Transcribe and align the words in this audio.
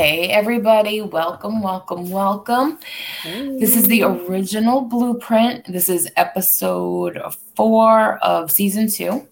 Hey, 0.00 0.30
everybody. 0.30 1.02
Welcome, 1.02 1.60
welcome, 1.60 2.08
welcome. 2.08 2.78
Hey. 3.22 3.58
This 3.58 3.76
is 3.76 3.86
the 3.86 4.04
original 4.04 4.80
blueprint. 4.80 5.70
This 5.70 5.90
is 5.90 6.10
episode 6.16 7.20
four 7.54 8.16
of 8.24 8.50
season 8.50 8.88
two. 8.88 9.28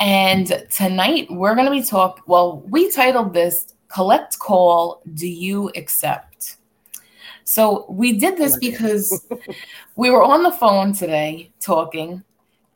And 0.00 0.66
tonight 0.68 1.28
we're 1.30 1.54
going 1.54 1.66
to 1.66 1.70
be 1.70 1.84
talking. 1.84 2.24
Well, 2.26 2.64
we 2.70 2.90
titled 2.90 3.34
this 3.34 3.74
Collect 3.86 4.36
Call 4.40 5.00
Do 5.14 5.28
You 5.28 5.70
Accept? 5.76 6.56
So 7.44 7.86
we 7.88 8.18
did 8.18 8.36
this 8.36 8.56
because 8.56 9.28
we 9.94 10.10
were 10.10 10.24
on 10.24 10.42
the 10.42 10.50
phone 10.50 10.92
today 10.92 11.52
talking, 11.60 12.24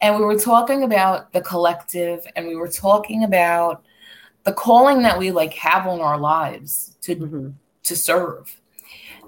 and 0.00 0.16
we 0.16 0.24
were 0.24 0.38
talking 0.38 0.84
about 0.84 1.32
the 1.32 1.40
collective, 1.40 2.24
and 2.36 2.46
we 2.46 2.54
were 2.54 2.70
talking 2.70 3.24
about 3.24 3.84
the 4.46 4.52
calling 4.52 5.02
that 5.02 5.18
we 5.18 5.32
like 5.32 5.52
have 5.54 5.88
on 5.88 6.00
our 6.00 6.16
lives 6.16 6.96
to 7.02 7.16
mm-hmm. 7.16 7.48
to 7.82 7.96
serve. 7.96 8.58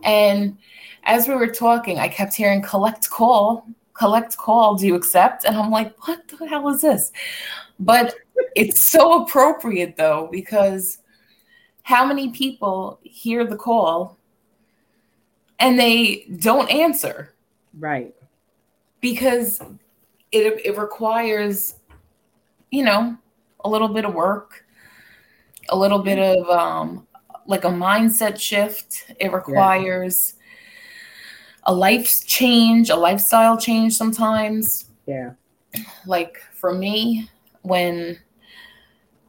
And 0.05 0.57
as 1.03 1.27
we 1.27 1.35
were 1.35 1.49
talking, 1.49 1.99
I 1.99 2.07
kept 2.07 2.35
hearing 2.35 2.63
collect 2.63 3.11
call, 3.11 3.67
collect 3.95 4.37
call, 4.37 4.77
do 4.77 4.87
you 4.87 4.95
accept? 4.95 5.45
And 5.45 5.57
I'm 5.57 5.73
like, 5.73 5.93
what 6.07 6.27
the 6.29 6.47
hell 6.47 6.69
is 6.69 6.83
this? 6.83 7.11
But 7.81 8.15
it's 8.55 8.81
so 8.81 9.25
appropriate 9.25 9.97
though, 9.97 10.29
because 10.31 10.99
how 11.83 12.07
many 12.07 12.31
people 12.31 13.01
hear 13.03 13.45
the 13.45 13.57
call 13.57 14.17
and 15.59 15.77
they 15.77 16.27
don't 16.39 16.71
answer? 16.71 17.35
Right. 17.77 18.15
Because 19.01 19.61
it, 20.31 20.65
it 20.65 20.79
requires, 20.79 21.75
you 22.71 22.85
know, 22.85 23.17
a 23.65 23.69
little 23.69 23.89
bit 23.89 24.05
of 24.05 24.15
work 24.15 24.65
a 25.69 25.77
little 25.77 25.99
bit 25.99 26.19
of 26.19 26.49
um, 26.49 27.07
like 27.47 27.65
a 27.65 27.69
mindset 27.69 28.41
shift. 28.41 29.13
It 29.19 29.33
requires 29.33 30.35
yeah. 30.37 30.43
a 31.65 31.75
life 31.75 32.25
change, 32.27 32.91
a 32.91 32.97
lifestyle 32.97 33.59
change 33.59 33.95
sometimes. 33.95 34.87
Yeah. 35.07 35.33
Like 36.07 36.39
for 36.55 36.75
me, 36.75 37.31
when 37.63 38.19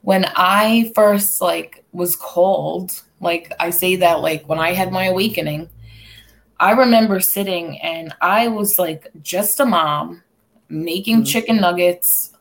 when 0.02 0.25
I 0.36 0.91
first 0.95 1.41
like 1.41 1.83
was 1.91 2.16
called, 2.16 3.02
like 3.19 3.53
I 3.59 3.69
say 3.69 3.95
that 3.97 4.21
like 4.21 4.47
when 4.47 4.59
I 4.59 4.73
had 4.73 4.92
my 4.92 5.05
awakening, 5.05 5.69
I 6.59 6.71
remember 6.71 7.19
sitting 7.19 7.80
and 7.80 8.14
I 8.21 8.47
was 8.47 8.77
like 8.80 9.08
just 9.21 9.59
a 9.59 9.66
mom 9.66 10.23
making 10.67 11.17
mm-hmm. 11.17 11.23
chicken 11.25 11.58
nuggets. 11.58 12.31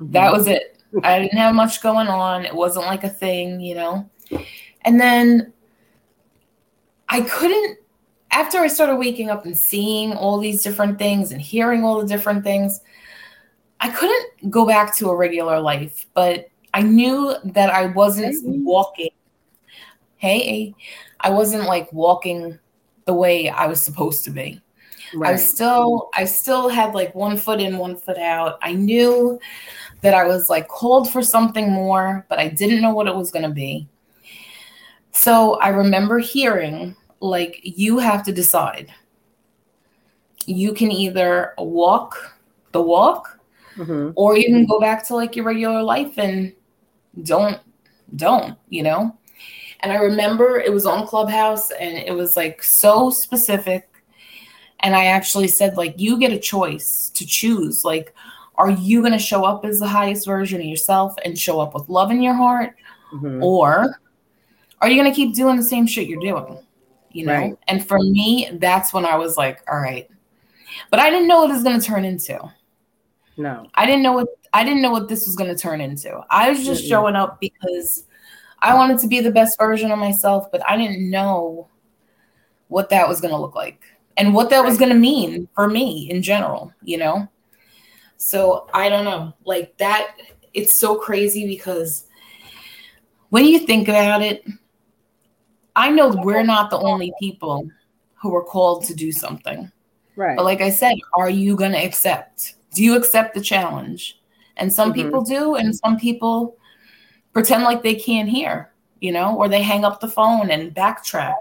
Mm-hmm. 0.00 0.12
That 0.12 0.32
was 0.32 0.46
it. 0.46 0.75
I 1.02 1.20
didn't 1.20 1.38
have 1.38 1.54
much 1.54 1.82
going 1.82 2.08
on. 2.08 2.44
It 2.44 2.54
wasn't 2.54 2.86
like 2.86 3.04
a 3.04 3.08
thing, 3.08 3.60
you 3.60 3.74
know. 3.74 4.10
And 4.82 5.00
then 5.00 5.52
I 7.08 7.22
couldn't 7.22 7.78
after 8.30 8.58
I 8.58 8.66
started 8.66 8.96
waking 8.96 9.30
up 9.30 9.46
and 9.46 9.56
seeing 9.56 10.12
all 10.12 10.38
these 10.38 10.62
different 10.62 10.98
things 10.98 11.32
and 11.32 11.40
hearing 11.40 11.84
all 11.84 12.00
the 12.00 12.06
different 12.06 12.44
things, 12.44 12.80
I 13.80 13.88
couldn't 13.88 14.50
go 14.50 14.66
back 14.66 14.94
to 14.96 15.08
a 15.08 15.16
regular 15.16 15.58
life, 15.60 16.06
but 16.12 16.48
I 16.74 16.82
knew 16.82 17.34
that 17.44 17.70
I 17.70 17.86
wasn't 17.86 18.36
walking. 18.44 19.10
Hey, 20.16 20.74
I 21.20 21.30
wasn't 21.30 21.64
like 21.64 21.90
walking 21.92 22.58
the 23.06 23.14
way 23.14 23.48
I 23.48 23.66
was 23.66 23.82
supposed 23.82 24.24
to 24.24 24.30
be. 24.30 24.60
Right. 25.14 25.34
I 25.34 25.36
still 25.36 26.10
I 26.14 26.24
still 26.24 26.68
had 26.68 26.94
like 26.94 27.14
one 27.14 27.36
foot 27.36 27.60
in, 27.60 27.78
one 27.78 27.96
foot 27.96 28.18
out. 28.18 28.58
I 28.60 28.72
knew 28.72 29.38
that 30.02 30.14
I 30.14 30.24
was 30.24 30.50
like 30.50 30.68
called 30.68 31.10
for 31.10 31.22
something 31.22 31.70
more, 31.70 32.26
but 32.28 32.38
I 32.38 32.48
didn't 32.48 32.82
know 32.82 32.94
what 32.94 33.08
it 33.08 33.14
was 33.14 33.30
going 33.30 33.44
to 33.44 33.54
be. 33.54 33.88
So 35.12 35.54
I 35.60 35.68
remember 35.68 36.18
hearing, 36.18 36.94
like, 37.20 37.60
you 37.62 37.98
have 37.98 38.22
to 38.24 38.32
decide. 38.32 38.92
You 40.44 40.74
can 40.74 40.92
either 40.92 41.54
walk 41.58 42.36
the 42.72 42.82
walk, 42.82 43.40
mm-hmm. 43.76 44.10
or 44.14 44.36
you 44.36 44.44
can 44.46 44.66
go 44.66 44.78
back 44.78 45.06
to 45.08 45.14
like 45.14 45.34
your 45.34 45.46
regular 45.46 45.82
life 45.82 46.18
and 46.18 46.52
don't, 47.22 47.58
don't, 48.14 48.58
you 48.68 48.82
know? 48.82 49.16
And 49.80 49.92
I 49.92 49.96
remember 49.96 50.58
it 50.58 50.72
was 50.72 50.86
on 50.86 51.06
Clubhouse 51.06 51.70
and 51.70 51.96
it 51.96 52.12
was 52.12 52.36
like 52.36 52.62
so 52.62 53.10
specific. 53.10 53.88
And 54.80 54.94
I 54.94 55.06
actually 55.06 55.48
said, 55.48 55.76
like, 55.76 55.94
you 55.96 56.18
get 56.18 56.32
a 56.32 56.38
choice 56.38 57.10
to 57.14 57.26
choose. 57.26 57.84
Like, 57.84 58.14
are 58.58 58.70
you 58.70 59.00
going 59.00 59.12
to 59.12 59.18
show 59.18 59.44
up 59.44 59.64
as 59.64 59.78
the 59.78 59.86
highest 59.86 60.26
version 60.26 60.60
of 60.60 60.66
yourself 60.66 61.14
and 61.24 61.38
show 61.38 61.60
up 61.60 61.74
with 61.74 61.88
love 61.88 62.10
in 62.10 62.22
your 62.22 62.34
heart? 62.34 62.74
Mm-hmm. 63.12 63.40
or 63.40 64.00
are 64.80 64.88
you 64.90 65.00
going 65.00 65.10
to 65.10 65.14
keep 65.14 65.32
doing 65.34 65.56
the 65.56 65.62
same 65.62 65.86
shit 65.86 66.08
you're 66.08 66.20
doing 66.20 66.58
you 67.12 67.24
know? 67.24 67.34
Right. 67.34 67.56
and 67.68 67.86
for 67.86 67.98
me 68.00 68.50
that's 68.54 68.92
when 68.92 69.06
i 69.06 69.16
was 69.16 69.36
like 69.36 69.62
all 69.70 69.78
right. 69.78 70.08
But 70.90 71.00
i 71.00 71.08
didn't 71.08 71.28
know 71.28 71.42
what 71.42 71.50
it 71.50 71.54
was 71.54 71.62
going 71.62 71.80
to 71.80 71.86
turn 71.86 72.04
into. 72.04 72.38
No. 73.36 73.68
I 73.74 73.86
didn't 73.86 74.02
know 74.02 74.12
what 74.12 74.28
i 74.52 74.64
didn't 74.64 74.82
know 74.82 74.90
what 74.90 75.08
this 75.08 75.24
was 75.24 75.36
going 75.36 75.54
to 75.54 75.60
turn 75.60 75.80
into. 75.80 76.20
I 76.30 76.50
was 76.50 76.64
just 76.64 76.82
mm-hmm. 76.82 76.88
showing 76.88 77.16
up 77.16 77.40
because 77.40 78.06
i 78.60 78.74
wanted 78.74 78.98
to 78.98 79.06
be 79.06 79.20
the 79.20 79.30
best 79.30 79.58
version 79.58 79.90
of 79.90 79.98
myself 79.98 80.50
but 80.50 80.66
i 80.68 80.76
didn't 80.76 81.08
know 81.08 81.68
what 82.68 82.88
that 82.90 83.08
was 83.08 83.20
going 83.20 83.32
to 83.32 83.40
look 83.40 83.54
like 83.54 83.84
and 84.16 84.34
what 84.34 84.50
that 84.50 84.64
was 84.64 84.78
going 84.78 84.88
to 84.88 84.98
mean 84.98 85.46
for 85.54 85.68
me 85.68 86.10
in 86.10 86.22
general 86.22 86.72
you 86.82 86.96
know 86.96 87.28
so 88.16 88.68
I 88.72 88.88
don't 88.88 89.04
know. 89.04 89.34
Like 89.44 89.76
that, 89.78 90.16
it's 90.54 90.80
so 90.80 90.96
crazy 90.96 91.46
because 91.46 92.06
when 93.30 93.44
you 93.44 93.60
think 93.60 93.88
about 93.88 94.22
it, 94.22 94.44
I 95.74 95.90
know 95.90 96.08
we're 96.08 96.42
not 96.42 96.70
the 96.70 96.78
only 96.78 97.12
people 97.20 97.68
who 98.14 98.34
are 98.34 98.44
called 98.44 98.84
to 98.86 98.94
do 98.94 99.12
something. 99.12 99.70
Right. 100.16 100.36
But 100.36 100.44
like 100.44 100.62
I 100.62 100.70
said, 100.70 100.96
are 101.14 101.28
you 101.28 101.56
going 101.56 101.72
to 101.72 101.84
accept? 101.84 102.54
Do 102.72 102.82
you 102.82 102.96
accept 102.96 103.34
the 103.34 103.40
challenge? 103.42 104.18
And 104.56 104.72
some 104.72 104.92
mm-hmm. 104.92 105.02
people 105.02 105.22
do, 105.22 105.56
and 105.56 105.76
some 105.76 105.98
people 105.98 106.56
pretend 107.34 107.64
like 107.64 107.82
they 107.82 107.94
can't 107.94 108.28
hear, 108.28 108.72
you 109.00 109.12
know, 109.12 109.36
or 109.36 109.48
they 109.48 109.62
hang 109.62 109.84
up 109.84 110.00
the 110.00 110.08
phone 110.08 110.50
and 110.50 110.74
backtrack. 110.74 111.34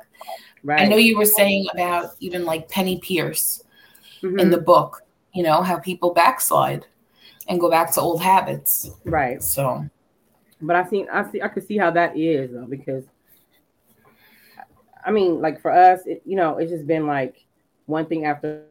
Right. 0.63 0.81
I 0.81 0.85
know 0.85 0.97
you 0.97 1.17
were 1.17 1.25
saying 1.25 1.67
about 1.73 2.15
even 2.19 2.43
like 2.43 2.67
Penney 2.67 2.99
Peirce 2.99 3.63
mm-hmm. 4.21 4.39
in 4.39 4.49
the 4.49 4.57
book 4.57 5.04
you 5.35 5.43
know, 5.43 5.61
how 5.61 5.77
people 5.77 6.13
backslide 6.13 6.85
and 7.47 7.59
go 7.59 7.69
back 7.69 7.93
to 7.93 8.01
old 8.01 8.21
habits. 8.21 8.89
Right. 9.03 9.43
So, 9.43 9.87
but 10.61 10.75
I 10.75 10.83
think 10.83 11.09
I 11.11 11.29
see 11.29 11.41
I 11.41 11.49
can 11.49 11.65
see 11.65 11.77
how 11.77 11.91
that 11.91 12.17
is 12.17 12.51
though 12.51 12.65
because 12.65 13.03
I 15.05 15.11
mean, 15.11 15.39
like 15.39 15.61
for 15.61 15.71
us, 15.71 16.01
it, 16.05 16.23
you 16.25 16.35
know, 16.35 16.57
it's 16.57 16.71
just 16.71 16.87
been 16.87 17.05
like 17.05 17.45
one 17.85 18.07
thing 18.07 18.25
after 18.25 18.63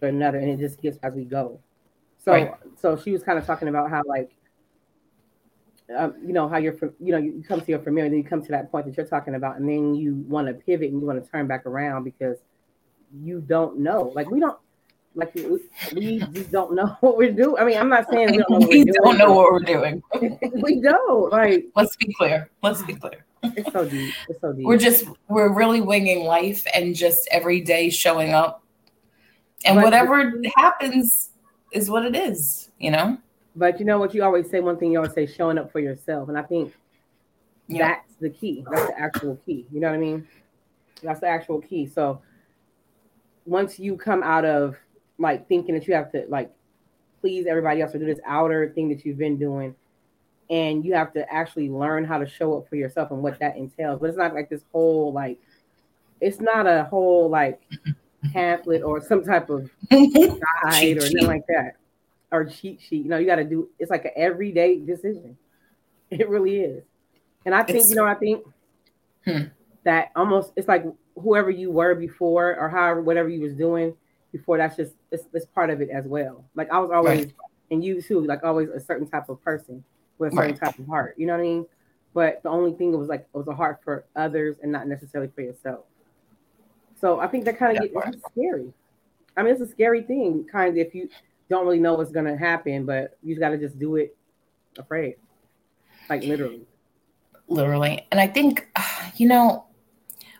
another, 0.00 0.38
and 0.38 0.48
it 0.48 0.58
just 0.58 0.80
gets 0.80 0.98
as 1.02 1.14
we 1.14 1.24
go. 1.24 1.58
So, 2.18 2.32
right. 2.32 2.54
so 2.80 2.96
she 2.96 3.10
was 3.10 3.24
kind 3.24 3.38
of 3.38 3.44
talking 3.44 3.66
about 3.66 3.90
how 3.90 4.02
like, 4.06 4.30
um, 5.96 6.14
you 6.24 6.32
know, 6.32 6.48
how 6.48 6.58
you're, 6.58 6.76
you 7.00 7.12
know, 7.12 7.18
you 7.18 7.42
come 7.46 7.60
to 7.60 7.66
your 7.66 7.80
familiar, 7.80 8.08
then 8.08 8.18
you 8.18 8.24
come 8.24 8.42
to 8.42 8.52
that 8.52 8.70
point 8.70 8.86
that 8.86 8.96
you're 8.96 9.06
talking 9.06 9.34
about, 9.34 9.56
and 9.56 9.68
then 9.68 9.94
you 9.96 10.24
want 10.28 10.46
to 10.46 10.54
pivot 10.54 10.90
and 10.90 11.00
you 11.00 11.06
want 11.06 11.22
to 11.22 11.28
turn 11.28 11.48
back 11.48 11.66
around 11.66 12.04
because 12.04 12.38
you 13.20 13.40
don't 13.40 13.78
know. 13.78 14.12
Like 14.14 14.30
we 14.30 14.38
don't, 14.38 14.58
like 15.14 15.34
we, 15.34 15.58
we 15.94 16.18
just 16.32 16.50
don't 16.50 16.74
know 16.74 16.86
what 17.00 17.16
we're 17.16 17.32
doing. 17.32 17.56
I 17.58 17.64
mean, 17.64 17.78
I'm 17.78 17.88
not 17.88 18.08
saying 18.10 18.30
we 18.30 18.38
don't 18.38 18.50
know 18.50 18.58
what, 18.58 18.68
we 18.68 18.84
don't 18.84 19.18
know 19.18 19.32
what 19.32 19.52
we're 19.52 19.60
doing. 19.60 20.02
we 20.62 20.80
don't. 20.80 21.30
Like, 21.32 21.66
let's 21.76 21.96
be 21.96 22.12
clear. 22.14 22.50
Let's 22.62 22.82
be 22.82 22.94
clear. 22.94 23.24
It's 23.42 23.72
so 23.72 23.88
deep. 23.88 24.14
It's 24.28 24.40
so 24.40 24.52
deep. 24.52 24.64
We're 24.64 24.78
just 24.78 25.04
we're 25.28 25.52
really 25.52 25.80
winging 25.80 26.24
life 26.24 26.64
and 26.72 26.94
just 26.94 27.28
every 27.30 27.60
day 27.60 27.90
showing 27.90 28.32
up, 28.32 28.62
and 29.64 29.76
but, 29.76 29.84
whatever 29.84 30.32
happens 30.56 31.30
is 31.72 31.90
what 31.90 32.04
it 32.04 32.14
is. 32.14 32.70
You 32.78 32.92
know. 32.92 33.18
But 33.56 33.78
you 33.80 33.84
know 33.84 33.98
what 33.98 34.14
you 34.14 34.22
always 34.22 34.48
say. 34.48 34.60
One 34.60 34.78
thing 34.78 34.92
you 34.92 34.98
always 34.98 35.12
say: 35.12 35.26
showing 35.26 35.58
up 35.58 35.72
for 35.72 35.80
yourself, 35.80 36.28
and 36.28 36.38
I 36.38 36.42
think 36.42 36.72
yeah. 37.66 37.88
that's 37.88 38.14
the 38.20 38.30
key. 38.30 38.64
That's 38.70 38.86
the 38.86 38.98
actual 38.98 39.36
key. 39.44 39.66
You 39.72 39.80
know 39.80 39.88
what 39.88 39.96
I 39.96 39.98
mean? 39.98 40.26
That's 41.02 41.20
the 41.20 41.28
actual 41.28 41.60
key. 41.60 41.86
So 41.86 42.22
once 43.44 43.78
you 43.78 43.96
come 43.96 44.22
out 44.22 44.44
of 44.44 44.76
like 45.22 45.48
thinking 45.48 45.74
that 45.74 45.86
you 45.86 45.94
have 45.94 46.12
to 46.12 46.26
like 46.28 46.52
please 47.20 47.46
everybody 47.46 47.80
else 47.80 47.94
or 47.94 47.98
do 47.98 48.04
this 48.04 48.18
outer 48.26 48.70
thing 48.74 48.88
that 48.90 49.06
you've 49.06 49.16
been 49.16 49.38
doing. 49.38 49.74
And 50.50 50.84
you 50.84 50.92
have 50.94 51.14
to 51.14 51.32
actually 51.32 51.70
learn 51.70 52.04
how 52.04 52.18
to 52.18 52.28
show 52.28 52.58
up 52.58 52.68
for 52.68 52.76
yourself 52.76 53.10
and 53.10 53.22
what 53.22 53.38
that 53.38 53.56
entails. 53.56 54.00
But 54.00 54.10
it's 54.10 54.18
not 54.18 54.34
like 54.34 54.50
this 54.50 54.64
whole 54.72 55.12
like 55.12 55.40
it's 56.20 56.40
not 56.40 56.66
a 56.66 56.84
whole 56.84 57.30
like 57.30 57.62
pamphlet 58.32 58.82
or 58.82 59.00
some 59.00 59.24
type 59.24 59.48
of 59.48 59.70
guide 59.90 60.98
or 60.98 61.04
anything 61.04 61.26
like 61.26 61.46
that. 61.46 61.76
Or 62.30 62.44
cheat 62.44 62.80
sheet. 62.80 63.04
You 63.04 63.08
know 63.08 63.18
you 63.18 63.26
got 63.26 63.36
to 63.36 63.44
do 63.44 63.70
it's 63.78 63.90
like 63.90 64.04
an 64.04 64.12
everyday 64.16 64.78
decision. 64.78 65.38
It 66.10 66.28
really 66.28 66.60
is. 66.60 66.82
And 67.46 67.54
i 67.54 67.62
think 67.62 67.78
it's, 67.78 67.90
you 67.90 67.96
know 67.96 68.04
i 68.04 68.14
think 68.14 68.44
hmm. 69.24 69.44
that 69.84 70.10
almost 70.14 70.52
it's 70.56 70.68
like 70.68 70.84
whoever 71.20 71.50
you 71.50 71.70
were 71.70 71.94
before 71.94 72.54
or 72.56 72.68
however 72.68 73.02
whatever 73.02 73.28
you 73.28 73.40
was 73.40 73.54
doing 73.54 73.94
before 74.32 74.58
that's 74.58 74.76
just 74.76 74.94
it's, 75.10 75.24
it's 75.32 75.46
part 75.46 75.70
of 75.70 75.80
it 75.80 75.90
as 75.90 76.06
well. 76.06 76.44
Like 76.54 76.70
I 76.70 76.78
was 76.78 76.90
always 76.90 77.26
right. 77.26 77.34
and 77.70 77.84
you 77.84 78.02
too, 78.02 78.20
like 78.20 78.42
always 78.42 78.68
a 78.70 78.80
certain 78.80 79.06
type 79.06 79.28
of 79.28 79.42
person 79.42 79.84
with 80.18 80.32
a 80.32 80.36
certain 80.36 80.50
right. 80.52 80.60
type 80.60 80.78
of 80.78 80.86
heart. 80.86 81.14
You 81.18 81.26
know 81.26 81.34
what 81.34 81.40
I 81.40 81.44
mean? 81.44 81.66
but 82.14 82.42
the 82.42 82.48
only 82.48 82.72
thing 82.72 82.92
it 82.92 82.96
was 82.96 83.08
like 83.08 83.26
it 83.34 83.36
was 83.36 83.48
a 83.48 83.54
heart 83.54 83.80
for 83.82 84.04
others 84.16 84.56
and 84.62 84.70
not 84.70 84.86
necessarily 84.86 85.30
for 85.34 85.42
yourself. 85.42 85.84
So 87.00 87.20
I 87.20 87.26
think 87.26 87.44
that 87.46 87.58
kind 87.58 87.76
of 87.76 87.82
gets 87.82 88.22
scary. 88.30 88.72
I 89.36 89.42
mean, 89.42 89.52
it's 89.52 89.62
a 89.62 89.66
scary 89.66 90.02
thing, 90.02 90.46
kind 90.50 90.70
of 90.70 90.76
if 90.76 90.94
you 90.94 91.08
don't 91.48 91.64
really 91.64 91.80
know 91.80 91.94
what's 91.94 92.12
gonna 92.12 92.36
happen, 92.36 92.84
but 92.84 93.16
you 93.22 93.38
got 93.38 93.50
to 93.50 93.58
just 93.58 93.78
do 93.78 93.96
it 93.96 94.16
afraid, 94.78 95.16
like 96.08 96.22
literally. 96.22 96.62
Literally, 97.48 98.06
and 98.10 98.20
I 98.20 98.26
think 98.26 98.68
you 99.16 99.28
know 99.28 99.64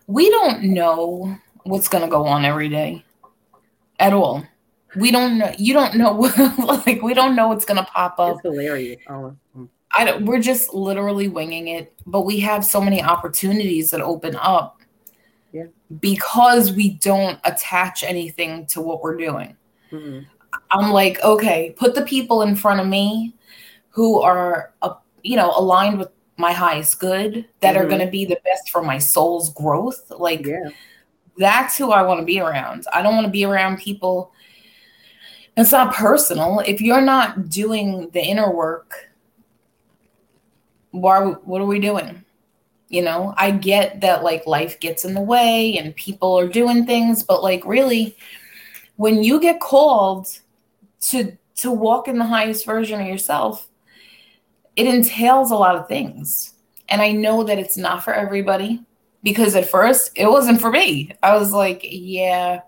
we 0.06 0.28
don't 0.30 0.62
know 0.62 1.36
what's 1.64 1.88
gonna 1.88 2.08
go 2.08 2.26
on 2.26 2.44
every 2.44 2.68
day 2.68 3.04
at 4.02 4.12
all. 4.12 4.44
We 4.96 5.10
don't 5.10 5.38
know. 5.38 5.52
You 5.56 5.72
don't 5.72 5.96
know. 5.96 6.12
like 6.86 7.00
we 7.02 7.14
don't 7.14 7.34
know 7.34 7.48
what's 7.48 7.64
gonna 7.64 7.84
pop 7.84 8.18
up. 8.18 8.36
It's 8.36 8.42
hilarious. 8.42 9.00
Oh. 9.08 9.36
I 9.94 10.04
don't, 10.04 10.24
we're 10.24 10.40
just 10.40 10.72
literally 10.72 11.28
winging 11.28 11.68
it, 11.68 11.92
but 12.06 12.22
we 12.22 12.40
have 12.40 12.64
so 12.64 12.80
many 12.80 13.02
opportunities 13.02 13.90
that 13.90 14.00
open 14.00 14.36
up 14.36 14.80
yeah. 15.52 15.66
because 16.00 16.72
we 16.72 16.90
don't 16.90 17.38
attach 17.44 18.02
anything 18.02 18.66
to 18.68 18.80
what 18.80 19.02
we're 19.02 19.16
doing. 19.16 19.56
Mm-hmm. 19.90 20.20
I'm 20.70 20.92
like, 20.92 21.22
okay, 21.22 21.74
put 21.76 21.94
the 21.94 22.02
people 22.02 22.42
in 22.42 22.56
front 22.56 22.80
of 22.80 22.86
me 22.86 23.34
who 23.90 24.20
are, 24.22 24.72
uh, 24.80 24.94
you 25.22 25.36
know, 25.36 25.52
aligned 25.56 25.98
with 25.98 26.08
my 26.38 26.52
highest 26.52 26.98
good 26.98 27.46
that 27.60 27.74
mm-hmm. 27.74 27.84
are 27.84 27.88
going 27.88 28.00
to 28.00 28.10
be 28.10 28.24
the 28.24 28.40
best 28.44 28.70
for 28.70 28.82
my 28.82 28.98
soul's 28.98 29.52
growth. 29.52 30.10
Like, 30.10 30.46
yeah. 30.46 30.70
That's 31.42 31.76
who 31.76 31.90
I 31.90 32.02
want 32.02 32.20
to 32.20 32.26
be 32.26 32.40
around. 32.40 32.84
I 32.92 33.02
don't 33.02 33.14
want 33.14 33.26
to 33.26 33.32
be 33.32 33.44
around 33.44 33.78
people. 33.78 34.32
It's 35.56 35.72
not 35.72 35.94
personal. 35.94 36.60
If 36.60 36.80
you're 36.80 37.00
not 37.00 37.48
doing 37.48 38.08
the 38.10 38.22
inner 38.22 38.50
work, 38.50 39.10
why? 40.92 41.20
What 41.20 41.60
are 41.60 41.66
we 41.66 41.78
doing? 41.78 42.24
you 42.92 43.00
know 43.00 43.34
i 43.38 43.50
get 43.50 44.00
that 44.02 44.22
like 44.22 44.46
life 44.46 44.78
gets 44.78 45.04
in 45.04 45.14
the 45.14 45.20
way 45.20 45.76
and 45.78 45.96
people 45.96 46.38
are 46.38 46.46
doing 46.46 46.86
things 46.86 47.24
but 47.24 47.42
like 47.42 47.64
really 47.64 48.16
when 48.96 49.24
you 49.24 49.40
get 49.40 49.58
called 49.58 50.28
to 51.00 51.36
to 51.56 51.72
walk 51.72 52.06
in 52.06 52.18
the 52.18 52.24
highest 52.24 52.64
version 52.64 53.00
of 53.00 53.06
yourself 53.06 53.66
it 54.76 54.86
entails 54.86 55.50
a 55.50 55.56
lot 55.56 55.74
of 55.74 55.88
things 55.88 56.54
and 56.90 57.00
i 57.00 57.10
know 57.10 57.42
that 57.42 57.58
it's 57.58 57.78
not 57.78 58.04
for 58.04 58.12
everybody 58.12 58.84
because 59.22 59.54
at 59.54 59.68
first 59.68 60.10
it 60.14 60.26
wasn't 60.26 60.60
for 60.60 60.70
me 60.70 61.10
i 61.22 61.36
was 61.36 61.52
like 61.52 61.80
yeah 61.84 62.60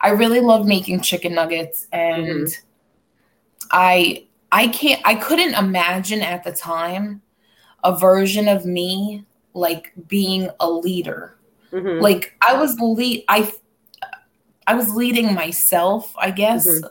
i 0.00 0.10
really 0.10 0.40
love 0.40 0.66
making 0.66 1.00
chicken 1.00 1.34
nuggets 1.34 1.86
and 1.92 2.26
mm-hmm. 2.26 3.68
i 3.70 4.26
i 4.52 4.68
can't 4.68 5.00
i 5.04 5.14
couldn't 5.14 5.54
imagine 5.54 6.22
at 6.22 6.44
the 6.44 6.52
time 6.52 7.22
a 7.84 7.96
version 7.96 8.48
of 8.48 8.64
me 8.64 9.24
like 9.54 9.92
being 10.08 10.48
a 10.60 10.70
leader. 10.70 11.36
Mm-hmm. 11.72 12.02
Like 12.02 12.34
I 12.46 12.54
was 12.54 12.78
lead 12.80 13.24
I 13.28 13.52
I 14.66 14.74
was 14.74 14.94
leading 14.94 15.34
myself, 15.34 16.14
I 16.18 16.30
guess. 16.30 16.66
Mm-hmm. 16.66 16.86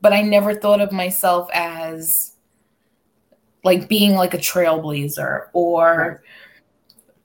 But 0.00 0.12
I 0.12 0.22
never 0.22 0.54
thought 0.54 0.80
of 0.80 0.92
myself 0.92 1.48
as 1.52 2.32
like 3.64 3.88
being 3.88 4.14
like 4.14 4.34
a 4.34 4.38
trailblazer 4.38 5.48
or 5.52 5.96
right. 5.96 6.18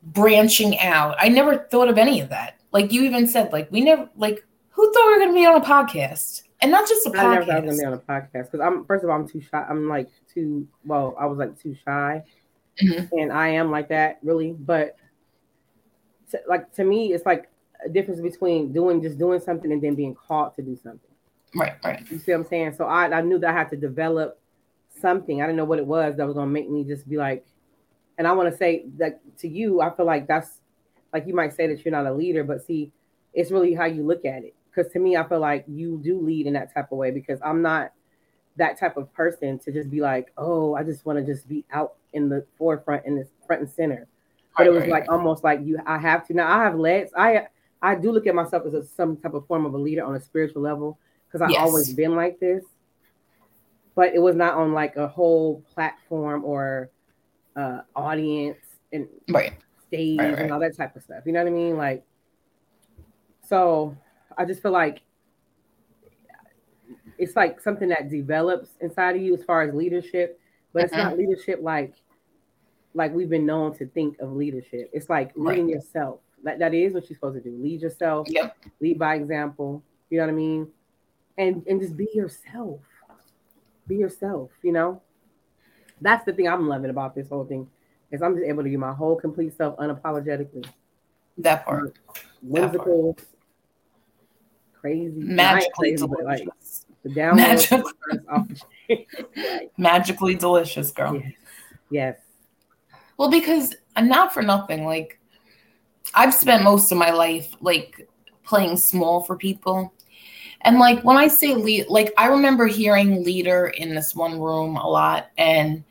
Branching 0.04 0.80
out. 0.80 1.16
I 1.20 1.30
never 1.30 1.58
thought 1.58 1.90
of 1.90 1.98
any 1.98 2.20
of 2.20 2.30
that. 2.30 2.60
Like 2.72 2.92
you 2.92 3.04
even 3.04 3.28
said, 3.28 3.52
like 3.54 3.72
we 3.72 3.82
never 3.82 4.10
like 4.16 4.46
who 4.70 4.92
thought 4.92 5.08
we 5.08 5.14
were 5.14 5.20
gonna 5.20 5.34
be 5.34 5.46
on 5.46 5.62
a 5.62 5.66
podcast? 5.66 6.44
And 6.62 6.72
not 6.72 6.88
just 6.88 7.06
a 7.06 7.10
podcast. 7.10 7.20
I 7.20 7.34
never 7.34 7.46
thought 7.46 7.56
I 7.56 7.60
was 7.60 7.78
gonna 7.78 7.78
be 7.78 7.86
on 7.86 7.94
a 7.94 8.22
podcast 8.22 8.52
because 8.52 8.60
I'm 8.62 8.86
first 8.86 9.04
of 9.04 9.10
all 9.10 9.16
I'm 9.16 9.28
too 9.28 9.42
shy. 9.42 9.66
I'm 9.70 9.88
like 9.88 10.10
too 10.34 10.68
well, 10.86 11.16
I 11.20 11.26
was 11.26 11.38
like 11.38 11.60
too 11.60 11.76
shy 11.86 12.24
mm-hmm. 12.82 13.18
and 13.18 13.32
I 13.32 13.50
am 13.50 13.72
like 13.72 13.90
that 13.90 14.20
really. 14.24 14.54
But 14.54 14.96
to, 16.32 16.42
like 16.48 16.74
to 16.74 16.84
me, 16.84 17.14
it's 17.14 17.26
like 17.26 17.50
a 17.86 17.90
difference 17.90 18.22
between 18.22 18.72
doing 18.72 19.02
just 19.02 19.18
doing 19.18 19.40
something 19.40 19.72
and 19.72 19.82
then 19.82 19.96
being 19.96 20.16
called 20.16 20.56
to 20.56 20.62
do 20.62 20.76
something. 20.76 21.12
Right, 21.56 21.74
right. 21.84 22.04
You 22.10 22.18
see 22.18 22.32
what 22.32 22.40
I'm 22.40 22.46
saying? 22.46 22.74
So 22.74 22.86
I, 22.86 23.06
I 23.12 23.22
knew 23.22 23.38
that 23.40 23.50
I 23.50 23.54
had 23.54 23.70
to 23.70 23.78
develop 23.78 24.40
something. 25.00 25.42
I 25.42 25.46
didn't 25.46 25.58
know 25.58 25.66
what 25.66 25.80
it 25.80 25.86
was 25.86 26.16
that 26.18 26.26
was 26.26 26.36
gonna 26.36 26.48
make 26.48 26.70
me 26.70 26.84
just 26.84 27.08
be 27.08 27.18
like. 27.18 27.46
And 28.18 28.28
I 28.28 28.32
want 28.34 28.52
to 28.52 28.58
say 28.58 28.86
that 28.98 29.20
to 29.40 29.48
you, 29.48 29.82
I 29.82 29.96
feel 29.96 30.06
like 30.06 30.28
that's 30.28 30.60
like 31.14 31.28
you 31.28 31.36
might 31.36 31.54
say 31.54 31.68
that 31.68 31.84
you're 31.86 31.92
not 31.92 32.06
a 32.06 32.14
leader, 32.14 32.44
but 32.44 32.66
see, 32.66 32.92
it's 33.34 33.52
really 33.52 33.74
how 33.74 33.86
you 33.86 34.04
look 34.04 34.26
at 34.26 34.44
it. 34.44 34.56
Because 34.70 34.92
to 34.94 35.00
me, 35.00 35.16
I 35.16 35.28
feel 35.28 35.40
like 35.40 35.66
you 35.68 36.00
do 36.04 36.20
lead 36.20 36.48
in 36.48 36.54
that 36.54 36.74
type 36.74 36.92
of 36.92 36.98
way 36.98 37.12
because 37.12 37.40
I'm 37.44 37.62
not 37.62 37.92
that 38.56 38.80
type 38.80 38.98
of 38.98 39.12
person 39.14 39.60
to 39.60 39.72
just 39.72 39.90
be 39.90 40.02
like, 40.02 40.32
oh, 40.38 40.76
I 40.76 40.84
just 40.84 41.06
want 41.06 41.20
to 41.20 41.26
just 41.26 41.48
be 41.48 41.66
out 41.72 41.94
in 42.14 42.30
the 42.30 42.46
forefront 42.58 43.06
in 43.06 43.16
the 43.16 43.28
front 43.46 43.62
and 43.62 43.72
center. 43.72 44.08
But 44.58 44.68
it 44.68 44.70
was 44.70 44.86
like 44.86 45.06
almost 45.10 45.44
like 45.44 45.62
you 45.64 45.80
I 45.86 45.98
have 45.98 46.28
to 46.28 46.34
now 46.34 46.48
I 46.48 46.64
have 46.64 46.76
legs. 46.76 47.12
I 47.18 47.48
I 47.82 47.96
do 47.96 48.12
look 48.12 48.28
at 48.28 48.36
myself 48.36 48.64
as 48.68 48.74
a, 48.74 48.86
some 48.86 49.18
type 49.18 49.34
of 49.34 49.48
form 49.48 49.66
of 49.66 49.74
a 49.74 49.78
leader 49.78 50.04
on 50.04 50.16
a 50.16 50.22
spiritual 50.22 50.62
level 50.62 51.00
because 51.28 51.42
I've 51.42 51.52
yes. 51.52 51.62
always 51.62 51.94
been 51.94 52.16
like 52.16 52.40
this. 52.40 52.64
But 53.96 54.14
it 54.14 54.20
was 54.20 54.36
not 54.36 54.54
on 54.56 54.74
like 54.74 54.96
a 54.96 55.08
whole 55.08 55.64
platform 55.74 56.46
or 56.46 56.90
uh 57.56 57.82
audience 57.96 58.58
and 58.92 59.08
right. 59.30 59.54
stage 59.88 60.20
right, 60.20 60.34
right. 60.34 60.40
and 60.40 60.52
all 60.52 60.60
that 60.60 60.76
type 60.76 60.96
of 60.96 61.04
stuff. 61.04 61.24
You 61.26 61.34
know 61.34 61.44
what 61.44 61.52
I 61.52 61.56
mean? 61.56 61.78
Like 61.78 62.04
so 63.48 63.96
I 64.38 64.46
just 64.46 64.62
feel 64.62 64.72
like 64.72 65.02
it's 67.18 67.36
like 67.36 67.62
something 67.62 67.90
that 67.90 68.10
develops 68.10 68.72
inside 68.82 69.16
of 69.16 69.22
you 69.22 69.34
as 69.34 69.44
far 69.44 69.62
as 69.62 69.74
leadership, 69.74 70.40
but 70.74 70.84
it's 70.84 70.94
not 70.94 71.14
mm-hmm. 71.14 71.20
leadership 71.20 71.60
like 71.62 71.94
like 72.96 73.14
we've 73.14 73.30
been 73.30 73.46
known 73.46 73.76
to 73.78 73.86
think 73.88 74.20
of 74.20 74.34
leadership. 74.34 74.90
It's 74.94 75.10
like 75.10 75.32
leading 75.36 75.66
right. 75.66 75.76
yourself. 75.76 76.20
That 76.44 76.60
that 76.60 76.74
is 76.74 76.94
what 76.94 77.10
you're 77.10 77.16
supposed 77.16 77.44
to 77.44 77.50
do. 77.50 77.58
Lead 77.62 77.82
yourself. 77.82 78.28
Yep. 78.30 78.58
Lead 78.82 79.00
by 79.00 79.16
example. 79.16 79.84
You 80.10 80.20
know 80.20 80.26
what 80.26 80.34
I 80.34 80.36
mean? 80.36 80.68
And 81.38 81.66
and 81.68 81.82
just 81.82 81.98
be 81.98 82.08
yourself. 82.14 82.82
Be 83.88 83.96
yourself. 83.96 84.52
You 84.62 84.74
know. 84.74 85.02
That's 86.04 86.26
the 86.26 86.34
thing 86.34 86.48
I'm 86.48 86.68
loving 86.68 86.90
about 86.90 87.16
this 87.16 87.30
whole 87.30 87.46
thing, 87.46 87.68
is 88.12 88.22
I'm 88.22 88.36
just 88.36 88.46
able 88.46 88.64
to 88.64 88.70
be 88.70 88.78
my 88.78 88.94
whole 88.94 89.16
complete 89.16 89.58
self 89.58 89.76
unapologetically. 89.78 90.68
That 91.40 91.66
part. 91.66 91.98
Whimsical, 92.44 93.18
crazy, 94.74 95.14
magically 95.16 95.96
crazy, 95.96 96.06
delicious. 96.06 96.46
Like, 96.46 97.16
the 97.16 97.34
magically, 98.90 99.08
magically 99.78 100.36
delicious, 100.36 100.92
girl. 100.92 101.16
Yes. 101.16 101.34
yes. 101.90 102.18
Well, 103.18 103.32
because 103.32 103.74
not 103.98 104.34
for 104.34 104.42
nothing, 104.42 104.86
like 104.86 105.20
I've 106.14 106.34
spent 106.34 106.64
most 106.64 106.92
of 106.92 106.98
my 106.98 107.12
life 107.12 107.54
like 107.62 108.08
playing 108.44 108.78
small 108.78 109.24
for 109.24 109.38
people. 109.38 109.94
And 110.62 110.80
like 110.80 111.04
when 111.04 111.18
I 111.18 111.28
say 111.28 111.56
lead, 111.56 111.88
like 111.88 112.14
I 112.18 112.28
remember 112.28 112.68
hearing 112.68 113.24
leader 113.24 113.68
in 113.68 113.96
this 113.96 114.16
one 114.16 114.40
room 114.40 114.78
a 114.78 114.88
lot 114.88 115.30
and 115.38 115.84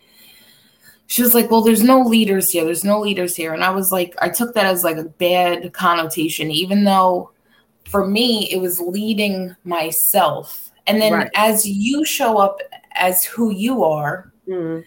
she 1.13 1.23
was 1.23 1.35
like, 1.35 1.51
Well, 1.51 1.63
there's 1.63 1.83
no 1.83 2.01
leaders 2.01 2.51
here. 2.51 2.65
There's 2.65 2.85
no 2.85 3.01
leaders 3.01 3.37
here. 3.37 3.53
And 3.53 3.63
I 3.63 3.71
was 3.71 3.93
like, 3.93 4.15
I 4.21 4.29
took 4.29 4.55
that 4.55 4.67
as 4.67 4.85
like 4.85 4.97
a 4.97 5.05
bad 5.05 5.73
connotation, 5.73 6.51
even 6.51 6.85
though 6.85 7.31
for 7.85 8.07
me 8.07 8.49
it 8.51 8.61
was 8.61 8.81
leading 8.81 9.55
myself. 9.65 10.71
And 10.87 11.01
then 11.01 11.13
right. 11.13 11.31
as 11.35 11.67
you 11.67 12.05
show 12.05 12.39
up 12.39 12.59
as 12.95 13.25
who 13.25 13.51
you 13.51 13.85
are, 13.85 14.33
mm-hmm 14.49 14.81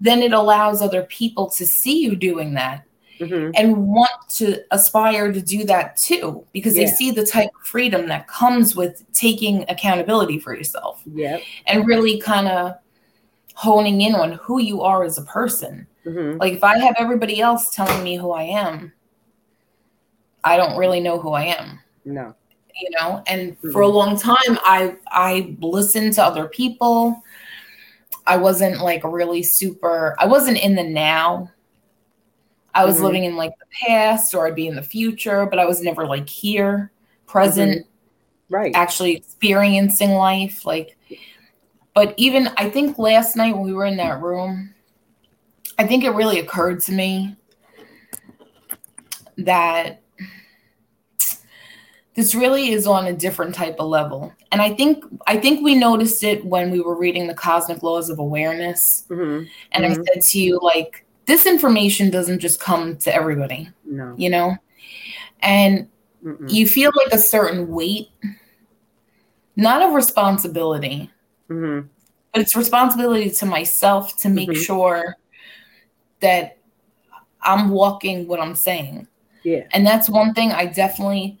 then 0.00 0.22
it 0.22 0.32
allows 0.32 0.82
other 0.82 1.04
people 1.04 1.48
to 1.50 1.66
see 1.66 2.00
you 2.00 2.16
doing 2.16 2.54
that 2.54 2.84
mm-hmm. 3.18 3.50
and 3.54 3.88
want 3.88 4.10
to 4.28 4.62
aspire 4.70 5.32
to 5.32 5.40
do 5.40 5.64
that 5.64 5.96
too 5.96 6.44
because 6.52 6.76
yeah. 6.76 6.84
they 6.84 6.90
see 6.90 7.10
the 7.10 7.24
type 7.24 7.50
of 7.58 7.66
freedom 7.66 8.08
that 8.08 8.26
comes 8.28 8.76
with 8.76 9.04
taking 9.12 9.64
accountability 9.68 10.38
for 10.38 10.54
yourself 10.54 11.02
yep. 11.14 11.40
and 11.66 11.86
really 11.86 12.20
kind 12.20 12.48
of 12.48 12.74
honing 13.56 14.00
in 14.00 14.14
on 14.14 14.32
who 14.32 14.60
you 14.60 14.82
are 14.82 15.02
as 15.02 15.18
a 15.18 15.22
person 15.22 15.86
mm-hmm. 16.04 16.38
like 16.38 16.52
if 16.52 16.64
i 16.64 16.78
have 16.78 16.94
everybody 16.98 17.40
else 17.40 17.74
telling 17.74 18.02
me 18.04 18.16
who 18.16 18.32
i 18.32 18.42
am 18.42 18.92
i 20.44 20.56
don't 20.56 20.78
really 20.78 21.00
know 21.00 21.18
who 21.18 21.32
i 21.32 21.42
am 21.42 21.78
no 22.04 22.34
you 22.80 22.90
know 22.98 23.22
and 23.26 23.52
mm-hmm. 23.52 23.72
for 23.72 23.80
a 23.82 23.88
long 23.88 24.18
time 24.18 24.58
i 24.62 24.94
i 25.08 25.56
listened 25.60 26.12
to 26.12 26.22
other 26.22 26.48
people 26.48 27.22
I 28.26 28.36
wasn't 28.36 28.82
like 28.82 29.02
really 29.04 29.42
super, 29.42 30.16
I 30.18 30.26
wasn't 30.26 30.58
in 30.58 30.74
the 30.74 30.82
now. 30.82 31.50
I 32.74 32.84
was 32.84 32.96
mm-hmm. 32.96 33.04
living 33.04 33.24
in 33.24 33.36
like 33.36 33.52
the 33.58 33.86
past 33.86 34.34
or 34.34 34.46
I'd 34.46 34.54
be 34.54 34.66
in 34.66 34.74
the 34.74 34.82
future, 34.82 35.46
but 35.46 35.58
I 35.58 35.64
was 35.64 35.80
never 35.80 36.06
like 36.06 36.28
here, 36.28 36.90
present, 37.26 37.82
mm-hmm. 37.82 38.54
right? 38.54 38.74
Actually 38.74 39.16
experiencing 39.16 40.10
life. 40.10 40.66
Like, 40.66 40.98
but 41.96 42.14
even 42.16 42.50
I 42.56 42.70
think 42.70 42.96
last 42.96 43.34
night 43.34 43.56
when 43.56 43.64
we 43.64 43.72
were 43.72 43.86
in 43.86 43.96
that 43.96 44.22
room, 44.22 44.72
I 45.76 45.84
think 45.84 46.04
it 46.04 46.10
really 46.10 46.38
occurred 46.38 46.80
to 46.82 46.92
me 46.92 47.34
that 49.38 50.00
this 52.14 52.36
really 52.36 52.70
is 52.70 52.86
on 52.86 53.08
a 53.08 53.12
different 53.12 53.54
type 53.54 53.76
of 53.78 53.86
level 53.86 54.32
and 54.50 54.62
i 54.62 54.72
think 54.72 55.04
i 55.26 55.36
think 55.36 55.62
we 55.62 55.74
noticed 55.74 56.24
it 56.24 56.42
when 56.46 56.70
we 56.70 56.80
were 56.80 56.96
reading 56.96 57.26
the 57.26 57.34
cosmic 57.34 57.82
laws 57.82 58.08
of 58.08 58.18
awareness 58.18 59.04
mm-hmm. 59.10 59.44
and 59.72 59.84
mm-hmm. 59.84 60.00
i 60.00 60.04
said 60.14 60.22
to 60.22 60.40
you 60.40 60.58
like 60.62 61.06
this 61.26 61.44
information 61.44 62.08
doesn't 62.08 62.38
just 62.38 62.60
come 62.60 62.96
to 62.98 63.14
everybody. 63.14 63.68
No. 63.84 64.14
You 64.16 64.30
know? 64.30 64.56
And 65.40 65.88
Mm-mm. 66.24 66.50
you 66.50 66.66
feel 66.66 66.90
like 66.96 67.12
a 67.12 67.18
certain 67.18 67.68
weight, 67.68 68.08
not 69.56 69.82
of 69.82 69.92
responsibility, 69.92 71.10
Mhm. 71.48 71.88
but 72.32 72.42
it's 72.42 72.54
responsibility 72.56 73.30
to 73.30 73.46
myself 73.46 74.16
to 74.18 74.28
make 74.28 74.50
Mhm. 74.50 74.56
sure 74.64 75.16
that 76.20 76.56
I'm 77.42 77.70
walking 77.70 78.26
what 78.26 78.40
I'm 78.40 78.54
saying. 78.54 79.06
Yeah. 79.42 79.62
And 79.72 79.86
that's 79.86 80.08
one 80.08 80.34
thing 80.34 80.52
I 80.52 80.66
definitely 80.66 81.38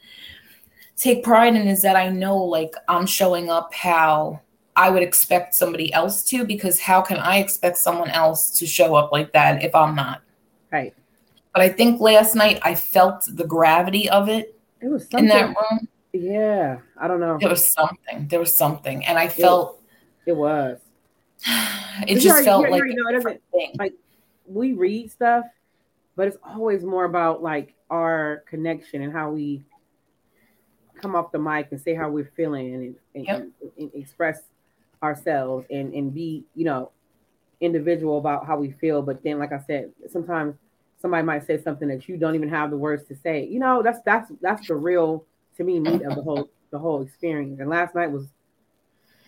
take 0.96 1.22
pride 1.24 1.54
in 1.54 1.66
is 1.68 1.82
that 1.82 1.96
I 1.96 2.08
know 2.08 2.38
like 2.38 2.72
I'm 2.88 3.06
showing 3.06 3.50
up 3.50 3.74
how 3.74 4.40
I 4.76 4.88
would 4.90 5.02
expect 5.02 5.54
somebody 5.54 5.92
else 5.92 6.22
to 6.24 6.44
because 6.44 6.78
how 6.80 7.00
can 7.02 7.18
I 7.18 7.38
expect 7.38 7.76
someone 7.78 8.10
else 8.10 8.56
to 8.58 8.66
show 8.66 8.94
up 8.94 9.10
like 9.12 9.32
that 9.32 9.62
if 9.64 9.74
I'm 9.74 9.94
not? 9.94 10.22
Right. 10.72 10.94
But 11.52 11.62
I 11.62 11.68
think 11.70 12.00
last 12.00 12.34
night 12.34 12.60
I 12.62 12.74
felt 12.74 13.24
the 13.28 13.44
gravity 13.46 14.08
of 14.08 14.28
it 14.28 14.54
It 14.80 14.88
was 14.88 15.08
in 15.08 15.26
that 15.28 15.48
room. 15.48 15.88
yeah. 16.12 16.78
I 16.98 17.08
don't 17.08 17.20
know. 17.20 17.36
There 17.40 17.48
was 17.50 17.72
something. 17.72 18.28
There 18.28 18.40
was 18.40 18.56
something. 18.56 19.04
And 19.06 19.18
I 19.18 19.28
felt 19.28 19.75
It 20.26 20.36
was. 20.36 20.78
it 21.46 22.16
just 22.16 22.26
already- 22.28 22.44
felt 22.44 22.64
you 22.66 22.70
like 22.70 22.80
already 22.80 22.94
know 22.94 23.08
it 23.08 23.40
doesn't- 23.78 23.98
we 24.48 24.74
read 24.74 25.10
stuff, 25.10 25.44
but 26.14 26.28
it's 26.28 26.36
always 26.44 26.84
more 26.84 27.04
about 27.04 27.42
like 27.42 27.74
our 27.90 28.44
connection 28.48 29.02
and 29.02 29.12
how 29.12 29.30
we 29.32 29.64
come 31.00 31.14
off 31.16 31.32
the 31.32 31.38
mic 31.38 31.68
and 31.72 31.80
say 31.80 31.94
how 31.94 32.08
we're 32.08 32.30
feeling 32.36 32.74
and, 32.74 32.96
and, 33.14 33.26
Yep. 33.26 33.40
and- 33.40 33.72
and 33.78 33.90
express 33.94 34.42
ourselves 35.02 35.66
and, 35.70 35.92
and 35.94 36.14
be, 36.14 36.44
you 36.54 36.64
know, 36.64 36.90
individual 37.60 38.18
about 38.18 38.46
how 38.46 38.56
we 38.58 38.70
feel. 38.72 39.02
But 39.02 39.22
then, 39.22 39.38
like 39.38 39.52
I 39.52 39.58
said, 39.66 39.92
sometimes 40.08 40.54
somebody 41.00 41.24
might 41.24 41.44
say 41.46 41.60
something 41.60 41.88
that 41.88 42.08
you 42.08 42.16
don't 42.16 42.34
even 42.34 42.48
have 42.48 42.70
the 42.70 42.76
words 42.76 43.04
to 43.08 43.16
say. 43.16 43.44
You 43.44 43.58
know, 43.58 43.82
that's 43.82 44.00
that's 44.02 44.30
that's 44.40 44.68
the 44.68 44.74
real 44.76 45.24
to 45.56 45.64
me 45.64 45.80
meat 45.80 46.02
of 46.02 46.14
the 46.14 46.22
whole 46.22 46.48
the 46.70 46.78
whole 46.78 47.02
experience. 47.02 47.58
And 47.60 47.68
last 47.68 47.94
night 47.94 48.10
was 48.10 48.26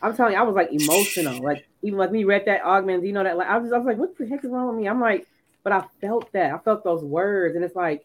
I'm 0.00 0.16
telling 0.16 0.32
you, 0.34 0.38
I 0.38 0.42
was 0.42 0.54
like 0.54 0.72
emotional. 0.72 1.42
Like 1.42 1.66
even 1.82 1.98
like 1.98 2.12
me 2.12 2.24
read 2.24 2.44
that 2.46 2.64
augment, 2.64 3.04
you 3.04 3.12
know 3.12 3.24
that 3.24 3.36
like 3.36 3.48
I 3.48 3.58
was 3.58 3.72
I 3.72 3.78
was 3.78 3.86
like, 3.86 3.98
what 3.98 4.16
the 4.16 4.26
heck 4.26 4.44
is 4.44 4.50
wrong 4.50 4.68
with 4.68 4.76
me? 4.76 4.88
I'm 4.88 5.00
like, 5.00 5.26
but 5.64 5.72
I 5.72 5.84
felt 6.00 6.32
that. 6.32 6.52
I 6.52 6.58
felt 6.58 6.84
those 6.84 7.04
words, 7.04 7.56
and 7.56 7.64
it's 7.64 7.76
like 7.76 8.04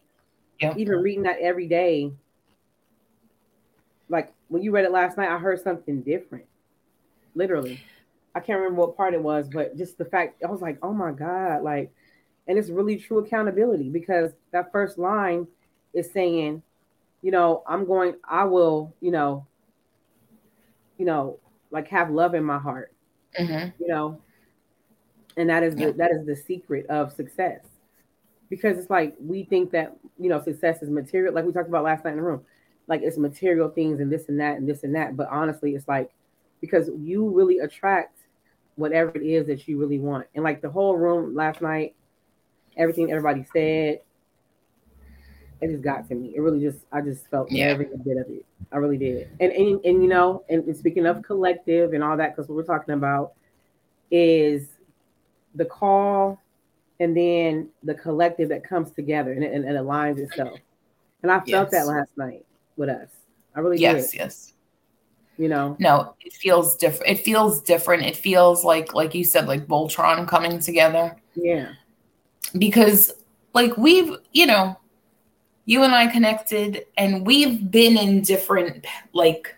Yeah. 0.60 0.74
even 0.76 0.96
reading 0.96 1.24
that 1.24 1.38
every 1.40 1.68
day. 1.68 2.12
Like 4.08 4.32
when 4.48 4.62
you 4.62 4.70
read 4.70 4.84
it 4.84 4.92
last 4.92 5.16
night, 5.16 5.30
I 5.30 5.38
heard 5.38 5.60
something 5.62 6.02
different. 6.02 6.46
Literally. 7.34 7.80
I 8.34 8.40
can't 8.40 8.58
remember 8.58 8.80
what 8.80 8.96
part 8.96 9.14
it 9.14 9.22
was, 9.22 9.48
but 9.48 9.76
just 9.76 9.96
the 9.96 10.04
fact 10.04 10.42
I 10.42 10.50
was 10.50 10.60
like, 10.60 10.78
oh 10.82 10.92
my 10.92 11.12
God, 11.12 11.62
like, 11.62 11.92
and 12.48 12.58
it's 12.58 12.68
really 12.68 12.96
true 12.96 13.18
accountability 13.18 13.88
because 13.90 14.32
that 14.50 14.72
first 14.72 14.98
line 14.98 15.46
is 15.94 16.10
saying, 16.10 16.62
you 17.22 17.30
know, 17.30 17.62
I'm 17.66 17.86
going, 17.86 18.16
I 18.28 18.44
will, 18.44 18.92
you 19.00 19.12
know, 19.12 19.46
you 20.98 21.04
know, 21.06 21.38
like 21.74 21.88
have 21.88 22.10
love 22.10 22.34
in 22.34 22.44
my 22.44 22.58
heart, 22.58 22.92
Mhm. 23.38 23.72
you 23.78 23.88
know, 23.88 24.18
and 25.36 25.50
that 25.50 25.62
is 25.62 25.74
the 25.74 25.92
that 25.92 26.12
is 26.12 26.24
the 26.24 26.36
secret 26.36 26.86
of 26.86 27.12
success, 27.12 27.60
because 28.48 28.78
it's 28.78 28.88
like 28.88 29.14
we 29.20 29.42
think 29.44 29.72
that 29.72 29.96
you 30.18 30.28
know 30.30 30.40
success 30.40 30.80
is 30.82 30.88
material, 30.88 31.34
like 31.34 31.44
we 31.44 31.52
talked 31.52 31.68
about 31.68 31.84
last 31.84 32.04
night 32.04 32.12
in 32.12 32.16
the 32.18 32.22
room, 32.22 32.44
like 32.86 33.02
it's 33.02 33.18
material 33.18 33.68
things 33.68 34.00
and 34.00 34.10
this 34.10 34.28
and 34.28 34.38
that 34.40 34.56
and 34.56 34.68
this 34.68 34.84
and 34.84 34.94
that, 34.94 35.16
but 35.16 35.28
honestly, 35.28 35.74
it's 35.74 35.88
like 35.88 36.10
because 36.60 36.88
you 36.98 37.28
really 37.28 37.58
attract 37.58 38.20
whatever 38.76 39.10
it 39.16 39.22
is 39.26 39.46
that 39.48 39.66
you 39.68 39.78
really 39.78 39.98
want, 39.98 40.26
and 40.34 40.44
like 40.44 40.62
the 40.62 40.70
whole 40.70 40.96
room 40.96 41.34
last 41.34 41.60
night, 41.60 41.94
everything 42.76 43.10
everybody 43.10 43.44
said, 43.52 44.00
it 45.64 45.72
just 45.72 45.82
got 45.82 46.08
to 46.08 46.14
me. 46.14 46.32
It 46.36 46.40
really 46.40 46.60
just 46.60 46.78
I 46.92 47.00
just 47.00 47.26
felt 47.28 47.50
Yeah. 47.50 47.66
every 47.66 47.86
bit 48.04 48.16
of 48.18 48.28
it. 48.28 48.44
I 48.72 48.76
really 48.78 48.98
did. 48.98 49.28
And 49.40 49.52
and, 49.52 49.84
and 49.84 50.02
you 50.02 50.08
know, 50.08 50.44
and, 50.48 50.64
and 50.64 50.76
speaking 50.76 51.06
of 51.06 51.22
collective 51.22 51.92
and 51.92 52.02
all 52.04 52.16
that, 52.16 52.34
because 52.34 52.48
what 52.48 52.56
we're 52.56 52.62
talking 52.64 52.94
about 52.94 53.32
is 54.10 54.68
the 55.54 55.64
call 55.64 56.40
and 57.00 57.16
then 57.16 57.68
the 57.82 57.94
collective 57.94 58.48
that 58.48 58.62
comes 58.68 58.90
together 58.92 59.32
and, 59.32 59.42
and, 59.44 59.64
and 59.64 59.76
aligns 59.76 60.18
itself. 60.18 60.58
And 61.22 61.30
I 61.30 61.36
felt 61.38 61.48
Yes. 61.48 61.70
that 61.72 61.86
last 61.86 62.10
night 62.16 62.44
with 62.76 62.88
us. 62.88 63.08
I 63.54 63.60
really 63.60 63.78
Yes, 63.78 64.10
did. 64.10 64.18
yes. 64.18 64.52
You 65.36 65.48
know, 65.48 65.76
No, 65.80 66.14
it 66.20 66.32
feels 66.32 66.76
different. 66.76 67.10
It 67.18 67.24
feels 67.24 67.60
different. 67.62 68.04
It 68.04 68.14
feels 68.16 68.62
like, 68.64 68.94
like 68.94 69.14
you 69.16 69.24
said, 69.24 69.48
like 69.48 69.66
Voltron 69.66 70.28
coming 70.28 70.60
together. 70.60 71.16
yeah, 71.34 71.72
Because, 72.58 73.12
like, 73.52 73.76
we've, 73.76 74.16
you 74.32 74.46
know, 74.46 74.78
you 75.66 75.82
and 75.82 75.94
I 75.94 76.06
connected, 76.08 76.84
and 76.96 77.26
we've 77.26 77.70
been 77.70 77.96
in 77.96 78.22
different, 78.22 78.86
like, 79.12 79.54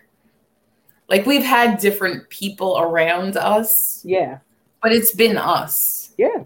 like 1.09 1.25
we've 1.25 1.43
had 1.43 1.79
different 1.79 2.29
people 2.29 2.77
around 2.79 3.37
us, 3.37 4.01
yeah, 4.05 4.39
but 4.81 4.91
it's 4.91 5.13
been 5.13 5.37
us. 5.37 6.11
yeah, 6.17 6.43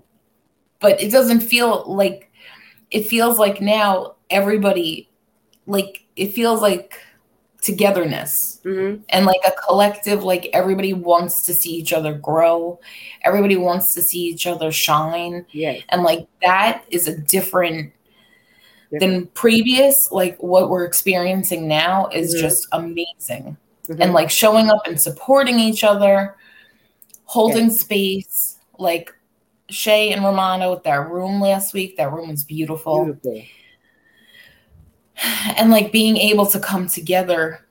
But 0.80 1.01
it 1.01 1.12
doesn't 1.12 1.41
feel 1.41 1.84
like 1.88 2.32
it 2.89 3.08
feels 3.08 3.38
like 3.39 3.62
now 3.62 4.15
everybody, 4.30 5.10
like, 5.68 6.06
it 6.15 6.34
feels 6.34 6.62
like 6.62 7.00
togetherness. 7.62 8.60
hmm 8.63 8.96
and 9.10 9.25
like 9.27 9.39
a 9.46 9.51
collective 9.68 10.24
like 10.24 10.50
everybody 10.51 10.94
wants 10.94 11.46
to 11.46 11.53
see 11.53 11.70
each 11.70 11.94
other 11.94 12.12
grow 12.15 12.80
everybody 13.24 13.56
wants 13.56 13.94
to 13.94 14.01
see 14.01 14.18
each 14.20 14.48
other 14.48 14.72
shine 14.72 15.46
yeah. 15.51 15.75
and 15.89 16.01
like 16.01 16.27
that 16.41 16.84
is 16.89 17.08
a 17.08 17.15
different 17.15 17.94
than 19.00 19.28
previous 19.28 20.12
like 20.12 20.38
what 20.42 20.70
we're 20.70 20.84
experiencing 20.84 21.68
now 21.68 22.08
is 22.08 22.36
Mhm. 22.36 22.40
just 22.42 22.68
amazing 22.74 23.56
Mhm. 23.88 24.00
and 24.02 24.14
like 24.14 24.30
showing 24.30 24.70
up 24.70 24.82
and 24.86 25.00
supporting 25.00 25.60
each 25.60 25.84
other 25.84 26.36
holding 27.26 27.70
space 27.70 28.58
like 28.78 29.14
shay 29.70 30.12
and 30.12 30.26
romano 30.26 30.72
with 30.74 30.84
that 30.84 31.10
room 31.10 31.40
last 31.40 31.74
week 31.74 31.96
that 31.96 32.12
room 32.12 32.30
was 32.30 32.44
beautiful 32.44 33.06
beautiful. 33.06 33.42
and 35.58 35.72
like 35.72 35.92
being 35.92 36.18
able 36.18 36.46
to 36.46 36.60
come 36.60 36.88
together 36.88 37.66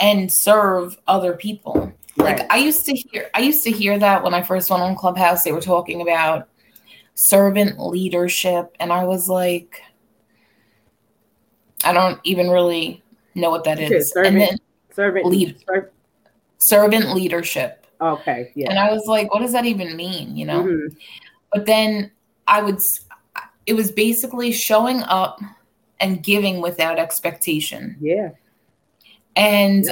and 0.00 0.30
serve 0.30 0.96
other 1.08 1.34
people 1.34 1.92
like 2.16 2.48
i 2.52 2.56
used 2.58 2.84
to 2.86 2.92
hear 2.94 3.28
i 3.34 3.40
used 3.40 3.64
to 3.64 3.70
hear 3.72 3.98
that 3.98 4.22
when 4.22 4.34
i 4.34 4.40
first 4.42 4.70
went 4.70 4.82
on 4.82 4.94
clubhouse 4.94 5.42
they 5.42 5.50
were 5.52 5.60
talking 5.60 6.00
about 6.00 6.48
servant 7.14 7.78
leadership 7.80 8.74
and 8.78 8.92
i 8.92 9.02
was 9.04 9.28
like 9.28 9.80
i 11.84 11.92
don't 11.92 12.18
even 12.24 12.48
really 12.50 13.02
know 13.34 13.50
what 13.50 13.64
that 13.64 13.78
is. 13.80 14.12
Said 14.12 14.26
and 14.26 14.40
then 14.40 14.58
servant 14.92 15.26
lead- 15.26 15.56
ser- 15.66 15.90
servant 16.58 17.14
leadership 17.14 17.86
okay, 18.00 18.52
yeah. 18.54 18.70
and 18.70 18.78
i 18.78 18.92
was 18.92 19.04
like 19.06 19.32
what 19.32 19.40
does 19.40 19.52
that 19.52 19.64
even 19.66 19.96
mean 19.96 20.36
you 20.36 20.46
know 20.46 20.62
Mhm. 20.62 20.96
but 21.52 21.66
then 21.66 22.10
i 22.46 22.62
would 22.62 22.80
it 23.66 23.72
was 23.74 23.90
basically 23.90 24.52
showing 24.52 25.02
up 25.04 25.40
and 26.00 26.22
giving 26.22 26.60
without 26.60 26.98
expectation 26.98 27.96
Yeah, 28.00 28.30
And 29.36 29.90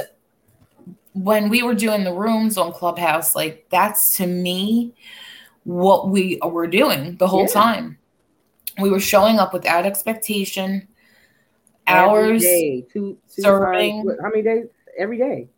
when 1.13 1.49
we 1.49 1.63
were 1.63 1.73
doing 1.75 2.03
the 2.03 2.13
rooms 2.13 2.57
on 2.57 2.71
Clubhouse, 2.71 3.35
like 3.35 3.65
that's 3.69 4.17
to 4.17 4.27
me 4.27 4.93
what 5.63 6.09
we 6.09 6.39
were 6.43 6.67
doing 6.67 7.15
the 7.17 7.27
whole 7.27 7.41
Yeah. 7.47 7.47
time. 7.63 7.97
We 8.81 8.89
were 8.89 8.99
showing 8.99 9.37
up 9.39 9.53
without 9.53 9.85
expectation, 9.85 10.87
hours. 11.87 12.41
day, 12.41 12.85
two, 12.91 13.17
two 13.33 13.41
serving. 13.41 14.05
times- 14.05 14.19
how 14.21 14.29
many 14.29 14.41
days? 14.41 14.67
Every 14.97 15.17
day. 15.17 15.49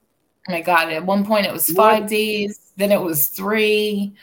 Oh 0.48 0.52
my 0.52 0.62
God, 0.62 0.90
at 0.92 1.06
one 1.06 1.26
point 1.26 1.46
it 1.46 1.52
was 1.54 1.70
five 1.72 2.08
days, 2.08 2.72
then 2.78 2.92
it 2.92 3.02
was 3.02 3.28
three, 3.28 4.14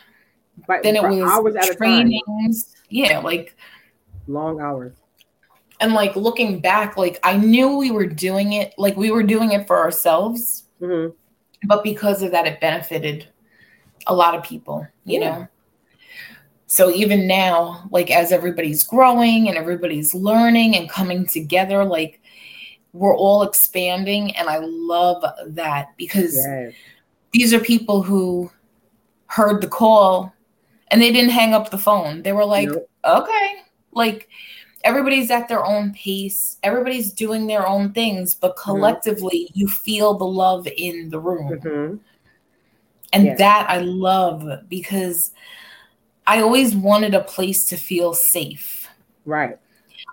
But 0.66 0.82
then 0.82 0.96
it 0.96 1.02
was 1.02 1.30
hours 1.30 1.56
at 1.56 1.64
a 1.64 1.68
time. 1.68 1.76
trainings. 1.76 2.74
Yeah, 2.88 3.18
like 3.18 3.56
Long 4.28 4.60
hours. 4.60 4.94
and 5.80 5.94
like 5.94 6.14
looking 6.14 6.60
back, 6.60 6.96
like 6.96 7.18
I 7.24 7.36
knew 7.36 7.76
we 7.76 7.90
were 7.90 8.06
doing 8.06 8.52
it, 8.52 8.72
like 8.78 8.96
we 8.96 9.10
were 9.10 9.22
doing 9.24 9.52
it 9.52 9.66
for 9.66 9.78
ourselves, 9.78 10.64
hmm 10.80 11.08
but 11.64 11.82
because 11.84 12.22
of 12.22 12.30
that, 12.32 12.46
it 12.46 12.60
benefited 12.60 13.28
a 14.08 14.14
lot 14.14 14.34
of 14.34 14.42
people, 14.42 14.86
you 15.04 15.20
Yeah. 15.20 15.30
know. 15.30 15.48
So 16.72 16.90
even 16.90 17.26
now, 17.26 17.86
like 17.90 18.10
as 18.10 18.32
everybody's 18.32 18.82
growing 18.82 19.46
and 19.46 19.58
everybody's 19.58 20.14
learning 20.14 20.74
and 20.74 20.88
coming 20.88 21.26
together, 21.26 21.84
like 21.84 22.18
we're 22.94 23.14
all 23.14 23.42
expanding, 23.42 24.34
and 24.36 24.48
I 24.48 24.56
love 24.62 25.22
that 25.48 25.88
because 25.98 26.32
Yes. 26.32 26.72
these 27.32 27.52
are 27.52 27.60
people 27.60 28.02
who 28.02 28.50
heard 29.26 29.60
the 29.60 29.68
call 29.68 30.32
and 30.90 31.02
they 31.02 31.12
didn't 31.12 31.32
hang 31.32 31.52
up 31.52 31.68
the 31.70 31.76
phone. 31.76 32.22
They 32.22 32.32
were 32.32 32.46
like, 32.46 32.70
Nope. 32.70 32.88
okay, 33.04 33.48
like 33.92 34.30
everybody's 34.82 35.30
at 35.30 35.48
their 35.48 35.66
own 35.66 35.92
pace, 35.92 36.56
everybody's 36.62 37.12
doing 37.12 37.46
their 37.48 37.66
own 37.66 37.92
things, 37.92 38.34
but 38.34 38.56
Mm-hmm. 38.56 38.62
collectively, 38.62 39.50
you 39.52 39.68
feel 39.68 40.14
the 40.14 40.24
love 40.24 40.66
in 40.78 41.10
the 41.10 41.20
room. 41.20 41.50
Mhm. 41.60 42.00
And 43.12 43.26
Yes. 43.26 43.38
that 43.40 43.66
I 43.68 43.80
love 43.80 44.42
because 44.70 45.32
I 46.26 46.40
always 46.40 46.74
wanted 46.74 47.14
a 47.14 47.22
place 47.24 47.66
to 47.68 47.76
feel 47.76 48.14
safe. 48.14 48.88
Right. 49.24 49.58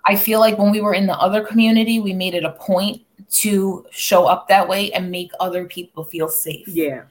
I 0.05 0.15
feel 0.15 0.39
like 0.39 0.57
when 0.57 0.71
we 0.71 0.81
were 0.81 0.93
in 0.93 1.07
the 1.07 1.17
other 1.17 1.43
community, 1.43 1.99
we 1.99 2.13
made 2.13 2.33
it 2.33 2.43
a 2.43 2.51
point 2.51 3.01
to 3.29 3.85
show 3.91 4.25
up 4.25 4.47
that 4.47 4.67
way 4.67 4.91
and 4.93 5.11
make 5.11 5.31
other 5.39 5.65
people 5.65 6.03
feel 6.03 6.29
safe. 6.29 6.67
Yeah. 6.67 7.03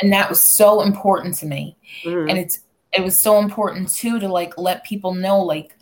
And 0.00 0.12
that 0.12 0.28
was 0.28 0.42
so 0.42 0.82
important 0.82 1.34
to 1.38 1.46
me. 1.46 1.76
Mhm. 2.04 2.30
And 2.30 2.38
it's 2.38 2.60
it 2.92 3.02
was 3.02 3.18
so 3.18 3.38
important 3.38 3.90
too 3.90 4.18
to 4.18 4.28
like 4.28 4.56
let 4.56 4.84
people 4.84 5.12
know 5.12 5.42
like 5.42 5.76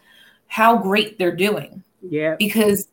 how 0.48 0.76
great 0.76 1.18
they're 1.18 1.36
doing 1.36 1.84
yeah. 2.02 2.34
because 2.36 2.88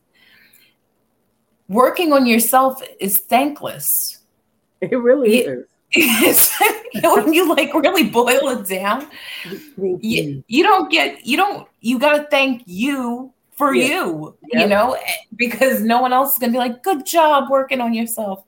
working 1.68 2.12
on 2.12 2.26
yourself 2.26 2.80
is 3.00 3.18
thankless. 3.18 4.20
It 4.80 4.94
really 4.96 5.44
Yeah. 5.44 5.50
is. 5.50 5.64
when 7.02 7.32
you 7.32 7.48
like 7.54 7.72
really 7.74 8.10
boil 8.10 8.48
it 8.48 8.66
down, 8.66 9.08
you, 10.00 10.42
you 10.48 10.62
don't 10.62 10.90
get 10.90 11.24
you 11.26 11.36
don't 11.36 11.68
you 11.80 11.98
got 11.98 12.16
to 12.16 12.24
thank 12.24 12.62
you 12.66 13.32
for 13.52 13.74
Yeah. 13.74 13.86
you 13.86 14.36
Yeah. 14.52 14.60
you 14.62 14.66
know 14.66 14.94
eh, 14.94 15.12
because 15.36 15.80
no 15.82 16.00
one 16.02 16.12
else 16.12 16.32
is 16.32 16.38
gonna 16.38 16.52
be 16.52 16.58
like 16.58 16.82
good 16.82 17.06
job 17.06 17.48
working 17.50 17.80
on 17.80 17.94
yourself 17.94 18.42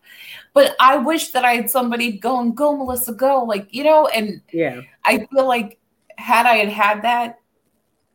but 0.53 0.75
i 0.81 0.97
wish 0.97 1.31
that 1.31 1.45
i 1.45 1.53
had 1.53 1.71
somebody 1.71 2.19
going 2.19 2.53
go 2.57 2.77
melissa 2.77 3.13
go 3.13 3.45
like 3.45 3.73
you 3.73 3.85
know 3.85 4.09
and 4.09 4.41
Yeah. 4.53 4.81
i 5.05 5.19
feel 5.31 5.47
like 5.47 5.79
had 6.19 6.45
i 6.47 6.57
had 6.57 6.69
had 6.71 7.03
that 7.03 7.39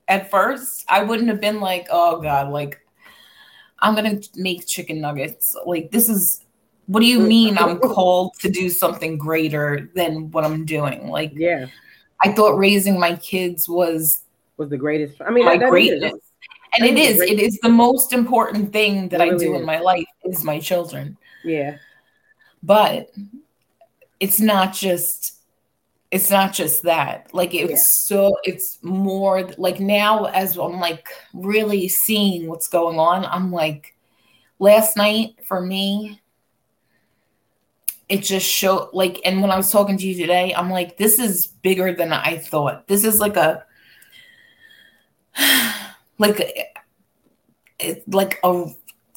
at 0.10 0.30
first 0.30 0.84
i 0.90 1.02
wouldn't 1.02 1.30
have 1.30 1.40
been 1.40 1.62
like 1.62 1.88
oh 1.92 2.20
god 2.22 2.52
like 2.52 2.82
i'm 3.80 3.96
gonna 3.96 4.20
make 4.36 4.68
chicken 4.68 5.00
nuggets 5.00 5.56
like 5.66 5.92
this 5.92 6.10
is 6.10 6.44
what 6.92 7.00
do 7.00 7.06
you 7.06 7.20
mean 7.20 7.58
i'm 7.58 7.78
called 7.96 8.34
to 8.40 8.50
do 8.50 8.70
something 8.70 9.18
greater 9.18 9.90
than 9.96 10.30
what 10.32 10.44
i'm 10.44 10.66
doing 10.66 11.08
like 11.08 11.32
Yeah. 11.36 11.66
i 12.26 12.32
thought 12.32 12.58
raising 12.58 13.00
my 13.00 13.16
kids 13.16 13.68
was 13.70 14.24
Was 14.58 14.70
the 14.70 14.78
greatest. 14.78 15.16
I 15.22 15.30
mean, 15.32 15.46
my 15.46 15.52
that- 15.58 15.60
that 15.62 15.66
is. 15.68 15.72
greatness. 15.72 16.14
And 16.74 16.86
it 16.86 16.96
That 16.96 17.02
is 17.02 17.16
is, 17.20 17.30
it 17.32 17.40
is 17.40 17.60
the 17.62 17.70
most 17.86 18.14
important 18.14 18.72
thing 18.72 19.10
that 19.10 19.20
It 19.22 19.34
I 19.34 19.38
do 19.38 19.54
is. 19.56 19.60
in 19.60 19.66
my 19.66 19.80
life 19.80 20.06
is 20.24 20.44
my 20.44 20.58
children. 20.60 21.18
Yeah. 21.44 21.78
But 22.64 23.10
it's 24.20 24.40
not 24.40 24.74
just 24.74 25.34
it's 26.12 26.30
not 26.30 26.54
just 26.54 26.84
that. 26.84 27.34
Like 27.34 27.54
it's 27.54 27.72
Yeah. 27.72 27.78
so 28.18 28.38
it's 28.44 28.80
more 28.84 29.50
like 29.58 29.80
now 29.80 30.26
as 30.26 30.56
I'm 30.58 30.80
like 30.80 31.08
really 31.34 31.88
seeing 31.90 32.48
what's 32.48 32.68
going 32.70 33.00
on, 33.00 33.26
I'm 33.26 33.52
like 33.52 33.96
last 34.60 34.96
night 34.96 35.36
for 35.44 35.60
me 35.62 36.21
it 38.12 38.22
just 38.24 38.46
showed 38.46 38.90
like 38.94 39.20
and 39.26 39.42
when 39.42 39.50
I 39.52 39.58
was 39.58 39.72
talking 39.72 39.98
to 39.98 40.06
you 40.08 40.16
today, 40.16 40.54
I'm 40.54 40.70
like 40.70 40.98
this 40.98 41.18
is 41.20 41.48
bigger 41.48 41.94
than 41.94 42.12
I 42.14 42.38
thought. 42.38 42.88
This 42.88 43.04
is 43.04 43.20
like 43.20 43.38
a 43.38 43.64
like 46.18 46.40
a- 46.40 46.68
like 48.08 48.40
a 48.44 48.66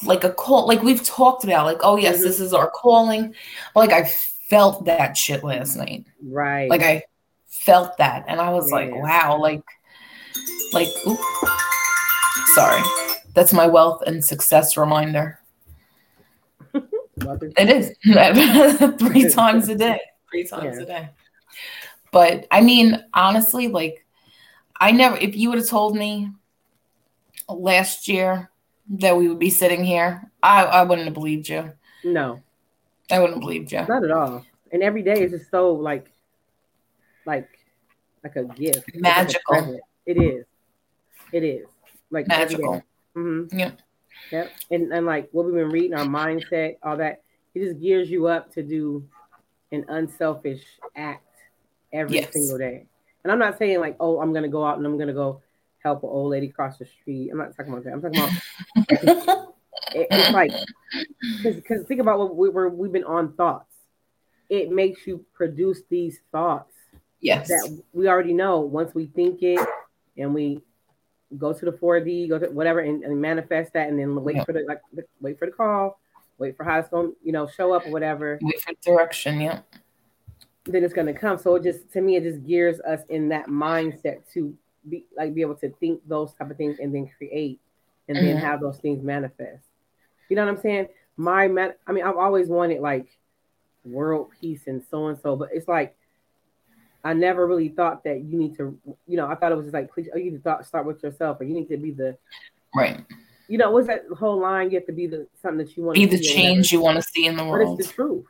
like 0.03 0.23
a 0.23 0.31
call 0.31 0.67
like 0.67 0.81
we've 0.81 1.03
talked 1.03 1.43
about 1.43 1.65
like 1.65 1.77
oh 1.83 1.97
yes 1.97 2.17
Mhm. 2.19 2.23
this 2.23 2.39
is 2.39 2.51
our 2.53 2.69
calling 2.71 3.33
like 3.75 3.91
i 3.91 4.03
felt 4.49 4.85
that 4.85 5.15
shit 5.15 5.43
last 5.43 5.75
night 5.75 6.05
Right. 6.21 6.69
like 6.69 6.81
i 6.81 7.03
felt 7.47 7.95
that 7.97 8.25
and 8.27 8.41
i 8.41 8.49
was 8.49 8.71
like 8.71 8.91
wow 8.93 9.37
like 9.39 9.61
like 10.73 10.87
oop. 11.07 11.19
sorry 12.55 12.81
that's 13.35 13.53
my 13.53 13.67
wealth 13.67 14.01
and 14.07 14.23
success 14.25 14.75
reminder 14.77 15.39
It 17.17 17.69
is 17.69 17.95
three 18.99 19.29
times 19.29 19.69
a 19.69 19.75
day 19.75 19.99
three 20.31 20.45
times 20.45 20.77
Yeah. 20.77 20.83
a 20.83 20.85
day 20.85 21.09
but 22.11 22.45
i 22.51 22.61
mean 22.61 23.03
honestly 23.13 23.67
like 23.67 24.05
i 24.79 24.91
never 24.91 25.15
if 25.17 25.35
you 25.35 25.49
would 25.49 25.59
have 25.59 25.67
told 25.69 25.95
me 25.95 26.31
last 27.47 28.07
year 28.07 28.49
that 28.89 29.15
we 29.15 29.27
would 29.29 29.39
be 29.39 29.49
sitting 29.49 29.83
here 29.83 30.29
i 30.43 30.63
i 30.65 30.83
wouldn't 30.83 31.05
have 31.05 31.13
believed 31.13 31.47
you 31.47 31.71
No, 32.03 32.41
i 33.09 33.19
wouldn't 33.19 33.37
have 33.37 33.41
believed 33.41 33.71
you 33.71 33.85
not 33.87 34.03
at 34.03 34.11
all. 34.11 34.45
And 34.71 34.83
every 34.83 35.03
day 35.03 35.23
is 35.23 35.31
just 35.31 35.49
so 35.51 35.71
like, 35.73 36.11
like, 37.25 37.47
like 38.23 38.35
a 38.35 38.43
gift. 38.43 38.83
It's 38.89 39.01
like 39.01 39.15
a 39.17 39.21
Magical. 39.21 39.79
It 40.05 40.17
is. 40.17 40.45
It 41.31 41.43
is. 41.43 41.67
Like 42.11 42.27
magical 42.27 42.83
Mm-hmm. 43.15 43.57
Yep. 43.57 43.79
Yep. 44.31 44.51
And 44.71 44.91
and 44.91 45.05
like 45.05 45.29
what 45.31 45.45
we've 45.45 45.53
been 45.53 45.71
reading, 45.71 45.93
our 45.93 46.05
mindset, 46.05 46.77
all 46.83 46.97
that, 46.97 47.21
it 47.53 47.59
just 47.59 47.79
gears 47.79 48.09
you 48.09 48.27
up 48.27 48.53
to 48.53 48.63
do 48.63 49.07
an 49.71 49.85
unselfish 49.87 50.63
act 50.95 51.23
every 51.93 52.15
Yes. 52.15 52.33
single 52.33 52.57
day. 52.57 52.85
And 53.23 53.31
I'm 53.31 53.39
not 53.39 53.57
saying 53.57 53.79
like, 53.79 53.97
oh, 53.99 54.19
I'm 54.19 54.33
gonna 54.33 54.47
go 54.47 54.65
out 54.65 54.77
and 54.77 54.85
I'm 54.85 54.97
gonna 54.97 55.13
go 55.13 55.41
help 55.83 56.03
an 56.03 56.09
old 56.09 56.31
lady 56.31 56.47
cross 56.47 56.77
the 56.77 56.85
street. 56.85 57.29
I'm 57.31 57.37
not 57.37 57.55
talking 57.55 57.71
about 57.71 57.83
that. 57.85 57.93
I'm 57.93 58.01
talking 58.01 58.17
about 58.17 58.33
it, 59.93 60.07
it's 60.11 60.31
like 60.31 60.51
because 61.43 61.85
think 61.87 62.01
about 62.01 62.19
what 62.19 62.35
we 62.35 62.49
were 62.49 62.69
we've 62.69 62.91
been 62.91 63.03
on 63.03 63.33
thoughts. 63.33 63.73
It 64.49 64.71
makes 64.71 65.07
you 65.07 65.25
produce 65.33 65.81
these 65.89 66.19
thoughts 66.31 66.73
yes 67.19 67.47
that 67.47 67.81
we 67.93 68.07
already 68.07 68.33
know 68.33 68.59
once 68.59 68.93
we 68.93 69.07
think 69.07 69.41
it 69.41 69.67
and 70.17 70.33
we 70.33 70.61
go 71.37 71.51
to 71.53 71.65
the 71.65 71.71
4D, 71.71 72.29
go 72.29 72.37
to 72.39 72.47
whatever 72.49 72.79
and, 72.79 73.03
and 73.03 73.19
manifest 73.19 73.73
that 73.73 73.89
and 73.89 73.97
then 73.99 74.15
wait 74.23 74.35
Yeah. 74.37 74.43
for 74.45 74.53
the 74.53 74.63
like 74.67 74.81
the- 74.93 75.05
wait 75.21 75.37
for 75.39 75.45
the 75.47 75.51
call, 75.51 75.99
wait 76.37 76.55
for 76.55 76.63
how 76.63 76.79
it's 76.79 76.89
going, 76.89 77.13
you 77.23 77.31
know, 77.31 77.47
show 77.47 77.73
up 77.73 77.85
or 77.85 77.91
whatever, 77.91 78.39
wait 78.41 78.61
for 78.61 78.73
direction 78.83 79.39
yeah 79.41 79.59
then 80.67 80.83
it's 80.83 80.93
gonna 80.95 81.13
come. 81.13 81.37
So 81.37 81.55
it 81.55 81.63
just 81.63 81.91
to 81.93 82.01
me 82.01 82.15
it 82.15 82.23
just 82.23 82.43
gears 82.43 82.79
us 82.81 83.01
in 83.09 83.29
that 83.29 83.47
mindset 83.47 84.21
to 84.33 84.55
be 84.89 85.05
like 85.15 85.33
be 85.33 85.41
able 85.41 85.55
to 85.55 85.69
think 85.69 86.01
those 86.07 86.33
type 86.33 86.49
of 86.49 86.57
things 86.57 86.79
and 86.79 86.93
then 86.93 87.07
create 87.17 87.59
and 88.07 88.17
then 88.17 88.37
Mhm. 88.37 88.39
have 88.41 88.61
those 88.61 88.77
things 88.79 89.03
manifest. 89.03 89.63
You 90.29 90.35
know 90.35 90.43
what 90.45 90.55
I'm 90.55 90.61
saying? 90.61 90.87
My 91.17 91.47
man 91.47 91.73
I 91.85 91.91
mean 91.91 92.03
I've 92.03 92.17
always 92.17 92.47
wanted 92.47 92.81
like 92.81 93.07
world 93.83 94.31
peace 94.41 94.65
and 94.67 94.83
so 94.83 95.07
and 95.07 95.17
so, 95.19 95.35
but 95.35 95.49
it's 95.53 95.67
like 95.67 95.95
I 97.05 97.13
never 97.13 97.45
really 97.45 97.69
thought 97.69 98.03
that 98.05 98.23
you 98.23 98.35
need 98.35 98.57
to, 98.57 98.75
you 99.07 99.15
know, 99.15 99.27
I 99.27 99.35
thought 99.35 99.51
it 99.51 99.55
was 99.55 99.67
just 99.67 99.75
like, 99.75 99.91
oh, 99.95 100.17
you 100.17 100.23
need 100.25 100.31
to 100.31 100.39
thought, 100.39 100.65
start 100.65 100.87
with 100.87 101.03
yourself, 101.03 101.39
or 101.39 101.43
you 101.43 101.53
need 101.53 101.69
to 101.69 101.77
be 101.77 101.91
the, 101.91 102.17
right. 102.73 103.05
You 103.47 103.59
know, 103.59 103.69
what's 103.69 103.85
that 103.85 104.05
whole 104.17 104.39
line? 104.39 104.71
You 104.71 104.79
have 104.79 104.87
to 104.87 104.91
be 104.91 105.05
the 105.05 105.27
something 105.39 105.59
that 105.59 105.77
you 105.77 105.83
want 105.83 105.99
to 105.99 106.07
be 106.07 106.17
the 106.17 106.23
change 106.23 106.71
you 106.71 106.81
want 106.81 106.95
to 106.97 107.03
see 107.03 107.27
in 107.27 107.37
the 107.37 107.43
But 107.43 107.51
world. 107.51 107.79
it's 107.79 107.89
the 107.89 107.93
truth. 107.93 108.25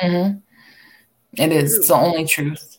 hmm 0.00 0.30
it 1.38 1.52
is. 1.52 1.74
It's 1.78 1.88
the 1.88 1.94
only 1.94 2.24
truth. 2.24 2.78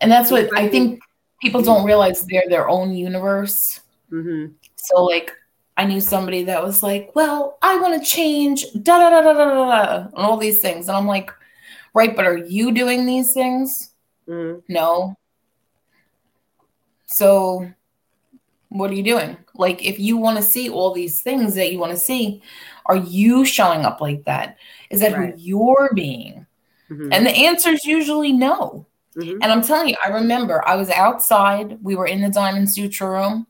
And 0.00 0.10
that's 0.10 0.30
what 0.30 0.48
i 0.56 0.66
think 0.68 1.00
people 1.40 1.62
don't 1.62 1.84
realize 1.84 2.24
they're 2.26 2.42
their 2.48 2.68
own 2.68 2.92
universe. 2.94 3.80
Hmm 4.10 4.46
So 4.74 5.04
like 5.04 5.30
I 5.76 5.84
knew 5.84 6.00
somebody 6.00 6.42
that 6.44 6.60
was 6.60 6.82
like, 6.82 7.12
"Well, 7.14 7.56
I 7.62 7.78
want 7.78 8.02
to 8.02 8.08
change 8.08 8.64
da 8.82 8.98
da 8.98 9.10
da 9.10 9.20
da 9.20 9.32
da 9.32 9.44
da 9.44 9.84
da," 9.84 9.96
and 10.06 10.26
all 10.26 10.36
these 10.36 10.58
things, 10.58 10.88
and 10.88 10.96
I'm 10.96 11.06
like, 11.06 11.30
"Right, 11.94 12.16
but 12.16 12.26
are 12.26 12.36
you 12.36 12.72
doing 12.72 13.06
these 13.06 13.32
things? 13.32 13.92
Hmm 14.28 14.58
No. 14.68 15.16
So, 17.06 17.68
what 18.68 18.90
are 18.90 18.94
you 18.94 19.02
doing? 19.02 19.36
Like, 19.54 19.82
if 19.84 19.98
you 19.98 20.18
want 20.18 20.36
to 20.36 20.42
see 20.42 20.68
all 20.68 20.92
these 20.92 21.22
things 21.22 21.54
that 21.54 21.72
you 21.72 21.78
want 21.78 21.92
to 21.92 21.98
see, 21.98 22.42
are 22.86 22.96
you 22.96 23.44
showing 23.46 23.84
up 23.84 24.00
like 24.00 24.24
that? 24.24 24.58
Is 24.90 25.00
that 25.00 25.16
Right. 25.16 25.34
who 25.34 25.40
you're 25.40 25.90
being?" 25.94 26.46
hmm 26.88 27.12
And 27.12 27.26
the 27.26 27.30
answer 27.30 27.70
is 27.70 27.84
usually 27.84 28.32
no. 28.32 28.86
hmm 29.14 29.38
And 29.42 29.44
I'm 29.50 29.62
telling 29.62 29.88
you, 29.88 29.96
I 30.04 30.08
remember 30.08 30.66
I 30.68 30.76
was 30.76 30.90
outside. 30.90 31.82
We 31.82 31.96
were 31.96 32.06
in 32.06 32.20
the 32.20 32.28
Diamond 32.28 32.70
Sutra 32.70 33.10
room. 33.10 33.46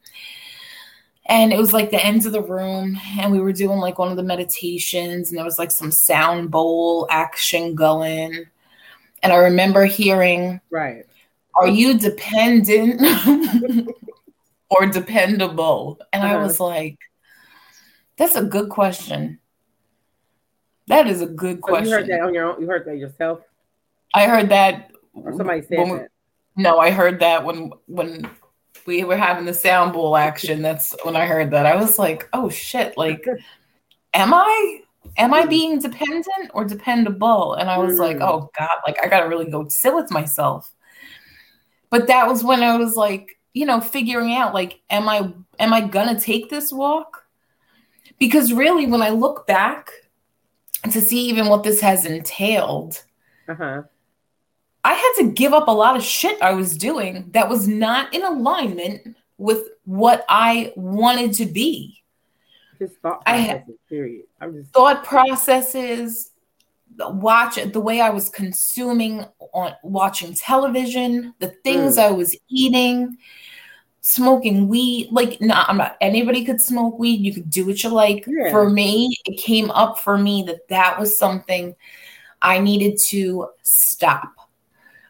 And 1.27 1.53
it 1.53 1.59
was 1.59 1.75
like 1.75 1.91
the 1.91 2.03
ends 2.03 2.25
of 2.25 2.33
the 2.33 2.41
room. 2.43 2.99
And 3.19 3.31
we 3.31 3.41
were 3.41 3.53
doing 3.53 3.79
like 3.79 3.99
one 3.99 4.11
of 4.11 4.17
the 4.17 4.23
meditations. 4.23 5.29
And 5.29 5.37
there 5.37 5.45
was 5.45 5.59
like 5.59 5.71
some 5.71 5.91
sound 5.91 6.51
bowl 6.51 7.07
action 7.11 7.75
going. 7.75 8.47
And 9.23 9.33
I 9.33 9.37
remember 9.37 9.85
hearing, 9.85 10.61
right. 10.71 11.05
Are 11.55 11.67
you 11.69 11.99
dependent 11.99 13.01
or 14.71 14.87
dependable? 14.87 15.99
And 16.13 16.23
I 16.23 16.35
Uh-huh. 16.35 16.45
was 16.45 16.61
like, 16.61 16.97
That's 18.17 18.37
a 18.37 18.43
good 18.45 18.69
question. 18.71 19.39
That 20.89 21.07
is 21.07 21.21
a 21.21 21.27
good 21.27 21.61
So 21.65 21.79
you 21.79 21.91
heard 21.91 22.07
question. 22.07 22.09
that 22.09 22.21
on 22.23 22.35
your 22.35 22.53
own. 22.53 22.61
You 22.61 22.67
heard 22.67 22.85
that 22.87 22.97
yourself, 22.97 23.41
I 24.15 24.27
heard 24.27 24.49
that. 24.51 24.91
or 25.15 25.33
somebody 25.37 25.63
said 25.63 25.79
we- 25.79 25.99
that. 25.99 26.09
No, 26.57 26.79
I 26.79 26.91
heard 26.91 27.21
that 27.21 27.45
when 27.45 27.71
when 27.87 28.29
we 28.87 29.05
were 29.05 29.17
having 29.17 29.45
the 29.45 29.55
sound 29.55 29.93
bowl 29.93 30.17
action. 30.17 30.61
That's 30.63 30.97
when 31.05 31.15
I 31.15 31.25
heard 31.27 31.51
that. 31.53 31.67
I 31.67 31.77
was 31.77 31.99
like, 32.01 32.29
"Oh 32.33 32.49
shit! 32.49 32.97
Like, 32.99 33.25
am 34.15 34.35
I 34.35 34.81
am 35.17 35.33
I 35.35 35.47
being 35.47 35.79
dependent 35.81 36.51
or 36.53 36.65
dependable?" 36.65 37.55
And 37.55 37.71
I 37.71 37.79
was 37.79 37.99
like, 37.99 38.19
Mm. 38.19 38.29
"Oh 38.29 38.51
god! 38.59 38.79
Like, 38.87 38.99
I 39.03 39.09
gotta 39.09 39.29
really 39.29 39.51
go 39.51 39.67
sit 39.69 39.95
with 39.95 40.11
myself." 40.11 40.71
But 41.91 42.07
that 42.09 42.29
was 42.29 42.45
when 42.45 42.63
I 42.63 42.77
was 42.77 42.97
like, 42.97 43.39
you 43.55 43.65
know, 43.67 43.81
figuring 43.81 44.35
out 44.35 44.53
like, 44.55 44.81
am 44.91 45.09
I 45.09 45.33
am 45.59 45.73
I 45.73 45.81
gonna 45.81 46.19
take 46.21 46.51
this 46.51 46.73
walk? 46.73 47.25
Because 48.19 48.53
really, 48.53 48.87
when 48.87 49.03
I 49.03 49.11
look 49.11 49.47
back 49.47 49.91
to 50.91 51.01
see 51.01 51.29
even 51.29 51.47
what 51.49 51.63
this 51.63 51.81
has 51.81 52.05
entailed, 52.05 53.03
Uh 53.49 53.55
huh. 53.55 53.83
I 54.85 54.93
had 54.95 55.13
to 55.19 55.33
give 55.33 55.53
up 55.53 55.69
a 55.69 55.73
lot 55.73 55.97
of 55.97 56.03
shit 56.03 56.41
I 56.41 56.53
was 56.53 56.77
doing 56.77 57.31
that 57.33 57.49
was 57.49 57.67
not 57.67 58.15
in 58.15 58.23
alignment 58.25 59.17
with 59.37 59.69
what 59.85 60.25
I 60.29 60.73
wanted 60.77 61.33
to 61.35 61.47
be. 61.47 61.98
Just 62.79 62.97
thought 62.97 63.25
processes, 63.25 63.63
I 63.69 63.89
period. 63.89 64.25
I'm 64.41 64.55
just 64.55 64.73
thought 64.73 65.05
processes, 65.05 66.31
watch 66.99 67.57
the 67.57 67.81
way 67.81 68.01
I 68.01 68.11
was 68.11 68.29
consuming 68.29 69.25
on 69.53 69.75
watching 69.83 70.35
television, 70.35 71.35
the 71.39 71.49
things 71.65 71.97
mm. 71.97 72.03
I 72.03 72.11
was 72.11 72.37
eating, 72.49 73.17
smoking 74.01 74.69
weed. 74.69 75.09
Like, 75.11 75.41
no, 75.41 75.55
I'm 75.67 75.79
not. 75.79 75.97
Anybody 76.01 76.45
could 76.45 76.61
smoke 76.61 76.99
weed. 76.99 77.21
You 77.21 77.35
could 77.35 77.51
do 77.51 77.67
what 77.67 77.83
you 77.83 77.91
like. 77.91 78.25
Yeah. 78.27 78.51
For 78.51 78.69
me, 78.69 79.17
it 79.27 79.39
came 79.39 79.71
up 79.71 79.99
for 79.99 80.19
me 80.19 80.43
that 80.45 80.69
that 80.69 80.99
was 80.99 81.19
something 81.19 81.75
I 82.43 82.59
needed 82.59 82.99
to 83.09 83.49
stop. 83.63 84.33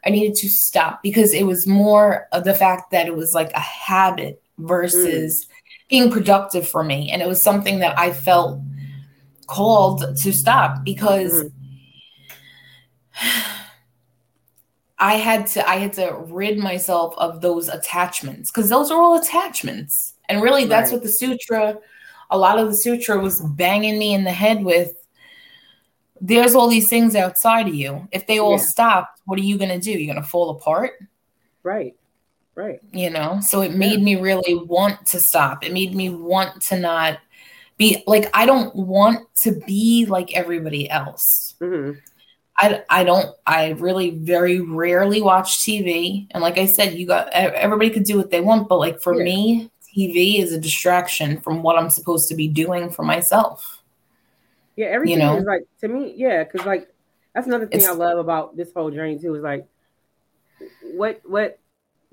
I 0.04 0.10
needed 0.10 0.36
to 0.36 0.48
stop 0.48 1.02
because 1.02 1.34
it 1.34 1.44
was 1.44 1.66
more 1.66 2.28
of 2.32 2.44
the 2.44 2.54
fact 2.54 2.90
that 2.92 3.06
it 3.06 3.14
was 3.14 3.34
like 3.34 3.52
a 3.52 3.60
habit 3.60 4.42
versus 4.58 5.44
mm. 5.44 5.48
Being 5.88 6.10
productive 6.10 6.68
for 6.68 6.84
me. 6.84 7.10
And 7.10 7.22
it 7.22 7.28
was 7.28 7.42
something 7.42 7.78
that 7.80 7.98
I 7.98 8.12
felt 8.12 8.60
called 9.46 10.16
to 10.18 10.32
stop 10.32 10.84
because 10.84 11.44
mm. 11.44 11.52
I 14.98 15.14
had 15.14 15.46
to 15.48 15.68
I 15.68 15.76
had 15.76 15.94
to 15.94 16.16
rid 16.26 16.58
myself 16.58 17.14
of 17.16 17.40
those 17.40 17.68
attachments 17.68 18.50
because 18.50 18.68
those 18.68 18.90
are 18.90 19.00
all 19.00 19.18
attachments. 19.18 20.14
And 20.28 20.42
really 20.42 20.66
that's 20.66 20.90
right. 20.90 20.96
what 20.96 21.02
the 21.02 21.08
sutra 21.08 21.78
a 22.30 22.38
lot 22.38 22.58
of 22.58 22.68
the 22.68 22.74
sutra 22.74 23.18
was 23.18 23.40
banging 23.40 23.98
me 23.98 24.12
in 24.12 24.24
the 24.24 24.32
head 24.32 24.62
with 24.62 24.94
there's 26.20 26.54
all 26.54 26.68
these 26.68 26.88
things 26.88 27.14
outside 27.14 27.68
of 27.68 27.74
you. 27.74 28.08
If 28.12 28.26
they 28.26 28.38
all 28.38 28.58
yeah. 28.58 28.64
stop, 28.64 29.14
what 29.24 29.38
are 29.38 29.42
you 29.42 29.56
going 29.56 29.70
to 29.70 29.78
do? 29.78 29.92
You're 29.92 30.12
going 30.12 30.22
to 30.22 30.28
fall 30.28 30.50
apart? 30.50 30.92
Right. 31.62 31.94
Right. 32.58 32.80
You 32.90 33.10
know, 33.10 33.38
so 33.40 33.60
it 33.60 33.74
made 33.74 34.00
yeah. 34.00 34.04
me 34.04 34.16
really 34.16 34.56
want 34.56 35.06
to 35.06 35.20
stop. 35.20 35.64
It 35.64 35.72
made 35.72 35.94
me 35.94 36.10
want 36.10 36.60
to 36.62 36.76
not 36.76 37.20
be 37.76 38.02
like, 38.08 38.28
I 38.34 38.46
don't 38.46 38.74
want 38.74 39.32
to 39.42 39.52
be 39.64 40.06
like 40.06 40.34
everybody 40.34 40.90
else. 40.90 41.54
Mm-hmm. 41.60 42.00
I, 42.58 42.82
I 42.90 43.04
don't 43.04 43.32
I 43.46 43.68
really 43.78 44.10
very 44.10 44.58
rarely 44.58 45.22
watch 45.22 45.58
TV 45.58 46.26
and 46.32 46.42
like 46.42 46.58
I 46.58 46.66
said 46.66 46.94
you 46.94 47.06
got 47.06 47.28
everybody 47.28 47.90
could 47.90 48.02
do 48.02 48.16
what 48.16 48.32
they 48.32 48.40
want 48.40 48.68
but 48.68 48.78
like 48.78 49.00
for 49.00 49.14
yeah. 49.14 49.22
me 49.22 49.70
TV 49.96 50.42
is 50.42 50.52
a 50.52 50.58
distraction 50.58 51.40
from 51.40 51.62
what 51.62 51.78
I'm 51.78 51.90
supposed 51.90 52.28
to 52.30 52.34
be 52.34 52.48
doing 52.48 52.90
for 52.90 53.04
myself. 53.04 53.84
Yeah, 54.74 54.86
everything 54.86 55.18
you 55.20 55.24
know? 55.24 55.36
is 55.36 55.44
like 55.44 55.62
to 55.82 55.86
me, 55.86 56.14
yeah, 56.16 56.42
because 56.42 56.66
like 56.66 56.92
that's 57.32 57.46
another 57.46 57.68
thing 57.68 57.78
it's, 57.78 57.88
I 57.88 57.92
love 57.92 58.18
about 58.18 58.56
this 58.56 58.72
whole 58.72 58.90
journey 58.90 59.16
too. 59.16 59.36
Is 59.36 59.44
like 59.44 59.64
what 60.82 61.20
what 61.24 61.60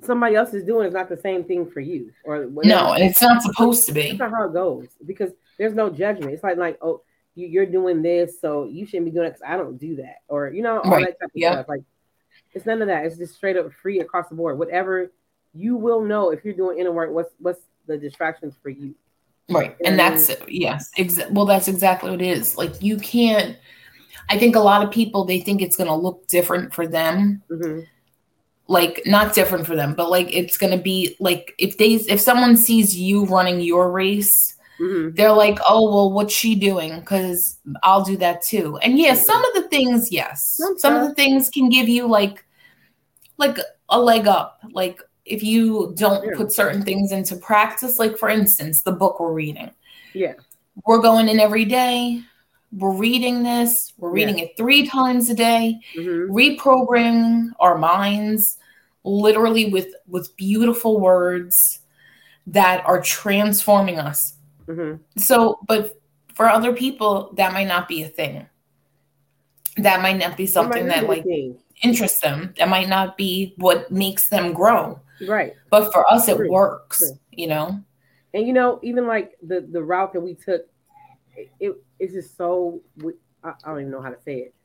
somebody 0.04 0.36
else 0.36 0.54
is 0.54 0.64
doing 0.64 0.88
is 0.88 0.94
not 0.94 1.10
the 1.10 1.18
same 1.18 1.44
thing 1.44 1.70
for 1.70 1.80
you, 1.80 2.12
or 2.24 2.48
no, 2.64 2.94
and 2.94 3.04
it's 3.04 3.22
not 3.22 3.42
supposed 3.42 3.86
to 3.88 3.94
be. 3.94 4.10
That's 4.10 4.20
not 4.20 4.32
how 4.32 4.46
it 4.46 4.54
goes 4.54 4.88
because 5.06 5.32
there's 5.58 5.74
no 5.74 5.90
judgment. 5.90 6.34
It's 6.34 6.44
like 6.44 6.58
like 6.58 6.78
oh 6.82 7.02
you, 7.36 7.62
are 7.62 7.66
doing 7.66 8.02
this, 8.02 8.40
so 8.40 8.66
you 8.66 8.86
shouldn't 8.86 9.06
be 9.06 9.12
doing 9.12 9.28
it 9.28 9.32
because 9.32 9.44
I 9.46 9.58
don't 9.58 9.78
do 9.78 9.98
that, 9.98 10.18
or 10.28 10.50
you 10.50 10.62
know 10.62 10.80
all 10.80 10.92
right. 10.92 11.06
that 11.06 11.20
type 11.20 11.30
of 11.30 11.32
yeah. 11.34 11.54
stuff. 11.54 11.70
Like 11.70 11.84
it's 12.54 12.66
none 12.66 12.82
of 12.82 12.88
that. 12.88 13.06
It's 13.06 13.18
just 13.18 13.36
straight 13.36 13.58
up 13.58 13.72
free 13.82 14.00
across 14.00 14.30
the 14.30 14.36
board. 14.36 14.60
Whatever 14.60 15.12
you 15.54 15.78
will 15.78 16.02
know 16.02 16.32
if 16.32 16.44
you're 16.44 16.54
doing 16.54 16.80
inner 16.80 16.92
work. 16.92 17.12
What's 17.12 17.34
what's 17.40 17.62
the 17.88 17.98
distractions 17.98 18.56
for 18.62 18.70
you? 18.70 18.96
Right, 19.50 19.76
and, 19.80 19.90
and 19.90 20.00
that's 20.00 20.32
yes, 20.48 20.90
exa- 20.98 21.32
well, 21.32 21.46
that's 21.46 21.68
exactly 21.68 22.10
what 22.10 22.22
it 22.22 22.28
is. 22.28 22.58
Like 22.58 22.82
you 22.82 22.98
can't. 22.98 23.58
I 24.28 24.40
think 24.40 24.56
a 24.56 24.60
lot 24.60 24.84
of 24.84 24.90
people 24.90 25.24
they 25.24 25.40
think 25.40 25.62
it's 25.62 25.76
going 25.76 25.88
to 25.88 25.96
look 25.96 26.28
different 26.28 26.74
for 26.74 26.88
them. 26.88 27.44
Mm-hmm 27.50 27.82
like 28.68 29.02
not 29.06 29.36
different 29.36 29.66
for 29.66 29.76
them 29.76 29.94
but 29.94 30.10
like 30.10 30.28
it's 30.36 30.58
gonna 30.58 30.78
be 30.78 31.16
like 31.20 31.54
if 31.60 31.78
they 31.78 31.94
if 31.94 32.20
someone 32.20 32.58
sees 32.58 32.98
you 32.98 33.26
running 33.26 33.60
your 33.60 33.92
race 33.92 34.56
Mm-hmm. 34.80 35.16
They're 35.16 35.32
like, 35.32 35.60
oh, 35.68 35.90
well, 35.94 36.12
what's 36.12 36.34
she 36.34 36.56
doing? 36.56 37.00
Because 37.00 37.60
I'll 37.84 38.04
do 38.04 38.18
that 38.18 38.42
too. 38.42 38.78
And 38.78 38.98
yes, 38.98 39.20
yeah, 39.20 39.24
some 39.24 39.46
of 39.46 39.54
the 39.54 39.70
things, 39.70 40.12
yes, 40.12 40.60
okay. 40.64 40.80
some 40.80 40.96
of 40.96 41.08
the 41.08 41.16
things 41.16 41.50
can 41.50 41.70
give 41.70 41.88
you 41.88 42.08
like, 42.08 42.46
like 43.38 43.58
a 43.90 44.00
leg 44.00 44.28
up. 44.28 44.60
Like 44.72 45.02
if 45.26 45.44
you 45.44 45.94
don't 45.98 46.26
yeah. 46.26 46.36
put 46.36 46.52
certain 46.52 46.82
things 46.82 47.12
into 47.12 47.38
practice, 47.38 48.00
like 48.00 48.18
for 48.18 48.30
instance, 48.30 48.82
the 48.82 48.92
book 48.92 49.20
we're 49.20 49.34
reading. 49.34 49.72
Yeah, 50.14 50.34
we're 50.86 51.02
going 51.02 51.30
in 51.30 51.40
every 51.40 51.66
day. 51.66 52.22
We're 52.72 52.96
reading 52.96 53.44
this. 53.44 53.94
We're 53.98 54.12
reading 54.12 54.40
yeah. 54.40 54.46
it 54.46 54.58
three 54.58 54.88
times 54.88 55.30
a 55.30 55.36
day, 55.36 55.80
mm-hmm. 55.96 56.34
reprogramming 56.34 57.52
our 57.60 57.78
minds, 57.78 58.58
literally 59.04 59.72
with 59.72 59.94
with 60.08 60.36
beautiful 60.36 61.00
words 61.00 61.80
that 62.48 62.86
are 62.86 63.02
transforming 63.02 64.00
us 64.00 64.36
Mm-hmm. 64.68 65.02
So, 65.20 65.60
but 65.68 66.00
for 66.34 66.50
other 66.50 66.74
people, 66.74 67.34
that 67.38 67.54
might 67.54 67.68
not 67.68 67.88
be 67.88 68.04
a 68.04 68.08
thing. 68.08 68.48
That 69.78 70.02
might 70.02 70.18
not 70.18 70.38
be 70.38 70.46
something 70.46 70.88
that 70.88 71.08
like 71.08 71.26
interests 71.84 72.22
them. 72.22 72.54
That 72.58 72.70
might 72.70 72.90
not 72.90 73.18
be 73.18 73.54
what 73.58 73.92
makes 73.92 74.30
them 74.30 74.54
grow. 74.54 75.00
Right. 75.28 75.54
But 75.70 75.92
for 75.92 76.10
us, 76.12 76.28
it 76.28 76.38
True. 76.38 76.50
works. 76.50 77.00
True. 77.00 77.20
You 77.32 77.48
know. 77.48 77.84
And 78.34 78.48
you 78.48 78.54
know, 78.54 78.80
even 78.84 79.08
like 79.08 79.34
the 79.44 79.68
the 79.72 79.84
route 79.84 80.14
that 80.14 80.22
we 80.22 80.36
took, 80.36 80.68
it, 81.36 81.52
it 81.60 81.76
it's 82.00 82.14
just 82.14 82.38
so. 82.38 82.82
I, 83.44 83.50
I 83.50 83.70
don't 83.70 83.82
even 83.82 83.92
know 83.92 84.02
how 84.02 84.10
to 84.10 84.22
say 84.24 84.38
it 84.38 84.56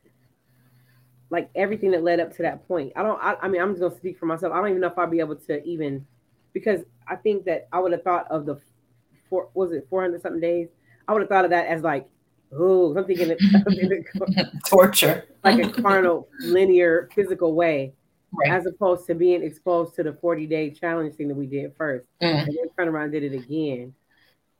like 1.33 1.49
everything 1.55 1.93
that 1.93 2.03
led 2.03 2.19
up 2.19 2.35
to 2.37 2.43
that 2.43 2.67
point. 2.67 2.93
I 2.97 3.03
don't. 3.03 3.21
I, 3.23 3.37
I, 3.43 3.49
mean, 3.49 3.63
I'm 3.63 3.71
just 3.71 3.81
gonna 3.81 3.97
speak 3.97 4.19
for 4.19 4.27
myself. 4.27 4.53
I 4.53 4.57
don't 4.57 4.71
even 4.71 4.81
know 4.81 4.89
if 4.89 4.99
I'll 4.99 5.07
be 5.07 5.21
able 5.21 5.37
to 5.37 5.65
even 5.65 6.05
because 6.53 6.81
I 7.07 7.15
think 7.15 7.45
that 7.45 7.69
I 7.73 7.79
would 7.79 7.93
have 7.93 8.03
thought 8.03 8.29
of 8.31 8.47
the 8.47 8.61
four 9.31 9.49
was 9.55 9.73
it 9.73 9.87
400 9.89 10.21
something 10.21 10.41
days 10.41 10.69
i 11.09 11.13
would 11.13 11.23
have 11.23 11.29
thought 11.29 11.45
of 11.45 11.53
that 11.53 11.69
as 11.69 11.83
like 11.83 12.07
oh 12.53 12.93
something 12.93 13.19
in 13.19 13.31
it 13.41 14.07
torture 14.67 15.25
like 15.45 15.65
a 15.65 15.71
carnal 15.81 16.29
linear 16.41 17.09
physical 17.15 17.55
way 17.55 17.95
right. 18.33 18.51
as 18.51 18.67
opposed 18.67 19.07
to 19.07 19.15
being 19.15 19.43
exposed 19.43 19.95
to 19.95 20.03
the 20.03 20.13
40 20.13 20.47
day 20.47 20.71
challenge 20.71 21.15
thing 21.15 21.29
that 21.29 21.37
we 21.37 21.47
did 21.47 21.73
first 21.79 22.07
mm. 22.21 22.27
and 22.27 22.49
then 22.49 22.69
turn 22.77 22.89
around 22.89 23.05
and 23.05 23.13
did 23.13 23.23
it 23.23 23.35
again 23.35 23.95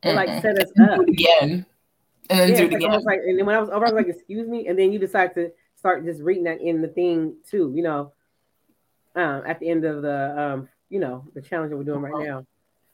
it 0.03 0.15
like 0.15 0.41
set 0.41 0.57
us 0.57 0.71
up 0.89 0.99
again 1.01 1.65
and 2.31 2.39
then 2.39 2.49
yeah, 2.49 2.55
do 2.55 2.63
it 2.65 2.73
again. 2.73 2.91
I 2.91 2.95
was 2.95 3.05
like, 3.05 3.19
and 3.19 3.37
then 3.37 3.45
when 3.45 3.55
I 3.55 3.59
was 3.59 3.69
over, 3.69 3.85
I 3.85 3.91
was 3.91 4.05
like, 4.05 4.15
"Excuse 4.15 4.47
me," 4.47 4.67
and 4.67 4.79
then 4.79 4.91
you 4.91 4.99
decide 4.99 5.35
to 5.35 5.51
start 5.75 6.05
just 6.05 6.21
reading 6.21 6.45
that 6.45 6.61
in 6.61 6.81
the 6.81 6.87
thing 6.87 7.35
too. 7.49 7.71
You 7.75 7.83
know, 7.83 8.13
um, 9.15 9.43
at 9.45 9.59
the 9.59 9.69
end 9.69 9.85
of 9.85 10.01
the 10.01 10.41
um, 10.41 10.69
you 10.89 10.99
know, 10.99 11.25
the 11.33 11.41
challenge 11.41 11.69
that 11.69 11.77
we're 11.77 11.83
doing 11.83 12.01
right 12.01 12.13
uh-huh. 12.13 12.23
now 12.23 12.45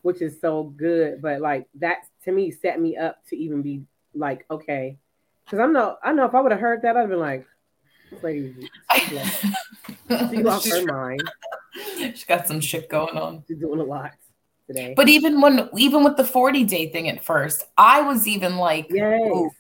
which 0.08 0.21
is 0.21 0.39
so 0.39 0.63
good. 0.63 1.21
But 1.21 1.41
like 1.41 1.67
that 1.76 1.97
to 2.23 2.32
me 2.32 2.50
set 2.50 2.80
me 2.80 2.95
up 2.95 3.26
to 3.28 3.36
even 3.36 3.62
be 3.62 3.84
like, 4.13 4.45
okay. 4.50 4.97
Because 5.45 5.60
I'm 5.60 5.73
not 5.73 6.00
I 6.02 6.13
know 6.13 6.26
if 6.26 6.34
I 6.34 6.39
would 6.39 6.54
have 6.54 6.62
heard 6.62 6.82
that, 6.84 6.95
I'd 6.95 7.02
have 7.02 7.10
been 7.10 7.19
like, 7.19 7.45
this 8.10 8.23
lady 8.23 8.69
she 10.10 10.38
lost 10.41 10.71
her 10.71 10.86
mind. 10.86 11.21
She's 11.97 12.23
got 12.23 12.47
some 12.47 12.62
shit 12.62 12.88
going 12.89 13.17
on. 13.17 13.43
She's 13.47 13.58
doing 13.58 13.82
a 13.82 13.84
lot 13.84 14.13
today. 14.67 14.93
But 14.95 15.10
even 15.10 15.41
when 15.41 15.69
even 15.77 16.03
with 16.03 16.17
the 16.17 16.23
40 16.23 16.63
day 16.65 16.89
thing 16.91 17.10
at 17.10 17.23
first, 17.23 17.63
I 17.77 18.01
was 18.01 18.27
even 18.27 18.58
like, 18.58 18.88
yes. 18.89 19.51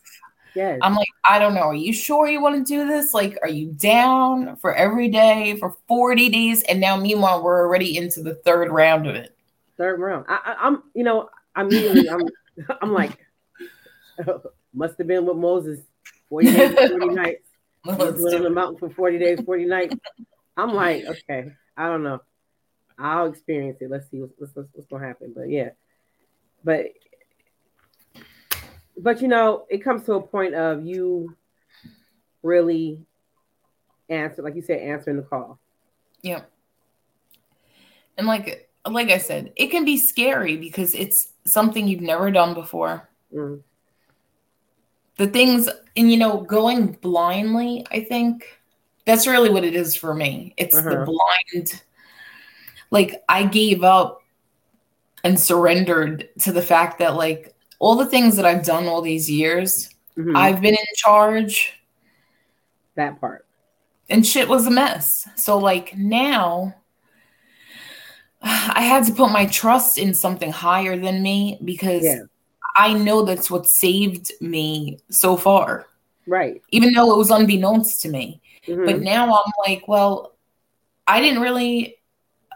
Yes. 0.55 0.79
I'm 0.81 0.95
like, 0.95 1.09
I 1.23 1.37
don't 1.37 1.53
know. 1.53 1.67
Are 1.67 1.75
you 1.75 1.93
sure 1.93 2.27
you 2.27 2.41
want 2.41 2.55
to 2.55 2.63
do 2.63 2.87
this? 2.87 3.13
Like, 3.13 3.37
are 3.43 3.49
you 3.49 3.67
down 3.73 4.55
for 4.55 4.73
every 4.73 5.07
day 5.07 5.55
for 5.59 5.77
40 5.87 6.29
days? 6.29 6.63
And 6.63 6.79
now, 6.79 6.97
meanwhile, 6.97 7.43
we're 7.43 7.59
already 7.63 7.95
into 7.95 8.23
the 8.23 8.33
third 8.33 8.71
round 8.71 9.05
of 9.05 9.15
it 9.15 9.37
third 9.77 9.99
round. 9.99 10.25
I, 10.27 10.55
am 10.59 10.83
you 10.93 11.03
know, 11.03 11.29
immediately 11.55 12.09
I'm, 12.09 12.21
I'm 12.81 12.91
like, 12.91 13.17
must 14.73 14.97
have 14.97 15.07
been 15.07 15.25
with 15.25 15.37
Moses, 15.37 15.79
forty 16.29 16.51
days, 16.51 16.73
forty 16.89 17.09
nights. 17.09 17.47
was 17.85 18.33
on 18.33 18.43
the 18.43 18.49
mountain 18.49 18.77
for 18.77 18.89
forty 18.89 19.17
days, 19.17 19.39
forty 19.41 19.65
nights. 19.65 19.95
I'm 20.57 20.73
like, 20.73 21.05
okay, 21.05 21.51
I 21.77 21.87
don't 21.87 22.03
know. 22.03 22.19
I'll 22.99 23.27
experience 23.27 23.77
it. 23.81 23.89
Let's 23.89 24.09
see 24.09 24.21
what's, 24.21 24.33
what's, 24.55 24.69
what's 24.73 24.87
gonna 24.87 25.05
happen. 25.05 25.33
But 25.35 25.49
yeah, 25.49 25.69
but 26.63 26.87
but 28.97 29.21
you 29.21 29.27
know, 29.27 29.65
it 29.69 29.83
comes 29.83 30.03
to 30.03 30.13
a 30.13 30.21
point 30.21 30.55
of 30.55 30.85
you 30.85 31.35
really 32.43 32.99
answer, 34.09 34.41
like 34.41 34.55
you 34.55 34.61
said, 34.61 34.81
answering 34.81 35.17
the 35.17 35.23
call. 35.23 35.59
Yeah. 36.21 36.41
And 38.17 38.25
like 38.25 38.69
like 38.85 39.11
I 39.11 39.17
said, 39.17 39.51
it 39.55 39.67
can 39.67 39.85
be 39.85 39.97
scary 39.97 40.57
because 40.57 40.95
it's 40.95 41.33
something 41.45 41.87
you've 41.87 42.01
never 42.01 42.31
done 42.31 42.53
before. 42.53 43.09
Mm. 43.33 43.61
The 45.17 45.27
things, 45.27 45.67
and 45.95 46.11
you 46.11 46.17
know, 46.17 46.41
going 46.41 46.93
blindly, 46.93 47.85
I 47.91 48.01
think 48.01 48.45
that's 49.05 49.27
really 49.27 49.49
what 49.49 49.63
it 49.63 49.75
is 49.75 49.95
for 49.95 50.13
me. 50.13 50.53
It's 50.57 50.75
uh-huh. 50.75 50.89
the 50.89 51.05
blind, 51.05 51.83
like, 52.91 53.23
I 53.27 53.43
gave 53.43 53.83
up 53.83 54.21
and 55.23 55.39
surrendered 55.39 56.29
to 56.41 56.51
the 56.51 56.61
fact 56.61 56.99
that, 56.99 57.15
like, 57.15 57.53
all 57.79 57.95
the 57.95 58.05
things 58.05 58.35
that 58.35 58.45
I've 58.45 58.65
done 58.65 58.87
all 58.87 59.01
these 59.01 59.29
years, 59.29 59.93
mm-hmm. 60.17 60.35
I've 60.35 60.61
been 60.61 60.73
in 60.73 60.85
charge. 60.95 61.79
That 62.95 63.19
part. 63.19 63.45
and 64.09 64.25
shit 64.25 64.47
was 64.47 64.67
a 64.67 64.71
mess. 64.71 65.27
So 65.35 65.57
like 65.57 65.95
now 65.97 66.75
I 68.41 68.81
had 68.81 69.05
to 69.05 69.13
put 69.13 69.31
my 69.31 69.45
trust 69.47 69.97
in 69.97 70.13
something 70.13 70.51
higher 70.51 70.97
than 70.97 71.21
me 71.21 71.59
because 71.63 72.03
yeah. 72.03 72.21
I 72.75 72.93
know 72.93 73.23
that's 73.23 73.49
what 73.49 73.67
saved 73.67 74.31
me 74.39 74.99
so 75.09 75.35
far. 75.37 75.87
Right. 76.25 76.61
Even 76.71 76.93
though 76.93 77.13
it 77.13 77.17
was 77.17 77.31
unbeknownst 77.31 78.01
to 78.01 78.09
me. 78.09 78.41
Mm-hmm. 78.67 78.85
But 78.85 79.01
now 79.01 79.25
I'm 79.25 79.51
like, 79.65 79.87
well, 79.87 80.33
I 81.07 81.21
didn't 81.21 81.41
really 81.41 81.96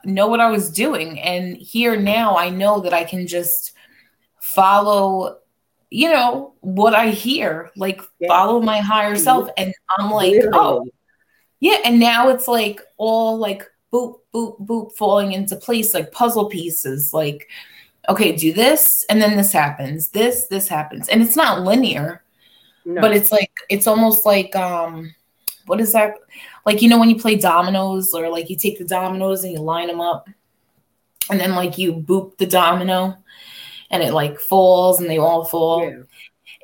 know 0.05 0.27
what 0.27 0.39
I 0.39 0.49
was 0.49 0.71
doing. 0.71 1.19
And 1.19 1.55
here 1.57 1.95
now 1.95 2.37
I 2.37 2.49
know 2.49 2.79
that 2.81 2.93
I 2.93 3.03
can 3.03 3.27
just 3.27 3.73
follow, 4.39 5.37
you 5.89 6.09
know, 6.09 6.53
what 6.61 6.93
I 6.93 7.09
hear, 7.09 7.71
like 7.75 8.01
yeah. 8.19 8.27
follow 8.27 8.61
my 8.61 8.79
higher 8.79 9.15
self. 9.15 9.49
And 9.57 9.73
I'm 9.97 10.11
like, 10.11 10.33
Literally. 10.33 10.57
oh, 10.57 10.87
yeah. 11.59 11.77
And 11.85 11.99
now 11.99 12.29
it's 12.29 12.47
like 12.47 12.81
all 12.97 13.37
like 13.37 13.63
boop, 13.93 14.19
boop, 14.33 14.59
boop 14.65 14.93
falling 14.93 15.33
into 15.33 15.55
place 15.55 15.93
like 15.93 16.11
puzzle 16.11 16.49
pieces. 16.49 17.13
Like, 17.13 17.47
okay, 18.09 18.35
do 18.35 18.51
this, 18.51 19.05
and 19.09 19.21
then 19.21 19.37
this 19.37 19.51
happens. 19.51 20.09
This, 20.09 20.47
this 20.47 20.67
happens. 20.67 21.07
And 21.07 21.21
it's 21.21 21.35
not 21.35 21.61
linear, 21.61 22.23
no. 22.83 22.99
but 22.99 23.15
it's 23.15 23.31
like, 23.31 23.51
it's 23.69 23.85
almost 23.85 24.25
like, 24.25 24.55
um, 24.55 25.13
what 25.71 25.79
is 25.79 25.93
that? 25.93 26.17
Like, 26.65 26.81
you 26.81 26.89
know, 26.89 26.99
when 26.99 27.09
you 27.09 27.15
play 27.15 27.37
dominoes 27.37 28.13
or 28.13 28.27
like 28.27 28.49
you 28.49 28.57
take 28.57 28.77
the 28.77 28.83
dominoes 28.83 29.45
and 29.45 29.53
you 29.53 29.59
line 29.59 29.87
them 29.87 30.01
up 30.01 30.27
and 31.29 31.39
then 31.39 31.55
like 31.55 31.77
you 31.77 31.93
boop 31.93 32.37
the 32.37 32.45
domino 32.45 33.17
and 33.89 34.03
it 34.03 34.11
like 34.11 34.37
falls 34.37 34.99
and 34.99 35.09
they 35.09 35.17
all 35.17 35.45
fall. 35.45 35.89
Yeah. 35.89 36.01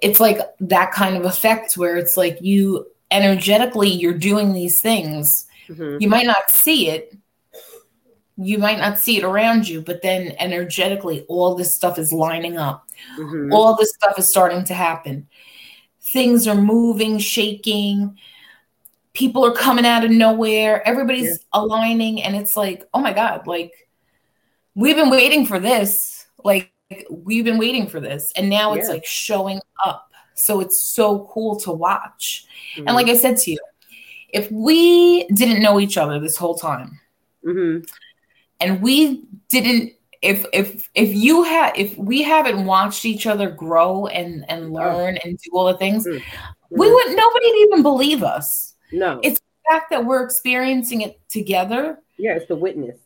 It's 0.01 0.19
like 0.19 0.39
that 0.59 0.91
kind 0.91 1.15
of 1.15 1.23
effect 1.23 1.77
where 1.77 1.95
it's 1.95 2.17
like 2.17 2.39
you 2.41 2.85
energetically 3.09 3.87
you're 3.87 4.11
doing 4.11 4.51
these 4.51 4.81
things. 4.81 5.47
Mm-hmm. 5.69 6.01
You 6.01 6.09
might 6.09 6.25
not 6.25 6.51
see 6.51 6.89
it. 6.89 7.15
You 8.35 8.57
might 8.57 8.77
not 8.77 8.99
see 8.99 9.19
it 9.19 9.23
around 9.23 9.69
you, 9.69 9.81
but 9.81 10.01
then 10.01 10.35
energetically 10.37 11.25
all 11.29 11.55
this 11.55 11.73
stuff 11.73 11.97
is 11.97 12.11
lining 12.11 12.57
up. 12.57 12.85
Mm-hmm. 13.17 13.53
All 13.53 13.73
this 13.77 13.93
stuff 13.93 14.19
is 14.19 14.27
starting 14.27 14.65
to 14.65 14.73
happen. 14.73 15.29
Things 16.01 16.45
are 16.45 16.55
moving, 16.55 17.19
shaking 17.19 18.17
people 19.17 19.43
are 19.43 19.51
coming 19.51 19.83
out 19.83 20.05
of 20.05 20.11
nowhere 20.11 20.87
everybody's 20.87 21.31
yeah. 21.31 21.37
aligning 21.53 22.21
and 22.21 22.35
it's 22.35 22.55
like 22.55 22.87
oh 22.93 22.99
my 22.99 23.11
god 23.11 23.47
like 23.47 23.73
we've 24.75 24.95
been 24.95 25.09
waiting 25.09 25.43
for 25.43 25.59
this 25.59 26.27
like 26.43 26.71
we've 27.09 27.43
been 27.43 27.57
waiting 27.57 27.87
for 27.87 27.99
this 27.99 28.31
and 28.35 28.47
now 28.47 28.73
it's 28.73 28.87
yeah. 28.87 28.93
like 28.93 29.05
showing 29.05 29.59
up 29.83 30.11
so 30.35 30.59
it's 30.59 30.79
so 30.83 31.27
cool 31.31 31.55
to 31.55 31.71
watch 31.71 32.45
mm-hmm. 32.75 32.87
and 32.87 32.95
like 32.95 33.07
i 33.07 33.15
said 33.15 33.35
to 33.35 33.49
you 33.49 33.57
if 34.29 34.51
we 34.51 35.27
didn't 35.29 35.63
know 35.63 35.79
each 35.79 35.97
other 35.97 36.19
this 36.19 36.37
whole 36.37 36.55
time 36.55 36.99
mm-hmm. 37.43 37.83
and 38.59 38.81
we 38.83 39.23
didn't 39.49 39.93
if 40.21 40.45
if 40.53 40.87
if 40.93 41.11
you 41.11 41.41
had 41.41 41.75
if 41.75 41.97
we 41.97 42.21
haven't 42.21 42.65
watched 42.65 43.03
each 43.03 43.25
other 43.25 43.49
grow 43.49 44.05
and 44.05 44.45
and 44.47 44.65
oh. 44.65 44.73
learn 44.73 45.17
and 45.23 45.39
do 45.39 45.49
all 45.53 45.65
the 45.65 45.77
things 45.77 46.05
mm-hmm. 46.05 46.19
we 46.69 46.87
would 46.91 47.15
nobody'd 47.15 47.65
even 47.65 47.81
believe 47.81 48.21
us 48.21 48.66
no. 48.91 49.19
It's 49.23 49.39
the 49.39 49.71
fact 49.71 49.89
that 49.91 50.05
we're 50.05 50.23
experiencing 50.23 51.01
it 51.01 51.19
together. 51.29 51.99
Yeah, 52.17 52.35
it's 52.35 52.47
the 52.47 52.55
witness. 52.55 52.97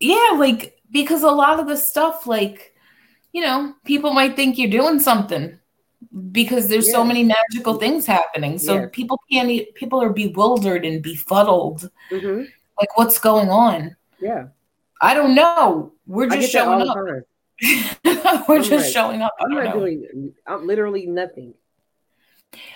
Yeah, 0.00 0.36
like 0.36 0.80
because 0.90 1.22
a 1.22 1.30
lot 1.30 1.60
of 1.60 1.66
the 1.66 1.76
stuff, 1.76 2.26
like, 2.26 2.74
you 3.32 3.42
know, 3.42 3.74
people 3.84 4.12
might 4.12 4.36
think 4.36 4.58
you're 4.58 4.70
doing 4.70 5.00
something 5.00 5.58
because 6.32 6.68
there's 6.68 6.86
yeah. 6.86 6.92
so 6.92 7.04
many 7.04 7.24
magical 7.24 7.74
things 7.74 8.06
happening. 8.06 8.58
So 8.58 8.74
yeah. 8.74 8.86
people 8.92 9.20
can't 9.30 9.74
people 9.74 10.02
are 10.02 10.12
bewildered 10.12 10.84
and 10.84 11.02
befuddled. 11.02 11.90
Mm-hmm. 12.10 12.44
Like 12.80 12.96
what's 12.96 13.18
going 13.18 13.48
on? 13.48 13.96
Yeah. 14.20 14.48
I 15.00 15.14
don't 15.14 15.34
know. 15.34 15.92
We're 16.06 16.28
just 16.28 16.50
showing 16.50 16.88
up. 16.88 16.96
We're 18.48 18.56
I'm 18.56 18.62
just 18.62 18.86
like, 18.86 18.92
showing 18.92 19.22
up. 19.22 19.32
I'm 19.40 19.50
not 19.50 19.64
know. 19.64 19.72
doing 19.72 20.34
I'm 20.46 20.66
literally 20.66 21.06
nothing 21.06 21.54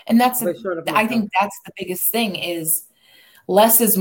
and 0.07 0.21
that's 0.21 0.43
i 0.43 1.07
think 1.07 1.31
that's 1.41 1.59
the 1.65 1.73
biggest 1.77 2.11
thing 2.11 2.37
is 2.37 2.85
less 3.47 3.81
is 3.81 3.99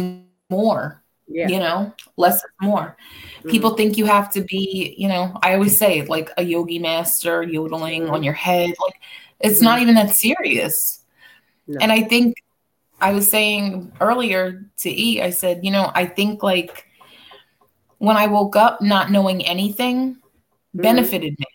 more 0.50 1.04
yeah. 1.28 1.48
you 1.48 1.60
know 1.60 1.94
less 2.18 2.36
is 2.36 2.52
more 2.62 2.98
mm-hmm. 3.40 3.50
people 3.50 3.72
think 3.72 3.98
you 3.98 4.06
have 4.06 4.32
to 4.32 4.42
be 4.42 4.96
you 4.98 5.08
know 5.08 5.38
i 5.44 5.54
always 5.54 5.78
say 5.78 6.06
like 6.06 6.32
a 6.38 6.44
yogi 6.44 6.80
master 6.80 7.44
yodeling 7.44 8.04
mm-hmm. 8.04 8.14
on 8.14 8.24
your 8.24 8.34
head 8.34 8.70
like 8.70 8.96
it's 9.40 9.58
mm-hmm. 9.58 9.66
not 9.66 9.82
even 9.82 9.96
that 9.96 10.10
serious 10.10 11.04
no. 11.68 11.78
and 11.82 11.92
i 11.92 12.02
think 12.02 12.36
i 13.00 13.12
was 13.12 13.30
saying 13.30 13.92
earlier 14.02 14.66
to 14.78 14.90
e 14.90 15.22
i 15.22 15.30
said 15.30 15.64
you 15.64 15.72
know 15.72 15.92
i 15.94 16.06
think 16.06 16.42
like 16.42 16.86
when 18.00 18.18
i 18.18 18.26
woke 18.26 18.56
up 18.56 18.82
not 18.82 19.12
knowing 19.12 19.46
anything 19.46 20.16
mm-hmm. 20.16 20.82
benefited 20.82 21.36
me 21.40 21.46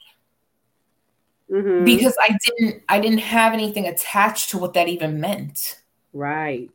mm-hmm. 1.51 1.85
because 1.85 2.17
I 2.21 2.37
didn't 2.45 2.83
I 2.89 3.01
didn't 3.01 3.19
have 3.19 3.53
anything 3.53 3.87
attached 3.87 4.51
to 4.51 4.59
what 4.59 4.75
that 4.75 4.89
even 4.89 5.21
meant. 5.21 5.81
Right. 6.13 6.71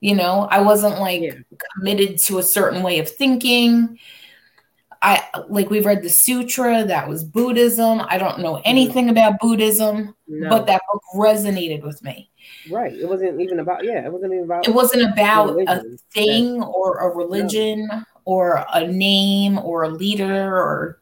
You 0.00 0.14
know, 0.14 0.48
I 0.50 0.60
wasn't 0.60 0.98
like 0.98 1.20
yeah. 1.20 1.34
committed 1.74 2.18
to 2.24 2.38
a 2.38 2.42
certain 2.42 2.82
way 2.82 2.98
of 2.98 3.08
thinking. 3.08 3.98
I 5.02 5.22
like 5.48 5.70
we've 5.70 5.86
read 5.86 6.02
the 6.02 6.10
sutra, 6.10 6.84
that 6.84 7.08
was 7.08 7.24
Buddhism. 7.24 8.02
I 8.06 8.18
don't 8.18 8.40
know 8.40 8.60
anything 8.64 9.04
mm-hmm. 9.06 9.16
about 9.16 9.40
Buddhism, 9.40 10.14
no. 10.28 10.48
but 10.50 10.66
that 10.66 10.82
book 10.92 11.02
resonated 11.14 11.82
with 11.82 12.02
me. 12.02 12.30
Right. 12.70 12.92
It 12.92 13.08
wasn't 13.08 13.40
even 13.40 13.60
about 13.60 13.84
yeah, 13.84 14.04
it 14.04 14.12
wasn't 14.12 14.32
even 14.32 14.44
about 14.44 14.68
It 14.68 14.74
wasn't 14.74 15.10
about 15.10 15.54
religion. 15.54 15.68
a 15.94 16.12
thing 16.12 16.56
yeah. 16.56 16.64
or 16.64 16.98
a 16.98 17.08
religion 17.14 17.86
no. 17.86 18.02
or 18.24 18.64
a 18.74 18.86
name 18.86 19.58
or 19.58 19.84
a 19.84 19.88
leader 19.88 20.56
or 20.56 21.00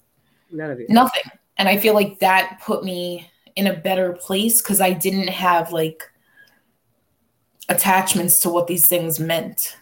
None 0.50 0.70
of 0.70 0.80
it. 0.80 0.88
Nothing 0.88 1.30
and 1.58 1.68
i 1.68 1.76
feel 1.76 1.94
like 1.94 2.18
that 2.20 2.60
put 2.64 2.84
me 2.84 3.30
in 3.56 3.66
a 3.66 3.74
better 3.74 4.12
place 4.14 4.62
because 4.62 4.80
i 4.80 4.92
didn't 4.92 5.28
have 5.28 5.72
like 5.72 6.10
attachments 7.68 8.40
to 8.40 8.48
what 8.48 8.66
these 8.66 8.86
things 8.86 9.20
meant. 9.20 9.76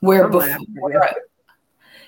Where 0.00 0.28
before 0.28 0.48
I, 1.04 1.12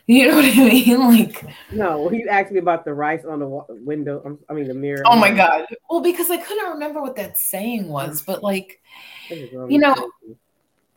you 0.06 0.28
know 0.28 0.36
what 0.36 0.44
i 0.46 0.54
mean? 0.56 0.98
Like 0.98 1.44
no 1.70 2.10
you 2.10 2.26
asked 2.28 2.50
me 2.50 2.58
about 2.58 2.86
the 2.86 2.94
rice 2.94 3.24
on 3.26 3.40
the 3.40 3.64
window 3.68 4.22
um, 4.24 4.38
i 4.48 4.54
mean 4.54 4.66
the 4.66 4.74
mirror. 4.74 5.02
Oh 5.04 5.16
my 5.16 5.30
god. 5.30 5.66
Well 5.90 6.00
because 6.00 6.30
i 6.30 6.38
couldn't 6.38 6.70
remember 6.70 7.02
what 7.02 7.16
that 7.16 7.38
saying 7.38 7.88
was 7.88 8.22
but 8.22 8.42
like 8.42 8.80
you 9.28 9.78
know 9.78 9.94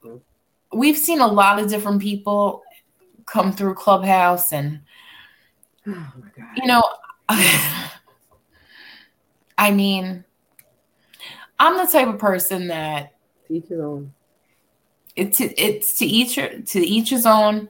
hmm? 0.01 0.15
we've 0.71 0.97
seen 0.97 1.19
a 1.19 1.27
lot 1.27 1.59
of 1.59 1.69
different 1.69 2.01
people 2.01 2.63
come 3.25 3.51
through 3.51 3.73
clubhouse 3.73 4.53
and 4.53 4.79
oh 5.87 6.13
you 6.55 6.65
know 6.65 6.81
I 9.57 9.71
mean, 9.71 10.23
I'm 11.59 11.77
the 11.77 11.91
type 11.91 12.07
of 12.07 12.19
person 12.19 12.67
that 12.67 13.13
each 13.49 13.67
his 13.67 13.79
own. 13.79 14.13
It's 15.15 15.39
it's 15.39 15.97
to 15.97 16.05
each 16.05 16.35
to 16.35 16.79
each 16.79 17.09
his 17.09 17.25
own. 17.25 17.69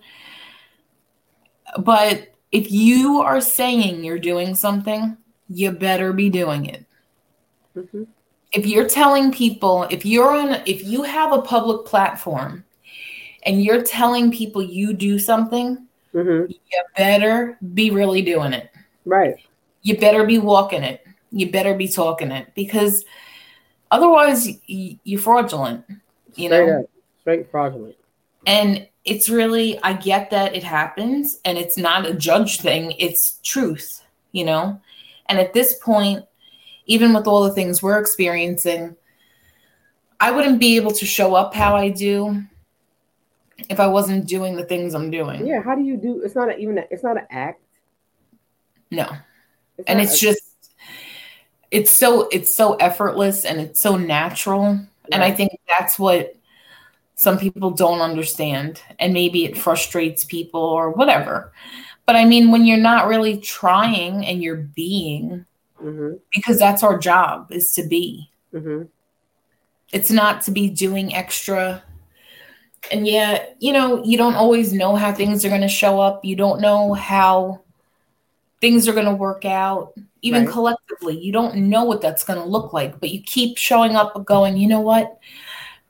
But 1.79 2.33
if 2.51 2.71
you 2.71 3.21
are 3.21 3.41
saying 3.41 4.03
you're 4.03 4.19
doing 4.19 4.55
something, 4.55 5.17
you 5.49 5.71
better 5.71 6.13
be 6.13 6.29
doing 6.29 6.65
it. 6.65 6.85
Mm-hmm. 7.75 8.03
If 8.53 8.65
you're 8.65 8.87
telling 8.87 9.31
people, 9.31 9.83
if 9.91 10.05
you're 10.05 10.31
on, 10.31 10.61
if 10.65 10.83
you 10.83 11.03
have 11.03 11.33
a 11.33 11.41
public 11.41 11.85
platform, 11.85 12.63
and 13.45 13.63
you're 13.63 13.83
telling 13.83 14.31
people 14.31 14.61
you 14.61 14.93
do 14.93 15.19
something, 15.19 15.85
mm-hmm. 16.13 16.51
you 16.51 16.83
better 16.97 17.57
be 17.73 17.91
really 17.91 18.21
doing 18.21 18.53
it. 18.53 18.71
Right. 19.05 19.35
You 19.81 19.97
better 19.97 20.25
be 20.25 20.39
walking 20.39 20.83
it. 20.83 21.05
You 21.31 21.51
better 21.51 21.75
be 21.75 21.87
talking 21.87 22.31
it 22.31 22.47
because 22.55 23.05
otherwise 23.91 24.47
you're 24.67 25.19
fraudulent. 25.19 25.85
You 26.35 26.49
straight 26.49 26.67
know, 26.67 26.79
up. 26.81 26.89
straight 27.21 27.51
fraudulent. 27.51 27.95
And 28.45 28.87
it's 29.05 29.29
really, 29.29 29.79
I 29.83 29.93
get 29.93 30.31
that 30.31 30.55
it 30.55 30.63
happens 30.63 31.39
and 31.45 31.57
it's 31.57 31.77
not 31.77 32.07
a 32.07 32.13
judge 32.13 32.59
thing, 32.59 32.93
it's 32.97 33.39
truth, 33.43 34.03
you 34.31 34.43
know? 34.43 34.81
And 35.27 35.39
at 35.39 35.53
this 35.53 35.77
point, 35.81 36.25
even 36.87 37.13
with 37.13 37.27
all 37.27 37.43
the 37.43 37.53
things 37.53 37.81
we're 37.81 37.99
experiencing, 37.99 38.95
I 40.19 40.31
wouldn't 40.31 40.59
be 40.59 40.75
able 40.75 40.91
to 40.91 41.05
show 41.05 41.35
up 41.35 41.53
how 41.53 41.75
I 41.75 41.89
do 41.89 42.43
if 43.69 43.79
I 43.79 43.87
wasn't 43.87 44.27
doing 44.27 44.55
the 44.55 44.63
things 44.63 44.93
I'm 44.93 45.09
doing. 45.11 45.45
Yeah, 45.45 45.61
how 45.61 45.75
do 45.75 45.81
you 45.81 45.97
do? 45.97 46.21
It's 46.23 46.35
not 46.35 46.49
a, 46.49 46.57
even. 46.57 46.77
A, 46.77 46.85
it's 46.91 47.03
not 47.03 47.17
an 47.17 47.25
act. 47.29 47.61
No. 48.95 49.09
It's 49.77 49.87
and 49.87 50.01
it's 50.01 50.19
just 50.19 50.41
it's 51.69 51.91
so 51.91 52.29
it's 52.31 52.55
so 52.55 52.75
effortless 52.75 53.43
and 53.43 53.59
it's 53.59 53.81
so 53.81 53.97
natural. 53.97 54.73
Yeah. 54.73 55.15
And 55.15 55.23
I 55.23 55.31
think 55.31 55.51
that's 55.67 55.99
what 55.99 56.35
some 57.15 57.37
people 57.37 57.71
don't 57.71 58.01
understand. 58.01 58.81
And 58.99 59.13
maybe 59.13 59.45
it 59.45 59.57
frustrates 59.57 60.23
people 60.23 60.61
or 60.61 60.91
whatever. 60.91 61.51
But 62.05 62.15
I 62.15 62.25
mean, 62.25 62.51
when 62.51 62.65
you're 62.65 62.77
not 62.77 63.07
really 63.07 63.37
trying 63.37 64.25
and 64.25 64.41
you're 64.41 64.55
being, 64.55 65.45
mm-hmm. 65.81 66.15
because 66.33 66.57
that's 66.57 66.83
our 66.83 66.97
job 66.97 67.51
is 67.51 67.73
to 67.73 67.83
be. 67.83 68.29
Mm-hmm. 68.53 68.83
It's 69.91 70.11
not 70.11 70.41
to 70.43 70.51
be 70.51 70.69
doing 70.69 71.13
extra 71.13 71.83
and 72.91 73.07
yeah, 73.07 73.45
you 73.59 73.73
know, 73.73 74.03
you 74.03 74.17
don't 74.17 74.35
always 74.35 74.73
know 74.73 74.95
how 74.95 75.11
things 75.11 75.43
are 75.43 75.49
going 75.49 75.61
to 75.61 75.67
show 75.67 75.99
up. 75.99 76.23
You 76.23 76.35
don't 76.35 76.61
know 76.61 76.93
how 76.93 77.61
things 78.65 78.87
are 78.87 78.93
going 78.93 79.05
to 79.05 79.13
work 79.13 79.45
out, 79.45 79.93
even 80.23 80.43
right. 80.43 80.51
collectively. 80.51 81.15
You 81.19 81.31
don't 81.31 81.55
know 81.69 81.83
what 81.83 82.01
that's 82.01 82.23
going 82.23 82.39
to 82.39 82.45
look 82.45 82.73
like, 82.73 82.99
but 82.99 83.11
you 83.11 83.21
keep 83.21 83.59
showing 83.59 83.95
up 83.95 84.25
going, 84.25 84.57
you 84.57 84.67
know 84.67 84.81
what? 84.81 85.19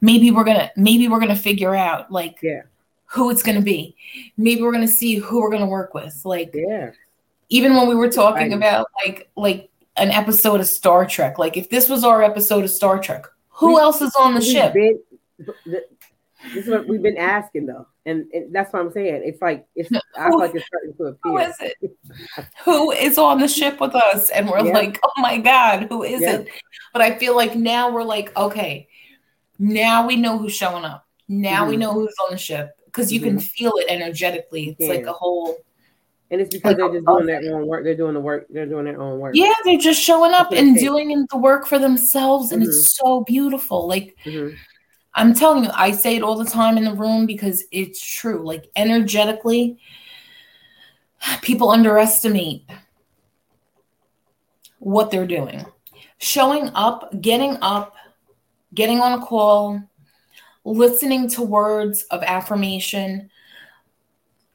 Maybe 0.02 0.30
we're 0.30 0.44
going 0.44 0.58
to, 0.58 0.70
maybe 0.76 1.08
we're 1.08 1.22
going 1.22 1.34
to 1.34 1.42
figure 1.42 1.74
out 1.74 2.12
like 2.12 2.40
yeah. 2.44 2.64
who 3.06 3.30
it's 3.30 3.42
going 3.42 3.56
to 3.56 3.64
be. 3.64 3.96
Maybe 4.36 4.62
we're 4.62 4.74
going 4.74 4.86
to 4.86 4.92
see 4.92 5.16
who 5.16 5.42
we're 5.42 5.52
going 5.52 5.62
to 5.62 5.68
work 5.68 5.94
with. 5.94 6.20
Like, 6.26 6.52
yeah. 6.54 6.92
Even 7.48 7.78
when 7.78 7.88
we 7.88 7.96
were 7.96 8.12
talking 8.12 8.52
about 8.52 8.88
like, 9.06 9.30
like 9.38 9.70
an 9.96 10.12
episode 10.12 10.60
of 10.60 10.68
Star 10.68 11.06
Trek, 11.06 11.40
like 11.40 11.56
if 11.56 11.70
this 11.70 11.88
was 11.88 12.04
our 12.04 12.24
episode 12.24 12.66
of 12.66 12.72
Star 12.72 13.00
Trek, 13.00 13.26
who 13.48 13.76
we, 13.76 13.80
else 13.80 14.02
is 14.02 14.14
on 14.20 14.36
the 14.36 14.42
ship? 14.42 14.74
Been, 14.74 15.00
this 15.38 15.86
is 16.66 16.68
what 16.68 16.90
we've 16.90 17.02
been 17.02 17.18
asking 17.18 17.68
though, 17.68 17.88
and, 18.06 18.26
and 18.34 18.54
that's 18.54 18.72
what 18.72 18.82
I'm 18.82 18.92
saying. 18.92 19.24
It's 19.26 19.42
like 19.42 19.66
it's 19.76 19.90
I 20.18 20.30
feel 20.30 20.40
like 20.40 20.54
it's 20.54 20.66
starting 20.66 20.94
to 20.98 21.04
appear. 21.06 21.20
Who 21.24 21.38
is 21.38 21.56
it? 21.60 21.78
who 22.64 22.92
is 22.92 23.18
on 23.18 23.40
the 23.40 23.48
ship 23.48 23.80
with 23.80 23.96
us? 23.96 24.30
And 24.30 24.50
we're 24.50 24.66
yeah. 24.66 24.74
like, 24.74 25.00
oh 25.04 25.22
my 25.22 25.38
god, 25.38 25.88
who 25.90 26.04
is 26.04 26.22
yeah. 26.22 26.38
it? 26.38 26.50
But 26.94 27.02
I 27.02 27.18
feel 27.18 27.36
like 27.36 27.56
now 27.56 27.92
we're 27.92 28.04
like, 28.04 28.36
okay, 28.38 28.88
now 29.58 30.06
we 30.06 30.16
know 30.16 30.38
who's 30.38 30.54
showing 30.54 30.86
up. 30.86 31.08
Now 31.28 31.62
mm-hmm. 31.62 31.70
we 31.72 31.78
know 31.78 31.94
who's 31.94 32.16
on 32.26 32.32
the 32.32 32.38
ship 32.38 32.80
because 32.86 33.12
you 33.12 33.20
mm-hmm. 33.20 33.30
can 33.30 33.40
feel 33.40 33.74
it 33.78 33.88
energetically. 33.90 34.70
It's 34.70 34.88
yeah. 34.88 34.96
like 34.96 35.06
a 35.06 35.14
whole. 35.14 35.58
And 36.32 36.42
it's 36.42 36.50
because 36.56 36.72
like 36.72 36.78
they're 36.78 37.02
just 37.02 37.06
doing 37.06 37.26
their 37.28 37.56
own 37.56 37.68
work. 37.68 37.84
They're 37.84 37.96
doing 37.96 38.14
the 38.14 38.20
work. 38.20 38.48
They're 38.50 38.66
doing 38.66 38.86
their 38.86 39.00
own 39.00 39.20
work. 39.20 39.36
Yeah, 39.36 39.54
they're 39.64 39.78
just 39.78 40.02
showing 40.02 40.34
up 40.34 40.52
and 40.52 40.76
doing 40.76 41.26
the 41.30 41.38
work 41.38 41.68
for 41.68 41.78
themselves, 41.78 42.52
and 42.52 42.62
mm-hmm. 42.62 42.70
it's 42.70 42.96
so 42.96 43.24
beautiful. 43.24 43.88
Like 43.88 44.16
mm-hmm. 44.26 44.56
I'm 45.16 45.34
telling 45.34 45.64
you, 45.64 45.70
I 45.74 45.92
say 45.92 46.18
it 46.18 46.24
all 46.24 46.38
the 46.38 46.50
time 46.50 46.78
in 46.78 46.84
the 46.84 46.94
room 46.94 47.26
because 47.26 47.64
it's 47.72 48.06
true. 48.06 48.46
Like 48.46 48.70
energetically, 48.76 49.80
people 51.42 51.70
underestimate 51.70 52.70
what 54.80 55.10
they're 55.12 55.26
doing. 55.26 55.66
Showing 56.18 56.70
up, 56.76 57.22
getting 57.22 57.58
up, 57.62 57.96
getting 58.74 59.00
on 59.00 59.22
a 59.22 59.26
call, 59.26 59.82
listening 60.66 61.30
to 61.30 61.44
words 61.44 62.04
of 62.12 62.22
affirmation, 62.24 63.30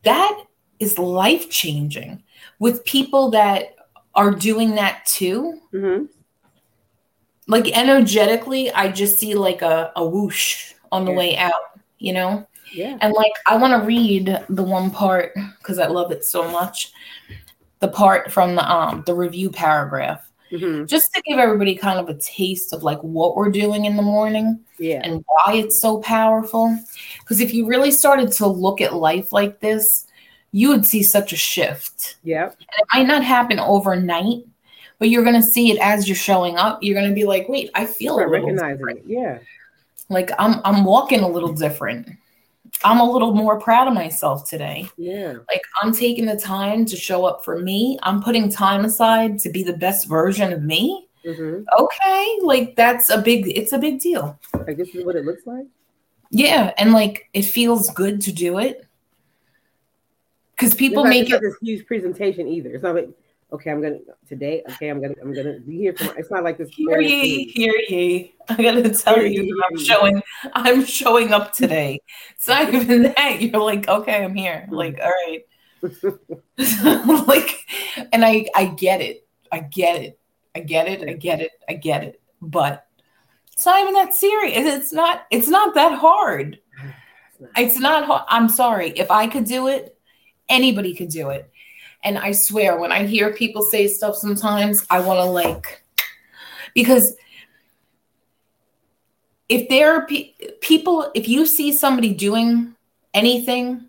that 0.03 0.45
is 0.79 0.99
life 0.99 1.49
changing 1.49 2.23
with 2.59 2.85
people 2.85 3.31
that 3.31 3.77
are 4.15 4.31
doing 4.31 4.75
that 4.75 5.07
too. 5.07 5.59
Mm-hmm 5.73 6.05
like 7.51 7.77
energetically, 7.77 8.71
I 8.71 8.91
just 8.93 9.19
see 9.19 9.35
like 9.35 9.61
a, 9.61 9.93
a 9.97 10.07
whoosh 10.07 10.73
on 10.93 11.05
the 11.05 11.11
yeah. 11.11 11.19
way 11.19 11.37
out, 11.37 11.81
you 11.99 12.13
know? 12.13 12.47
Yeah. 12.73 12.97
And 13.01 13.13
like 13.13 13.33
I 13.47 13.57
want 13.57 13.73
to 13.73 13.87
read 13.87 14.39
the 14.49 14.63
one 14.63 14.91
part 14.91 15.35
because 15.59 15.81
I 15.81 15.89
love 15.89 16.13
it 16.13 16.25
so 16.25 16.49
much. 16.49 16.93
The 17.81 17.89
part 17.89 18.31
from 18.31 18.55
the 18.55 18.71
um 18.71 19.03
the 19.05 19.15
review 19.15 19.51
paragraph. 19.51 20.31
Mm-hmm. 20.53 20.85
Just 20.87 21.13
to 21.15 21.23
give 21.23 21.39
everybody 21.39 21.75
kind 21.75 21.99
of 21.99 22.09
a 22.09 22.19
taste 22.19 22.73
of 22.73 22.83
like 22.85 23.01
what 23.01 23.37
we're 23.37 23.51
doing 23.51 23.85
in 23.85 23.97
the 23.97 24.03
morning 24.03 24.61
yeah. 24.79 25.01
and 25.03 25.25
why 25.27 25.55
it's 25.55 25.81
so 25.81 25.99
powerful. 25.99 26.77
Because 27.21 27.41
if 27.41 27.53
you 27.53 27.67
really 27.67 27.91
started 27.91 28.31
to 28.33 28.47
look 28.47 28.81
at 28.81 28.95
life 28.95 29.33
like 29.33 29.61
this, 29.61 30.07
you 30.53 30.69
would 30.69 30.85
see 30.85 31.03
such 31.03 31.33
a 31.33 31.37
shift. 31.37 32.17
Yeah. 32.25 32.47
And 32.47 32.53
it 32.53 32.87
might 32.93 33.07
not 33.07 33.25
happen 33.25 33.61
overnight, 33.61 34.45
but 35.01 35.09
you're 35.09 35.25
gonna 35.25 35.43
see 35.43 35.73
it 35.73 35.79
as 35.81 36.07
you're 36.07 36.15
showing 36.15 36.57
up. 36.57 36.81
You're 36.83 36.95
gonna 36.95 37.15
be 37.15 37.25
like, 37.25 37.49
wait, 37.49 37.71
I 37.75 37.87
feel 37.87 38.15
Start 38.15 38.31
recognizing 38.31 38.77
different. 38.77 38.99
it. 39.01 39.05
Yeah. 39.07 39.39
Like 40.11 40.31
I'm 40.39 40.61
I'm 40.65 40.85
walking 40.85 41.21
a 41.21 41.29
little 41.29 41.53
different. 41.53 42.09
I'm 42.85 43.01
a 43.01 43.11
little 43.11 43.35
more 43.35 43.59
proud 43.59 43.89
of 43.89 43.95
myself 43.95 44.49
today. 44.49 44.89
Yeah. 44.97 45.39
Like 45.49 45.63
I'm 45.83 45.93
taking 45.93 46.27
the 46.27 46.37
time 46.37 46.85
to 46.85 46.97
show 46.97 47.25
up 47.25 47.45
for 47.45 47.59
me. 47.59 47.99
I'm 48.03 48.23
putting 48.23 48.49
time 48.51 48.85
aside 48.85 49.39
to 49.41 49.51
be 49.51 49.63
the 49.65 49.73
best 49.73 50.07
version 50.07 50.53
of 50.53 50.63
me. 50.63 51.09
Mm-hmm. 51.25 51.65
Okay. 51.79 52.39
Like 52.43 52.77
that's 52.77 53.11
a 53.11 53.21
big 53.23 53.49
it's 53.57 53.73
a 53.73 53.79
big 53.79 54.01
deal. 54.01 54.39
I 54.67 54.75
guess 54.75 54.89
is 54.89 55.05
what 55.05 55.17
it 55.17 55.25
looks 55.25 55.47
like. 55.47 55.67
Yeah. 56.31 56.73
And 56.77 56.93
like 56.93 57.29
it 57.33 57.43
feels 57.43 57.91
good 57.91 58.21
to 58.23 58.33
do 58.33 58.59
it. 58.59 58.87
Because 60.53 60.75
people 60.75 61.05
make 61.05 61.31
it 61.31 61.41
this 61.41 61.57
huge 61.63 61.87
presentation 61.87 62.47
either. 62.47 62.69
It's 62.69 62.83
not 62.83 62.95
like 62.95 63.09
okay, 63.53 63.71
I'm 63.71 63.83
gonna 63.83 63.99
today. 64.29 64.63
Okay, 64.71 64.89
I'm 64.89 65.01
gonna 65.01 65.15
I'm 65.23 65.35
gonna 65.35 65.61
be 65.61 65.79
here 65.79 65.95
for. 65.95 66.17
it's 66.17 66.31
not 66.31 66.45
like 66.45 66.59
this. 66.59 66.71
Hear 66.71 67.01
ye, 67.01 67.49
hear 67.51 67.75
ye. 67.89 68.35
I 68.49 68.63
gotta 68.63 68.89
tell 68.91 69.17
hear 69.17 69.27
you, 69.27 69.43
ye, 69.43 69.63
I'm 69.71 69.79
showing. 69.79 70.23
I'm 70.55 70.85
showing 70.85 71.33
up 71.33 71.53
today. 71.53 72.01
It's 72.35 72.49
not 72.49 72.73
even 72.75 73.03
that. 73.03 73.41
You're 73.41 73.61
like, 73.61 73.89
okay, 73.89 74.25
I'm 74.25 74.35
here. 74.35 74.67
Like, 74.71 74.99
all 75.03 75.11
right. 75.11 75.43
like, 77.27 77.67
and 78.13 78.25
I 78.25 78.47
I 78.55 78.67
get 78.67 79.01
it. 79.01 79.27
I 79.53 79.61
get 79.61 80.01
it. 80.01 80.19
I 80.55 80.61
get 80.61 80.89
it. 80.89 81.09
I 81.09 81.13
get 81.15 81.41
it. 81.41 81.53
I 81.69 81.75
get 81.75 82.05
it. 82.05 82.21
But 82.41 82.87
it's 83.53 83.67
not 83.67 83.81
even 83.81 83.95
that 83.95 84.15
serious. 84.15 84.57
It's 84.57 84.93
not. 84.93 85.27
It's 85.31 85.49
not 85.49 85.75
that 85.75 85.99
hard. 85.99 86.59
It's 87.57 87.79
not. 87.79 88.05
Hard. 88.05 88.25
I'm 88.29 88.51
sorry. 88.51 88.91
If 88.91 89.11
I 89.11 89.27
could 89.27 89.45
do 89.45 89.69
it, 89.69 89.97
anybody 90.51 90.95
could 90.95 91.09
do 91.09 91.31
it. 91.31 91.50
And 92.03 92.19
I 92.19 92.33
swear, 92.33 92.79
when 92.79 92.93
I 92.93 93.07
hear 93.07 93.33
people 93.33 93.63
say 93.63 93.87
stuff 93.87 94.17
sometimes, 94.17 94.87
I 94.89 95.01
want 95.01 95.19
to 95.19 95.25
like, 95.25 95.83
because 96.75 97.15
if 99.49 99.69
there 99.69 99.95
are 99.95 100.07
pe- 100.07 100.33
people, 100.61 101.11
if 101.15 101.29
you 101.29 101.45
see 101.45 101.73
somebody 101.73 102.15
doing 102.15 102.75
anything, 103.13 103.89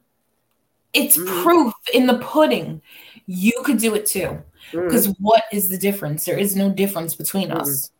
it's 0.94 1.18
mm. 1.18 1.44
proof 1.44 1.74
in 1.94 2.08
the 2.08 2.18
pudding. 2.18 2.82
You 3.28 3.54
could 3.64 3.78
do 3.78 3.96
it 3.96 4.06
too. 4.06 4.42
Because 4.72 5.08
mm. 5.08 5.16
what 5.20 5.44
is 5.54 5.70
the 5.70 5.78
difference? 5.78 6.26
There 6.26 6.38
is 6.38 6.56
no 6.56 6.70
difference 6.70 7.16
between 7.16 7.50
mm. 7.50 7.62
us. 7.62 7.92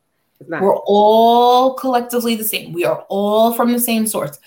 We're 0.48 0.76
all 0.76 1.76
collectively 1.76 2.36
the 2.36 2.44
same. 2.44 2.74
We 2.74 2.84
are 2.84 3.06
all 3.10 3.54
from 3.54 3.72
the 3.72 3.80
same 3.80 4.08
source. 4.08 4.40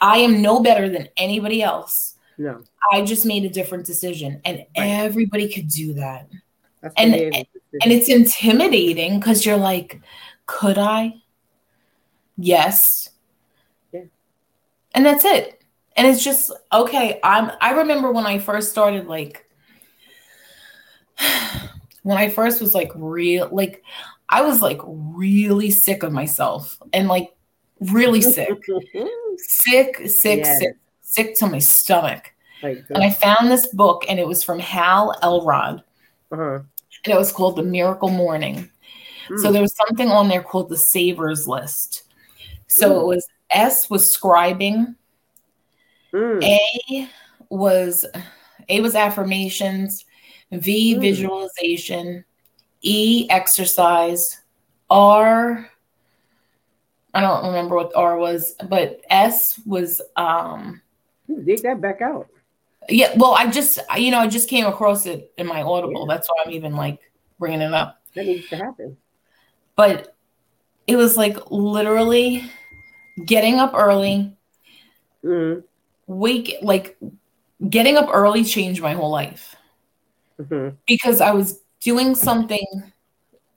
I 0.00 0.18
am 0.18 0.40
no 0.40 0.60
better 0.60 0.88
than 0.88 1.08
anybody 1.16 1.62
else. 1.62 2.14
No. 2.38 2.62
I 2.92 3.02
just 3.02 3.24
made 3.24 3.44
a 3.44 3.48
different 3.48 3.86
decision, 3.86 4.40
and 4.44 4.58
right. 4.58 4.66
everybody 4.76 5.52
could 5.52 5.68
do 5.68 5.94
that. 5.94 6.28
That's 6.82 6.94
and 6.96 7.14
and 7.14 7.92
it's 7.92 8.08
intimidating 8.08 9.18
because 9.18 9.44
you're 9.44 9.56
like, 9.56 10.00
could 10.46 10.78
I? 10.78 11.14
Yes. 12.36 13.10
Yeah. 13.92 14.02
And 14.94 15.04
that's 15.06 15.24
it. 15.24 15.62
And 15.96 16.06
it's 16.06 16.22
just 16.22 16.52
okay. 16.72 17.20
I'm. 17.22 17.52
I 17.60 17.72
remember 17.72 18.12
when 18.12 18.26
I 18.26 18.38
first 18.38 18.70
started, 18.70 19.06
like, 19.06 19.48
when 22.02 22.18
I 22.18 22.28
first 22.28 22.60
was 22.60 22.74
like 22.74 22.90
real, 22.94 23.48
like, 23.50 23.82
I 24.28 24.42
was 24.42 24.60
like 24.60 24.80
really 24.84 25.70
sick 25.70 26.02
of 26.02 26.12
myself 26.12 26.78
and 26.92 27.08
like 27.08 27.30
really 27.80 28.20
sick, 28.20 28.48
sick, 29.38 29.96
sick, 30.08 30.38
yes. 30.40 30.58
sick, 30.58 30.76
sick 31.00 31.36
to 31.38 31.46
my 31.46 31.60
stomach 31.60 32.33
and 32.64 33.02
I 33.02 33.10
found 33.10 33.50
this 33.50 33.66
book, 33.68 34.04
and 34.08 34.18
it 34.18 34.26
was 34.26 34.42
from 34.42 34.58
Hal 34.58 35.14
Elrod, 35.22 35.82
uh-huh. 36.32 36.60
and 37.04 37.14
it 37.14 37.16
was 37.16 37.32
called 37.32 37.56
The 37.56 37.62
Miracle 37.62 38.10
Morning. 38.10 38.70
Mm. 39.28 39.38
So 39.40 39.52
there 39.52 39.62
was 39.62 39.74
something 39.74 40.10
on 40.10 40.28
there 40.28 40.42
called 40.42 40.68
the 40.68 40.76
Savers 40.76 41.48
List. 41.48 42.04
So 42.66 42.90
mm. 42.90 43.00
it 43.00 43.06
was 43.06 43.28
S 43.50 43.88
was 43.90 44.16
scribing, 44.16 44.94
mm. 46.12 46.42
A 46.42 47.08
was 47.48 48.04
A 48.68 48.80
was 48.80 48.94
affirmations, 48.94 50.04
V 50.50 50.94
hmm. 50.94 51.00
visualization, 51.00 52.24
E 52.82 53.26
exercise, 53.30 54.40
R 54.90 55.70
I 57.14 57.20
don't 57.20 57.46
remember 57.46 57.76
what 57.76 57.92
R 57.94 58.18
was, 58.18 58.56
but 58.68 59.00
S 59.08 59.60
was 59.64 60.02
um 60.16 60.82
dig 61.44 61.62
that 61.62 61.80
back 61.80 62.02
out. 62.02 62.28
Yeah, 62.88 63.12
well, 63.16 63.34
I 63.34 63.50
just 63.50 63.78
you 63.96 64.10
know 64.10 64.18
I 64.18 64.26
just 64.26 64.48
came 64.48 64.66
across 64.66 65.06
it 65.06 65.32
in 65.38 65.46
my 65.46 65.62
Audible. 65.62 66.06
Yeah. 66.06 66.14
That's 66.14 66.28
why 66.28 66.42
I'm 66.44 66.52
even 66.52 66.74
like 66.74 67.00
bringing 67.38 67.60
it 67.60 67.72
up. 67.72 68.00
That 68.14 68.26
needs 68.26 68.48
to 68.48 68.56
happen. 68.56 68.96
But 69.76 70.14
it 70.86 70.96
was 70.96 71.16
like 71.16 71.50
literally 71.50 72.50
getting 73.24 73.58
up 73.58 73.72
early, 73.74 74.36
mm-hmm. 75.24 75.60
wake 76.06 76.56
like 76.62 76.96
getting 77.68 77.96
up 77.96 78.08
early 78.12 78.44
changed 78.44 78.82
my 78.82 78.92
whole 78.92 79.10
life 79.10 79.56
mm-hmm. 80.40 80.76
because 80.86 81.20
I 81.20 81.32
was 81.32 81.60
doing 81.80 82.14
something 82.14 82.66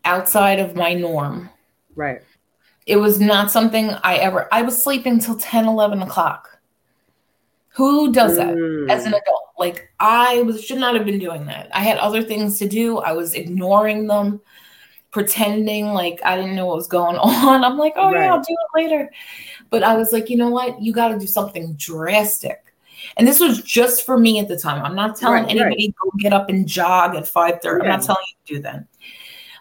outside 0.05 0.59
of 0.59 0.75
my 0.75 0.93
norm. 0.93 1.49
Right. 1.95 2.21
It 2.85 2.97
was 2.97 3.19
not 3.19 3.51
something 3.51 3.89
I 4.03 4.15
ever. 4.15 4.47
I 4.51 4.61
was 4.61 4.81
sleeping 4.81 5.19
till 5.19 5.35
10, 5.35 5.65
11 5.65 6.01
o'clock. 6.01 6.56
Who 7.77 8.11
does 8.11 8.37
that 8.37 8.55
mm. 8.55 8.89
as 8.89 9.05
an 9.05 9.13
adult? 9.13 9.43
Like 9.59 9.93
I 9.99 10.41
was 10.41 10.63
should 10.63 10.79
not 10.79 10.95
have 10.95 11.05
been 11.05 11.19
doing 11.19 11.45
that. 11.45 11.69
I 11.75 11.81
had 11.81 11.99
other 11.99 12.23
things 12.23 12.57
to 12.57 12.67
do. 12.67 12.97
I 12.97 13.11
was 13.11 13.35
ignoring 13.35 14.07
them, 14.07 14.41
pretending 15.11 15.93
like 15.93 16.19
I 16.25 16.35
didn't 16.35 16.55
know 16.55 16.65
what 16.65 16.77
was 16.77 16.87
going 16.87 17.17
on. 17.19 17.63
I'm 17.63 17.77
like, 17.77 17.93
oh 17.95 18.11
right. 18.11 18.23
yeah, 18.23 18.33
I'll 18.33 18.41
do 18.41 18.45
it 18.49 18.81
later. 18.81 19.11
But 19.69 19.83
I 19.83 19.95
was 19.95 20.11
like, 20.11 20.27
you 20.27 20.37
know 20.37 20.49
what? 20.49 20.81
You 20.81 20.91
got 20.91 21.09
to 21.09 21.19
do 21.19 21.27
something 21.27 21.75
drastic. 21.75 22.63
And 23.15 23.27
this 23.27 23.39
was 23.39 23.61
just 23.61 24.07
for 24.07 24.17
me 24.17 24.39
at 24.39 24.47
the 24.47 24.57
time. 24.57 24.83
I'm 24.83 24.95
not 24.95 25.15
telling 25.15 25.43
right, 25.43 25.51
anybody 25.51 25.87
right. 25.87 25.95
go 26.01 26.17
get 26.17 26.33
up 26.33 26.49
and 26.49 26.67
jog 26.67 27.15
at 27.15 27.25
5:30. 27.25 27.63
Yeah. 27.63 27.71
I'm 27.73 27.87
not 27.89 28.01
telling 28.01 28.25
you 28.27 28.35
to 28.47 28.53
do 28.55 28.61
that. 28.63 28.85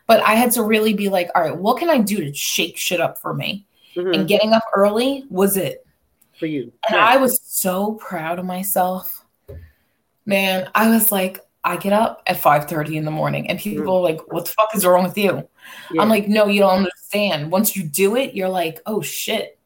But 0.07 0.23
I 0.23 0.37
had 0.37 0.53
to 0.53 0.62
really 0.62 0.95
be 0.95 1.11
like, 1.11 1.29
all 1.35 1.43
right, 1.43 1.57
what 1.57 1.77
can 1.79 1.91
I 1.91 1.99
do 1.99 2.17
to 2.17 2.33
shake 2.33 2.79
shit 2.79 2.99
up 2.99 3.21
for 3.21 3.35
me? 3.35 3.67
Mm-hmm. 3.95 4.14
And 4.14 4.29
getting 4.29 4.55
up 4.55 4.62
early 4.75 5.25
was 5.29 5.59
it 5.59 5.86
for 6.39 6.47
you. 6.47 6.72
And 6.89 6.99
I 6.99 7.16
was 7.16 7.41
so 7.43 7.95
proud 7.95 8.39
of 8.39 8.45
myself. 8.45 9.24
Man, 10.24 10.68
I 10.74 10.91
was 10.91 11.12
like, 11.12 11.41
I 11.66 11.76
get 11.76 11.93
up 11.93 12.22
at 12.26 12.37
5:30 12.37 12.95
in 12.95 13.05
the 13.05 13.11
morning 13.11 13.51
and 13.51 13.59
people 13.59 13.87
mm-hmm. 13.87 13.91
are 13.91 14.01
like, 14.01 14.32
what 14.32 14.45
the 14.45 14.51
fuck 14.53 14.74
is 14.74 14.87
wrong 14.87 15.03
with 15.03 15.18
you? 15.18 15.49
Yeah. 15.91 16.01
I'm 16.01 16.09
like, 16.09 16.28
no, 16.28 16.47
you 16.47 16.61
don't 16.61 16.78
understand. 16.78 17.51
Once 17.51 17.76
you 17.76 17.82
do 17.82 18.16
it, 18.16 18.34
you're 18.34 18.49
like, 18.49 18.80
oh 18.87 19.03
shit. 19.03 19.59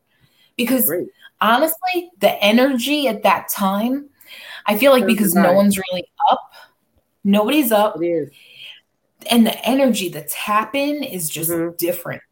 Because 0.57 0.87
Great. 0.87 1.09
honestly, 1.41 2.11
the 2.21 2.43
energy 2.43 3.07
at 3.07 3.23
that 3.25 3.49
time, 3.51 4.09
I 4.67 4.79
feel 4.79 4.93
like 4.93 5.07
because 5.07 5.35
no 5.35 5.53
one's 5.53 5.79
really 5.79 6.05
up, 6.31 6.53
nobody's 7.25 7.71
up. 7.71 8.01
And 9.31 9.47
the 9.47 9.69
energy, 9.69 10.09
that's 10.09 10.35
in 10.75 11.03
is 11.03 11.29
just 11.29 11.51
mm-hmm. 11.51 11.77
different. 11.77 12.23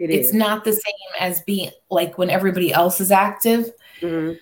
It 0.00 0.10
it's 0.10 0.30
is. 0.30 0.34
not 0.34 0.64
the 0.64 0.72
same 0.72 1.10
as 1.20 1.42
being 1.42 1.70
like 1.90 2.16
when 2.16 2.30
everybody 2.30 2.72
else 2.72 3.00
is 3.00 3.12
active. 3.12 3.70
Mm-hmm. 4.00 4.38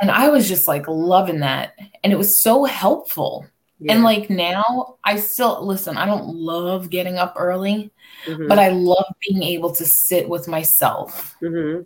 And 0.00 0.10
I 0.10 0.28
was 0.28 0.48
just 0.48 0.68
like 0.68 0.86
loving 0.86 1.40
that. 1.40 1.74
And 2.02 2.12
it 2.12 2.16
was 2.16 2.40
so 2.42 2.64
helpful. 2.64 3.44
Yeah. 3.80 3.92
And 3.92 4.04
like 4.04 4.30
now, 4.30 4.96
I 5.02 5.16
still 5.16 5.66
listen, 5.66 5.96
I 5.96 6.06
don't 6.06 6.28
love 6.28 6.90
getting 6.90 7.18
up 7.18 7.34
early, 7.36 7.90
mm-hmm. 8.24 8.46
but 8.46 8.60
I 8.60 8.68
love 8.68 9.04
being 9.28 9.42
able 9.42 9.74
to 9.74 9.84
sit 9.84 10.28
with 10.28 10.46
myself 10.46 11.34
mm-hmm. 11.42 11.82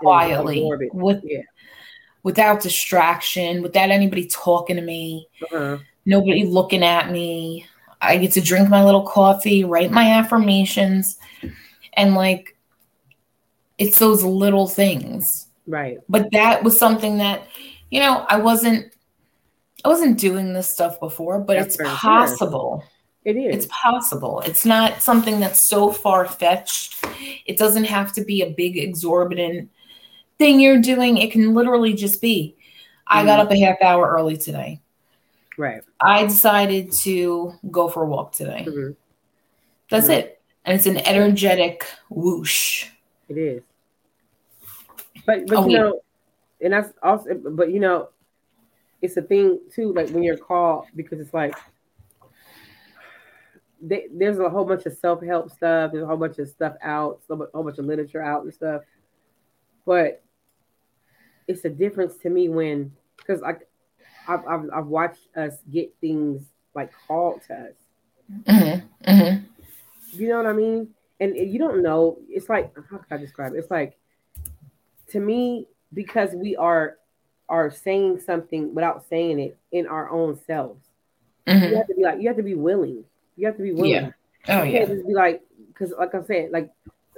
quietly 0.00 0.68
with 0.92 1.22
yeah. 1.22 1.42
without 2.24 2.60
distraction, 2.60 3.62
without 3.62 3.90
anybody 3.90 4.26
talking 4.26 4.76
to 4.76 4.82
me, 4.82 5.28
uh-huh. 5.52 5.78
nobody 6.06 6.44
looking 6.44 6.82
at 6.82 7.12
me. 7.12 7.66
I 8.00 8.16
get 8.16 8.32
to 8.32 8.40
drink 8.40 8.68
my 8.68 8.84
little 8.84 9.06
coffee, 9.06 9.64
write 9.64 9.92
my 9.92 10.10
affirmations, 10.10 11.18
and 11.98 12.14
like 12.14 12.56
it's 13.76 13.98
those 13.98 14.24
little 14.24 14.66
things. 14.66 15.48
Right. 15.66 15.98
But 16.08 16.30
that 16.32 16.64
was 16.64 16.78
something 16.78 17.18
that, 17.18 17.46
you 17.90 18.00
know, 18.00 18.24
I 18.28 18.38
wasn't 18.38 18.94
I 19.84 19.88
wasn't 19.88 20.18
doing 20.18 20.54
this 20.54 20.70
stuff 20.70 20.98
before, 20.98 21.38
but 21.38 21.58
that's 21.58 21.78
it's 21.78 21.92
possible. 21.92 22.82
It 23.24 23.36
is. 23.36 23.54
It's 23.54 23.66
possible. 23.66 24.40
It's 24.40 24.64
not 24.64 25.02
something 25.02 25.38
that's 25.38 25.62
so 25.62 25.92
far 25.92 26.26
fetched. 26.26 27.04
It 27.44 27.58
doesn't 27.58 27.84
have 27.84 28.12
to 28.14 28.24
be 28.24 28.42
a 28.42 28.50
big 28.50 28.78
exorbitant 28.78 29.70
thing 30.38 30.60
you're 30.60 30.80
doing. 30.80 31.18
It 31.18 31.32
can 31.32 31.52
literally 31.52 31.92
just 31.92 32.22
be 32.22 32.56
I 33.06 33.24
got 33.24 33.38
mm-hmm. 33.38 33.46
up 33.46 33.52
a 33.52 33.60
half 33.60 33.82
hour 33.82 34.08
early 34.08 34.36
today. 34.36 34.80
Right. 35.56 35.82
I 36.00 36.24
decided 36.24 36.92
to 36.92 37.54
go 37.70 37.88
for 37.88 38.04
a 38.04 38.06
walk 38.06 38.32
today. 38.32 38.64
Mm-hmm. 38.66 38.92
That's 39.90 40.04
mm-hmm. 40.04 40.12
it. 40.12 40.37
And 40.68 40.76
it's 40.76 40.84
an 40.84 40.98
energetic 40.98 41.86
whoosh. 42.10 42.88
It 43.30 43.38
is. 43.38 43.62
But 45.24 45.46
but 45.46 45.56
oh, 45.56 45.66
you 45.66 45.78
know, 45.78 46.00
and 46.60 46.74
that's 46.74 46.92
also 47.02 47.40
but 47.52 47.72
you 47.72 47.80
know, 47.80 48.10
it's 49.00 49.16
a 49.16 49.22
thing 49.22 49.60
too, 49.74 49.94
like 49.94 50.10
when 50.10 50.22
you're 50.22 50.36
called 50.36 50.84
because 50.94 51.20
it's 51.20 51.32
like 51.32 51.54
they, 53.80 54.08
there's 54.12 54.38
a 54.38 54.50
whole 54.50 54.66
bunch 54.66 54.84
of 54.84 54.92
self 54.92 55.22
help 55.22 55.50
stuff. 55.50 55.92
There's 55.92 56.04
a 56.04 56.06
whole 56.06 56.18
bunch 56.18 56.38
of 56.38 56.50
stuff 56.50 56.74
out, 56.82 57.22
so 57.26 57.42
a 57.42 57.46
whole 57.54 57.64
bunch 57.64 57.78
of 57.78 57.86
literature 57.86 58.22
out 58.22 58.44
and 58.44 58.52
stuff. 58.52 58.82
But 59.86 60.22
it's 61.46 61.64
a 61.64 61.70
difference 61.70 62.18
to 62.18 62.28
me 62.28 62.50
when 62.50 62.92
because 63.16 63.40
like 63.40 63.66
I've, 64.28 64.46
I've, 64.46 64.68
I've 64.74 64.86
watched 64.86 65.34
us 65.34 65.54
get 65.72 65.94
things 66.02 66.42
like 66.74 66.92
called 67.06 67.40
to 67.46 67.54
us. 67.54 67.72
Mm-hmm. 68.46 69.10
Mm-hmm. 69.10 69.57
You 70.12 70.28
know 70.28 70.36
what 70.38 70.46
I 70.46 70.52
mean? 70.52 70.88
And 71.20 71.36
you 71.36 71.58
don't 71.58 71.82
know. 71.82 72.18
It's 72.28 72.48
like 72.48 72.72
how 72.90 72.98
can 72.98 73.06
I 73.10 73.16
describe 73.16 73.54
it? 73.54 73.58
It's 73.58 73.70
like 73.70 73.98
to 75.08 75.20
me 75.20 75.66
because 75.92 76.30
we 76.34 76.56
are 76.56 76.96
are 77.48 77.70
saying 77.70 78.20
something 78.20 78.74
without 78.74 79.04
saying 79.08 79.40
it 79.40 79.56
in 79.72 79.86
our 79.86 80.10
own 80.10 80.38
selves. 80.46 80.84
Mm-hmm. 81.46 81.70
You 81.70 81.76
have 81.76 81.86
to 81.86 81.94
be 81.94 82.02
like 82.02 82.20
you 82.20 82.28
have 82.28 82.36
to 82.36 82.42
be 82.42 82.54
willing. 82.54 83.04
You 83.36 83.46
have 83.46 83.56
to 83.56 83.62
be 83.62 83.72
willing. 83.72 83.90
Yeah. 83.90 84.10
Oh 84.48 84.62
you 84.62 84.74
yeah. 84.74 84.84
Just 84.86 85.06
be 85.06 85.14
like 85.14 85.42
because 85.68 85.92
like 85.98 86.14
I 86.14 86.22
said, 86.22 86.50
like 86.50 86.70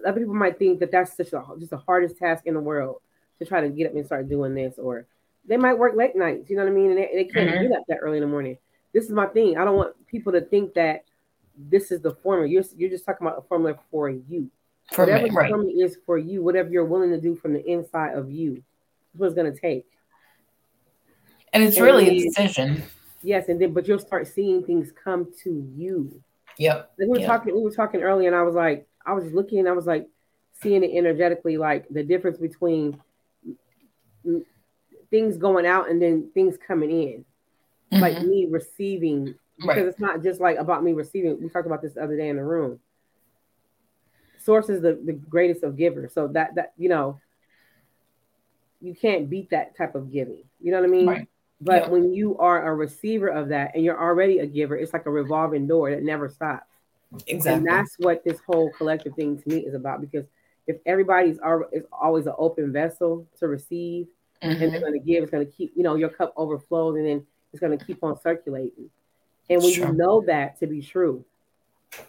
other 0.07 0.21
people 0.21 0.35
might 0.35 0.59
think 0.59 0.81
that 0.81 0.93
that's 0.93 1.17
such 1.17 1.33
a 1.33 1.43
just 1.59 1.71
the 1.71 1.79
hardest 1.79 2.17
task 2.17 2.47
in 2.47 2.55
the 2.55 2.61
world 2.61 3.01
to 3.39 3.45
try 3.45 3.61
to 3.61 3.69
get 3.69 3.89
up 3.89 3.95
and 3.95 4.07
start 4.07 4.29
doing 4.29 4.55
this 4.55 4.79
or 4.79 5.07
they 5.47 5.57
might 5.57 5.79
work 5.79 5.97
late 5.97 6.15
nights, 6.15 6.51
you 6.51 6.57
know 6.57 6.63
what 6.63 6.71
I 6.71 6.75
mean? 6.75 6.91
And 6.91 6.99
they, 6.99 7.11
they 7.13 7.25
can't 7.25 7.51
mm-hmm. 7.51 7.63
get 7.69 7.73
up 7.73 7.85
that 7.89 7.99
early 8.01 8.19
in 8.19 8.23
the 8.23 8.29
morning. 8.29 8.59
This 8.93 9.05
is 9.05 9.11
my 9.11 9.27
thing. 9.27 9.57
I 9.57 9.65
don't 9.65 9.77
want 9.77 9.95
people 10.07 10.33
to 10.33 10.41
think 10.41 10.75
that 10.75 11.05
this 11.69 11.91
is 11.91 12.01
the 12.01 12.15
formula. 12.15 12.49
You're, 12.49 12.65
you're 12.77 12.91
just 12.91 13.05
talking 13.05 13.27
about 13.27 13.39
a 13.39 13.43
formula 13.43 13.79
for 13.91 14.09
you. 14.09 14.51
For 14.93 15.05
whatever 15.05 15.25
me, 15.25 15.31
right. 15.31 15.45
the 15.45 15.57
formula 15.57 15.85
is 15.85 15.99
for 16.05 16.19
you, 16.19 16.43
whatever 16.43 16.71
you're 16.71 16.85
willing 16.85 17.11
to 17.11 17.21
do 17.21 17.37
from 17.37 17.53
the 17.53 17.65
inside 17.65 18.15
of 18.15 18.31
you, 18.31 18.57
is 18.57 19.21
what 19.21 19.27
it's 19.27 19.35
going 19.35 19.53
to 19.53 19.59
take. 19.59 19.87
And 21.53 21.63
it's 21.63 21.77
and 21.77 21.87
really 21.87 22.05
then, 22.05 22.15
a 22.15 22.23
decision. 22.23 22.83
Yes, 23.23 23.49
and 23.49 23.61
then 23.61 23.73
but 23.73 23.87
you'll 23.87 23.99
start 23.99 24.27
seeing 24.27 24.65
things 24.65 24.93
come 24.93 25.29
to 25.43 25.69
you. 25.75 26.23
Yep. 26.59 26.93
we 26.99 27.07
were 27.07 27.19
yep. 27.19 27.27
talking, 27.27 27.55
we 27.55 27.63
were 27.63 27.71
talking 27.71 28.03
earlier, 28.03 28.29
and 28.29 28.37
I 28.37 28.43
was 28.43 28.55
like, 28.55 28.87
I 29.07 29.13
was 29.13 29.33
looking, 29.33 29.67
I 29.67 29.73
was 29.73 29.87
like 29.87 30.09
seeing 30.61 30.85
it 30.85 30.91
energetically, 30.93 31.57
like 31.57 31.89
the 31.89 32.03
difference 32.03 32.39
between 32.39 33.01
things 35.11 35.37
going 35.37 35.67
out 35.67 35.89
and 35.91 36.01
then 36.01 36.31
things 36.35 36.57
coming 36.67 36.91
in. 36.91 37.25
Mm-hmm. 37.93 38.01
Like 38.01 38.23
me 38.23 38.47
receiving 38.49 39.35
because 39.61 39.77
right. 39.77 39.87
it's 39.87 40.01
not 40.01 40.23
just 40.23 40.41
like 40.41 40.59
about 40.59 40.83
me 40.83 40.93
receiving. 40.93 41.41
We 41.41 41.49
talked 41.49 41.67
about 41.67 41.83
this 41.83 41.95
the 41.95 42.03
other 42.03 42.17
day 42.17 42.29
in 42.29 42.37
the 42.37 42.45
room. 42.45 42.81
Source 44.39 44.69
is 44.71 44.81
the, 44.81 44.99
the 45.05 45.13
greatest 45.13 45.63
of 45.63 45.77
givers. 45.77 46.15
So 46.15 46.29
that 46.29 46.55
that 46.55 46.73
you 46.77 46.89
know, 46.89 47.21
you 48.81 48.95
can't 48.95 49.29
beat 49.29 49.51
that 49.51 49.77
type 49.77 49.95
of 49.95 50.11
giving. 50.11 50.45
You 50.61 50.73
know 50.73 50.81
what 50.81 50.89
I 50.89 50.91
mean? 50.91 51.07
Right. 51.07 51.29
But 51.61 51.83
yeah. 51.83 51.89
when 51.89 52.15
you 52.15 52.39
are 52.39 52.67
a 52.67 52.75
receiver 52.75 53.29
of 53.29 53.49
that 53.49 53.73
and 53.75 53.85
you're 53.85 54.01
already 54.01 54.39
a 54.39 54.47
giver, 54.47 54.77
it's 54.77 54.95
like 54.95 55.05
a 55.05 55.11
revolving 55.11 55.67
door 55.67 55.91
that 55.91 56.03
never 56.03 56.29
stops. 56.29 56.65
Exactly. 57.27 57.53
And 57.53 57.67
that's 57.67 57.97
what 57.99 58.25
this 58.25 58.41
whole 58.47 58.71
collective 58.73 59.15
thing 59.15 59.39
to 59.43 59.49
me 59.49 59.67
is 59.67 59.75
about. 59.75 60.01
Because 60.01 60.25
if 60.67 60.77
everybody's 60.87 61.39
is 61.73 61.85
always 61.93 62.27
an 62.27 62.35
open 62.39 62.73
vessel 62.73 63.27
to 63.41 63.49
receive, 63.49 64.07
mm-hmm. 64.43 64.51
and 64.51 64.61
they're 64.61 64.71
mm-hmm. 64.71 64.81
going 64.81 64.93
to 64.95 65.01
give, 65.01 65.23
it's 65.23 65.33
going 65.33 65.45
to 65.45 65.53
keep, 65.53 65.73
you 65.77 65.83
know, 65.83 65.97
your 65.97 66.09
cup 66.09 66.33
overflows, 66.37 66.97
and 66.97 67.07
then 67.07 67.27
it's 67.53 67.61
going 67.61 67.77
to 67.77 67.85
keep 67.85 68.03
on 68.03 68.19
circulating. 68.21 68.89
And 69.51 69.63
when 69.63 69.73
sure. 69.73 69.89
you 69.89 69.93
know 69.93 70.23
that 70.27 70.59
to 70.61 70.67
be 70.67 70.81
true, 70.81 71.25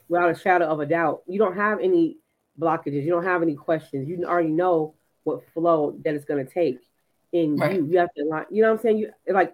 without 0.08 0.30
a 0.30 0.39
shadow 0.39 0.66
of 0.66 0.80
a 0.80 0.86
doubt, 0.86 1.24
you 1.28 1.39
don't 1.39 1.56
have 1.56 1.80
any 1.80 2.18
blockages, 2.60 3.04
you 3.04 3.10
don't 3.10 3.24
have 3.24 3.42
any 3.42 3.56
questions. 3.56 4.08
You 4.08 4.24
already 4.26 4.50
know 4.50 4.94
what 5.24 5.42
flow 5.54 5.98
that 6.06 6.14
it's 6.14 6.26
going 6.26 6.46
to 6.46 6.52
take 6.52 6.80
in 7.32 7.58
right. 7.58 7.76
you. 7.76 7.86
You 7.86 7.98
have 7.98 8.14
to 8.16 8.26
like, 8.26 8.48
you 8.52 8.62
know 8.62 8.70
what 8.70 8.80
I'm 8.80 8.82
saying? 8.84 8.98
You 9.00 9.12
like, 9.28 9.54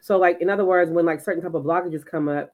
so 0.00 0.18
like 0.18 0.40
in 0.40 0.50
other 0.50 0.64
words, 0.64 0.90
when 0.90 1.06
like 1.06 1.20
certain 1.20 1.42
type 1.42 1.54
of 1.54 1.62
blockages 1.62 2.04
come 2.04 2.28
up, 2.28 2.52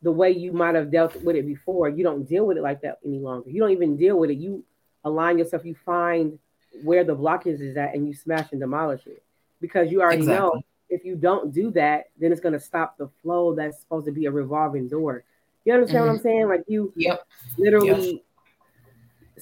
the 0.00 0.12
way 0.12 0.30
you 0.30 0.52
might 0.52 0.74
have 0.74 0.90
dealt 0.90 1.14
with 1.22 1.36
it 1.36 1.46
before, 1.46 1.88
you 1.88 2.04
don't 2.04 2.26
deal 2.26 2.46
with 2.46 2.56
it 2.56 2.62
like 2.62 2.80
that 2.82 2.98
any 3.04 3.18
longer. 3.18 3.50
You 3.50 3.60
don't 3.60 3.72
even 3.72 3.96
deal 3.96 4.18
with 4.18 4.30
it. 4.30 4.38
You 4.38 4.64
align 5.04 5.38
yourself. 5.38 5.64
You 5.64 5.74
find 5.84 6.38
where 6.82 7.04
the 7.04 7.16
blockage 7.16 7.60
is 7.60 7.76
at, 7.76 7.94
and 7.94 8.06
you 8.06 8.14
smash 8.14 8.52
and 8.52 8.60
demolish 8.60 9.06
it 9.06 9.22
because 9.60 9.90
you 9.90 10.00
already 10.00 10.20
exactly. 10.20 10.46
know 10.46 10.62
if 10.88 11.04
you 11.04 11.16
don't 11.16 11.52
do 11.52 11.70
that, 11.72 12.06
then 12.18 12.32
it's 12.32 12.40
going 12.40 12.54
to 12.54 12.60
stop 12.60 12.96
the 12.96 13.08
flow 13.22 13.54
that's 13.54 13.78
supposed 13.80 14.06
to 14.06 14.12
be 14.12 14.26
a 14.26 14.30
revolving 14.30 14.88
door. 14.88 15.24
You 15.64 15.74
understand 15.74 15.98
mm-hmm. 15.98 16.06
what 16.06 16.12
I'm 16.12 16.18
mm-hmm. 16.18 16.28
saying? 16.28 16.48
Like 16.48 16.64
you 16.66 16.92
yep. 16.96 17.26
literally 17.58 18.12
yep. 18.12 18.22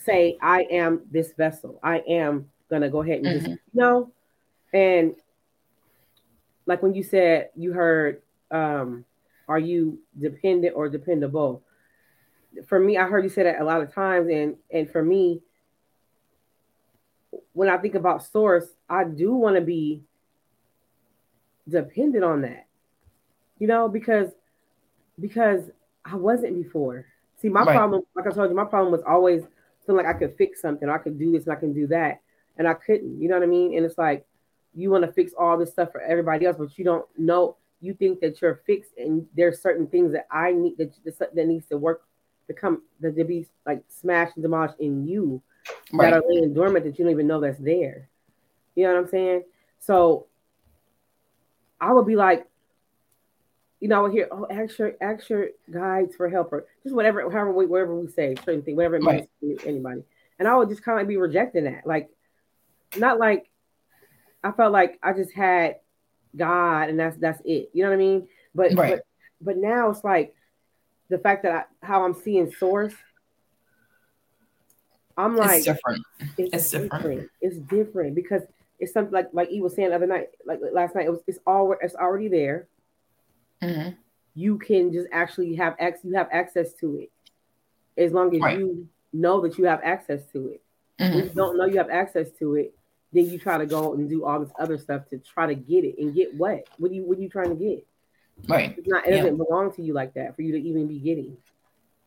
say, 0.03 0.37
I 0.43 0.63
am 0.71 1.03
this 1.11 1.33
vessel. 1.33 1.79
I 1.83 1.99
am 2.09 2.49
going 2.69 2.83
to 2.83 2.89
go 2.89 3.03
ahead 3.03 3.19
and 3.19 3.27
mm-hmm. 3.27 3.37
just, 3.39 3.49
you 3.49 3.59
know, 3.75 4.11
and 4.73 5.15
like 6.67 6.83
when 6.83 6.95
you 6.95 7.03
said 7.03 7.51
you 7.55 7.73
heard, 7.73 8.23
um, 8.51 9.05
are 9.49 9.59
you 9.59 10.01
dependent 10.19 10.75
or 10.77 10.89
dependable? 10.89 11.63
For 12.67 12.79
me, 12.79 12.97
I 12.97 13.07
heard 13.07 13.23
you 13.23 13.31
say 13.31 13.45
that 13.45 13.61
a 13.61 13.65
lot 13.65 13.83
of 13.83 13.95
times, 13.95 14.29
and 14.29 14.57
and 14.73 14.91
for 14.91 15.03
me, 15.03 15.43
when 17.53 17.69
I 17.69 17.79
think 17.79 17.95
about 17.95 18.25
source, 18.25 18.67
I 18.89 19.05
do 19.05 19.35
want 19.35 19.57
to 19.57 19.63
be 19.63 20.03
dependent 21.69 22.25
on 22.25 22.43
that. 22.43 22.67
You 23.59 23.67
know, 23.67 23.89
because 23.89 24.31
because 25.19 25.71
I 26.05 26.17
wasn't 26.17 26.63
before. 26.63 27.07
See, 27.41 27.49
my 27.49 27.63
right. 27.63 27.77
problem, 27.77 28.03
like 28.15 28.27
I 28.27 28.31
told 28.31 28.51
you, 28.51 28.57
my 28.57 28.65
problem 28.65 28.93
was 28.93 29.03
always 29.07 29.43
feeling 29.85 30.05
like 30.05 30.15
I 30.15 30.19
could 30.19 30.37
fix 30.37 30.61
something, 30.61 30.89
I 30.89 30.99
could 30.99 31.19
do 31.19 31.33
this 31.33 31.45
and 31.45 31.53
I 31.53 31.57
can 31.57 31.73
do 31.73 31.87
that, 31.89 32.21
and 32.59 32.67
I 32.67 32.75
couldn't. 32.75 33.21
You 33.21 33.29
know 33.29 33.37
what 33.37 33.45
I 33.45 33.47
mean? 33.47 33.77
And 33.77 33.85
it's 33.85 33.99
like 33.99 34.27
you 34.75 34.91
want 34.91 35.05
to 35.05 35.13
fix 35.13 35.33
all 35.39 35.57
this 35.57 35.71
stuff 35.71 35.93
for 35.93 36.01
everybody 36.01 36.47
else, 36.47 36.57
but 36.59 36.77
you 36.79 36.85
don't 36.85 37.07
know. 37.17 37.57
You 37.81 37.95
think 37.95 38.21
that 38.21 38.41
you're 38.41 38.63
fixed, 38.67 38.93
and 38.99 39.27
there's 39.35 39.61
certain 39.61 39.87
things 39.87 40.13
that 40.13 40.27
I 40.31 40.53
need 40.53 40.77
that 40.79 40.95
that 41.35 41.47
needs 41.47 41.67
to 41.67 41.77
work 41.77 42.05
to 42.47 42.55
come 42.55 42.83
that 43.01 43.17
to 43.17 43.25
be 43.25 43.47
like 43.65 43.83
smashed 43.89 44.37
and 44.37 44.43
demolished 44.43 44.79
in 44.79 45.07
you 45.07 45.43
right. 45.93 46.11
that 46.11 46.17
are 46.17 46.23
laying 46.29 46.55
dormant 46.55 46.85
that 46.85 46.99
you 46.99 47.05
don't 47.05 47.13
even 47.13 47.27
know 47.27 47.41
that's 47.41 47.59
there. 47.59 48.09
You 48.75 48.85
know 48.85 48.95
what 48.95 49.05
I'm 49.05 49.09
saying? 49.09 49.45
So 49.81 50.27
I 51.81 51.93
would 51.93 52.07
be 52.07 52.17
like, 52.17 52.47
you 53.81 53.89
know, 53.89 53.99
I 53.99 54.03
would 54.03 54.13
hear, 54.13 54.29
oh, 54.33 54.47
ask 54.51 54.79
your, 54.79 54.95
ask 55.01 55.29
your 55.29 55.49
guides 55.71 56.17
for 56.17 56.29
help 56.29 56.53
or 56.53 56.67
just 56.83 56.95
whatever, 56.95 57.21
however, 57.31 57.53
we, 57.53 57.67
whatever 57.67 57.95
we 57.95 58.09
say, 58.09 58.35
certain 58.45 58.63
thing, 58.63 58.77
whatever 58.77 58.97
it 58.97 59.05
right. 59.05 59.29
means 59.43 59.61
to 59.61 59.69
anybody. 59.69 60.03
And 60.39 60.49
I 60.49 60.57
would 60.57 60.69
just 60.69 60.83
kind 60.83 61.01
of 61.01 61.07
be 61.07 61.17
rejecting 61.17 61.65
that. 61.65 61.87
Like, 61.87 62.09
not 62.97 63.19
like 63.19 63.51
I 64.43 64.53
felt 64.53 64.73
like 64.73 64.99
I 65.03 65.13
just 65.13 65.33
had 65.33 65.77
God 66.37 66.89
and 66.89 66.99
that's 66.99 67.17
that's 67.17 67.41
it. 67.45 67.71
You 67.73 67.83
know 67.83 67.91
what 67.91 67.97
I 67.97 67.99
mean? 67.99 68.29
But 68.55 68.75
right. 68.75 68.91
but 68.91 69.07
but 69.41 69.57
now 69.57 69.91
it's 69.91 70.05
like 70.05 70.35
the 71.09 71.19
fact 71.19 71.43
that 71.43 71.53
I, 71.53 71.87
how 71.87 72.05
I'm 72.05 72.15
seeing 72.15 72.53
source. 72.53 72.95
I'm 75.17 75.37
like 75.37 75.59
it's 75.59 75.65
different. 75.65 76.03
It's, 76.37 76.55
it's 76.55 76.71
different. 76.71 76.93
different. 76.93 77.31
It's 77.41 77.57
different 77.59 78.15
because 78.15 78.43
it's 78.79 78.93
something 78.93 79.13
like 79.13 79.29
like 79.33 79.49
he 79.49 79.61
was 79.61 79.75
saying 79.75 79.91
the 79.91 79.95
other 79.95 80.07
night, 80.07 80.29
like 80.45 80.61
last 80.73 80.95
night. 80.95 81.07
It 81.07 81.11
was 81.11 81.21
it's 81.27 81.39
all 81.47 81.75
it's 81.81 81.95
already 81.95 82.29
there. 82.29 82.69
Mm-hmm. 83.63 83.91
You 84.35 84.59
can 84.59 84.93
just 84.93 85.09
actually 85.13 85.55
have 85.57 85.75
access. 85.79 86.05
You 86.05 86.15
have 86.15 86.29
access 86.31 86.73
to 86.75 86.97
it 86.97 87.11
as 87.97 88.13
long 88.13 88.35
as 88.35 88.41
right. 88.41 88.59
you 88.59 88.89
know 89.13 89.41
that 89.41 89.59
you 89.59 89.65
have 89.65 89.81
access 89.83 90.21
to 90.33 90.49
it. 90.49 90.63
Mm-hmm. 91.01 91.19
If 91.19 91.25
you 91.27 91.31
don't 91.31 91.57
know 91.57 91.65
you 91.65 91.79
have 91.79 91.91
access 91.91 92.31
to 92.39 92.55
it, 92.55 92.75
then 93.13 93.31
you 93.31 93.39
try 93.39 93.59
to 93.59 93.67
go 93.67 93.95
and 93.95 94.09
do 94.09 94.25
all 94.25 94.41
this 94.41 94.53
other 94.59 94.79
stuff 94.79 95.09
to 95.11 95.19
try 95.19 95.47
to 95.47 95.55
get 95.55 95.85
it 95.85 95.97
and 95.99 96.15
get 96.15 96.35
what? 96.35 96.69
What 96.79 96.91
are 96.91 96.95
you 96.95 97.05
what 97.05 97.19
are 97.19 97.23
you 97.23 97.29
trying 97.29 97.51
to 97.51 97.65
get? 97.65 97.87
Right. 98.49 98.75
It's 98.77 98.89
not 98.89 99.07
it 99.07 99.11
yeah. 99.11 99.23
doesn't 99.23 99.37
belong 99.39 99.73
to 99.75 99.83
you 99.83 99.95
like 99.95 100.15
that 100.15 100.37
for 100.37 100.43
you 100.43 100.53
to 100.53 100.59
even 100.59 100.87
be 100.87 100.99
getting. 100.99 101.37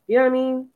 You 0.07 0.17
know 0.17 0.23
what 0.23 0.29
I 0.29 0.33
mean? 0.33 0.69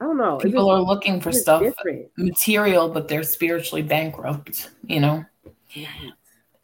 I 0.00 0.04
don't 0.04 0.16
know. 0.16 0.38
People 0.38 0.66
just, 0.66 0.72
are 0.72 0.82
looking 0.82 1.20
for 1.20 1.30
stuff 1.30 1.62
different. 1.62 2.08
material, 2.16 2.88
but 2.88 3.06
they're 3.06 3.22
spiritually 3.22 3.82
bankrupt, 3.82 4.70
you 4.84 4.98
know. 4.98 5.24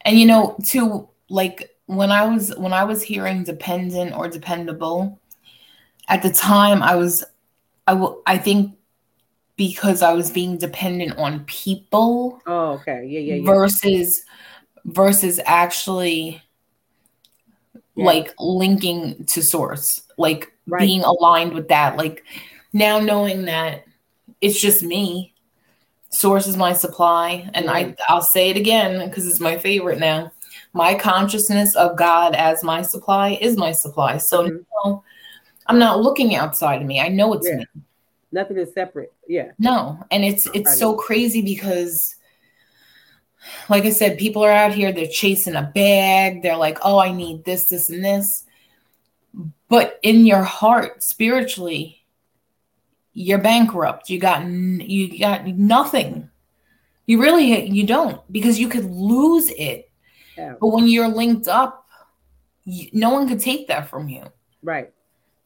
And 0.03 0.19
you 0.19 0.27
know, 0.27 0.57
to 0.67 1.09
like 1.29 1.71
when 1.87 2.11
I 2.11 2.27
was 2.27 2.55
when 2.57 2.73
I 2.73 2.85
was 2.85 3.03
hearing 3.03 3.45
dependent 3.45 4.15
or 4.15 4.29
dependable, 4.29 5.21
at 6.09 6.23
the 6.23 6.31
time 6.31 6.83
I 6.83 6.97
was 6.97 7.25
I 7.87 7.95
will 7.95 8.23
I 8.27 8.39
think 8.39 8.77
because 9.57 10.03
I 10.03 10.13
was 10.13 10.31
being 10.31 10.57
dependent 10.57 11.19
on 11.19 11.45
people. 11.45 12.41
Oh, 12.47 12.73
okay. 12.75 13.05
Yeah, 13.07 13.21
yeah, 13.21 13.35
yeah. 13.37 13.47
Versus 13.47 14.25
versus 14.85 15.41
actually 15.45 16.41
yeah. 17.97 18.05
like 18.05 18.35
linking 18.39 19.25
to 19.27 19.43
source, 19.43 20.03
like 20.17 20.53
right. 20.67 20.81
being 20.81 21.03
aligned 21.03 21.53
with 21.53 21.69
that. 21.69 21.97
Like 21.97 22.25
now 22.73 23.01
knowing 23.01 23.47
that 23.47 23.85
it's 24.41 24.61
just 24.61 24.83
me. 24.83 25.35
Source 26.11 26.47
is 26.47 26.57
my 26.57 26.73
supply. 26.73 27.49
And 27.55 27.71
I 27.71 27.95
I'll 28.09 28.23
say 28.23 28.51
it 28.51 28.57
again 28.57 29.09
because 29.09 29.27
it's 29.27 29.41
my 29.41 29.59
favorite 29.59 29.99
now. 29.99 30.33
My 30.73 30.95
consciousness 30.95 31.75
of 31.77 31.97
God 31.97 32.35
as 32.35 32.63
my 32.63 32.83
supply 32.83 33.39
is 33.41 33.57
my 33.57 33.73
supply. 33.73 34.19
So 34.19 34.45
mm-hmm. 34.45 34.57
no, 34.85 35.03
I'm 35.67 35.79
not 35.79 36.01
looking 36.01 36.35
outside 36.35 36.81
of 36.81 36.87
me. 36.87 37.01
I 37.01 37.09
know 37.09 37.33
it's 37.35 37.49
yeah. 37.49 37.57
me. 37.57 37.67
Nothing 38.33 38.59
is 38.59 38.73
separate. 38.75 39.13
Yeah. 39.27 39.53
No. 39.59 40.03
And 40.11 40.25
it's 40.25 40.47
it's 40.55 40.79
so 40.79 40.95
crazy 40.95 41.43
because 41.43 42.17
like 43.69 43.85
I 43.85 43.91
said, 43.91 44.19
people 44.19 44.43
are 44.45 44.51
out 44.51 44.75
here, 44.75 44.93
they're 44.93 45.07
chasing 45.07 45.57
a 45.57 45.63
bag. 45.63 46.43
They're 46.43 46.57
like, 46.57 46.79
oh, 46.83 46.99
I 46.99 47.13
need 47.13 47.45
this, 47.45 47.71
this, 47.71 47.91
and 47.91 48.05
this. 48.05 48.45
But 49.69 49.99
in 50.03 50.27
your 50.27 50.43
heart, 50.43 51.03
spiritually, 51.03 51.98
you're 53.19 53.39
bankrupt. 53.39 54.09
You 54.09 54.21
got 54.21 54.47
you 54.47 55.19
got 55.19 55.47
nothing. 55.47 56.31
You 57.07 57.21
really 57.21 57.69
you 57.69 57.85
don't 57.85 58.21
because 58.33 58.61
you 58.61 58.69
could 58.69 58.85
lose 58.85 59.51
it. 59.51 59.91
Yeah. 60.37 60.55
But 60.61 60.69
when 60.69 60.87
you're 60.87 61.09
linked 61.09 61.49
up, 61.49 61.89
you, 62.65 62.89
no 62.93 63.11
one 63.11 63.29
could 63.29 63.41
take 63.41 63.67
that 63.69 63.89
from 63.89 64.09
you. 64.09 64.25
Right. 64.63 64.93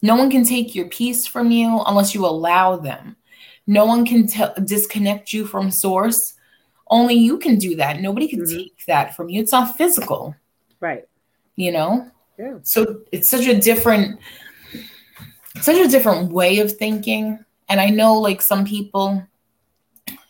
No 0.03 0.16
one 0.16 0.31
can 0.31 0.45
take 0.45 0.75
your 0.75 0.89
peace 0.89 1.27
from 1.27 1.51
you 1.51 1.81
unless 1.87 2.14
you 2.14 2.27
allow 2.27 2.77
them. 2.77 3.16
No 3.66 3.87
one 3.87 4.05
can 4.05 4.27
t- 4.27 4.45
disconnect 4.64 5.33
you 5.33 5.47
from 5.47 5.70
source. 5.70 6.35
Only 6.89 7.14
you 7.14 7.39
can 7.39 7.57
do 7.57 7.77
that. 7.77 8.01
Nobody 8.01 8.29
can 8.29 8.41
mm-hmm. 8.41 8.59
take 8.59 8.85
that 8.87 9.16
from 9.16 9.31
you. 9.31 9.41
It's 9.41 9.53
not 9.53 9.79
physical. 9.79 10.35
Right. 10.81 11.09
You 11.57 11.73
know? 11.73 12.11
Yeah. 12.39 12.59
So 12.64 13.01
it's 13.12 13.29
such 13.29 13.47
a 13.47 13.59
different 13.59 14.20
such 15.61 15.77
a 15.77 15.89
different 15.89 16.33
way 16.33 16.59
of 16.59 16.73
thinking. 16.73 17.45
And 17.73 17.81
I 17.81 17.89
know 17.89 18.20
like 18.20 18.43
some 18.43 18.66
people, 18.66 19.27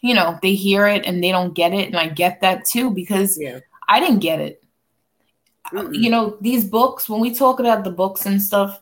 you 0.00 0.14
know, 0.14 0.38
they 0.42 0.54
hear 0.54 0.86
it 0.86 1.04
and 1.04 1.22
they 1.22 1.32
don't 1.32 1.54
get 1.54 1.74
it. 1.74 1.88
And 1.88 1.96
I 1.96 2.06
get 2.06 2.40
that 2.40 2.64
too 2.64 2.88
because 2.92 3.36
yeah. 3.36 3.58
I 3.88 3.98
didn't 3.98 4.20
get 4.20 4.38
it. 4.38 4.62
Mm-mm. 5.72 5.92
You 5.92 6.08
know, 6.08 6.36
these 6.40 6.64
books, 6.64 7.08
when 7.08 7.20
we 7.20 7.34
talk 7.34 7.58
about 7.58 7.82
the 7.82 7.90
books 7.90 8.26
and 8.26 8.40
stuff, 8.40 8.80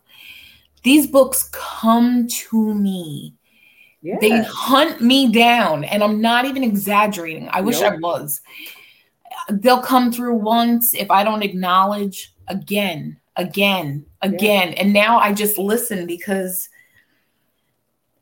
these 0.83 1.07
books 1.07 1.49
come 1.53 2.29
to 2.29 2.75
me. 2.75 3.35
They 4.03 4.43
hunt 4.43 5.01
me 5.01 5.31
down, 5.31 5.85
and 5.85 6.03
I'm 6.03 6.23
not 6.23 6.47
even 6.47 6.65
exaggerating. 6.65 7.49
I 7.53 7.61
wish 7.61 7.81
nope. 7.81 7.93
I 7.93 7.97
was. 7.97 8.41
They'll 9.51 9.83
come 9.83 10.11
through 10.11 10.37
once 10.37 10.95
if 10.95 11.11
I 11.11 11.23
don't 11.23 11.43
acknowledge 11.43 12.35
again, 12.49 13.19
again, 13.37 14.07
again. 14.23 14.69
Yeah. 14.69 14.75
And 14.83 14.93
now 14.95 15.19
I 15.19 15.35
just 15.35 15.59
listen 15.59 16.07
because 16.07 16.69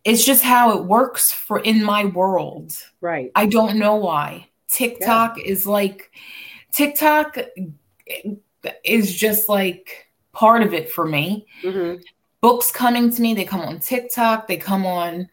it's 0.09 0.25
just 0.25 0.43
how 0.43 0.77
it 0.77 0.85
works 0.85 1.31
for 1.31 1.61
in 1.61 1.85
my 1.85 2.07
world. 2.07 2.73
Right. 3.01 3.31
I 3.35 3.47
don't 3.47 3.79
know 3.79 3.97
why. 3.97 4.49
TikTok 4.69 5.39
yeah. 5.39 5.45
is 5.45 5.67
like 5.67 6.11
TikTok 6.73 7.39
is 8.85 9.15
just 9.15 9.49
like 9.49 10.09
part 10.33 10.63
of 10.63 10.75
it 10.75 10.91
for 10.91 11.07
me. 11.07 11.47
Mm-hmm 11.63 12.03
books 12.41 12.71
coming 12.71 13.11
to 13.11 13.23
me. 13.23 13.35
They 13.35 13.45
come 13.45 13.61
on 13.61 13.81
TikTok. 13.81 14.47
They 14.47 14.57
come 14.57 14.87
on, 14.87 15.29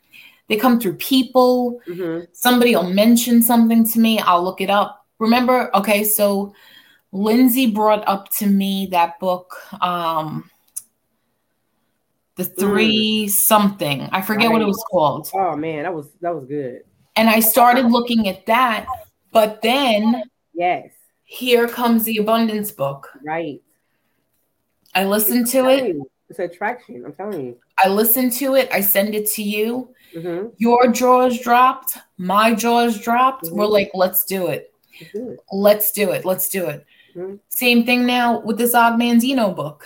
they 0.48 0.58
come 0.58 0.80
through 0.80 0.96
people. 0.96 1.80
Mm-hmm. 1.88 2.26
Somebody 2.34 2.76
will 2.76 2.90
mention 2.90 3.42
something 3.42 3.88
to 3.90 4.00
me. 4.00 4.20
I'll 4.20 4.44
look 4.44 4.62
it 4.62 4.70
up. 4.70 5.06
Remember, 5.20 5.76
okay, 5.76 6.04
so 6.04 6.54
Lindsay 7.12 7.72
brought 7.72 8.06
up 8.08 8.30
to 8.38 8.48
me 8.48 8.88
that 8.92 9.20
book, 9.20 9.56
um, 9.82 10.50
the 12.36 12.44
three 12.44 13.26
mm. 13.26 13.30
something. 13.30 14.10
I 14.12 14.22
forget 14.22 14.48
right. 14.48 14.54
what 14.54 14.62
it 14.62 14.68
was 14.68 14.84
called. 14.90 15.30
Oh 15.34 15.56
man, 15.56 15.84
that 15.84 15.94
was 15.94 16.08
that 16.22 16.36
was 16.36 16.46
good. 16.46 16.82
And 17.16 17.30
I 17.30 17.40
started 17.40 17.86
looking 17.86 18.28
at 18.28 18.46
that, 18.46 18.88
but 19.32 19.62
then 19.62 20.24
yes, 20.54 20.90
here 21.24 21.68
comes 21.68 22.04
the 22.04 22.18
abundance 22.18 22.72
book. 22.72 23.10
Right. 23.24 23.62
I 24.94 25.06
listened 25.06 25.48
to 25.48 25.68
it. 25.70 25.98
It's 26.30 26.40
attraction. 26.40 27.04
I'm 27.06 27.14
telling 27.14 27.46
you. 27.46 27.58
I 27.78 27.90
listened 27.90 28.32
to 28.34 28.56
it. 28.56 28.70
I 28.72 28.82
send 28.82 29.14
it 29.14 29.30
to 29.32 29.44
you. 29.44 29.94
Mm-hmm. 30.16 30.48
Your 30.58 30.88
jaws 30.88 31.40
dropped. 31.40 31.98
My 32.18 32.56
jaws 32.56 33.00
dropped. 33.00 33.46
Mm-hmm. 33.46 33.58
We're 33.58 33.66
like, 33.66 33.92
let's 33.94 34.24
do 34.24 34.48
it. 34.48 34.74
it. 35.00 35.40
Let's 35.52 35.92
do 35.92 36.12
it. 36.12 36.26
Let's 36.26 36.48
do 36.50 36.68
it. 36.68 36.86
Mm-hmm. 37.16 37.36
Same 37.50 37.86
thing 37.86 38.06
now 38.06 38.40
with 38.40 38.58
this 38.58 38.74
Og 38.74 39.00
Mandino 39.00 39.56
book. 39.56 39.86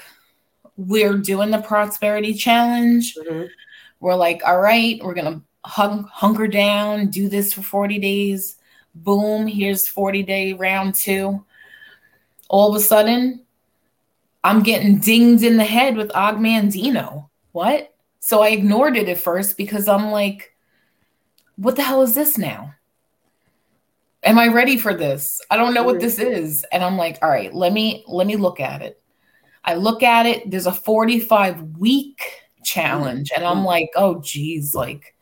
We're 0.79 1.17
doing 1.17 1.51
the 1.51 1.61
prosperity 1.61 2.33
challenge. 2.33 3.15
Mm-hmm. 3.15 3.47
We're 3.99 4.15
like, 4.15 4.41
all 4.45 4.61
right, 4.61 4.97
we're 5.03 5.13
gonna 5.13 5.41
hung, 5.65 6.03
hunker 6.05 6.47
down, 6.47 7.07
do 7.07 7.27
this 7.27 7.51
for 7.51 7.61
40 7.61 7.99
days. 7.99 8.55
Boom, 8.95 9.45
here's 9.45 9.89
40 9.89 10.23
day 10.23 10.53
round 10.53 10.95
two. 10.95 11.43
All 12.47 12.69
of 12.69 12.75
a 12.75 12.83
sudden, 12.83 13.41
I'm 14.41 14.63
getting 14.63 14.99
dinged 14.99 15.43
in 15.43 15.57
the 15.57 15.65
head 15.65 15.97
with 15.97 16.11
Og 16.15 16.37
Mandino. 16.37 17.27
What? 17.51 17.93
So 18.21 18.41
I 18.41 18.49
ignored 18.49 18.95
it 18.95 19.09
at 19.09 19.17
first 19.17 19.57
because 19.57 19.89
I'm 19.89 20.11
like, 20.11 20.55
what 21.57 21.75
the 21.75 21.83
hell 21.83 22.03
is 22.03 22.15
this 22.15 22.37
now? 22.37 22.73
Am 24.23 24.39
I 24.39 24.47
ready 24.47 24.77
for 24.77 24.93
this? 24.93 25.41
I 25.51 25.57
don't 25.57 25.73
know 25.73 25.83
what 25.83 25.99
this 25.99 26.19
is. 26.19 26.65
And 26.71 26.83
I'm 26.85 26.97
like, 26.97 27.19
all 27.21 27.29
right, 27.29 27.53
let 27.53 27.73
me 27.73 28.05
let 28.07 28.27
me 28.27 28.37
look 28.37 28.61
at 28.61 28.81
it. 28.81 29.01
I 29.63 29.75
look 29.75 30.03
at 30.03 30.25
it, 30.25 30.49
there's 30.49 30.65
a 30.65 30.73
45 30.73 31.77
week 31.77 32.21
challenge, 32.63 33.31
and 33.35 33.45
I'm 33.45 33.63
like, 33.63 33.89
oh 33.95 34.19
geez, 34.21 34.73
like 34.73 35.15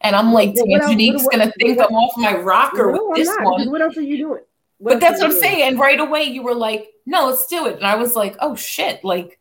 and 0.00 0.14
I'm 0.14 0.32
like, 0.32 0.54
Angelique's 0.56 1.26
gonna 1.26 1.52
think 1.58 1.80
I'm 1.80 1.94
off 1.94 2.16
my 2.16 2.36
rocker 2.36 2.92
with 2.92 3.16
this 3.16 3.34
one. 3.40 3.70
What 3.70 3.80
else 3.80 3.96
are 3.96 4.02
you 4.02 4.18
doing? 4.18 4.42
What 4.78 4.94
but 4.94 5.00
that's 5.00 5.20
what 5.20 5.30
I'm 5.30 5.36
saying. 5.36 5.62
And 5.62 5.78
right 5.78 5.98
away 5.98 6.24
you 6.24 6.42
were 6.42 6.54
like, 6.54 6.88
no, 7.06 7.26
let's 7.26 7.46
do 7.46 7.66
it. 7.66 7.76
And 7.76 7.86
I 7.86 7.96
was 7.96 8.14
like, 8.14 8.36
oh 8.40 8.54
shit, 8.54 9.02
like, 9.04 9.40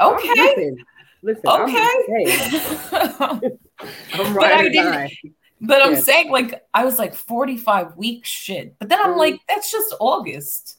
okay. 0.00 0.28
Listen, 0.28 0.76
listen 1.22 1.42
okay. 1.46 2.88
I'm, 3.20 4.34
but 4.34 4.44
I 4.44 4.68
didn't, 4.68 5.12
but 5.60 5.82
I'm 5.82 6.00
saying 6.00 6.30
like 6.30 6.64
I 6.72 6.84
was 6.84 6.98
like 6.98 7.14
45 7.14 7.96
weeks 7.96 8.28
shit. 8.28 8.78
But 8.78 8.88
then 8.88 9.00
I'm 9.00 9.14
mm. 9.14 9.18
like, 9.18 9.40
that's 9.48 9.70
just 9.70 9.94
August. 9.98 10.78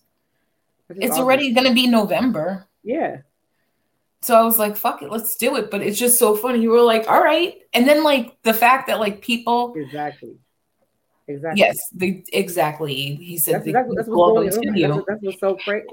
It's 0.89 1.05
August. 1.05 1.19
already 1.19 1.51
gonna 1.51 1.73
be 1.73 1.87
November. 1.87 2.67
Yeah. 2.83 3.17
So 4.21 4.35
I 4.35 4.43
was 4.43 4.57
like, 4.57 4.77
fuck 4.77 5.01
it, 5.01 5.11
let's 5.11 5.35
do 5.35 5.57
it. 5.57 5.69
But 5.69 5.81
it's 5.81 5.99
just 5.99 6.17
so 6.17 6.35
funny. 6.35 6.61
You 6.61 6.69
were 6.69 6.81
like, 6.81 7.09
all 7.09 7.21
right. 7.21 7.55
And 7.73 7.87
then 7.87 8.03
like 8.03 8.41
the 8.43 8.53
fact 8.53 8.87
that 8.87 8.99
like 8.99 9.21
people 9.21 9.73
exactly 9.75 10.37
exactly. 11.27 11.59
Yes, 11.59 11.89
the, 11.93 12.23
exactly. 12.31 13.15
He 13.15 13.37
said 13.37 13.63
That's 13.65 13.71
that's 13.73 13.87
what's 13.89 14.07
going 14.07 14.49
on. 14.49 14.91
That's, 14.91 15.05
that's 15.07 15.21
what's 15.21 15.39
so 15.39 15.55
crazy. 15.55 15.87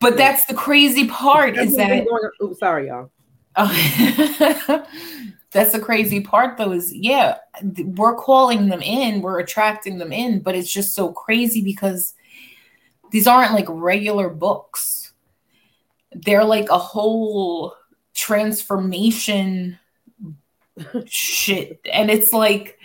But 0.00 0.16
that's 0.16 0.46
the 0.46 0.54
crazy 0.54 1.06
part 1.06 1.56
is 1.56 1.76
that. 1.76 2.06
Oops, 2.42 2.58
sorry, 2.58 2.88
y'all. 2.88 3.10
Oh. 3.54 4.86
that's 5.52 5.72
the 5.72 5.78
crazy 5.78 6.20
part 6.20 6.56
though 6.56 6.72
is 6.72 6.94
yeah 6.94 7.36
we're 7.84 8.14
calling 8.14 8.68
them 8.68 8.80
in 8.80 9.20
we're 9.20 9.38
attracting 9.38 9.98
them 9.98 10.10
in 10.10 10.40
but 10.40 10.54
it's 10.54 10.72
just 10.72 10.94
so 10.94 11.12
crazy 11.12 11.60
because 11.60 12.14
these 13.10 13.26
aren't 13.26 13.52
like 13.52 13.66
regular 13.68 14.30
books 14.30 15.01
they're 16.14 16.44
like 16.44 16.68
a 16.70 16.78
whole 16.78 17.74
transformation 18.14 19.78
shit. 21.06 21.80
And 21.92 22.10
it's 22.10 22.32
like 22.32 22.78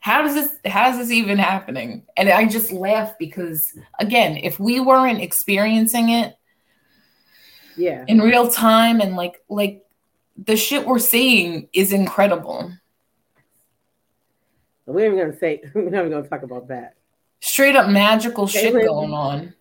how 0.00 0.22
does 0.22 0.34
this 0.34 0.50
how 0.70 0.90
is 0.90 0.98
this 0.98 1.10
even 1.10 1.38
happening? 1.38 2.04
And 2.16 2.28
i 2.28 2.46
just 2.46 2.70
laugh 2.72 3.14
because 3.18 3.72
again 3.98 4.36
if 4.36 4.60
we 4.60 4.78
weren't 4.80 5.20
experiencing 5.22 6.10
it 6.10 6.36
Yeah. 7.76 8.04
in 8.06 8.20
real 8.20 8.50
time 8.50 9.00
and 9.00 9.16
like 9.16 9.42
like 9.48 9.82
the 10.36 10.56
shit 10.56 10.86
we're 10.86 10.98
seeing 10.98 11.68
is 11.72 11.92
incredible. 11.92 12.72
We 14.86 15.04
ain't 15.04 15.14
even 15.14 15.26
gonna 15.26 15.38
say 15.38 15.62
we're 15.74 15.82
not 15.90 16.00
even 16.00 16.10
gonna 16.10 16.28
talk 16.28 16.42
about 16.42 16.68
that. 16.68 16.94
straight 17.40 17.76
up 17.76 17.88
magical 17.88 18.46
shit 18.46 18.72
going 18.74 19.12
on 19.12 19.54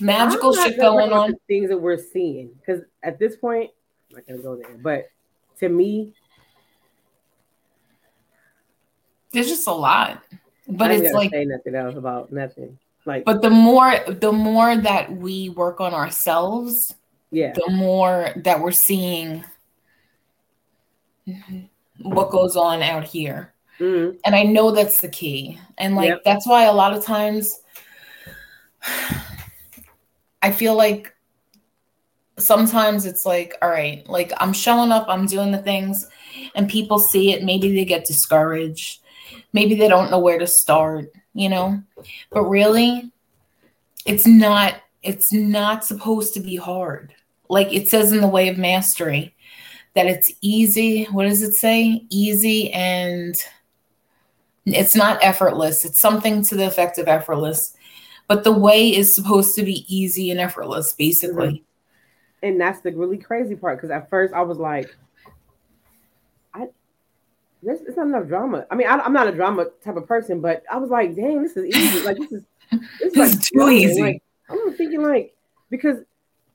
magical 0.00 0.54
shit 0.54 0.76
going 0.78 1.12
on 1.12 1.34
Things 1.46 1.68
that 1.68 1.78
we're 1.78 1.98
seeing. 1.98 2.50
Because 2.58 2.82
at 3.02 3.18
this 3.18 3.36
point, 3.36 3.70
I'm 4.10 4.16
not 4.16 4.26
gonna 4.26 4.42
go 4.42 4.56
there. 4.56 4.76
But 4.76 5.06
to 5.60 5.68
me, 5.68 6.14
there's 9.32 9.48
just 9.48 9.66
a 9.66 9.72
lot 9.72 10.22
but 10.68 10.90
I 10.90 10.94
it's 10.94 11.12
like 11.12 11.30
say 11.30 11.44
nothing 11.44 11.74
else 11.74 11.96
about 11.96 12.32
nothing. 12.32 12.78
Like 13.04 13.24
but 13.24 13.42
the 13.42 13.50
more 13.50 13.98
the 14.08 14.32
more 14.32 14.76
that 14.76 15.12
we 15.12 15.50
work 15.50 15.80
on 15.80 15.92
ourselves 15.92 16.94
yeah. 17.30 17.52
the 17.52 17.70
more 17.70 18.30
that 18.36 18.60
we're 18.60 18.72
seeing 18.72 19.44
what 22.00 22.30
goes 22.30 22.56
on 22.56 22.82
out 22.82 23.04
here 23.04 23.52
Mhm. 23.80 24.18
and 24.24 24.34
i 24.36 24.42
know 24.44 24.70
that's 24.70 25.00
the 25.00 25.08
key 25.08 25.58
and 25.78 25.96
like 25.96 26.10
Yep. 26.10 26.22
that's 26.24 26.46
why 26.46 26.64
a 26.64 26.72
lot 26.72 26.94
of 26.94 27.04
times 27.04 27.60
i 30.44 30.50
feel 30.52 30.76
like 30.76 31.12
sometimes 32.38 33.06
it's 33.06 33.26
like 33.26 33.54
all 33.62 33.68
right 33.68 34.08
like 34.08 34.32
i'm 34.38 34.52
showing 34.52 34.92
up 34.92 35.06
i'm 35.08 35.26
doing 35.26 35.50
the 35.50 35.58
things 35.58 36.08
and 36.54 36.68
people 36.68 36.98
see 36.98 37.32
it. 37.32 37.44
Maybe 37.44 37.74
they 37.74 37.84
get 37.84 38.04
discouraged. 38.04 39.00
Maybe 39.52 39.74
they 39.74 39.88
don't 39.88 40.10
know 40.10 40.18
where 40.18 40.38
to 40.38 40.46
start 40.46 41.10
you 41.36 41.48
know? 41.48 41.82
But 42.30 42.44
really 42.44 43.10
it's 44.06 44.26
not 44.26 44.74
it's 45.02 45.32
not 45.32 45.84
supposed 45.84 46.34
to 46.34 46.40
be 46.40 46.56
hard. 46.56 47.12
Like 47.48 47.72
it 47.72 47.88
says 47.88 48.12
in 48.12 48.20
the 48.20 48.28
way 48.28 48.48
of 48.48 48.56
mastery 48.56 49.34
that 49.94 50.06
it's 50.06 50.32
easy 50.40 51.04
what 51.06 51.24
does 51.24 51.42
it 51.42 51.54
say? 51.54 52.06
Easy 52.10 52.72
and 52.72 53.34
it's 54.66 54.96
not 54.96 55.22
effortless. 55.22 55.84
It's 55.84 55.98
something 55.98 56.42
to 56.44 56.54
the 56.54 56.66
effect 56.66 56.98
of 56.98 57.08
effortless 57.08 57.73
but 58.28 58.44
the 58.44 58.52
way 58.52 58.94
is 58.94 59.14
supposed 59.14 59.54
to 59.56 59.62
be 59.62 59.84
easy 59.94 60.30
and 60.30 60.40
effortless 60.40 60.92
basically 60.94 61.64
And 62.42 62.60
that's 62.60 62.80
the 62.80 62.92
really 62.92 63.18
crazy 63.18 63.56
part. 63.56 63.78
Because 63.78 63.90
at 63.90 64.10
first 64.10 64.34
I 64.34 64.42
was 64.42 64.58
like, 64.58 64.94
I 66.52 66.68
this 67.62 67.80
it's 67.86 67.96
not 67.96 68.06
enough 68.06 68.26
drama. 68.28 68.66
I 68.70 68.74
mean, 68.74 68.86
I, 68.86 69.04
am 69.04 69.12
not 69.12 69.28
a 69.28 69.32
drama 69.32 69.66
type 69.82 69.96
of 69.96 70.06
person, 70.06 70.40
but 70.40 70.62
I 70.70 70.76
was 70.76 70.90
like, 70.90 71.16
dang, 71.16 71.42
this 71.42 71.56
is 71.56 71.64
easy. 71.66 72.00
Like 72.04 72.18
this 72.18 72.32
is 72.32 72.44
this 72.70 73.12
is 73.12 73.16
This 73.16 73.16
like 73.16 73.40
is 73.40 73.48
too 73.48 73.58
flowing. 73.58 73.78
easy. 73.78 74.00
Like, 74.02 74.22
I'm 74.50 74.74
thinking 74.74 75.02
like 75.02 75.34
because 75.70 75.98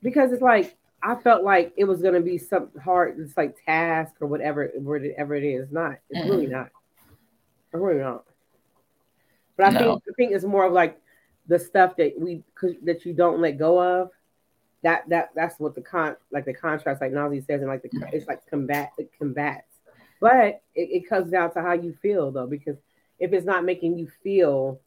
because 0.03 0.31
it's 0.31 0.41
like 0.41 0.77
I 1.01 1.15
felt 1.15 1.43
like 1.43 1.73
it 1.77 1.85
was 1.85 2.01
gonna 2.01 2.21
be 2.21 2.37
some 2.37 2.69
hard, 2.83 3.19
it's 3.19 3.35
like 3.37 3.57
task 3.65 4.13
or 4.21 4.27
whatever, 4.27 4.71
whatever 4.75 5.33
it 5.35 5.43
is. 5.43 5.71
Not. 5.71 5.97
It's 6.09 6.29
really 6.29 6.47
not. 6.47 6.69
It's 7.71 7.81
really 7.81 7.99
not. 8.01 8.25
But 9.57 9.67
I 9.67 9.71
No. 9.71 9.79
think 9.79 10.03
I 10.07 10.11
think 10.15 10.31
it's 10.33 10.45
more 10.45 10.65
of 10.65 10.73
like 10.73 10.99
the 11.49 11.59
stuff 11.59 11.97
that 11.97 12.13
we 12.17 12.43
that 12.83 13.05
you 13.05 13.13
don't 13.13 13.41
let 13.41 13.57
go 13.57 13.81
of. 13.81 14.11
That 14.83 15.09
that 15.09 15.31
that's 15.35 15.59
what 15.59 15.75
the 15.75 15.81
con 15.81 16.15
like 16.31 16.45
the 16.45 16.53
contrast 16.53 17.01
like 17.01 17.11
Nazi 17.11 17.41
says 17.41 17.59
and 17.59 17.67
like 17.67 17.81
the 17.81 17.89
it's 18.13 18.27
like 18.27 18.45
combat 18.47 18.91
it 18.97 19.11
combats. 19.17 19.65
But 20.21 20.61
it, 20.75 20.89
it 21.03 21.09
comes 21.09 21.31
down 21.31 21.51
to 21.53 21.61
how 21.61 21.73
you 21.73 21.93
feel 22.01 22.31
though, 22.31 22.47
because 22.47 22.77
if 23.17 23.33
it's 23.33 23.45
not 23.45 23.65
making 23.65 23.97
you 23.97 24.07
feel 24.23 24.79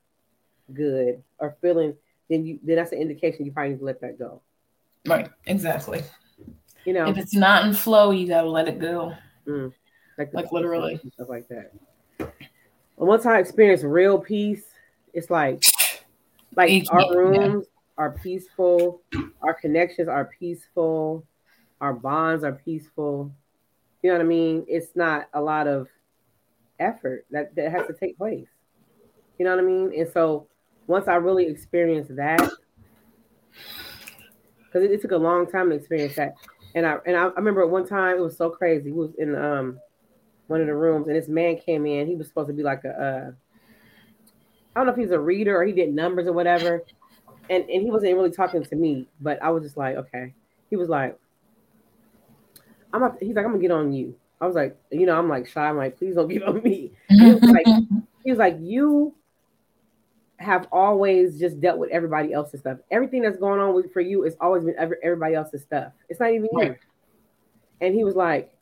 good 0.73 1.23
or 1.39 1.57
feeling, 1.61 1.95
then 2.31 2.47
you 2.47 2.59
then 2.63 2.77
that's 2.77 2.93
an 2.93 2.99
indication 2.99 3.45
you 3.45 3.53
probably 3.53 3.73
need 3.73 3.81
to 3.81 3.85
let 3.85 4.01
that 4.01 4.19
go. 4.19 4.41
right 5.07 5.29
exactly 5.47 6.03
You 6.87 6.95
know, 6.95 7.09
if 7.09 7.19
it's 7.19 7.35
not 7.35 7.67
in 7.67 7.75
flow 7.75 8.13
you 8.13 8.29
gotta 8.29 8.49
let 8.49 8.69
it 8.69 8.79
go 8.79 9.15
mm. 9.47 9.73
like, 10.17 10.33
like 10.33 10.53
literally. 10.53 11.01
stuff 11.15 11.29
like 11.29 11.49
that. 11.49 11.73
And 12.19 13.09
once 13.09 13.27
I 13.27 13.41
experience 13.41 13.83
real 13.83 14.19
peace, 14.19 14.63
it's 15.13 15.29
like 15.29 15.63
like 16.57 16.71
Each- 16.71 16.89
our 16.91 17.01
yeah. 17.01 17.17
rooms 17.17 17.67
are 17.99 18.13
peaceful, 18.13 19.03
our 19.43 19.55
connections 19.55 20.09
are 20.09 20.31
peaceful, 20.39 21.27
our 21.81 21.93
bonds 21.95 22.45
are 22.45 22.53
peaceful. 22.53 23.33
You 24.03 24.11
know 24.11 24.17
what 24.17 24.25
I 24.25 24.29
mean? 24.29 24.65
It's 24.69 24.95
not 24.97 25.29
a 25.33 25.41
lot 25.41 25.67
of 25.69 25.89
effort 26.79 27.27
that, 27.31 27.55
that 27.55 27.71
has 27.71 27.87
to 27.87 27.93
take 27.95 28.19
place. 28.19 28.49
You 29.39 29.45
know 29.45 29.55
what 29.57 29.63
I 29.65 29.67
mean? 29.67 29.93
And 29.99 30.09
so 30.11 30.49
once 30.87 31.09
I 31.09 31.15
really 31.17 31.47
experienced 31.47 32.15
that, 32.17 32.41
because 34.73 34.85
it, 34.85 34.91
it 34.91 35.03
took 35.03 35.13
a 35.13 35.17
long 35.17 35.51
time 35.51 35.71
to 35.71 35.77
experience 35.77 36.17
that. 36.17 36.35
And 36.75 36.87
I 36.87 36.97
and 37.07 37.17
I, 37.17 37.25
I 37.27 37.35
remember 37.37 37.67
one 37.67 37.87
time 37.87 38.17
it 38.17 38.21
was 38.23 38.37
so 38.37 38.51
crazy. 38.51 38.91
We 38.91 38.99
was 38.99 39.15
in 39.19 39.35
um 39.35 39.79
one 40.47 40.61
of 40.61 40.67
the 40.67 40.75
rooms 40.75 41.07
and 41.07 41.17
this 41.17 41.29
man 41.29 41.59
came 41.59 41.87
in. 41.87 42.07
He 42.07 42.17
was 42.17 42.29
supposed 42.29 42.49
to 42.49 42.55
be 42.55 42.63
like 42.63 42.85
a 42.85 42.91
uh, 42.91 43.33
I 44.75 44.81
don't 44.81 44.87
know 44.87 44.93
if 44.93 44.99
he's 44.99 45.11
a 45.11 45.21
reader 45.21 45.57
or 45.57 45.65
he 45.65 45.73
did 45.73 45.95
numbers 45.95 46.27
or 46.27 46.33
whatever. 46.33 46.83
And 47.51 47.69
and 47.69 47.83
he 47.83 47.91
wasn't 47.91 48.15
really 48.15 48.31
talking 48.31 48.65
to 48.65 48.77
me, 48.77 49.09
but 49.21 49.43
I 49.43 49.51
was 49.51 49.63
just 49.63 49.77
like, 49.77 49.97
okay. 49.97 50.35
He 50.71 50.77
was 50.77 50.89
like, 50.89 51.19
I'm 52.93 53.03
about 53.03 53.19
he's 53.21 53.35
like, 53.35 53.45
I'm 53.45 53.53
gonna 53.53 53.63
get 53.63 53.71
on 53.71 53.93
you. 53.93 54.15
I 54.41 54.47
was 54.47 54.57
like, 54.57 54.77
you 54.91 55.07
know, 55.07 55.19
I'm 55.19 55.29
like 55.29 55.47
shy. 55.47 55.69
I'm 55.69 55.77
like, 55.77 55.99
please 55.99 56.15
don't 56.15 56.29
get 56.29 56.43
on 56.43 56.63
me. 56.63 56.93
He 57.09 57.33
was 57.33 57.43
like, 57.43 57.67
he 58.25 58.31
was 58.31 58.39
like, 58.39 58.57
you 58.61 59.15
have 60.39 60.67
always 60.73 61.39
just 61.39 61.61
dealt 61.61 61.79
with 61.79 61.91
everybody 61.91 62.33
else's 62.33 62.61
stuff. 62.61 62.79
Everything 62.91 63.23
that's 63.23 63.37
going 63.37 63.61
on 63.61 63.75
with 63.75 63.93
for 63.93 64.01
you 64.01 64.23
has 64.23 64.37
always 64.41 64.65
been 64.65 64.75
every, 64.77 64.97
everybody 65.03 65.35
else's 65.35 65.63
stuff. 65.63 65.93
It's 66.09 66.19
not 66.19 66.31
even 66.31 66.49
you. 66.53 66.77
And 67.81 67.95
he 67.95 68.05
was 68.05 68.17
like, 68.17 68.53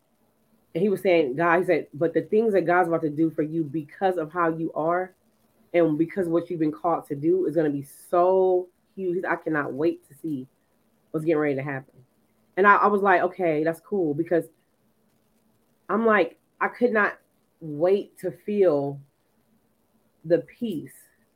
and 0.74 0.82
he 0.82 0.88
was 0.88 1.00
saying, 1.00 1.36
God, 1.36 1.61
he 1.61 1.64
said, 1.64 1.86
but 1.94 2.14
the 2.14 2.22
things 2.22 2.52
that 2.52 2.62
God's 2.62 2.88
about 2.88 3.02
to 3.02 3.11
do 3.11 3.30
for 3.30 3.42
you 3.42 3.64
because 3.64 4.18
of 4.18 4.32
how 4.32 4.48
you 4.48 4.70
are 4.74 5.14
and 5.72 5.98
because 5.98 6.28
what 6.28 6.50
you've 6.50 6.60
been 6.60 6.72
called 6.72 7.06
to 7.08 7.14
do 7.14 7.46
is 7.46 7.54
going 7.54 7.70
to 7.70 7.76
be 7.76 7.86
so 8.10 8.68
huge. 8.94 9.24
I 9.24 9.36
cannot 9.36 9.72
wait 9.72 10.06
to 10.08 10.14
see 10.14 10.46
what's 11.10 11.24
getting 11.24 11.38
ready 11.40 11.54
to 11.56 11.62
happen. 11.62 11.94
And 12.56 12.66
I, 12.66 12.76
I 12.76 12.86
was 12.88 13.02
like, 13.02 13.22
okay, 13.22 13.64
that's 13.64 13.80
cool 13.80 14.14
because 14.14 14.46
I'm 15.88 16.06
like, 16.06 16.38
I 16.60 16.68
could 16.68 16.92
not 16.92 17.18
wait 17.60 18.18
to 18.18 18.30
feel 18.30 19.00
the 20.24 20.38
peace 20.58 20.92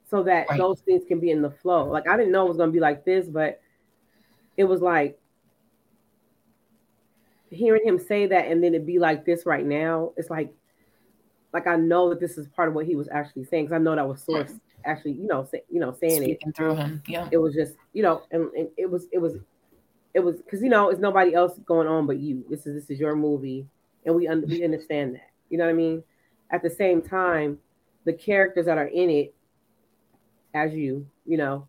so 0.08 0.22
that 0.24 0.46
Right. 0.48 0.58
those 0.58 0.80
things 0.80 1.02
can 1.06 1.20
be 1.20 1.30
in 1.30 1.42
the 1.42 1.50
flow. 1.50 1.90
Like 1.90 2.08
I 2.08 2.16
didn't 2.16 2.32
know 2.32 2.44
it 2.44 2.48
was 2.48 2.56
gonna 2.58 2.72
be 2.72 2.80
like 2.80 3.04
this, 3.04 3.26
but 3.26 3.60
it 4.56 4.64
was 4.64 4.80
like 4.80 5.18
hearing 7.50 7.86
him 7.86 7.98
say 7.98 8.26
that 8.26 8.46
and 8.48 8.62
then 8.62 8.74
it 8.74 8.86
be 8.86 8.98
like 8.98 9.24
this 9.24 9.46
right 9.46 9.64
now. 9.64 10.12
It's 10.16 10.30
like 10.30 10.52
like 11.54 11.66
I 11.66 11.76
know 11.76 12.10
that 12.10 12.20
this 12.20 12.36
is 12.36 12.48
part 12.48 12.68
of 12.68 12.74
what 12.74 12.84
he 12.84 12.96
was 12.96 13.08
actually 13.08 13.44
saying 13.44 13.64
because 13.64 13.76
I 13.76 13.78
know 13.78 13.94
that 13.94 14.06
was 14.06 14.20
source 14.22 14.52
actually, 14.84 15.12
you 15.12 15.26
know, 15.26 15.46
say, 15.50 15.62
you 15.70 15.80
know, 15.80 15.96
saying 15.98 16.28
it. 16.28 16.54
Through 16.54 16.74
him. 16.74 17.02
Yeah. 17.06 17.28
It 17.30 17.38
was 17.38 17.54
just, 17.54 17.74
you 17.92 18.02
know, 18.02 18.22
and, 18.30 18.50
and 18.54 18.68
it 18.76 18.90
was 18.90 19.06
it 19.12 19.18
was 19.18 19.36
it 20.12 20.20
was 20.20 20.36
because 20.36 20.62
you 20.62 20.68
know 20.68 20.90
it's 20.90 21.00
nobody 21.00 21.34
else 21.34 21.58
going 21.64 21.88
on 21.88 22.06
but 22.06 22.18
you. 22.18 22.44
This 22.48 22.66
is 22.66 22.74
this 22.74 22.90
is 22.90 23.00
your 23.00 23.16
movie, 23.16 23.66
and 24.04 24.14
we 24.14 24.28
un- 24.28 24.44
we 24.46 24.64
understand 24.64 25.14
that. 25.14 25.30
You 25.50 25.58
know 25.58 25.64
what 25.64 25.70
I 25.70 25.74
mean? 25.74 26.02
At 26.50 26.62
the 26.62 26.70
same 26.70 27.02
time, 27.02 27.58
the 28.04 28.12
characters 28.12 28.66
that 28.66 28.78
are 28.78 28.86
in 28.86 29.10
it, 29.10 29.34
as 30.54 30.72
you, 30.72 31.06
you 31.24 31.36
know, 31.36 31.66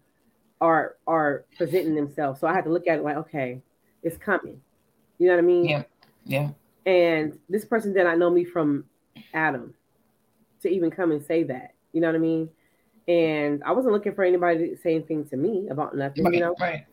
are 0.62 0.98
are 1.08 1.46
presenting 1.58 1.96
themselves. 1.96 2.40
So 2.40 2.48
I 2.48 2.54
had 2.54 2.66
to 2.66 2.72
look 2.72 2.88
at 2.88 3.00
it 3.00 3.04
like, 3.04 3.18
okay, 3.18 3.62
it's 4.04 4.18
coming. 4.18 4.62
You 5.18 5.28
know 5.28 5.34
what 5.34 5.44
I 5.44 5.48
mean? 5.48 5.66
Yeah. 5.66 5.84
Yeah. 6.26 6.50
And 6.86 7.40
this 7.50 7.66
person 7.66 7.94
did 7.94 8.04
not 8.04 8.20
know 8.20 8.30
me 8.30 8.44
from 8.44 8.86
Adam 9.34 9.74
to 10.62 10.70
even 10.70 10.90
come 10.92 11.12
and 11.12 11.24
say 11.24 11.44
that. 11.44 11.74
You 11.94 12.02
know 12.02 12.08
what 12.08 12.16
I 12.16 12.20
mean? 12.20 12.50
And 13.08 13.64
I 13.64 13.72
wasn't 13.72 13.94
looking 13.94 14.14
for 14.16 14.24
anybody 14.24 14.70
to 14.70 14.78
say 14.78 14.96
anything 14.96 15.26
to 15.30 15.38
me 15.38 15.68
about 15.70 15.96
nothing, 15.96 16.24
Right. 16.26 16.34
you 16.34 16.40
know. 16.40 16.56
Right. 16.60 16.86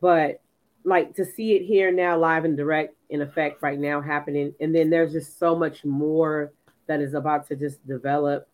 But 0.00 0.40
like 0.84 1.14
to 1.16 1.24
see 1.24 1.54
it 1.56 1.62
here 1.62 1.90
now, 1.90 2.16
live 2.18 2.44
and 2.44 2.56
direct, 2.56 2.94
in 3.10 3.22
effect, 3.22 3.62
right 3.62 3.78
now 3.78 4.00
happening, 4.00 4.54
and 4.60 4.74
then 4.74 4.90
there's 4.90 5.12
just 5.12 5.38
so 5.38 5.56
much 5.56 5.84
more 5.84 6.52
that 6.86 7.00
is 7.00 7.14
about 7.14 7.48
to 7.48 7.56
just 7.56 7.84
develop. 7.86 8.46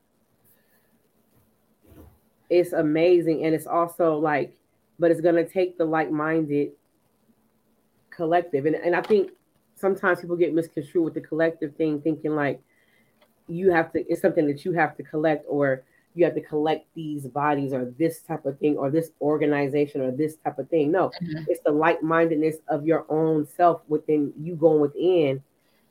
it's 2.48 2.72
amazing 2.72 3.44
and 3.44 3.54
it's 3.54 3.66
also 3.68 4.18
like 4.18 4.52
but 4.98 5.10
it's 5.12 5.20
going 5.20 5.36
to 5.36 5.48
take 5.48 5.78
the 5.78 5.84
like-minded 5.84 6.70
collective 8.10 8.66
and, 8.66 8.74
and 8.74 8.96
i 8.96 9.00
think 9.00 9.30
sometimes 9.76 10.20
people 10.20 10.34
get 10.36 10.52
misconstrued 10.52 11.04
with 11.04 11.14
the 11.14 11.20
collective 11.20 11.74
thing 11.76 12.00
thinking 12.00 12.34
like 12.34 12.60
you 13.50 13.70
have 13.70 13.92
to 13.92 14.04
it's 14.10 14.22
something 14.22 14.46
that 14.46 14.64
you 14.64 14.72
have 14.72 14.96
to 14.96 15.02
collect 15.02 15.44
or 15.48 15.82
you 16.14 16.24
have 16.24 16.34
to 16.34 16.40
collect 16.40 16.86
these 16.94 17.26
bodies 17.26 17.72
or 17.72 17.92
this 17.98 18.20
type 18.22 18.44
of 18.44 18.58
thing 18.58 18.76
or 18.76 18.90
this 18.90 19.10
organization 19.20 20.00
or 20.00 20.10
this 20.10 20.36
type 20.36 20.58
of 20.58 20.68
thing 20.68 20.90
no 20.90 21.10
mm-hmm. 21.22 21.44
it's 21.48 21.60
the 21.64 21.70
like-mindedness 21.70 22.56
of 22.68 22.86
your 22.86 23.06
own 23.08 23.46
self 23.46 23.82
within 23.88 24.32
you 24.38 24.54
going 24.54 24.80
within 24.80 25.42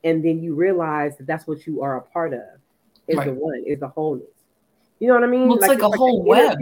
and 0.04 0.24
then 0.24 0.42
you 0.42 0.56
realize 0.56 1.18
that 1.18 1.28
that's 1.28 1.48
what 1.48 1.66
you 1.68 1.82
are 1.82 1.98
a 1.98 2.02
part 2.02 2.34
of 2.34 2.42
is 3.08 3.18
right. 3.18 3.28
the 3.28 3.34
one 3.34 3.64
is 3.66 3.80
the 3.80 3.88
wholeness 3.88 4.28
you 5.00 5.08
know 5.08 5.14
what 5.14 5.24
i 5.24 5.28
mean 5.28 5.48
well, 5.48 5.58
it's 5.58 5.68
like, 5.68 5.82
like 5.82 5.94
a 5.94 5.98
whole 5.98 6.24
web 6.24 6.58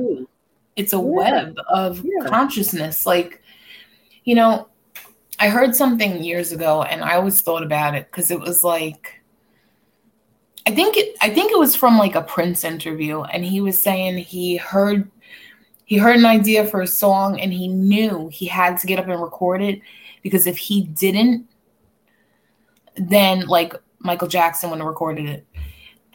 it's 0.76 0.94
a 0.94 0.98
yeah. 0.98 1.02
web 1.02 1.56
of 1.70 2.04
yeah. 2.04 2.28
consciousness 2.28 3.06
like 3.06 3.42
you 4.24 4.36
know 4.36 4.68
i 5.40 5.50
heard 5.50 5.76
something 5.76 6.24
years 6.24 6.52
ago 6.52 6.84
and 6.84 7.04
i 7.04 7.16
always 7.16 7.42
thought 7.42 7.64
about 7.64 7.96
it 7.96 8.08
because 8.08 8.32
it 8.32 8.40
was 8.40 8.64
like 8.64 9.22
I 10.68 10.72
think 10.72 10.98
it, 10.98 11.16
I 11.22 11.30
think 11.30 11.54
it 11.54 11.58
was 11.58 11.78
from 11.78 11.98
like 11.98 12.16
a 12.16 12.22
Prince 12.22 12.66
interview, 12.66 13.22
and 13.22 13.46
he 13.46 13.62
was 13.62 13.82
saying 13.82 14.18
he 14.18 14.58
heard 14.58 15.10
he 15.86 15.98
heard 15.98 16.18
an 16.18 16.26
idea 16.26 16.66
for 16.66 16.82
a 16.82 16.88
song, 16.88 17.40
and 17.40 17.54
he 17.54 17.70
knew 17.70 18.28
he 18.28 18.46
had 18.46 18.78
to 18.80 18.88
get 18.88 19.00
up 19.00 19.08
and 19.08 19.22
record 19.22 19.62
it 19.62 19.80
because 20.22 20.46
if 20.46 20.58
he 20.58 20.84
didn't, 20.84 21.48
then 22.98 23.48
like 23.48 23.74
Michael 24.00 24.28
Jackson 24.28 24.70
would 24.70 24.80
have 24.80 24.88
recorded 24.88 25.26
it. 25.28 25.48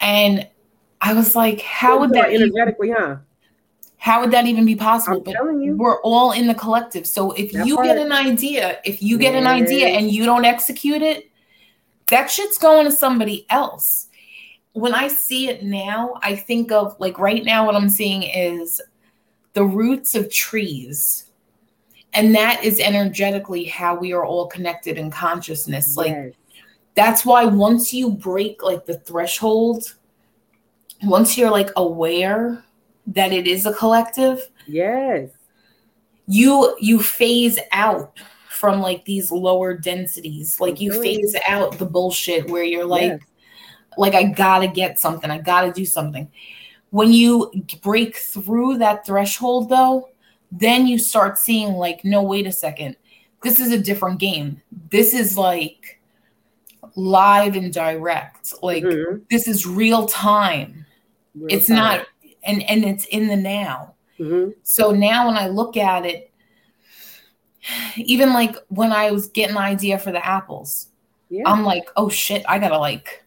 And 0.03 0.47
I 1.01 1.15
was 1.15 1.35
like, 1.35 1.63
how 1.63 1.99
would 1.99 2.11
that 2.11 2.31
energetically, 2.31 2.91
even, 2.91 3.03
huh? 3.03 3.17
How 3.97 4.21
would 4.21 4.33
that 4.33 4.47
even 4.47 4.67
be 4.67 4.77
possible? 4.77 5.17
I'm 5.17 5.25
but 5.25 5.33
telling 5.33 5.63
you. 5.63 5.77
we're 5.77 5.99
all 6.03 6.33
in 6.33 6.47
the 6.47 6.55
collective. 6.55 7.07
So 7.07 7.33
if 7.33 7.53
that 7.53 7.67
you 7.67 7.77
part. 7.77 7.87
get 7.87 7.97
an 7.97 8.13
idea, 8.13 8.81
if 8.85 9.03
you 9.03 9.17
get 9.17 9.35
an 9.35 9.47
idea 9.47 9.87
and 9.87 10.11
you 10.11 10.27
don't 10.27 10.45
execute 10.45 11.01
it, 11.01 11.31
that 12.09 12.31
shit's 12.31 12.59
going 12.59 12.85
to 12.85 12.93
somebody 12.93 13.47
else 13.49 14.09
when 14.73 14.95
I 14.95 15.09
see 15.09 15.49
it 15.49 15.63
now, 15.63 16.15
I 16.23 16.35
think 16.35 16.73
of 16.73 16.97
like 16.99 17.19
right 17.19 17.45
now, 17.45 17.67
what 17.67 17.75
I'm 17.75 17.91
seeing 17.91 18.23
is 18.23 18.81
the 19.53 19.65
roots 19.65 20.15
of 20.15 20.33
trees. 20.33 21.27
And 22.15 22.35
that 22.35 22.63
is 22.63 22.81
energetically 22.81 23.65
how 23.65 23.95
we 23.95 24.13
are 24.13 24.25
all 24.25 24.47
connected 24.47 24.99
in 24.99 25.11
consciousness. 25.11 25.97
Like, 25.97 26.11
yes. 26.11 26.33
that's 26.95 27.25
why 27.25 27.45
once 27.45 27.93
you 27.93 28.11
break 28.11 28.63
like 28.63 28.85
the 28.85 28.99
threshold, 28.99 29.95
once 31.03 31.37
you're 31.37 31.51
like 31.51 31.71
aware 31.77 32.65
that 33.07 33.33
it 33.33 33.47
is 33.47 33.67
a 33.67 33.73
collective, 33.73 34.41
yes, 34.67 35.31
you 36.27 36.77
you 36.81 37.03
phase 37.03 37.59
out 37.73 38.19
from 38.49 38.81
like 38.81 39.05
these 39.07 39.33
lower 39.33 39.75
densities. 39.75 40.61
Like, 40.61 40.81
you 40.81 41.03
phase 41.03 41.35
out 41.49 41.79
the 41.79 41.87
bullshit 41.87 42.49
where 42.49 42.63
you're 42.63 42.87
like, 42.87 43.03
yes 43.03 43.21
like 43.97 44.15
I 44.15 44.25
gotta 44.25 44.69
get 44.69 44.99
something, 44.99 45.31
I 45.31 45.39
gotta 45.39 45.73
do 45.73 45.85
something. 45.85 46.31
When 46.91 47.13
you 47.13 47.51
break 47.83 48.17
through 48.17 48.79
that 48.79 49.07
threshold, 49.07 49.71
though, 49.71 50.11
then 50.51 50.87
you 50.87 50.99
start 50.99 51.39
seeing, 51.39 51.73
like, 51.73 52.05
no, 52.05 52.23
wait 52.23 52.47
a 52.47 52.53
second, 52.53 52.97
this 53.43 53.59
is 53.59 53.73
a 53.73 53.79
different 53.79 54.21
game. 54.21 54.61
This 54.91 55.15
is 55.15 55.37
like 55.37 56.01
live 56.95 57.57
and 57.57 57.73
direct. 57.73 58.55
Like, 58.63 58.85
mm-hmm. 58.85 59.23
this 59.31 59.49
is 59.49 59.67
real 59.67 60.07
time. 60.07 60.85
Real 61.35 61.47
it's 61.57 61.69
time. 61.69 61.77
not, 61.77 62.07
and 62.45 62.63
and 62.65 62.85
it's 62.85 63.07
in 63.07 63.29
the 63.29 63.37
now. 63.37 63.95
Mm-hmm. 64.19 64.51
So 64.63 64.91
now 64.91 65.27
when 65.27 65.37
I 65.37 65.49
look 65.49 65.77
at 65.77 66.05
it, 66.05 66.31
even 67.97 68.33
like 68.33 68.57
when 68.69 68.93
I 68.93 69.11
was 69.11 69.29
getting 69.29 69.57
an 69.57 69.63
idea 69.63 69.99
for 69.99 70.13
the 70.13 70.25
apples, 70.25 70.89
yeah. 71.31 71.43
I'm 71.47 71.65
like, 71.65 71.89
oh 71.97 72.09
shit, 72.09 72.45
I 72.49 72.59
gotta 72.59 72.79
like 72.79 73.22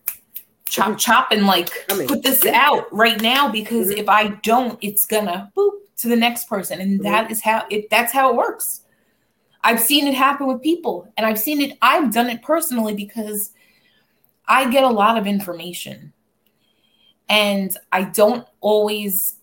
chop 0.68 0.98
chop 0.98 1.32
and 1.32 1.46
like 1.46 1.70
put 2.08 2.24
this 2.24 2.46
out 2.46 2.92
right 2.92 3.22
now 3.22 3.50
because 3.50 3.90
mm-hmm. 3.90 4.00
if 4.00 4.10
I 4.10 4.30
don't, 4.44 4.78
it's 4.82 5.06
gonna 5.06 5.52
boop 5.56 5.72
to 5.98 6.08
the 6.08 6.16
next 6.16 6.50
person, 6.50 6.82
and 6.82 7.00
mm-hmm. 7.00 7.04
that 7.04 7.32
is 7.32 7.42
how 7.42 7.66
it. 7.70 7.90
That's 7.90 8.12
how 8.12 8.32
it 8.32 8.36
works. 8.36 8.82
I've 9.64 9.80
seen 9.80 10.08
it 10.08 10.14
happen 10.14 10.48
with 10.48 10.62
people, 10.62 11.12
and 11.18 11.26
I've 11.26 11.40
seen 11.40 11.62
it. 11.62 11.78
I've 11.82 12.14
done 12.14 12.30
it 12.30 12.42
personally 12.42 12.96
because 12.96 13.52
I 14.48 14.70
get 14.70 14.84
a 14.84 14.90
lot 14.90 15.18
of 15.18 15.28
information, 15.28 16.14
and 17.30 17.76
I 17.92 18.04
don't 18.04 18.48
always 18.62 19.36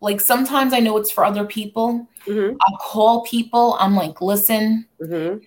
like. 0.00 0.20
Sometimes 0.20 0.72
I 0.72 0.80
know 0.80 0.96
it's 0.98 1.10
for 1.10 1.24
other 1.24 1.44
people. 1.44 2.06
Mm-hmm. 2.26 2.56
I'll 2.60 2.78
call 2.78 3.24
people. 3.24 3.76
I'm 3.80 3.96
like, 3.96 4.20
listen. 4.20 4.86
Mm-hmm. 5.00 5.44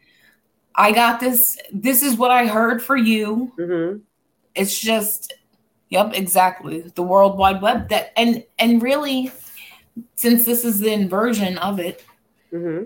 I 0.74 0.93
got 0.93 1.19
this. 1.19 1.57
This 1.74 2.01
is 2.01 2.15
what 2.15 2.32
I 2.32 2.47
heard 2.47 2.82
for 2.82 2.95
you 2.95 3.51
mm-hmm 3.59 3.97
it's 4.55 4.79
just 4.79 5.33
yep 5.89 6.11
exactly. 6.13 6.81
The 6.81 7.03
world 7.03 7.37
wide 7.37 7.61
web 7.61 7.89
that 7.89 8.11
and 8.17 8.43
and 8.59 8.81
really 8.81 9.31
since 10.15 10.45
this 10.45 10.63
is 10.63 10.79
the 10.79 10.91
inversion 10.91 11.57
of 11.57 11.77
it 11.77 12.05
mm-hmm. 12.53 12.85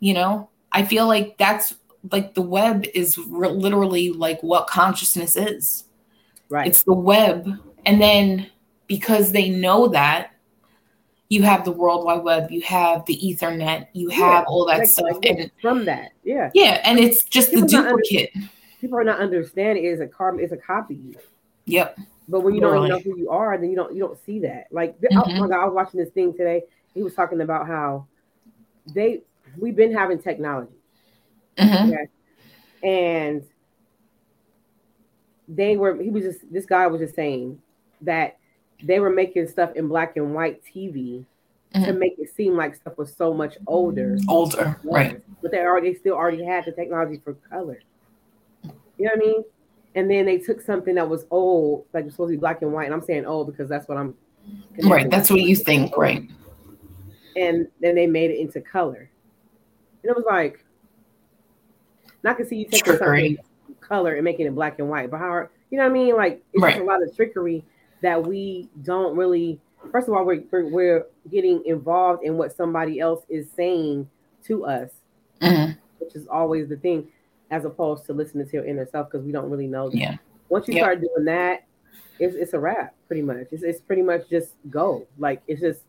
you 0.00 0.14
know 0.14 0.48
i 0.72 0.82
feel 0.82 1.06
like 1.06 1.36
that's 1.36 1.74
like 2.12 2.34
the 2.34 2.42
web 2.42 2.84
is 2.94 3.18
re- 3.18 3.48
literally 3.48 4.10
like 4.10 4.40
what 4.42 4.66
consciousness 4.66 5.36
is. 5.36 5.84
Right. 6.48 6.66
It's 6.66 6.82
the 6.82 6.94
web. 6.94 7.48
And 7.84 8.00
then 8.00 8.50
because 8.86 9.32
they 9.32 9.48
know 9.48 9.88
that 9.88 10.32
you 11.28 11.42
have 11.42 11.64
the 11.64 11.72
world 11.72 12.04
wide 12.04 12.22
web 12.22 12.52
you 12.52 12.60
have 12.60 13.04
the 13.06 13.18
ethernet 13.18 13.88
you 13.92 14.08
have 14.10 14.18
yeah, 14.18 14.44
all 14.46 14.64
that 14.64 14.78
like, 14.78 14.88
stuff 14.88 15.06
like 15.10 15.24
and 15.24 15.50
from 15.60 15.84
that 15.84 16.12
yeah. 16.22 16.52
Yeah 16.54 16.80
and 16.84 17.00
it's 17.00 17.24
just 17.24 17.50
people 17.50 17.66
the 17.66 17.76
duplicate 17.82 18.32
people 18.86 18.98
are 18.98 19.04
not 19.04 19.18
understanding 19.18 19.84
is 19.84 20.00
a 20.00 20.06
carbon 20.06 20.40
is 20.40 20.52
a 20.52 20.56
copy 20.56 21.16
Yep. 21.66 21.98
But 22.28 22.40
when 22.40 22.54
you 22.54 22.60
don't 22.60 22.76
even 22.76 22.88
know 22.88 22.98
who 22.98 23.18
you 23.18 23.30
are, 23.30 23.56
then 23.58 23.70
you 23.70 23.76
don't 23.76 23.92
you 23.92 24.00
don't 24.00 24.18
see 24.24 24.40
that. 24.40 24.66
Like 24.70 24.98
mm-hmm. 25.00 25.18
oh 25.18 25.40
my 25.40 25.48
God, 25.48 25.60
I 25.60 25.64
was 25.64 25.74
watching 25.74 26.00
this 26.00 26.10
thing 26.10 26.32
today. 26.32 26.62
He 26.94 27.02
was 27.02 27.14
talking 27.14 27.40
about 27.40 27.66
how 27.66 28.06
they 28.94 29.22
we've 29.58 29.76
been 29.76 29.92
having 29.92 30.18
technology. 30.18 30.72
Mm-hmm. 31.58 31.92
Okay? 31.92 32.08
And 32.82 33.44
they 35.48 35.76
were 35.76 36.00
he 36.00 36.10
was 36.10 36.24
just 36.24 36.52
this 36.52 36.66
guy 36.66 36.86
was 36.86 37.00
just 37.00 37.14
saying 37.14 37.60
that 38.02 38.38
they 38.82 38.98
were 39.00 39.10
making 39.10 39.46
stuff 39.48 39.74
in 39.74 39.88
black 39.88 40.16
and 40.16 40.34
white 40.34 40.62
TV 40.64 41.24
mm-hmm. 41.74 41.84
to 41.84 41.92
make 41.92 42.18
it 42.18 42.34
seem 42.34 42.56
like 42.56 42.74
stuff 42.74 42.98
was 42.98 43.14
so 43.14 43.32
much 43.32 43.56
older. 43.66 44.18
Older, 44.28 44.80
right. 44.84 45.20
But 45.42 45.52
they 45.52 45.60
already 45.60 45.94
still 45.94 46.14
already 46.14 46.44
had 46.44 46.64
the 46.64 46.72
technology 46.72 47.20
for 47.22 47.34
color. 47.34 47.80
You 48.98 49.06
know 49.06 49.12
what 49.14 49.22
I 49.22 49.26
mean? 49.26 49.44
and 49.96 50.10
then 50.10 50.26
they 50.26 50.36
took 50.36 50.60
something 50.60 50.94
that 50.94 51.08
was 51.08 51.24
old, 51.30 51.86
like 51.94 52.04
it's 52.04 52.14
supposed 52.14 52.28
to 52.28 52.36
be 52.36 52.38
black 52.38 52.60
and 52.60 52.72
white, 52.72 52.84
and 52.84 52.94
I'm 52.94 53.02
saying 53.02 53.24
old 53.24 53.46
because 53.46 53.68
that's 53.68 53.88
what 53.88 53.96
I'm. 53.96 54.14
Right, 54.84 55.10
that's 55.10 55.30
what 55.30 55.40
you 55.40 55.56
think, 55.56 55.96
right? 55.96 56.28
And 57.34 57.66
then 57.80 57.94
they 57.94 58.06
made 58.06 58.30
it 58.30 58.38
into 58.38 58.60
color, 58.60 59.10
and 60.02 60.10
it 60.10 60.14
was 60.14 60.26
like, 60.30 60.62
and 62.22 62.30
I 62.30 62.34
can 62.34 62.46
see 62.46 62.56
you 62.56 62.66
taking 62.66 62.98
something 62.98 63.38
color 63.80 64.14
and 64.14 64.24
making 64.24 64.46
it 64.46 64.54
black 64.54 64.78
and 64.78 64.88
white, 64.88 65.10
but 65.10 65.18
how 65.18 65.48
you 65.70 65.78
know 65.78 65.84
what 65.84 65.90
I 65.90 65.94
mean? 65.94 66.14
Like 66.14 66.42
it's 66.52 66.62
right. 66.62 66.80
a 66.80 66.84
lot 66.84 67.02
of 67.02 67.16
trickery 67.16 67.64
that 68.02 68.22
we 68.22 68.68
don't 68.82 69.16
really. 69.16 69.58
First 69.92 70.08
of 70.08 70.14
all, 70.14 70.26
we're 70.26 70.44
we're 70.52 71.06
getting 71.30 71.64
involved 71.64 72.22
in 72.22 72.36
what 72.36 72.54
somebody 72.54 73.00
else 73.00 73.24
is 73.30 73.46
saying 73.56 74.10
to 74.44 74.66
us, 74.66 74.90
mm-hmm. 75.40 75.72
which 76.00 76.14
is 76.14 76.26
always 76.26 76.68
the 76.68 76.76
thing 76.76 77.08
as 77.50 77.64
opposed 77.64 78.04
to 78.06 78.12
listening 78.12 78.46
to 78.46 78.52
your 78.52 78.64
inner 78.64 78.86
self 78.86 79.10
because 79.10 79.24
we 79.24 79.32
don't 79.32 79.50
really 79.50 79.66
know. 79.66 79.88
That. 79.88 79.96
Yeah. 79.96 80.16
Once 80.48 80.68
you 80.68 80.74
yep. 80.74 80.84
start 80.84 81.00
doing 81.00 81.24
that, 81.26 81.66
it's, 82.18 82.34
it's 82.34 82.52
a 82.54 82.58
wrap 82.58 82.94
pretty 83.06 83.22
much. 83.22 83.48
It's, 83.52 83.62
it's 83.62 83.80
pretty 83.80 84.02
much 84.02 84.28
just 84.28 84.54
go. 84.70 85.06
Like 85.18 85.42
it's 85.46 85.60
just 85.60 85.82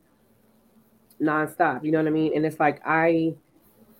nonstop. 1.22 1.84
You 1.84 1.92
know 1.92 2.00
what 2.00 2.08
I 2.08 2.12
mean? 2.12 2.34
And 2.36 2.46
it's 2.46 2.60
like 2.60 2.82
I 2.86 3.36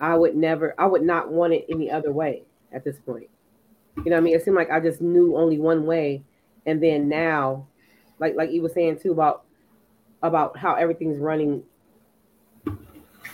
I 0.00 0.14
would 0.14 0.36
never 0.36 0.74
I 0.78 0.86
would 0.86 1.02
not 1.02 1.30
want 1.30 1.52
it 1.52 1.66
any 1.68 1.90
other 1.90 2.12
way 2.12 2.44
at 2.72 2.84
this 2.84 2.98
point. 2.98 3.28
You 3.96 4.04
know 4.04 4.12
what 4.12 4.18
I 4.18 4.20
mean? 4.20 4.36
It 4.36 4.44
seemed 4.44 4.56
like 4.56 4.70
I 4.70 4.80
just 4.80 5.00
knew 5.00 5.36
only 5.36 5.58
one 5.58 5.84
way. 5.84 6.22
And 6.66 6.82
then 6.82 7.08
now, 7.08 7.66
like 8.18 8.36
like 8.36 8.50
you 8.52 8.62
was 8.62 8.72
saying 8.72 9.00
too 9.00 9.10
about 9.10 9.44
about 10.22 10.56
how 10.56 10.74
everything's 10.74 11.18
running 11.18 11.62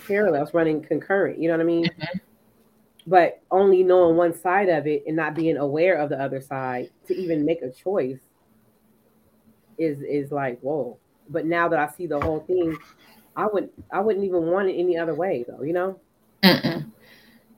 parallel, 0.06 0.42
it's 0.42 0.54
running 0.54 0.82
concurrent. 0.82 1.38
You 1.38 1.48
know 1.48 1.54
what 1.54 1.62
I 1.62 1.66
mean? 1.66 1.84
Mm-hmm 1.84 2.18
but 3.06 3.42
only 3.50 3.82
knowing 3.82 4.16
one 4.16 4.34
side 4.34 4.68
of 4.68 4.86
it 4.86 5.04
and 5.06 5.16
not 5.16 5.34
being 5.34 5.56
aware 5.56 5.96
of 5.96 6.08
the 6.08 6.20
other 6.20 6.40
side 6.40 6.90
to 7.06 7.14
even 7.14 7.44
make 7.44 7.62
a 7.62 7.70
choice 7.70 8.20
is 9.78 10.00
is 10.02 10.30
like 10.32 10.58
whoa. 10.60 10.98
But 11.28 11.46
now 11.46 11.68
that 11.68 11.78
i 11.78 11.88
see 11.96 12.06
the 12.06 12.20
whole 12.20 12.40
thing 12.40 12.76
i 13.36 13.46
would 13.46 13.70
i 13.90 14.00
wouldn't 14.00 14.24
even 14.24 14.46
want 14.46 14.68
it 14.68 14.74
any 14.74 14.96
other 14.96 15.14
way 15.14 15.44
though 15.46 15.62
you 15.62 15.72
know? 15.72 15.98
Mm-mm. 16.42 16.90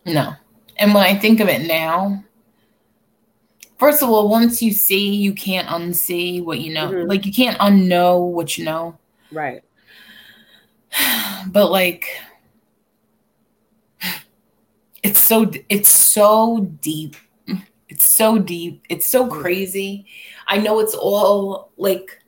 no. 0.06 0.32
And 0.78 0.94
when 0.94 1.02
i 1.02 1.14
think 1.14 1.40
of 1.40 1.48
it 1.48 1.66
now 1.66 2.22
first 3.78 4.02
of 4.02 4.08
all 4.08 4.28
once 4.28 4.62
you 4.62 4.72
see 4.72 5.14
you 5.14 5.32
can't 5.34 5.68
unsee 5.68 6.44
what 6.44 6.60
you 6.60 6.72
know. 6.72 6.88
Mm-hmm. 6.90 7.08
like 7.08 7.26
you 7.26 7.32
can't 7.32 7.58
unknow 7.58 8.30
what 8.30 8.56
you 8.56 8.64
know. 8.64 8.98
Right. 9.32 9.62
But 11.48 11.70
like 11.70 12.06
it's 15.06 15.20
so 15.20 15.50
it's 15.68 15.88
so 15.88 16.68
deep. 16.80 17.16
It's 17.88 18.10
so 18.10 18.38
deep. 18.38 18.82
It's 18.88 19.06
so 19.06 19.28
crazy. 19.28 20.06
I 20.48 20.58
know 20.58 20.80
it's 20.80 20.94
all 20.94 21.70
like 21.76 22.22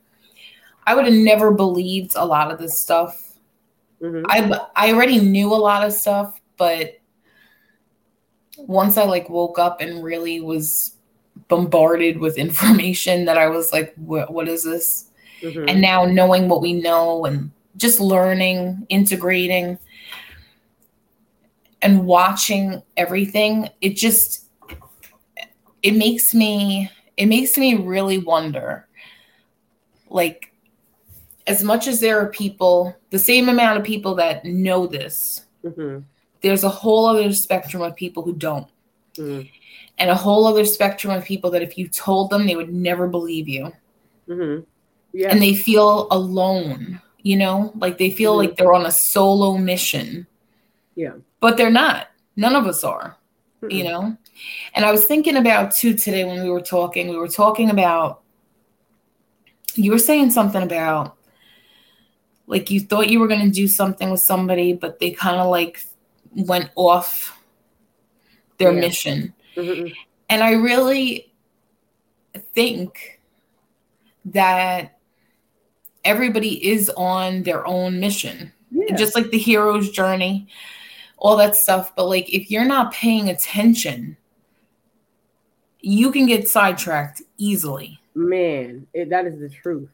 i 0.88 0.94
would 0.94 1.04
have 1.04 1.14
never 1.14 1.52
believed 1.52 2.14
a 2.16 2.24
lot 2.24 2.50
of 2.50 2.58
this 2.58 2.80
stuff. 2.80 3.24
Mm-hmm. 4.00 4.24
i 4.28 4.60
i 4.76 4.92
already 4.92 5.18
knew 5.18 5.52
a 5.52 5.58
lot 5.58 5.84
of 5.84 5.92
stuff 5.92 6.40
but 6.56 7.00
once 8.56 8.96
i 8.96 9.02
like 9.02 9.28
woke 9.28 9.58
up 9.58 9.80
and 9.80 10.04
really 10.04 10.40
was 10.40 10.94
bombarded 11.48 12.18
with 12.18 12.38
information 12.38 13.24
that 13.24 13.36
i 13.36 13.48
was 13.48 13.72
like 13.72 13.92
what, 13.96 14.32
what 14.32 14.46
is 14.46 14.62
this? 14.62 15.10
Mm-hmm. 15.42 15.68
and 15.68 15.80
now 15.80 16.04
knowing 16.04 16.48
what 16.48 16.62
we 16.62 16.74
know 16.74 17.24
and 17.24 17.50
just 17.76 17.98
learning 17.98 18.86
integrating 18.88 19.78
and 21.82 22.06
watching 22.06 22.82
everything, 22.96 23.68
it 23.80 23.96
just 23.96 24.48
it 25.82 25.92
makes 25.92 26.34
me 26.34 26.90
it 27.16 27.26
makes 27.26 27.56
me 27.58 27.74
really 27.74 28.18
wonder 28.18 28.86
like 30.08 30.52
as 31.46 31.62
much 31.62 31.86
as 31.86 32.00
there 32.00 32.20
are 32.20 32.28
people 32.28 32.96
the 33.10 33.18
same 33.18 33.48
amount 33.48 33.78
of 33.78 33.84
people 33.84 34.14
that 34.14 34.44
know 34.44 34.86
this 34.86 35.44
mm-hmm. 35.64 35.98
there's 36.40 36.64
a 36.64 36.68
whole 36.68 37.06
other 37.06 37.32
spectrum 37.32 37.82
of 37.82 37.94
people 37.96 38.22
who 38.22 38.34
don't 38.34 38.68
mm-hmm. 39.14 39.46
and 39.98 40.10
a 40.10 40.14
whole 40.14 40.46
other 40.46 40.64
spectrum 40.64 41.12
of 41.12 41.24
people 41.24 41.50
that 41.50 41.62
if 41.62 41.76
you 41.76 41.88
told 41.88 42.30
them 42.30 42.46
they 42.46 42.56
would 42.56 42.72
never 42.72 43.08
believe 43.08 43.48
you 43.48 43.72
mm-hmm. 44.28 44.62
yeah. 45.12 45.28
and 45.28 45.42
they 45.42 45.54
feel 45.54 46.06
alone 46.10 47.00
you 47.22 47.36
know 47.36 47.72
like 47.76 47.98
they 47.98 48.10
feel 48.10 48.36
like 48.36 48.50
mm-hmm. 48.50 48.64
they're 48.64 48.74
on 48.74 48.86
a 48.86 48.92
solo 48.92 49.56
mission 49.56 50.26
yeah 50.98 51.14
but 51.40 51.56
they're 51.56 51.70
not. 51.70 52.08
None 52.36 52.56
of 52.56 52.66
us 52.66 52.84
are, 52.84 53.16
mm-hmm. 53.62 53.70
you 53.70 53.84
know? 53.84 54.16
And 54.74 54.84
I 54.84 54.92
was 54.92 55.04
thinking 55.04 55.36
about 55.36 55.74
too 55.74 55.94
today 55.94 56.24
when 56.24 56.42
we 56.42 56.50
were 56.50 56.60
talking, 56.60 57.08
we 57.08 57.16
were 57.16 57.28
talking 57.28 57.70
about, 57.70 58.22
you 59.74 59.90
were 59.90 59.98
saying 59.98 60.30
something 60.30 60.62
about 60.62 61.16
like 62.46 62.70
you 62.70 62.80
thought 62.80 63.10
you 63.10 63.20
were 63.20 63.28
going 63.28 63.44
to 63.44 63.50
do 63.50 63.68
something 63.68 64.10
with 64.10 64.22
somebody, 64.22 64.72
but 64.72 64.98
they 64.98 65.10
kind 65.10 65.36
of 65.36 65.48
like 65.48 65.84
went 66.34 66.70
off 66.76 67.38
their 68.56 68.72
yeah. 68.72 68.80
mission. 68.80 69.34
Mm-hmm. 69.54 69.92
And 70.30 70.42
I 70.42 70.52
really 70.52 71.32
think 72.54 73.20
that 74.24 74.98
everybody 76.04 76.66
is 76.66 76.90
on 76.96 77.42
their 77.42 77.66
own 77.66 78.00
mission, 78.00 78.52
yeah. 78.70 78.96
just 78.96 79.14
like 79.14 79.30
the 79.30 79.38
hero's 79.38 79.90
journey 79.90 80.48
all 81.18 81.36
that 81.36 81.54
stuff. 81.54 81.94
But 81.94 82.06
like, 82.06 82.32
if 82.32 82.50
you're 82.50 82.64
not 82.64 82.92
paying 82.92 83.28
attention, 83.28 84.16
you 85.80 86.10
can 86.10 86.26
get 86.26 86.48
sidetracked 86.48 87.22
easily. 87.36 88.00
Man, 88.14 88.86
it, 88.94 89.10
that 89.10 89.26
is 89.26 89.38
the 89.38 89.48
truth. 89.48 89.88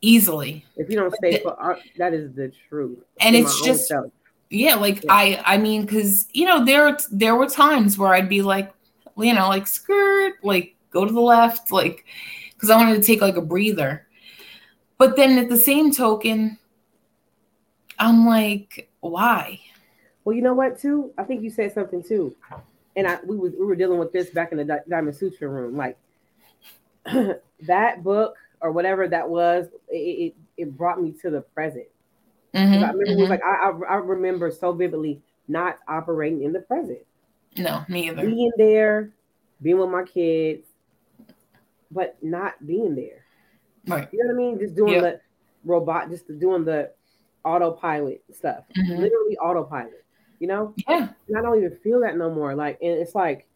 Easily. 0.00 0.64
If 0.76 0.90
you 0.90 0.96
don't 0.96 1.14
stay 1.14 1.40
for 1.40 1.58
art, 1.58 1.80
that 1.96 2.12
is 2.12 2.32
the 2.34 2.52
truth. 2.68 2.98
And 3.20 3.34
it's 3.34 3.64
just, 3.64 3.90
yeah, 4.50 4.74
like 4.74 5.02
yeah. 5.02 5.12
I, 5.12 5.42
I 5.44 5.56
mean, 5.56 5.82
because 5.82 6.26
you 6.32 6.44
know, 6.44 6.64
there, 6.64 6.96
there 7.10 7.36
were 7.36 7.48
times 7.48 7.96
where 7.96 8.12
I'd 8.12 8.28
be 8.28 8.42
like, 8.42 8.72
you 9.16 9.32
know, 9.32 9.48
like 9.48 9.66
skirt, 9.66 10.34
like 10.42 10.76
go 10.90 11.06
to 11.06 11.12
the 11.12 11.20
left, 11.20 11.72
like, 11.72 12.04
because 12.52 12.68
I 12.70 12.76
wanted 12.76 13.00
to 13.00 13.06
take 13.06 13.20
like 13.20 13.36
a 13.36 13.42
breather. 13.42 14.06
But 14.98 15.16
then 15.16 15.38
at 15.38 15.48
the 15.48 15.56
same 15.56 15.90
token, 15.90 16.58
I'm 17.98 18.26
like, 18.26 18.90
why? 19.00 19.60
Well, 20.24 20.34
you 20.34 20.42
know 20.42 20.54
what, 20.54 20.78
too? 20.78 21.12
I 21.18 21.24
think 21.24 21.42
you 21.42 21.50
said 21.50 21.72
something 21.72 22.02
too, 22.02 22.34
and 22.96 23.06
I 23.06 23.18
we 23.26 23.36
was 23.36 23.52
we 23.58 23.66
were 23.66 23.76
dealing 23.76 23.98
with 23.98 24.12
this 24.12 24.30
back 24.30 24.52
in 24.52 24.58
the 24.58 24.82
Diamond 24.88 25.16
Sutra 25.16 25.48
room. 25.48 25.76
Like 25.76 25.98
that 27.60 28.02
book 28.02 28.36
or 28.60 28.72
whatever 28.72 29.06
that 29.08 29.28
was, 29.28 29.66
it 29.88 29.96
it, 29.96 30.34
it 30.56 30.76
brought 30.76 31.02
me 31.02 31.12
to 31.22 31.30
the 31.30 31.42
present. 31.42 31.86
Mm-hmm, 32.54 32.72
I 32.72 32.76
remember 32.76 33.04
mm-hmm. 33.04 33.12
it 33.12 33.16
was 33.16 33.22
mm-hmm. 33.22 33.30
like 33.30 33.42
I, 33.44 33.70
I 33.70 33.94
I 33.94 33.96
remember 33.96 34.50
so 34.50 34.72
vividly 34.72 35.20
not 35.48 35.78
operating 35.88 36.42
in 36.42 36.52
the 36.52 36.60
present. 36.60 37.00
No, 37.56 37.84
me 37.88 38.08
either. 38.08 38.24
Being 38.24 38.52
there, 38.56 39.10
being 39.62 39.78
with 39.78 39.90
my 39.90 40.04
kids, 40.04 40.66
but 41.90 42.16
not 42.22 42.66
being 42.66 42.94
there. 42.94 43.24
Right. 43.86 44.08
You 44.12 44.20
know 44.20 44.34
what 44.34 44.34
I 44.34 44.46
mean? 44.46 44.58
Just 44.58 44.74
doing 44.74 44.94
yep. 44.94 45.02
the 45.02 45.20
robot, 45.64 46.10
just 46.10 46.26
doing 46.38 46.64
the 46.64 46.90
autopilot 47.44 48.22
stuff. 48.32 48.64
Mm-hmm. 48.76 49.02
Literally 49.02 49.36
autopilot. 49.38 50.03
You 50.38 50.48
know? 50.48 50.74
Yeah. 50.88 51.08
And 51.28 51.38
I 51.38 51.42
don't 51.42 51.58
even 51.58 51.76
feel 51.78 52.00
that 52.00 52.16
no 52.16 52.30
more. 52.30 52.54
Like, 52.54 52.78
and 52.82 52.90
it's 52.90 53.14
like 53.14 53.46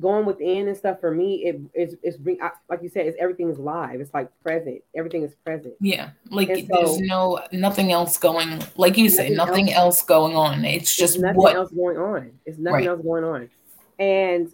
going 0.00 0.26
within 0.26 0.68
and 0.68 0.76
stuff 0.76 1.00
for 1.00 1.10
me. 1.10 1.44
It 1.44 1.60
it's 1.74 1.94
it's 2.02 2.16
bring 2.16 2.38
like 2.68 2.82
you 2.82 2.88
said, 2.88 3.06
it's 3.06 3.16
everything 3.18 3.50
is 3.50 3.58
live. 3.58 4.00
It's 4.00 4.12
like 4.12 4.28
present. 4.42 4.82
Everything 4.94 5.22
is 5.22 5.34
present. 5.44 5.74
Yeah. 5.80 6.10
Like 6.30 6.48
so, 6.48 6.66
there's 6.68 6.98
no 6.98 7.40
nothing 7.52 7.92
else 7.92 8.18
going. 8.18 8.62
Like 8.76 8.96
you 8.96 9.08
say, 9.08 9.30
nothing, 9.30 9.72
else, 9.72 10.00
else, 10.00 10.02
going 10.02 10.36
on. 10.36 10.64
It's 10.64 10.94
just 10.94 11.18
nothing 11.18 11.36
what, 11.36 11.56
else 11.56 11.70
going 11.70 11.96
on. 11.96 12.32
It's 12.44 12.58
nothing 12.58 12.74
right. 12.74 12.88
else 12.88 13.02
going 13.02 13.24
on, 13.24 13.50
and 13.98 14.52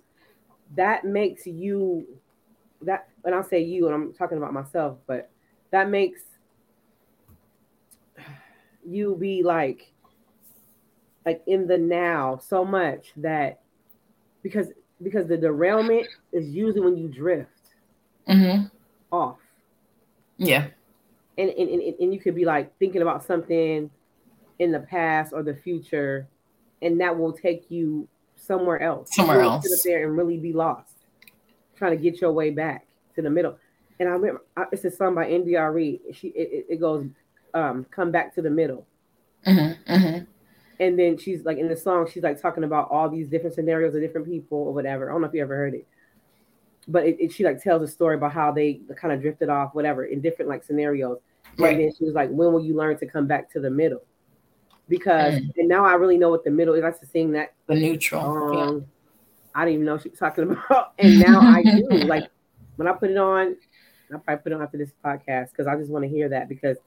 that 0.77 1.05
makes 1.05 1.47
you 1.47 2.07
that. 2.83 3.09
And 3.25 3.35
I'll 3.35 3.45
say 3.45 3.61
you, 3.61 3.87
and 3.87 3.95
I'm 3.95 4.13
talking 4.13 4.39
about 4.39 4.53
myself, 4.53 4.99
but 5.07 5.31
that 5.71 5.89
makes 5.89 6.21
you 8.85 9.17
be 9.17 9.43
like 9.43 9.92
like 11.25 11.43
in 11.47 11.67
the 11.67 11.79
now 11.79 12.39
so 12.43 12.65
much 12.65 13.13
that 13.17 13.61
because 14.43 14.69
because 15.03 15.27
the 15.27 15.37
derailment 15.37 16.07
is 16.33 16.49
usually 16.49 16.81
when 16.81 16.97
you 16.97 17.09
drift 17.09 17.51
mm-hmm. 18.29 18.67
off. 19.11 19.39
Yeah. 20.37 20.69
And, 21.39 21.51
and, 21.51 21.69
and, 21.69 21.83
and 22.01 22.15
you 22.15 22.21
could 22.21 22.35
be 22.35 22.45
like 22.45 22.77
thinking 22.79 23.03
about 23.03 23.25
something 23.25 23.91
in 24.59 24.73
the 24.73 24.81
past 24.81 25.33
or 25.33 25.43
the 25.43 25.55
future, 25.55 26.29
and 26.83 27.01
that 27.01 27.17
will 27.17 27.33
take 27.33 27.71
you 27.71 28.07
somewhere 28.37 28.81
else. 28.81 29.15
Somewhere 29.15 29.41
else. 29.41 29.65
Sit 29.65 29.79
up 29.79 29.83
there 29.83 30.07
and 30.07 30.17
really 30.17 30.37
be 30.37 30.53
lost, 30.53 30.93
trying 31.77 31.97
to 31.97 32.03
get 32.03 32.21
your 32.21 32.33
way 32.33 32.51
back 32.51 32.87
to 33.15 33.23
the 33.23 33.31
middle. 33.31 33.59
And 33.99 34.09
I 34.09 34.13
remember 34.13 34.43
it's 34.73 34.85
a 34.85 34.91
song 34.91 35.15
by 35.15 35.29
India.Arie. 35.29 36.01
She 36.13 36.29
it, 36.29 36.67
it 36.69 36.81
goes, 36.81 37.07
um, 37.55 37.87
"Come 37.91 38.11
back 38.11 38.35
to 38.35 38.43
the 38.43 38.51
middle." 38.51 38.87
Mm-hmm, 39.47 39.93
mm-hmm 39.93 40.25
and 40.83 40.99
then 40.99 41.17
she's 41.17 41.45
like 41.45 41.59
in 41.59 41.69
the 41.69 41.77
song, 41.77 42.09
she's 42.13 42.25
like 42.25 42.43
talking 42.43 42.65
about 42.65 42.91
all 42.91 43.09
these 43.09 43.29
different 43.29 43.55
scenarios 43.55 43.95
of 43.95 44.01
different 44.01 44.27
people 44.27 44.59
or 44.59 44.75
whatever. 44.75 45.09
I 45.09 45.15
don't 45.15 45.21
know 45.21 45.29
if 45.29 45.35
you 45.35 45.41
ever 45.41 45.55
heard 45.55 45.75
it, 45.75 45.87
but 46.89 47.07
it, 47.07 47.17
it, 47.21 47.33
she 47.33 47.45
like 47.45 47.63
tells 47.63 47.83
a 47.83 47.87
story 47.87 48.17
about 48.17 48.33
how 48.33 48.51
they 48.51 48.81
kind 48.97 49.15
of 49.15 49.21
drifted 49.21 49.49
off, 49.49 49.77
whatever, 49.77 50.05
in 50.07 50.21
different 50.21 50.49
like 50.49 50.65
scenarios. 50.65 51.19
Right. 51.57 51.75
And 51.75 51.85
then 51.85 51.93
she 51.97 52.05
was 52.05 52.15
like, 52.15 52.31
"When 52.31 52.53
will 52.53 52.65
you 52.65 52.75
learn 52.77 52.99
to 52.99 53.07
come 53.07 53.29
back 53.29 53.49
to 53.53 53.61
the 53.61 53.71
middle?" 53.71 54.03
Because 54.89 55.35
mm. 55.35 55.51
and 55.57 55.69
now 55.69 55.85
I 55.85 55.95
really 55.95 56.19
know 56.19 56.31
what 56.31 56.43
the 56.43 56.51
middle 56.51 56.75
is. 56.75 56.83
I 56.83 56.89
used 56.89 57.01
to 57.01 57.07
sing 57.07 57.31
that 57.33 57.55
the 57.69 57.77
neutral. 57.77 58.21
Um, 58.21 58.75
yeah. 58.75 58.81
I 59.55 59.65
didn't 59.65 59.75
even 59.75 59.87
know 59.87 59.99
she 59.99 60.09
was 60.09 60.19
talking 60.19 60.45
about, 60.69 60.95
and 60.99 61.21
now 61.21 61.41
I 61.41 61.63
do. 61.63 61.87
Like 62.07 62.29
when 62.75 62.89
I 62.89 62.93
put 62.93 63.11
it 63.11 63.17
on, 63.17 63.57
I'll 64.13 64.19
probably 64.19 64.43
put 64.43 64.53
it 64.53 64.55
on 64.57 64.63
after 64.63 64.79
this 64.79 64.91
podcast 65.05 65.51
because 65.51 65.69
I 65.69 65.77
just 65.77 65.91
want 65.91 66.05
to 66.05 66.09
hear 66.09 66.29
that 66.31 66.49
because 66.49 66.79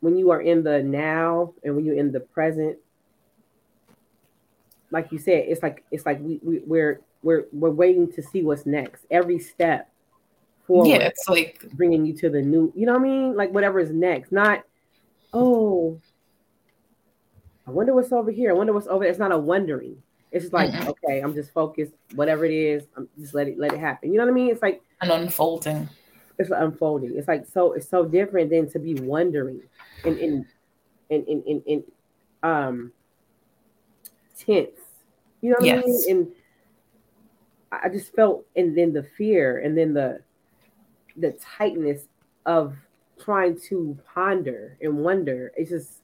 when 0.00 0.16
you 0.16 0.30
are 0.30 0.40
in 0.40 0.62
the 0.62 0.82
now 0.82 1.52
and 1.62 1.76
when 1.76 1.84
you're 1.84 1.96
in 1.96 2.12
the 2.12 2.20
present, 2.20 2.78
like 4.90 5.12
you 5.12 5.18
said, 5.18 5.44
it's 5.46 5.62
like 5.62 5.84
it's 5.90 6.04
like 6.04 6.20
we, 6.20 6.40
we 6.42 6.60
we're 6.66 7.00
we're 7.22 7.44
we're 7.52 7.70
waiting 7.70 8.10
to 8.12 8.22
see 8.22 8.42
what's 8.42 8.66
next. 8.66 9.04
Every 9.10 9.38
step 9.38 9.90
forward, 10.66 10.88
yeah, 10.88 10.96
it's 10.98 11.28
like 11.28 11.64
bringing 11.72 12.04
you 12.04 12.14
to 12.18 12.30
the 12.30 12.42
new. 12.42 12.72
You 12.74 12.86
know 12.86 12.92
what 12.92 13.02
I 13.02 13.04
mean? 13.04 13.36
Like 13.36 13.52
whatever 13.52 13.78
is 13.78 13.90
next. 13.90 14.32
Not 14.32 14.64
oh, 15.32 16.00
I 17.66 17.70
wonder 17.70 17.94
what's 17.94 18.12
over 18.12 18.30
here. 18.30 18.50
I 18.50 18.54
wonder 18.54 18.72
what's 18.72 18.88
over 18.88 19.04
there. 19.04 19.10
It's 19.10 19.18
not 19.18 19.32
a 19.32 19.38
wondering. 19.38 20.02
It's 20.32 20.44
just 20.44 20.52
like 20.52 20.70
mm-hmm. 20.70 20.88
okay, 20.88 21.20
I'm 21.20 21.34
just 21.34 21.52
focused. 21.52 21.92
Whatever 22.14 22.44
it 22.44 22.52
is, 22.52 22.84
I'm 22.96 23.08
just 23.18 23.34
let 23.34 23.48
it 23.48 23.58
let 23.58 23.72
it 23.72 23.80
happen. 23.80 24.12
You 24.12 24.18
know 24.18 24.24
what 24.24 24.32
I 24.32 24.34
mean? 24.34 24.50
It's 24.50 24.62
like 24.62 24.82
an 25.02 25.10
unfolding. 25.10 25.88
It's 26.40 26.50
unfolding. 26.50 27.16
It's 27.16 27.28
like 27.28 27.46
so. 27.46 27.74
It's 27.74 27.88
so 27.88 28.06
different 28.06 28.48
than 28.48 28.68
to 28.70 28.78
be 28.78 28.94
wondering 28.94 29.60
and 30.04 30.18
in 30.18 30.46
in 31.10 31.24
in, 31.26 31.42
in, 31.42 31.62
in 31.66 31.84
um 32.42 32.92
tense. 34.38 34.80
You 35.42 35.50
know 35.50 35.56
what 35.58 35.66
yes. 35.66 35.84
I 35.84 35.86
mean? 35.86 36.04
And 36.08 36.32
I 37.70 37.88
just 37.90 38.14
felt 38.14 38.46
and 38.56 38.76
then 38.76 38.94
the 38.94 39.02
fear 39.02 39.58
and 39.58 39.76
then 39.76 39.92
the 39.92 40.22
the 41.16 41.32
tightness 41.32 42.04
of 42.46 42.74
trying 43.22 43.60
to 43.68 43.98
ponder 44.14 44.78
and 44.80 44.96
wonder. 44.96 45.52
It's 45.56 45.68
just 45.68 46.00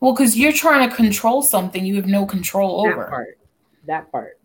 well, 0.00 0.12
because 0.12 0.36
you're 0.36 0.52
trying 0.52 0.88
to 0.88 0.94
control 0.94 1.42
something 1.42 1.84
you 1.84 1.96
have 1.96 2.06
no 2.06 2.26
control 2.26 2.86
over. 2.86 2.96
that. 2.96 3.08
Part. 3.10 3.38
That 3.86 4.12
part. 4.12 4.38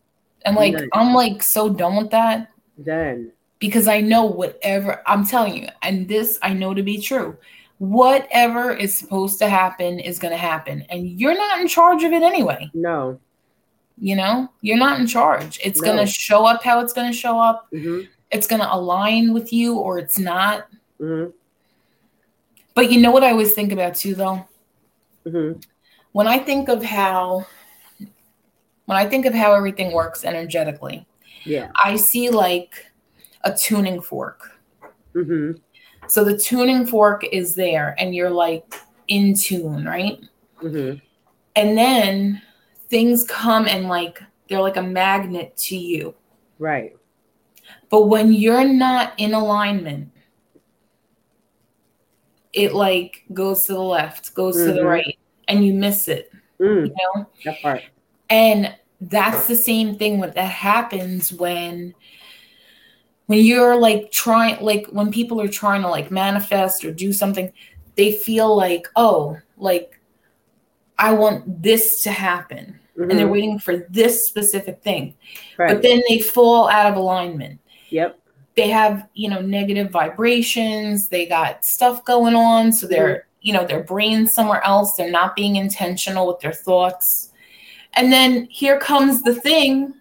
And 0.45 0.55
like 0.55 0.73
Done. 0.73 0.89
I'm 0.93 1.13
like 1.13 1.43
so 1.43 1.69
done 1.69 1.97
with 1.97 2.11
that. 2.11 2.49
Done. 2.81 3.31
Because 3.59 3.87
I 3.87 4.01
know 4.01 4.25
whatever 4.25 5.01
I'm 5.07 5.25
telling 5.25 5.55
you, 5.55 5.69
and 5.81 6.07
this 6.07 6.37
I 6.41 6.53
know 6.53 6.73
to 6.73 6.83
be 6.83 6.99
true. 7.01 7.37
whatever 7.77 8.71
is 8.71 8.97
supposed 8.97 9.37
to 9.39 9.49
happen 9.49 9.99
is 9.99 10.17
going 10.17 10.31
to 10.31 10.37
happen 10.37 10.85
and 10.89 11.19
you're 11.19 11.35
not 11.35 11.59
in 11.59 11.67
charge 11.67 12.03
of 12.03 12.11
it 12.13 12.23
anyway 12.23 12.69
no 12.73 13.19
you 13.97 14.15
know 14.15 14.49
you're 14.61 14.77
not 14.77 14.99
in 14.99 15.05
charge 15.05 15.59
it's 15.63 15.81
no. 15.81 15.91
going 15.91 16.05
to 16.05 16.11
show 16.11 16.45
up 16.45 16.63
how 16.63 16.79
it's 16.79 16.93
going 16.93 17.11
to 17.11 17.17
show 17.17 17.39
up 17.39 17.67
mm-hmm. 17.73 18.01
it's 18.31 18.47
going 18.47 18.61
to 18.61 18.73
align 18.73 19.33
with 19.33 19.51
you 19.51 19.77
or 19.77 19.99
it's 19.99 20.17
not 20.17 20.67
mm-hmm. 21.01 21.29
but 22.73 22.89
you 22.91 23.01
know 23.01 23.11
what 23.11 23.23
i 23.23 23.31
always 23.31 23.53
think 23.53 23.73
about 23.73 23.93
too 23.93 24.15
though 24.15 24.45
mm-hmm. 25.25 25.59
when 26.13 26.27
i 26.27 26.39
think 26.39 26.69
of 26.69 26.81
how 26.81 27.45
when 28.85 28.97
i 28.97 29.05
think 29.05 29.25
of 29.25 29.33
how 29.33 29.53
everything 29.53 29.91
works 29.91 30.23
energetically 30.23 31.05
yeah 31.43 31.71
i 31.83 31.97
see 31.97 32.29
like 32.29 32.89
a 33.45 33.55
tuning 33.55 34.01
fork 34.01 34.51
mm-hmm. 35.13 35.51
So 36.07 36.23
the 36.23 36.37
tuning 36.37 36.85
fork 36.85 37.23
is 37.31 37.55
there 37.55 37.95
and 37.97 38.13
you're 38.13 38.29
like 38.29 38.75
in 39.07 39.35
tune, 39.35 39.85
right? 39.85 40.19
Mm-hmm. 40.61 40.99
And 41.55 41.77
then 41.77 42.41
things 42.89 43.23
come 43.23 43.67
and 43.67 43.87
like 43.87 44.21
they're 44.49 44.61
like 44.61 44.77
a 44.77 44.83
magnet 44.83 45.57
to 45.57 45.77
you. 45.77 46.13
Right. 46.59 46.95
But 47.89 48.03
when 48.03 48.33
you're 48.33 48.67
not 48.67 49.13
in 49.17 49.33
alignment, 49.33 50.11
it 52.53 52.73
like 52.73 53.23
goes 53.33 53.65
to 53.65 53.73
the 53.73 53.81
left, 53.81 54.33
goes 54.33 54.55
mm-hmm. 54.55 54.67
to 54.67 54.73
the 54.73 54.79
mm-hmm. 54.79 54.87
right, 54.87 55.17
and 55.47 55.65
you 55.65 55.73
miss 55.73 56.07
it. 56.07 56.31
Mm. 56.59 56.87
You 56.87 56.95
know? 57.15 57.27
That 57.45 57.61
part. 57.61 57.81
And 58.29 58.75
that's 59.01 59.47
the 59.47 59.55
same 59.55 59.97
thing 59.97 60.19
what 60.19 60.35
that 60.35 60.49
happens 60.49 61.33
when 61.33 61.93
when 63.28 63.39
you're 63.39 63.80
like 63.80 64.11
trying 64.11 64.63
like 64.63 64.88
when 64.88 65.11
people 65.11 65.41
are 65.41 65.47
trying 65.47 65.82
to 65.82 65.89
like 65.89 66.11
manifest 66.11 66.86
or 66.86 66.91
do 66.91 67.11
something 67.11 67.51
they 67.95 68.11
feel 68.11 68.55
like 68.55 68.88
oh 68.95 69.38
like 69.57 69.99
i 70.97 71.11
want 71.11 71.61
this 71.61 72.01
to 72.03 72.11
happen. 72.11 72.80
Mm-hmm. 72.97 73.09
and 73.09 73.11
they're 73.11 73.26
mm-hmm. 73.26 73.34
waiting 73.34 73.59
for 73.59 73.86
this 73.89 74.26
specific 74.26 74.82
thing. 74.82 75.15
Right. 75.57 75.69
but 75.69 75.82
then 75.82 76.01
they 76.07 76.19
fall 76.19 76.69
out 76.69 76.89
of 76.89 76.95
alignment. 76.95 77.59
Yep. 77.89 78.17
They 78.55 78.69
have 78.69 79.09
you 79.13 79.30
know 79.30 79.41
negative 79.41 79.91
vibrations. 79.91 81.09
They 81.09 81.26
got 81.26 81.65
stuff 81.65 82.05
going 82.05 82.36
on. 82.36 82.71
So 82.71 82.88
they're 82.88 83.07
mm-hmm. 83.07 83.28
you 83.41 83.53
know 83.53 83.65
their 83.65 83.84
brain's 83.84 84.32
somewhere 84.32 84.63
else. 84.63 84.95
They're 84.95 85.11
not 85.11 85.36
being 85.36 85.57
intentional 85.57 86.26
with 86.26 86.39
their 86.39 86.53
thoughts. 86.53 87.34
And 87.95 88.13
then 88.13 88.47
here 88.49 88.80
comes 88.80 89.23
the 89.23 89.36
thing 89.36 89.93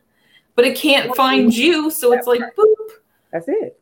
but 0.55 0.65
it 0.65 0.77
can't 0.77 1.15
find 1.17 1.55
you. 1.55 1.91
So 1.91 2.13
it's 2.13 2.27
like 2.27 2.41
boop 2.57 2.91
that's 3.35 3.49
it. 3.49 3.81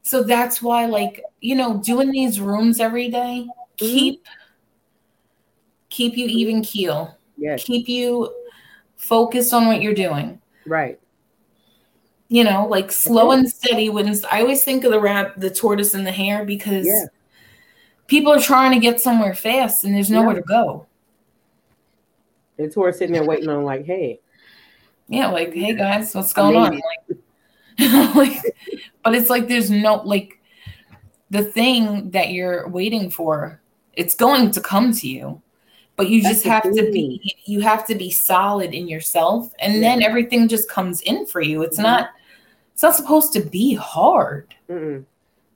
So 0.00 0.22
that's 0.22 0.62
why, 0.62 0.86
like, 0.86 1.22
you 1.42 1.54
know, 1.54 1.76
doing 1.84 2.10
these 2.10 2.40
rooms 2.40 2.80
every 2.80 3.10
day, 3.10 3.46
mm-hmm. 3.46 3.76
keep 3.76 4.26
keep 5.90 6.16
you 6.16 6.26
even 6.26 6.62
keel. 6.62 7.16
Yes. 7.36 7.64
Keep 7.64 7.88
you 7.88 8.34
focused 8.96 9.52
on 9.52 9.66
what 9.66 9.82
you're 9.82 9.94
doing. 9.94 10.40
Right. 10.66 10.98
You 12.28 12.44
know, 12.44 12.66
like 12.66 12.90
slow 12.90 13.32
and 13.32 13.48
steady 13.48 13.90
wins. 13.90 14.24
I 14.24 14.40
always 14.40 14.64
think 14.64 14.84
of 14.84 14.92
the 14.92 15.00
rat, 15.00 15.38
the 15.38 15.50
tortoise 15.50 15.92
and 15.92 16.06
the 16.06 16.12
hare 16.12 16.46
because 16.46 16.86
yeah. 16.86 17.04
people 18.06 18.32
are 18.32 18.40
trying 18.40 18.72
to 18.72 18.80
get 18.80 19.02
somewhere 19.02 19.34
fast 19.34 19.84
and 19.84 19.94
there's 19.94 20.10
nowhere 20.10 20.34
yeah. 20.34 20.40
to 20.40 20.46
go. 20.46 20.86
The 22.56 22.70
tortoise 22.70 22.98
sitting 22.98 23.12
there 23.12 23.24
waiting 23.24 23.50
on 23.50 23.64
like, 23.64 23.84
hey. 23.84 24.20
Yeah, 25.08 25.28
like, 25.28 25.52
hey 25.52 25.74
guys, 25.74 26.14
what's 26.14 26.32
going 26.32 26.56
on? 26.56 26.72
Like, 26.72 27.18
like, 28.14 28.40
but 29.04 29.14
it's 29.14 29.30
like 29.30 29.48
there's 29.48 29.70
no 29.70 29.96
like 29.96 30.40
the 31.30 31.42
thing 31.42 32.10
that 32.10 32.30
you're 32.30 32.68
waiting 32.68 33.10
for. 33.10 33.60
It's 33.94 34.14
going 34.14 34.50
to 34.52 34.60
come 34.60 34.92
to 34.92 35.08
you, 35.08 35.42
but 35.96 36.08
you 36.08 36.22
That's 36.22 36.36
just 36.36 36.46
have 36.46 36.62
to 36.62 36.90
be 36.92 37.36
you 37.44 37.60
have 37.60 37.86
to 37.86 37.94
be 37.94 38.10
solid 38.10 38.72
in 38.72 38.88
yourself, 38.88 39.52
and 39.58 39.74
yeah. 39.74 39.80
then 39.80 40.02
everything 40.02 40.48
just 40.48 40.70
comes 40.70 41.00
in 41.02 41.26
for 41.26 41.40
you. 41.40 41.62
It's 41.62 41.76
mm-hmm. 41.76 41.86
not 41.86 42.10
it's 42.72 42.82
not 42.82 42.94
supposed 42.94 43.32
to 43.32 43.40
be 43.40 43.74
hard. 43.74 44.54
Mm-mm. 44.70 45.04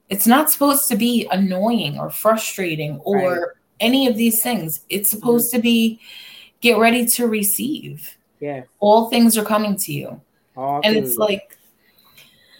It's 0.08 0.26
not 0.26 0.50
supposed 0.50 0.88
to 0.88 0.96
be 0.96 1.26
annoying 1.30 1.98
or 1.98 2.10
frustrating 2.10 2.98
or 3.04 3.16
right. 3.18 3.48
any 3.80 4.08
of 4.08 4.16
these 4.16 4.42
things. 4.42 4.84
It's 4.88 5.10
supposed 5.10 5.52
mm-hmm. 5.52 5.58
to 5.58 5.62
be 5.62 6.00
get 6.60 6.78
ready 6.78 7.06
to 7.06 7.26
receive. 7.26 8.16
Yeah. 8.40 8.64
All 8.80 9.08
things 9.08 9.38
are 9.38 9.44
coming 9.44 9.76
to 9.76 9.92
you. 9.92 10.20
All 10.56 10.80
and 10.82 10.94
things. 10.94 11.10
it's 11.10 11.18
like 11.18 11.56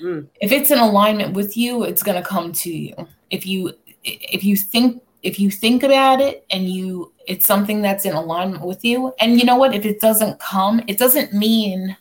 Mm. 0.03 0.29
If 0.41 0.53
it's 0.53 0.71
in 0.71 0.79
alignment 0.79 1.35
with 1.35 1.57
you, 1.57 1.85
it's 1.85 2.03
going 2.03 2.21
to 2.21 2.29
come 2.29 2.53
to 2.53 2.71
you. 2.71 2.95
If 3.31 3.47
you 3.47 3.73
if 4.05 4.43
you 4.43 4.57
think 4.57 5.03
if 5.23 5.39
you 5.39 5.51
think 5.51 5.85
about 5.85 6.21
it 6.21 6.45
and 6.51 6.69
you 6.69 7.13
it's 7.27 7.47
something 7.47 7.81
that's 7.83 8.05
in 8.05 8.15
alignment 8.15 8.65
with 8.65 8.85
you 8.85 9.15
and 9.21 9.39
you 9.39 9.45
know 9.45 9.57
what? 9.57 9.75
If 9.75 9.85
it 9.85 10.01
doesn't 10.01 10.41
come 10.41 10.83
it 10.87 10.99
doesn't 10.99 11.33
mean 11.33 11.97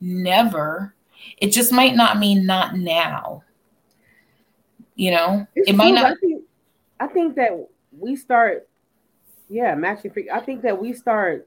never. 0.00 0.94
It 1.38 1.52
just 1.52 1.72
might 1.72 1.94
not 1.94 2.18
mean 2.18 2.46
not 2.46 2.76
now. 2.76 3.42
You 4.94 5.10
know? 5.10 5.46
It's 5.54 5.70
it 5.70 5.76
might 5.76 5.94
not 5.94 6.12
I 6.12 6.14
think, 6.14 6.42
I 7.00 7.06
think 7.08 7.34
that 7.36 7.68
we 7.98 8.16
start 8.16 8.68
yeah 9.48 9.74
matching 9.74 10.10
freak 10.10 10.28
i 10.32 10.40
think 10.40 10.62
that 10.62 10.80
we 10.80 10.92
start 10.92 11.46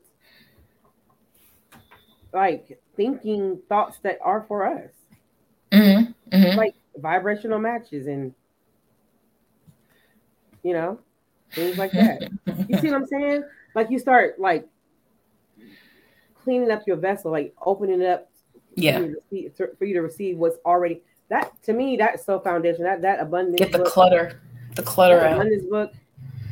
like 2.34 2.80
thinking 2.96 3.60
thoughts 3.68 3.98
that 4.04 4.20
are 4.22 4.46
for 4.48 4.66
us 4.66 4.90
Mm-hmm. 5.78 6.36
Mm-hmm. 6.36 6.58
Like 6.58 6.76
vibrational 6.98 7.60
matches 7.60 8.08
and 8.08 8.34
you 10.64 10.74
know 10.74 11.00
things 11.54 11.78
like 11.78 11.92
that. 11.92 12.30
you 12.68 12.78
see 12.80 12.88
what 12.88 13.02
I'm 13.02 13.06
saying? 13.08 13.44
Like 13.76 13.90
you 13.90 14.00
start 14.00 14.40
like 14.40 14.68
cleaning 16.44 16.72
up 16.72 16.86
your 16.88 16.98
vessel, 16.98 17.32
like 17.32 17.54
opening 17.66 18.02
it 18.02 18.08
up. 18.08 18.30
Yeah. 18.76 19.00
For 19.00 19.06
you, 19.06 19.22
receive, 19.32 19.78
for 19.78 19.86
you 19.86 19.94
to 19.96 20.02
receive 20.02 20.38
what's 20.38 20.58
already 20.66 21.02
that 21.30 21.62
to 21.64 21.74
me 21.74 21.98
that's 21.98 22.26
so 22.26 22.40
foundation. 22.40 22.84
That 22.84 23.02
that 23.02 23.20
abundance. 23.20 23.58
Get 23.58 23.72
the 23.72 23.80
book, 23.80 23.88
clutter, 23.88 24.42
the 24.76 24.84
clutter 24.84 25.20
out. 25.20 25.34
Abundance 25.34 25.66
book 25.66 25.94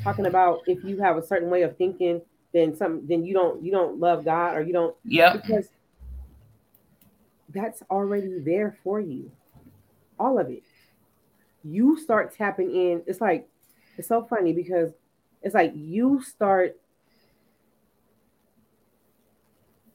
talking 0.04 0.26
about 0.26 0.62
if 0.68 0.84
you 0.84 0.98
have 0.98 1.18
a 1.18 1.26
certain 1.26 1.50
way 1.50 1.64
of 1.64 1.78
thinking, 1.78 2.22
then 2.54 2.76
some 2.76 3.06
then 3.08 3.24
you 3.24 3.34
don't 3.34 3.64
you 3.64 3.72
don't 3.72 4.00
love 4.00 4.26
God 4.26 4.56
or 4.56 4.62
you 4.62 4.74
don't. 4.74 4.96
Yeah. 5.04 5.36
Because 5.36 5.70
that's 7.56 7.82
already 7.90 8.40
there 8.40 8.78
for 8.84 9.00
you. 9.00 9.32
All 10.20 10.38
of 10.38 10.50
it. 10.50 10.64
You 11.64 11.98
start 11.98 12.36
tapping 12.36 12.70
in. 12.76 13.02
It's 13.08 13.22
like, 13.22 13.48
it's 13.98 14.08
so 14.08 14.24
funny 14.24 14.54
because 14.54 14.92
it's 15.42 15.56
like 15.56 15.72
you 15.74 16.22
start 16.22 16.78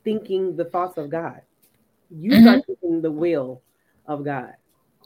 thinking 0.02 0.56
the 0.56 0.64
thoughts 0.64 0.96
of 0.98 1.10
God. 1.10 1.42
You 2.10 2.32
mm-hmm. 2.32 2.42
start 2.42 2.66
thinking 2.66 3.02
the 3.02 3.12
will 3.12 3.62
of 4.06 4.24
God. 4.24 4.54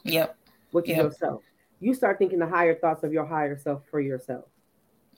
Yep. 0.03 0.35
With 0.71 0.87
yep. 0.87 0.97
yourself. 0.97 1.43
You 1.79 1.93
start 1.93 2.17
thinking 2.17 2.39
the 2.39 2.47
higher 2.47 2.73
thoughts 2.73 3.03
of 3.03 3.11
your 3.13 3.25
higher 3.25 3.57
self 3.57 3.83
for 3.91 3.99
yourself. 3.99 4.45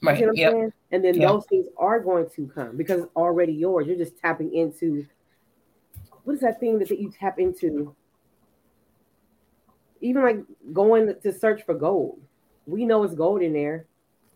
Right. 0.02 0.18
You 0.18 0.26
know 0.26 0.32
yep. 0.34 0.72
And 0.90 1.04
then 1.04 1.14
yep. 1.14 1.28
those 1.28 1.46
things 1.46 1.66
are 1.76 2.00
going 2.00 2.28
to 2.34 2.46
come 2.48 2.76
because 2.76 3.02
it's 3.02 3.16
already 3.16 3.52
yours. 3.52 3.86
You're 3.86 3.96
just 3.96 4.18
tapping 4.18 4.52
into 4.54 5.06
what 6.28 6.34
is 6.34 6.40
that 6.40 6.60
thing 6.60 6.78
that, 6.78 6.90
that 6.90 7.00
you 7.00 7.10
tap 7.10 7.38
into? 7.38 7.94
Even 10.02 10.22
like 10.22 10.36
going 10.74 11.14
to 11.22 11.32
search 11.32 11.64
for 11.64 11.72
gold. 11.72 12.20
We 12.66 12.84
know 12.84 13.02
it's 13.02 13.14
gold 13.14 13.40
in 13.40 13.54
there. 13.54 13.86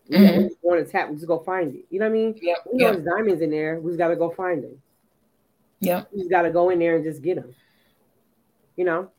We 0.09 0.17
mm-hmm. 0.17 0.41
just 0.47 0.55
want 0.63 0.83
to 0.83 0.91
tap, 0.91 1.09
we 1.09 1.17
just 1.17 1.27
go 1.27 1.37
find 1.37 1.75
it. 1.75 1.85
You 1.91 1.99
know 1.99 2.07
what 2.07 2.09
I 2.09 2.13
mean? 2.13 2.39
Yep. 2.41 2.57
We 2.71 2.79
know 2.79 2.85
yep. 2.87 2.93
there's 2.95 3.05
diamonds 3.05 3.41
in 3.43 3.51
there. 3.51 3.79
We 3.79 3.91
just 3.91 3.99
got 3.99 4.07
to 4.07 4.15
go 4.15 4.31
find 4.31 4.63
them. 4.63 4.81
Yeah. 5.81 6.05
We 6.11 6.21
just 6.21 6.31
got 6.31 6.41
to 6.41 6.49
go 6.49 6.71
in 6.71 6.79
there 6.79 6.95
and 6.95 7.03
just 7.03 7.21
get 7.21 7.35
them. 7.35 7.53
You 8.75 8.85
know? 8.85 9.11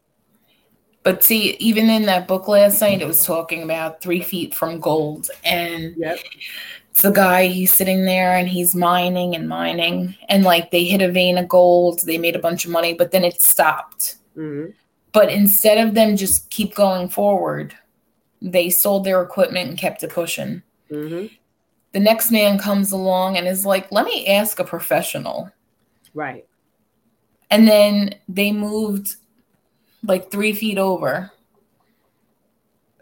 But 1.04 1.22
see, 1.22 1.52
even 1.60 1.88
in 1.88 2.06
that 2.06 2.26
book 2.26 2.48
last 2.48 2.80
night, 2.80 3.00
it 3.00 3.06
was 3.06 3.24
talking 3.24 3.62
about 3.62 4.00
three 4.00 4.20
feet 4.20 4.52
from 4.52 4.80
gold. 4.80 5.30
And 5.44 5.94
yep 5.96 6.18
it's 6.94 7.02
the 7.02 7.10
guy 7.10 7.48
he's 7.48 7.72
sitting 7.72 8.04
there 8.04 8.36
and 8.36 8.48
he's 8.48 8.72
mining 8.72 9.34
and 9.34 9.48
mining. 9.48 10.14
And 10.28 10.44
like 10.44 10.70
they 10.70 10.84
hit 10.84 11.02
a 11.02 11.10
vein 11.10 11.36
of 11.38 11.48
gold 11.48 12.00
they 12.06 12.18
made 12.18 12.36
a 12.36 12.38
bunch 12.40 12.64
of 12.64 12.70
money 12.70 12.94
but 12.94 13.10
then 13.10 13.24
it 13.24 13.42
stopped. 13.42 14.16
Mm-hmm. 14.36 14.70
but 15.12 15.30
instead 15.30 15.78
of 15.78 15.94
them 15.94 16.16
just 16.16 16.50
keep 16.50 16.74
going 16.74 17.08
forward 17.08 17.72
they 18.42 18.68
sold 18.68 19.04
their 19.04 19.22
equipment 19.22 19.68
and 19.68 19.78
kept 19.78 20.02
it 20.02 20.10
pushing. 20.10 20.62
Mm-hmm. 20.90 21.34
the 21.92 22.00
next 22.00 22.30
man 22.30 22.58
comes 22.58 22.92
along 22.92 23.36
and 23.36 23.48
is 23.48 23.66
like 23.66 23.90
let 23.90 24.04
me 24.04 24.28
ask 24.28 24.60
a 24.60 24.64
professional. 24.64 25.50
Right. 26.14 26.46
And 27.50 27.66
then 27.66 28.14
they 28.28 28.52
moved 28.52 29.16
like 30.04 30.30
three 30.30 30.52
feet 30.52 30.78
over. 30.78 31.32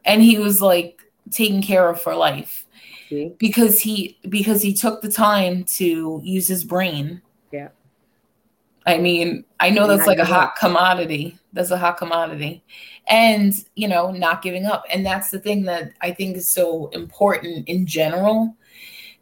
And 0.05 0.23
he 0.23 0.39
was 0.39 0.63
like 0.63 1.03
taken 1.31 1.63
care 1.63 1.89
of 1.91 2.01
for 2.01 2.15
life 2.15 2.67
because 3.39 3.81
he 3.81 4.19
because 4.29 4.63
he 4.63 4.73
took 4.75 5.03
the 5.03 5.11
time 5.11 5.65
to 5.65 6.21
use 6.23 6.47
his 6.47 6.65
brain. 6.65 7.23
Yeah. 7.53 7.69
I 8.87 8.99
mean, 8.99 9.45
I 9.61 9.71
know 9.71 9.87
that's 9.87 10.07
like 10.07 10.19
a 10.19 10.25
hot 10.25 10.57
commodity. 10.57 11.39
That's 11.53 11.71
a 11.71 11.79
hot 11.79 11.99
commodity. 11.99 12.65
And, 13.09 13.53
you 13.75 13.89
know, 13.89 14.11
not 14.11 14.43
giving 14.43 14.67
up. 14.67 14.85
And 14.91 15.05
that's 15.05 15.31
the 15.31 15.39
thing 15.39 15.63
that 15.65 15.93
I 16.01 16.11
think 16.13 16.37
is 16.37 16.49
so 16.49 16.89
important 16.89 17.69
in 17.69 17.87
general. 17.87 18.57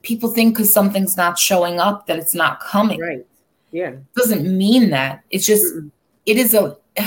People 0.02 0.30
think 0.30 0.54
because 0.54 0.72
something's 0.72 1.16
not 1.16 1.38
showing 1.38 1.78
up 1.78 2.06
that 2.06 2.18
it's 2.18 2.34
not 2.34 2.60
coming. 2.60 3.00
Right. 3.00 3.26
Yeah. 3.70 3.92
doesn't 4.16 4.56
mean 4.56 4.90
that. 4.90 5.22
It's 5.30 5.46
just, 5.46 5.64
it 6.26 6.36
is 6.36 6.54
a, 6.54 6.76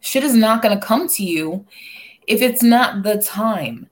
shit 0.00 0.22
is 0.22 0.34
not 0.34 0.62
going 0.62 0.78
to 0.78 0.84
come 0.84 1.08
to 1.08 1.24
you 1.24 1.66
if 2.26 2.42
it's 2.42 2.62
not 2.62 3.02
the 3.02 3.20
time. 3.20 3.88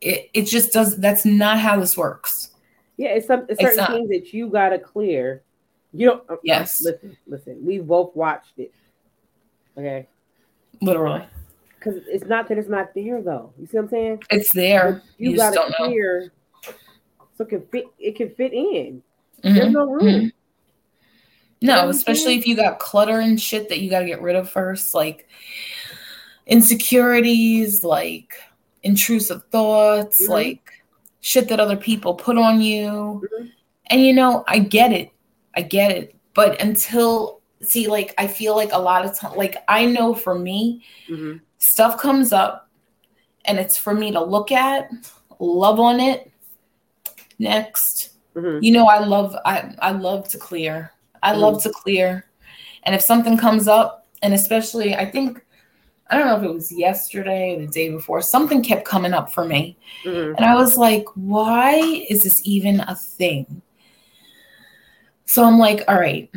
It, 0.00 0.30
it 0.34 0.42
just 0.42 0.72
does, 0.72 0.96
that's 0.96 1.24
not 1.24 1.58
how 1.58 1.78
this 1.78 1.96
works. 1.96 2.50
Yeah. 2.96 3.08
It's, 3.08 3.26
some, 3.26 3.46
it's 3.48 3.60
certain 3.60 3.78
it's 3.78 3.92
things 3.92 4.08
that 4.10 4.32
you 4.32 4.48
got 4.48 4.70
to 4.70 4.78
clear 4.78 5.42
you 5.96 6.08
don't. 6.08 6.22
Uh, 6.28 6.36
yes. 6.42 6.82
Listen, 6.82 7.16
listen. 7.26 7.64
We 7.64 7.78
both 7.78 8.14
watched 8.14 8.58
it. 8.58 8.72
Okay. 9.78 10.06
Literally. 10.82 11.24
Because 11.78 12.02
it's 12.06 12.26
not 12.26 12.48
that 12.48 12.58
it's 12.58 12.68
not 12.68 12.92
there 12.94 13.22
though. 13.22 13.52
You 13.58 13.66
see 13.66 13.76
what 13.78 13.84
I'm 13.84 13.88
saying? 13.88 14.22
It's 14.30 14.52
there. 14.52 15.02
You, 15.16 15.30
you 15.30 15.36
got 15.36 15.52
to 15.52 15.72
clear 15.76 16.32
so 16.62 17.44
it 17.44 17.48
can 17.48 17.62
fit. 17.72 17.86
It 17.98 18.16
can 18.16 18.30
fit 18.30 18.52
in. 18.52 19.02
Mm-hmm. 19.42 19.54
There's 19.54 19.72
no 19.72 19.90
room. 19.90 20.04
Mm-hmm. 20.04 20.28
No, 21.62 21.88
especially 21.88 22.34
if 22.34 22.46
you 22.46 22.54
got 22.54 22.78
clutter 22.78 23.20
and 23.20 23.40
shit 23.40 23.70
that 23.70 23.80
you 23.80 23.88
got 23.88 24.00
to 24.00 24.06
get 24.06 24.20
rid 24.20 24.36
of 24.36 24.50
first, 24.50 24.94
like 24.94 25.26
insecurities, 26.46 27.82
like 27.82 28.34
intrusive 28.86 29.42
thoughts, 29.50 30.22
mm-hmm. 30.22 30.32
like 30.32 30.70
shit 31.20 31.48
that 31.48 31.60
other 31.60 31.76
people 31.76 32.14
put 32.14 32.38
on 32.38 32.60
you. 32.60 32.88
Mm-hmm. 32.88 33.46
And 33.88 34.00
you 34.00 34.14
know, 34.14 34.44
I 34.46 34.60
get 34.60 34.92
it. 34.92 35.10
I 35.54 35.62
get 35.62 35.90
it. 35.90 36.14
But 36.34 36.60
until 36.62 37.40
see, 37.62 37.88
like 37.88 38.14
I 38.16 38.26
feel 38.26 38.54
like 38.54 38.72
a 38.72 38.78
lot 38.78 39.04
of 39.04 39.18
time, 39.18 39.36
like 39.36 39.56
I 39.68 39.86
know 39.86 40.14
for 40.14 40.38
me, 40.38 40.84
mm-hmm. 41.08 41.38
stuff 41.58 41.98
comes 41.98 42.32
up 42.32 42.70
and 43.44 43.58
it's 43.58 43.76
for 43.76 43.94
me 43.94 44.12
to 44.12 44.22
look 44.22 44.52
at, 44.52 44.90
love 45.38 45.80
on 45.80 46.00
it. 46.00 46.30
Next. 47.38 48.10
Mm-hmm. 48.34 48.62
You 48.62 48.72
know, 48.72 48.86
I 48.86 48.98
love 48.98 49.36
I 49.44 49.74
I 49.80 49.92
love 49.92 50.28
to 50.28 50.38
clear. 50.38 50.92
I 51.22 51.32
mm-hmm. 51.32 51.40
love 51.40 51.62
to 51.62 51.70
clear. 51.70 52.26
And 52.84 52.94
if 52.94 53.02
something 53.02 53.36
comes 53.36 53.66
up, 53.66 54.06
and 54.22 54.32
especially 54.32 54.94
I 54.94 55.10
think 55.10 55.44
I 56.08 56.16
don't 56.16 56.26
know 56.26 56.36
if 56.36 56.42
it 56.44 56.54
was 56.54 56.70
yesterday 56.70 57.56
or 57.56 57.60
the 57.60 57.66
day 57.66 57.90
before, 57.90 58.22
something 58.22 58.62
kept 58.62 58.84
coming 58.84 59.12
up 59.12 59.32
for 59.32 59.44
me. 59.44 59.76
Mm-hmm. 60.04 60.36
And 60.36 60.44
I 60.44 60.54
was 60.54 60.76
like, 60.76 61.04
why 61.14 61.74
is 62.08 62.22
this 62.22 62.40
even 62.44 62.80
a 62.80 62.94
thing? 62.94 63.60
So 65.24 65.44
I'm 65.44 65.58
like, 65.58 65.82
all 65.88 65.98
right, 65.98 66.30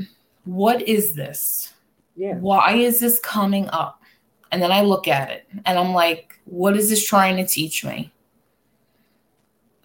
what 0.46 0.82
is 0.82 1.14
this? 1.14 1.74
Yeah. 2.16 2.36
Why 2.36 2.74
is 2.74 3.00
this 3.00 3.20
coming 3.20 3.70
up? 3.70 4.02
And 4.52 4.62
then 4.62 4.72
I 4.72 4.82
look 4.82 5.08
at 5.08 5.30
it 5.30 5.48
and 5.66 5.78
I'm 5.78 5.94
like, 5.94 6.40
what 6.46 6.76
is 6.76 6.90
this 6.90 7.08
trying 7.08 7.38
to 7.38 7.46
teach 7.46 7.86
me? 7.86 8.12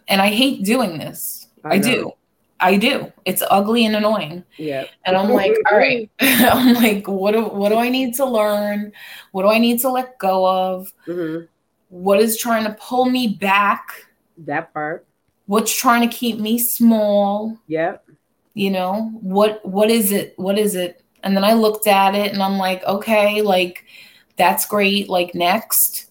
And 0.09 0.23
I 0.23 0.29
hate 0.29 0.65
doing 0.65 0.99
this. 0.99 1.49
I, 1.63 1.75
I 1.75 1.79
do. 1.79 2.13
I 2.65 2.77
do. 2.77 3.13
It's 3.25 3.43
ugly 3.51 3.85
and 3.87 3.97
annoying. 3.97 4.45
Yeah. 4.57 4.85
And 5.05 5.17
I'm 5.17 5.31
like, 5.31 5.55
all 5.71 5.79
right. 5.79 6.11
I'm 6.21 6.75
like, 6.75 7.07
what 7.07 7.33
do 7.33 7.45
what 7.45 7.69
do 7.69 7.77
I 7.77 7.89
need 7.89 8.15
to 8.15 8.25
learn? 8.25 8.93
What 9.33 9.43
do 9.43 9.49
I 9.49 9.59
need 9.59 9.81
to 9.81 9.91
let 9.91 10.19
go 10.19 10.47
of? 10.47 10.93
Mm-hmm. 11.07 11.45
What 11.91 12.21
is 12.21 12.39
trying 12.39 12.65
to 12.65 12.73
pull 12.81 13.07
me 13.07 13.37
back? 13.41 13.89
That 14.39 14.73
part. 14.73 15.07
What's 15.47 15.77
trying 15.77 16.09
to 16.09 16.17
keep 16.17 16.39
me 16.39 16.59
small? 16.59 17.59
Yep 17.67 18.05
you 18.55 18.71
know 18.71 19.11
what 19.21 19.65
what 19.67 19.91
is 19.91 20.13
it 20.13 20.33
what 20.39 20.57
is 20.57 20.75
it 20.77 21.03
and 21.23 21.37
then 21.37 21.45
i 21.45 21.53
looked 21.53 21.87
at 21.87 22.15
it 22.15 22.33
and 22.33 22.43
i'm 22.43 22.57
like 22.57 22.83
okay 22.85 23.43
like 23.43 23.85
that's 24.37 24.65
great 24.65 25.09
like 25.09 25.35
next 25.35 26.11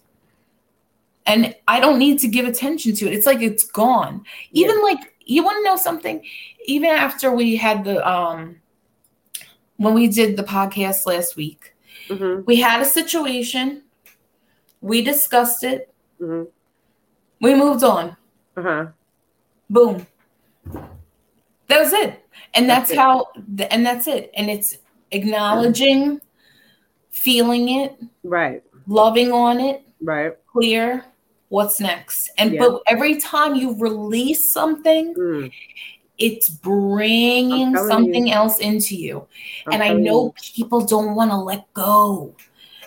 and 1.25 1.55
i 1.67 1.79
don't 1.79 1.97
need 1.97 2.19
to 2.19 2.27
give 2.27 2.45
attention 2.45 2.93
to 2.93 3.07
it 3.07 3.13
it's 3.13 3.25
like 3.25 3.41
it's 3.41 3.63
gone 3.63 4.23
even 4.51 4.75
yeah. 4.77 4.83
like 4.83 5.12
you 5.25 5.43
want 5.43 5.57
to 5.57 5.63
know 5.63 5.77
something? 5.77 6.23
Even 6.65 6.89
after 6.89 7.31
we 7.31 7.55
had 7.55 7.83
the 7.83 8.07
um 8.07 8.57
when 9.77 9.93
we 9.93 10.07
did 10.07 10.37
the 10.37 10.43
podcast 10.43 11.05
last 11.05 11.35
week 11.35 11.73
mm-hmm. 12.07 12.43
we 12.45 12.59
had 12.59 12.81
a 12.81 12.85
situation. 12.85 13.83
We 14.81 15.01
discussed 15.01 15.63
it. 15.63 15.93
Mm-hmm. 16.21 16.43
we 17.41 17.55
moved 17.55 17.83
on. 17.83 18.15
Uh-huh. 18.55 18.87
Boom. 19.69 20.05
That 21.67 21.79
was 21.79 21.91
it. 21.91 22.25
And 22.53 22.69
that's, 22.69 22.89
that's 22.89 22.99
how 22.99 23.27
and 23.71 23.85
that's 23.85 24.07
it. 24.07 24.31
And 24.35 24.49
it's 24.49 24.77
acknowledging 25.11 26.21
feeling 27.09 27.69
it 27.69 27.99
right. 28.23 28.63
loving 28.87 29.31
on 29.31 29.59
it 29.59 29.83
right. 30.01 30.33
clear 30.51 31.05
what's 31.53 31.79
next 31.79 32.29
and 32.37 32.53
yeah. 32.53 32.59
but 32.59 32.81
every 32.87 33.19
time 33.19 33.55
you 33.55 33.77
release 33.77 34.51
something 34.51 35.13
mm. 35.13 35.51
it's 36.17 36.49
bringing 36.49 37.75
something 37.75 38.27
you. 38.27 38.33
else 38.33 38.59
into 38.59 38.95
you 38.95 39.25
I'm 39.67 39.73
and 39.73 39.83
i 39.83 39.93
know 39.93 40.25
you. 40.25 40.33
people 40.55 40.81
don't 40.85 41.15
want 41.15 41.31
to 41.31 41.37
let 41.37 41.71
go 41.73 42.35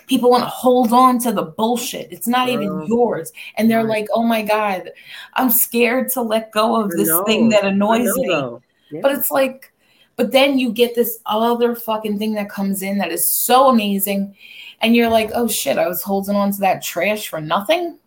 people 0.07 0.29
want 0.29 0.43
to 0.43 0.49
hold 0.49 0.93
on 0.93 1.19
to 1.19 1.31
the 1.31 1.43
bullshit 1.43 2.11
it's 2.11 2.27
not 2.27 2.49
even 2.49 2.85
yours 2.87 3.31
and 3.57 3.69
they're 3.69 3.83
like 3.83 4.07
oh 4.13 4.23
my 4.23 4.41
god 4.41 4.91
i'm 5.33 5.49
scared 5.49 6.09
to 6.09 6.21
let 6.21 6.51
go 6.51 6.81
of 6.81 6.91
this 6.91 7.11
thing 7.25 7.49
that 7.49 7.65
annoys 7.65 8.15
me 8.17 8.27
though. 8.27 8.61
But 8.91 9.11
it's 9.11 9.31
like, 9.31 9.71
but 10.15 10.31
then 10.31 10.57
you 10.57 10.71
get 10.71 10.95
this 10.95 11.19
other 11.25 11.75
fucking 11.75 12.17
thing 12.17 12.33
that 12.33 12.49
comes 12.49 12.81
in 12.81 12.97
that 12.97 13.11
is 13.11 13.29
so 13.29 13.69
amazing. 13.69 14.35
And 14.81 14.95
you're 14.95 15.09
like, 15.09 15.31
oh 15.33 15.47
shit, 15.47 15.77
I 15.77 15.87
was 15.87 16.01
holding 16.01 16.35
on 16.35 16.51
to 16.53 16.59
that 16.61 16.83
trash 16.83 17.27
for 17.27 17.41
nothing. 17.41 17.99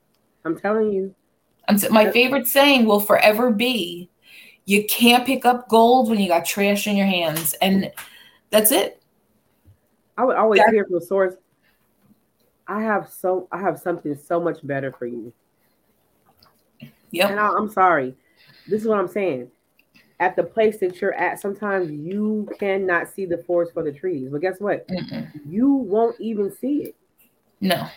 I'm 0.45 0.59
telling 0.59 0.93
you. 0.93 1.15
And 1.69 1.85
my 1.91 2.11
favorite 2.11 2.47
saying 2.47 2.87
will 2.87 3.01
forever 3.01 3.51
be 3.51 4.11
you 4.65 4.85
can't 4.85 5.27
pick 5.27 5.45
up 5.45 5.69
gold 5.69 6.09
when 6.09 6.19
you 6.19 6.29
got 6.29 6.45
trash 6.45 6.87
in 6.87 6.97
your 6.97 7.07
hands. 7.07 7.55
And 7.55 7.91
that's 8.51 8.73
it. 8.73 9.03
I 10.17 10.25
would 10.25 10.37
always 10.37 10.61
hear 10.71 10.85
from 10.85 10.97
a 10.97 11.01
source. 11.01 11.35
I 12.67 12.83
have 12.83 13.09
so 13.09 13.49
I 13.51 13.61
have 13.61 13.79
something 13.79 14.17
so 14.17 14.41
much 14.41 14.59
better 14.65 14.93
for 14.93 15.07
you. 15.07 15.33
Yeah. 17.11 17.29
And 17.29 17.41
I, 17.41 17.49
I'm 17.49 17.71
sorry. 17.71 18.15
This 18.69 18.83
is 18.83 18.89
what 18.89 18.99
I'm 18.99 19.09
saying 19.09 19.51
at 20.21 20.37
the 20.37 20.45
place 20.45 20.79
that 20.79 21.01
you're 21.01 21.15
at, 21.15 21.41
sometimes 21.41 21.91
you 21.91 22.49
cannot 22.59 23.09
see 23.09 23.25
the 23.25 23.39
forest 23.39 23.73
for 23.73 23.83
the 23.83 23.91
trees. 23.91 24.29
But 24.31 24.43
guess 24.43 24.61
what? 24.61 24.87
Mm-mm. 24.89 25.29
You 25.49 25.73
won't 25.73 26.21
even 26.21 26.55
see 26.55 26.85
it. 26.85 26.97
No. 27.63 27.89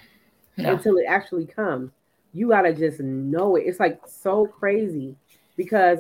no. 0.57 0.74
Until 0.74 0.98
it 0.98 1.06
actually 1.07 1.45
comes. 1.45 1.91
You 2.34 2.50
gotta 2.50 2.74
just 2.74 3.00
know 3.00 3.56
it. 3.56 3.62
It's 3.62 3.80
like 3.80 4.02
so 4.08 4.48
crazy 4.48 5.16
because 5.56 6.00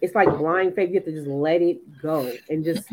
it's 0.00 0.14
like 0.14 0.28
blind 0.38 0.74
faith. 0.74 0.88
You 0.88 0.96
have 0.96 1.04
to 1.04 1.12
just 1.12 1.26
let 1.26 1.60
it 1.62 1.78
go 2.00 2.32
and 2.48 2.64
just. 2.64 2.88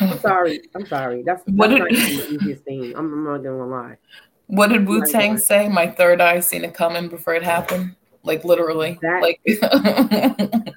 I'm 0.00 0.18
sorry. 0.20 0.62
I'm 0.74 0.86
sorry. 0.86 1.22
That's, 1.22 1.42
that's 1.44 1.56
what 1.56 1.70
not 1.70 1.88
the 1.88 2.28
easiest 2.30 2.64
thing. 2.64 2.94
I'm, 2.96 3.12
I'm 3.12 3.24
not 3.24 3.42
gonna 3.42 3.66
lie. 3.66 3.98
What 4.46 4.68
did 4.68 4.86
Wu 4.86 5.04
Tang 5.04 5.38
say? 5.38 5.68
My 5.68 5.88
third 5.88 6.20
eye 6.20 6.40
seen 6.40 6.64
it 6.64 6.72
coming 6.72 7.08
before 7.08 7.34
it 7.34 7.42
happened 7.42 7.96
like 8.26 8.44
literally, 8.44 8.98
that, 9.02 9.22
like 9.22 9.40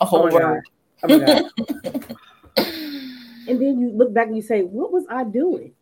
a 0.00 0.04
whole 0.04 0.28
oh 0.28 0.32
word. 0.32 0.62
Oh 1.02 1.08
and 2.56 3.60
then 3.60 3.80
you 3.80 3.90
look 3.92 4.12
back 4.12 4.26
and 4.26 4.36
you 4.36 4.42
say, 4.42 4.62
"What 4.62 4.92
was 4.92 5.04
I 5.10 5.24
doing?" 5.24 5.72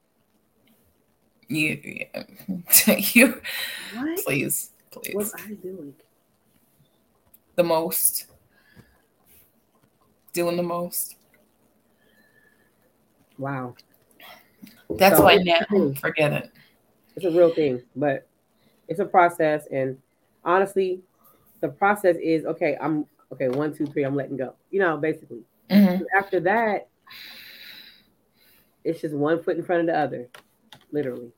You, 1.50 2.06
you, 3.12 3.40
what? 3.96 4.24
please, 4.24 4.70
please. 4.92 5.14
What 5.14 5.32
I 5.40 5.54
doing? 5.54 5.94
The 7.56 7.64
most. 7.64 8.26
Doing 10.32 10.56
the 10.56 10.62
most. 10.62 11.16
Wow. 13.36 13.74
That's 14.90 15.16
so 15.16 15.24
why 15.24 15.38
now 15.38 15.92
forget 16.00 16.32
it. 16.32 16.52
It's 17.16 17.24
a 17.24 17.30
real 17.30 17.52
thing, 17.52 17.82
but 17.96 18.28
it's 18.86 19.00
a 19.00 19.04
process 19.04 19.66
and 19.72 19.98
honestly, 20.44 21.00
the 21.60 21.68
process 21.68 22.16
is 22.22 22.44
okay. 22.44 22.76
I'm 22.80 23.06
okay. 23.32 23.48
One, 23.48 23.74
two, 23.74 23.86
three. 23.86 24.04
I'm 24.04 24.14
letting 24.14 24.36
go. 24.36 24.54
You 24.70 24.80
know, 24.80 24.96
basically. 24.96 25.42
Mm-hmm. 25.68 26.04
After 26.16 26.38
that, 26.40 26.88
it's 28.84 29.00
just 29.00 29.14
one 29.14 29.42
foot 29.42 29.56
in 29.56 29.64
front 29.64 29.80
of 29.80 29.86
the 29.88 29.98
other, 29.98 30.28
literally. 30.92 31.32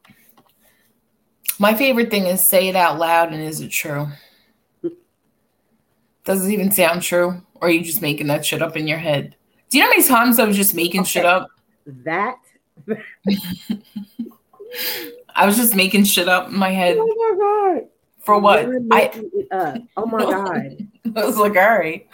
My 1.58 1.74
favorite 1.74 2.10
thing 2.10 2.26
is 2.26 2.48
say 2.48 2.68
it 2.68 2.76
out 2.76 2.98
loud 2.98 3.32
and 3.32 3.42
is 3.42 3.60
it 3.60 3.68
true? 3.68 4.08
Does 6.24 6.46
it 6.46 6.52
even 6.52 6.70
sound 6.70 7.02
true? 7.02 7.42
Or 7.56 7.68
are 7.68 7.70
you 7.70 7.82
just 7.82 8.02
making 8.02 8.28
that 8.28 8.44
shit 8.44 8.62
up 8.62 8.76
in 8.76 8.86
your 8.88 8.98
head? 8.98 9.36
Do 9.70 9.78
you 9.78 9.84
know 9.84 9.90
how 9.90 9.96
many 9.96 10.08
times 10.08 10.38
I 10.38 10.44
was 10.44 10.56
just 10.56 10.74
making 10.74 11.02
okay. 11.02 11.10
shit 11.10 11.24
up? 11.24 11.48
That 11.86 12.36
I 15.34 15.46
was 15.46 15.56
just 15.56 15.74
making 15.74 16.04
shit 16.04 16.28
up 16.28 16.48
in 16.48 16.56
my 16.56 16.70
head. 16.70 16.96
Oh 16.98 17.06
my 17.06 17.36
god. 17.38 17.88
For 18.20 18.38
what? 18.38 18.68
I, 18.92 19.10
oh 19.96 20.06
my 20.06 20.18
god! 20.24 20.76
I 21.16 21.24
was 21.24 21.36
like, 21.36 21.56
all 21.56 21.78
right. 21.78 22.06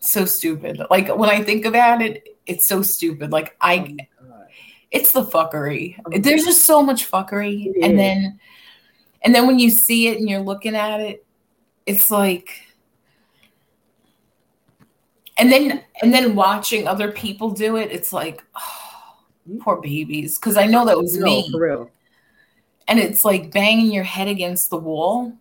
so 0.00 0.24
stupid. 0.24 0.80
Like 0.90 1.14
when 1.16 1.30
I 1.30 1.42
think 1.42 1.64
about 1.64 2.02
it, 2.02 2.36
it's 2.46 2.66
so 2.66 2.82
stupid. 2.82 3.30
Like 3.30 3.56
I, 3.60 3.96
oh 4.15 4.15
it's 4.90 5.12
the 5.12 5.22
fuckery. 5.22 5.98
Oh 6.04 6.18
There's 6.18 6.44
just 6.44 6.62
so 6.62 6.82
much 6.82 7.10
fuckery, 7.10 7.72
and 7.82 7.98
then, 7.98 8.38
and 9.22 9.34
then 9.34 9.46
when 9.46 9.58
you 9.58 9.70
see 9.70 10.08
it 10.08 10.18
and 10.18 10.28
you're 10.28 10.40
looking 10.40 10.74
at 10.74 11.00
it, 11.00 11.24
it's 11.86 12.10
like, 12.10 12.50
and 15.38 15.50
then 15.50 15.82
and 16.02 16.12
then 16.12 16.34
watching 16.34 16.86
other 16.86 17.10
people 17.10 17.50
do 17.50 17.76
it, 17.76 17.90
it's 17.90 18.12
like, 18.12 18.42
oh, 18.56 19.16
poor 19.60 19.80
babies, 19.80 20.38
because 20.38 20.56
I 20.56 20.66
know 20.66 20.84
that 20.86 20.98
was 20.98 21.16
no, 21.16 21.26
me. 21.26 21.50
For 21.50 21.60
real. 21.60 21.90
And 22.88 23.00
it's 23.00 23.24
like 23.24 23.50
banging 23.50 23.90
your 23.90 24.04
head 24.04 24.28
against 24.28 24.70
the 24.70 24.76
wall 24.76 25.32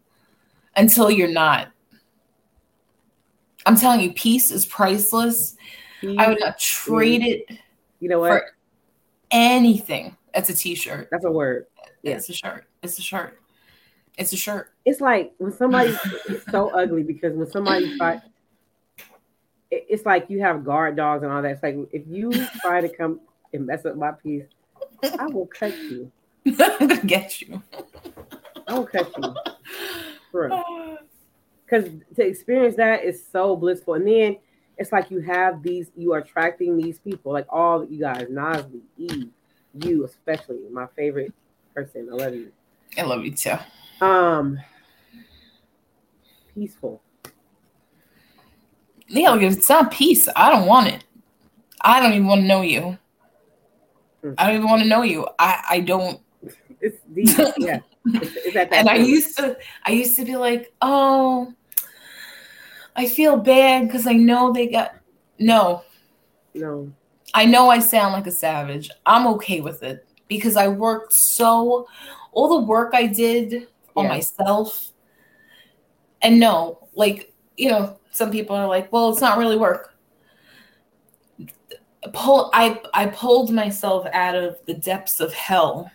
until 0.75 1.11
you're 1.11 1.27
not. 1.27 1.67
I'm 3.67 3.75
telling 3.75 4.01
you, 4.01 4.13
peace 4.13 4.51
is 4.51 4.65
priceless. 4.65 5.55
Peace 6.01 6.17
I 6.19 6.27
would 6.27 6.39
not 6.39 6.59
trade 6.59 7.23
it. 7.23 7.57
You 7.99 8.09
know 8.09 8.19
what? 8.19 8.43
Anything. 9.35 10.15
That's 10.33 10.49
a 10.49 10.53
t-shirt. 10.53 11.09
That's 11.11 11.25
a 11.25 11.31
word. 11.31 11.67
Yeah. 12.01 12.15
It's 12.15 12.29
a 12.29 12.33
shirt. 12.33 12.65
It's 12.81 12.97
a 12.97 13.01
shirt. 13.01 13.39
It's 14.17 14.31
a 14.31 14.37
shirt. 14.37 14.71
It's 14.85 15.01
like 15.01 15.33
when 15.37 15.51
somebody 15.51 15.95
it's 16.27 16.49
so 16.49 16.69
ugly 16.69 17.03
because 17.03 17.33
when 17.35 17.49
somebody 17.51 17.97
fight, 17.97 18.21
it's 19.69 20.05
like 20.05 20.29
you 20.29 20.39
have 20.39 20.63
guard 20.63 20.95
dogs 20.95 21.23
and 21.23 21.31
all 21.31 21.41
that. 21.41 21.51
It's 21.51 21.63
like 21.63 21.75
if 21.91 22.03
you 22.07 22.31
try 22.61 22.79
to 22.79 22.89
come 22.89 23.19
and 23.53 23.65
mess 23.65 23.85
up 23.85 23.97
my 23.97 24.11
piece, 24.11 24.45
I 25.19 25.27
will 25.27 25.47
cut 25.47 25.77
you. 25.77 26.11
I'm 26.45 26.55
gonna 26.79 27.01
get 27.01 27.41
you. 27.41 27.61
I 28.67 28.73
will 28.79 28.87
cut 28.87 29.11
you. 29.17 30.49
Because 31.65 31.89
to 32.15 32.25
experience 32.25 32.75
that 32.77 33.03
is 33.03 33.21
so 33.31 33.57
blissful. 33.57 33.95
And 33.95 34.07
then 34.07 34.37
it's 34.77 34.91
like 34.91 35.09
you 35.09 35.19
have 35.21 35.63
these, 35.63 35.91
you 35.95 36.13
are 36.13 36.19
attracting 36.19 36.77
these 36.77 36.99
people, 36.99 37.31
like 37.31 37.47
all 37.49 37.85
you 37.85 37.99
guys, 37.99 38.23
Nasli, 38.23 38.81
Eve, 38.97 39.29
you 39.81 40.05
especially, 40.05 40.59
my 40.71 40.87
favorite 40.95 41.33
person. 41.73 42.09
I 42.11 42.15
love 42.15 42.35
you. 42.35 42.51
I 42.97 43.01
love 43.03 43.25
you 43.25 43.31
too. 43.31 43.57
Um, 44.01 44.59
peaceful. 46.53 47.01
Yeah, 49.07 49.37
it's 49.37 49.69
not 49.69 49.91
peace. 49.91 50.27
I 50.35 50.49
don't 50.49 50.65
want 50.65 50.87
it. 50.87 51.03
I 51.81 51.99
don't 51.99 52.13
even 52.13 52.27
want 52.27 52.41
to 52.41 52.47
know 52.47 52.61
you. 52.61 52.97
Mm. 54.23 54.35
I 54.37 54.47
don't 54.47 54.55
even 54.55 54.69
want 54.69 54.81
to 54.81 54.87
know 54.87 55.03
you. 55.03 55.27
I 55.37 55.63
I 55.69 55.79
don't. 55.81 56.19
It's 56.81 56.97
deep. 57.13 57.53
Yeah. 57.57 57.79
It's, 58.07 58.35
it's 58.35 58.55
and 58.55 58.69
point. 58.69 58.87
I 58.87 58.95
used 58.97 59.35
to 59.37 59.57
I 59.83 59.91
used 59.91 60.15
to 60.17 60.25
be 60.25 60.35
like, 60.35 60.71
oh, 60.79 61.51
I 62.95 63.07
feel 63.07 63.37
bad 63.37 63.87
because 63.87 64.07
I 64.07 64.13
know 64.13 64.53
they 64.53 64.67
got 64.67 64.95
no. 65.39 65.83
No. 66.53 66.91
I 67.33 67.45
know 67.45 67.69
I 67.69 67.79
sound 67.79 68.13
like 68.13 68.27
a 68.27 68.31
savage. 68.31 68.89
I'm 69.05 69.27
okay 69.27 69.59
with 69.59 69.83
it 69.83 70.07
because 70.27 70.55
I 70.55 70.69
worked 70.69 71.13
so 71.13 71.87
all 72.31 72.59
the 72.59 72.65
work 72.65 72.93
I 72.93 73.07
did 73.07 73.67
on 73.95 74.07
myself. 74.07 74.91
And 76.21 76.39
no, 76.39 76.87
like, 76.95 77.33
you 77.57 77.69
know, 77.69 77.99
some 78.11 78.31
people 78.31 78.55
are 78.55 78.67
like, 78.67 78.91
well, 78.91 79.09
it's 79.09 79.21
not 79.21 79.37
really 79.37 79.57
work. 79.57 79.93
Pull 82.13 82.51
I 82.53 82.79
I 82.93 83.07
pulled 83.07 83.51
myself 83.51 84.05
out 84.13 84.35
of 84.35 84.57
the 84.67 84.75
depths 84.75 85.19
of 85.19 85.33
hell 85.33 85.91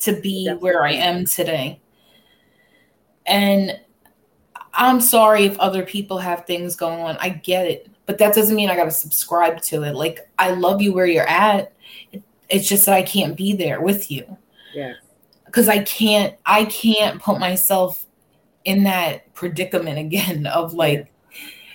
to 0.00 0.20
be 0.20 0.48
where 0.58 0.84
I 0.84 0.92
am 0.92 1.24
today. 1.24 1.80
And 3.24 3.80
I'm 4.76 5.00
sorry 5.00 5.44
if 5.44 5.58
other 5.58 5.82
people 5.82 6.18
have 6.18 6.46
things 6.46 6.76
going 6.76 7.00
on. 7.00 7.16
I 7.18 7.30
get 7.30 7.66
it. 7.66 7.90
But 8.04 8.18
that 8.18 8.34
doesn't 8.34 8.54
mean 8.54 8.70
I 8.70 8.76
got 8.76 8.84
to 8.84 8.90
subscribe 8.90 9.60
to 9.62 9.82
it. 9.82 9.94
Like, 9.94 10.28
I 10.38 10.52
love 10.52 10.80
you 10.80 10.92
where 10.92 11.06
you're 11.06 11.28
at. 11.28 11.72
It's 12.48 12.68
just 12.68 12.86
that 12.86 12.94
I 12.94 13.02
can't 13.02 13.36
be 13.36 13.54
there 13.54 13.80
with 13.80 14.10
you. 14.10 14.36
Yeah. 14.74 14.94
Because 15.46 15.68
I 15.68 15.82
can't, 15.82 16.36
I 16.44 16.66
can't 16.66 17.20
put 17.20 17.40
myself 17.40 18.04
in 18.64 18.84
that 18.84 19.32
predicament 19.34 19.98
again 19.98 20.46
of 20.54 20.74
like, 20.74 21.12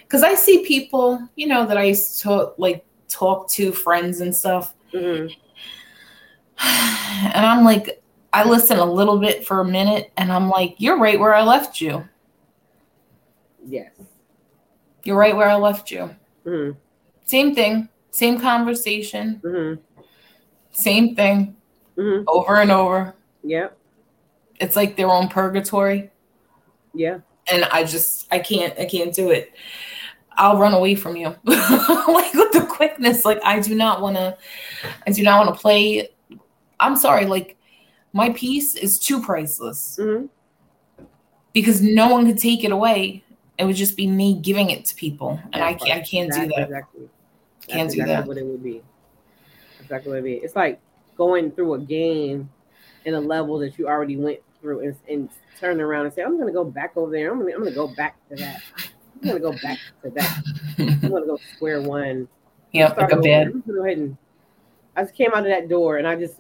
because 0.04 0.24
I 0.24 0.36
see 0.36 0.64
people, 0.66 1.28
you 1.36 1.48
know, 1.48 1.66
that 1.66 1.78
I 1.78 1.84
used 1.84 2.22
to 2.22 2.54
like 2.58 2.86
talk 3.10 3.50
to, 3.52 3.72
friends 3.72 4.22
and 4.22 4.36
stuff. 4.36 4.74
Mm-hmm. 4.94 5.28
And 7.24 7.46
I'm 7.46 7.64
like, 7.64 8.02
I 8.34 8.48
listen 8.48 8.80
a 8.80 8.86
little 8.86 9.20
bit 9.20 9.46
for 9.46 9.60
a 9.60 9.66
minute 9.66 10.12
and 10.18 10.32
I'm 10.32 10.50
like, 10.50 10.76
you're 10.80 10.98
right 10.98 11.20
where 11.20 11.36
I 11.36 11.44
left 11.44 11.80
you. 11.80 12.08
Yes. 13.66 13.92
You're 15.04 15.18
right 15.18 15.36
where 15.36 15.50
I 15.50 15.56
left 15.56 15.92
you. 15.92 16.16
Mm-hmm. 16.46 16.78
Same 17.26 17.56
thing, 17.56 17.90
same 18.12 18.40
conversation, 18.40 19.42
mm-hmm. 19.44 19.82
same 20.72 21.16
thing 21.16 21.56
mm-hmm. 21.98 22.24
over 22.28 22.58
and 22.58 22.72
over. 22.72 23.16
Yeah. 23.44 23.70
It's 24.60 24.76
like 24.76 24.96
their 24.96 25.08
own 25.08 25.28
purgatory. 25.28 26.12
Yeah. 26.94 27.20
And 27.52 27.66
I 27.66 27.84
just, 27.84 28.28
I 28.32 28.40
can't, 28.40 28.78
I 28.78 28.86
can't 28.86 29.14
do 29.14 29.32
it. 29.32 29.54
I'll 30.34 30.58
run 30.58 30.74
away 30.74 30.96
from 30.96 31.16
you. 31.16 31.28
like 31.44 32.34
with 32.34 32.52
the 32.52 32.68
quickness. 32.70 33.26
Like 33.26 33.40
I 33.44 33.60
do 33.60 33.76
not 33.76 34.02
want 34.02 34.18
to, 34.18 34.38
I 35.06 35.12
do 35.12 35.24
not 35.24 35.46
want 35.46 35.56
to 35.56 35.62
play. 35.62 36.10
I'm 36.80 36.96
sorry. 36.96 37.26
Like 37.26 37.58
my 38.14 38.30
peace 38.32 38.76
is 38.76 39.00
too 39.00 39.22
priceless 39.22 39.98
mm-hmm. 40.00 40.28
because 41.54 41.82
no 41.82 42.10
one 42.10 42.26
could 42.26 42.38
take 42.38 42.64
it 42.64 42.72
away 42.72 43.24
it 43.62 43.66
would 43.66 43.76
just 43.76 43.96
be 43.96 44.08
me 44.08 44.40
giving 44.40 44.72
it 44.72 44.86
to 44.86 44.96
people, 44.96 45.40
and 45.54 45.64
I 45.64 45.76
can't, 45.76 46.02
I 46.02 46.04
can't 46.04 46.32
do 46.32 46.48
that. 46.48 46.64
Exactly. 46.64 47.10
Can't 47.68 47.88
That's 47.88 47.94
do 47.94 48.02
exactly 48.02 48.06
that. 48.06 48.28
What 48.28 48.38
it 48.38 48.46
would 48.46 48.64
be. 48.64 48.82
Exactly 49.80 50.10
what 50.10 50.18
it 50.18 50.22
would 50.22 50.28
be. 50.28 50.36
It's 50.38 50.56
like 50.56 50.82
going 51.16 51.52
through 51.52 51.76
a 51.76 51.80
game 51.80 52.50
in 53.06 53.14
a 53.14 53.22
level 53.22 53.60
that 53.60 53.78
you 53.78 53.88
already 53.88 54.18
went 54.18 54.40
through 54.60 54.80
and, 54.80 54.96
and 55.08 55.30
turn 55.60 55.80
around 55.80 56.06
and 56.06 56.14
say, 56.14 56.24
"I'm 56.24 56.38
going 56.38 56.48
to 56.48 56.54
go 56.54 56.64
back 56.64 56.98
over 56.98 57.12
there. 57.12 57.32
I'm 57.32 57.40
going 57.40 57.52
to, 57.52 57.58
I'm 57.58 57.66
to 57.66 57.72
go 57.72 57.88
back 57.88 58.18
to 58.30 58.36
that. 58.38 58.62
I'm 59.16 59.30
going 59.30 59.36
to 59.36 59.52
go 59.52 59.54
back 59.62 59.78
to 60.04 60.10
that. 60.10 60.44
I'm 60.80 61.10
going 61.10 61.24
to 61.24 61.28
go 61.28 61.40
square 61.56 61.82
one." 61.82 62.28
Yeah, 62.74 62.94
like 62.94 63.12
a. 63.12 63.16
Go 63.18 63.84
ahead 63.84 63.98
and 63.98 64.18
I 64.96 65.04
just 65.04 65.14
came 65.14 65.32
out 65.34 65.40
of 65.40 65.46
that 65.48 65.68
door 65.68 65.98
and 65.98 66.08
I 66.08 66.16
just 66.16 66.40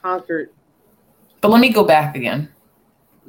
conquered. 0.00 0.50
But 1.40 1.50
let 1.50 1.60
me 1.60 1.70
go 1.70 1.82
back 1.82 2.14
again. 2.14 2.48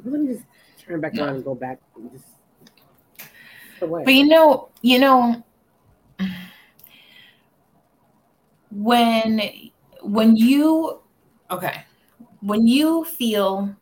Let 0.04 0.20
me 0.20 0.32
just 0.32 0.46
turn 0.78 1.00
back 1.00 1.18
around 1.18 1.30
and 1.30 1.44
go 1.44 1.56
back 1.56 1.80
and 1.96 2.12
just 2.12 2.35
but 3.80 4.14
you 4.14 4.26
know, 4.26 4.68
you 4.82 4.98
know, 4.98 5.42
when 8.70 9.40
when 10.02 10.36
you 10.36 11.00
okay, 11.50 11.84
when 12.40 12.66
you 12.66 13.04
feel 13.04 13.74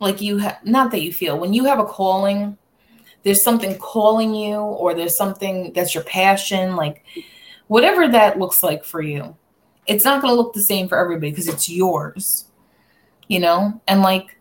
like 0.00 0.20
you 0.20 0.38
have 0.38 0.58
not 0.64 0.90
that 0.90 1.02
you 1.02 1.12
feel 1.12 1.38
when 1.38 1.52
you 1.52 1.64
have 1.64 1.78
a 1.78 1.84
calling, 1.84 2.56
there's 3.22 3.42
something 3.42 3.76
calling 3.78 4.34
you, 4.34 4.56
or 4.56 4.94
there's 4.94 5.16
something 5.16 5.72
that's 5.74 5.94
your 5.94 6.04
passion, 6.04 6.76
like 6.76 7.04
whatever 7.66 8.08
that 8.08 8.38
looks 8.38 8.62
like 8.62 8.84
for 8.84 9.02
you. 9.02 9.36
It's 9.86 10.04
not 10.04 10.22
going 10.22 10.32
to 10.32 10.36
look 10.36 10.54
the 10.54 10.62
same 10.62 10.88
for 10.88 10.98
everybody 10.98 11.30
because 11.30 11.48
it's 11.48 11.68
yours, 11.68 12.46
you 13.28 13.40
know. 13.40 13.80
And 13.88 14.02
like, 14.02 14.36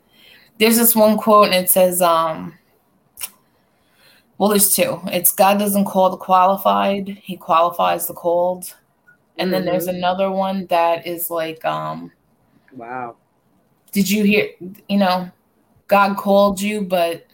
there's 0.60 0.78
this 0.78 0.96
one 0.96 1.18
quote, 1.18 1.48
and 1.48 1.56
it 1.56 1.70
says, 1.70 2.02
um, 2.02 2.58
well, 4.40 4.50
there's 4.50 4.74
two. 4.74 5.02
It's 5.08 5.34
God 5.34 5.60
doesn't 5.60 5.86
call 5.86 6.10
the 6.10 6.18
qualified, 6.18 7.10
he 7.10 7.36
qualifies 7.36 8.08
the 8.08 8.14
called. 8.14 8.74
And 9.38 9.48
mm-hmm. 9.48 9.52
then 9.52 9.66
there's 9.66 9.88
mm-hmm. 9.88 9.98
another 9.98 10.32
one 10.32 10.66
that 10.68 11.06
is 11.06 11.30
like, 11.30 11.64
um, 11.66 12.12
wow. 12.74 13.18
Did 13.92 14.10
you 14.10 14.24
hear, 14.24 14.50
you 14.88 14.98
know, 14.98 15.30
God 15.88 16.16
called 16.16 16.62
you, 16.62 16.82
but 16.82 17.28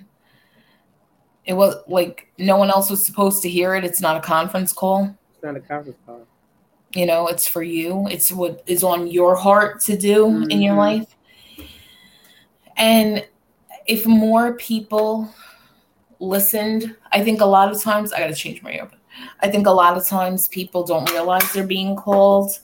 it 1.45 1.53
was 1.53 1.75
like 1.87 2.27
no 2.39 2.57
one 2.57 2.71
else 2.71 2.89
was 2.89 3.05
supposed 3.05 3.43
to 3.43 3.49
hear 3.49 3.75
it. 3.75 3.85
It's 3.85 4.01
not 4.01 4.17
a 4.17 4.21
conference 4.21 4.73
call. 4.73 5.15
It's 5.35 5.43
not 5.43 5.55
a 5.55 5.59
conference 5.59 5.99
call. 6.07 6.25
You 6.95 7.05
know, 7.05 7.27
it's 7.27 7.47
for 7.47 7.61
you. 7.61 8.07
It's 8.09 8.31
what 8.31 8.63
is 8.65 8.83
on 8.83 9.07
your 9.07 9.35
heart 9.35 9.79
to 9.81 9.95
do 9.95 10.25
mm-hmm. 10.25 10.49
in 10.49 10.61
your 10.61 10.75
mm-hmm. 10.75 11.01
life. 11.01 11.15
And 12.77 13.27
if 13.85 14.07
more 14.07 14.53
people 14.53 15.31
listened. 16.25 16.95
I 17.11 17.23
think 17.23 17.41
a 17.41 17.45
lot 17.45 17.71
of 17.71 17.81
times 17.81 18.11
I 18.11 18.19
got 18.19 18.27
to 18.27 18.35
change 18.35 18.61
my 18.61 18.71
earbud. 18.71 18.95
I 19.39 19.49
think 19.49 19.67
a 19.67 19.71
lot 19.71 19.97
of 19.97 20.05
times 20.07 20.47
people 20.47 20.83
don't 20.83 21.09
realize 21.11 21.51
they're 21.51 21.65
being 21.65 21.95
called. 21.95 22.59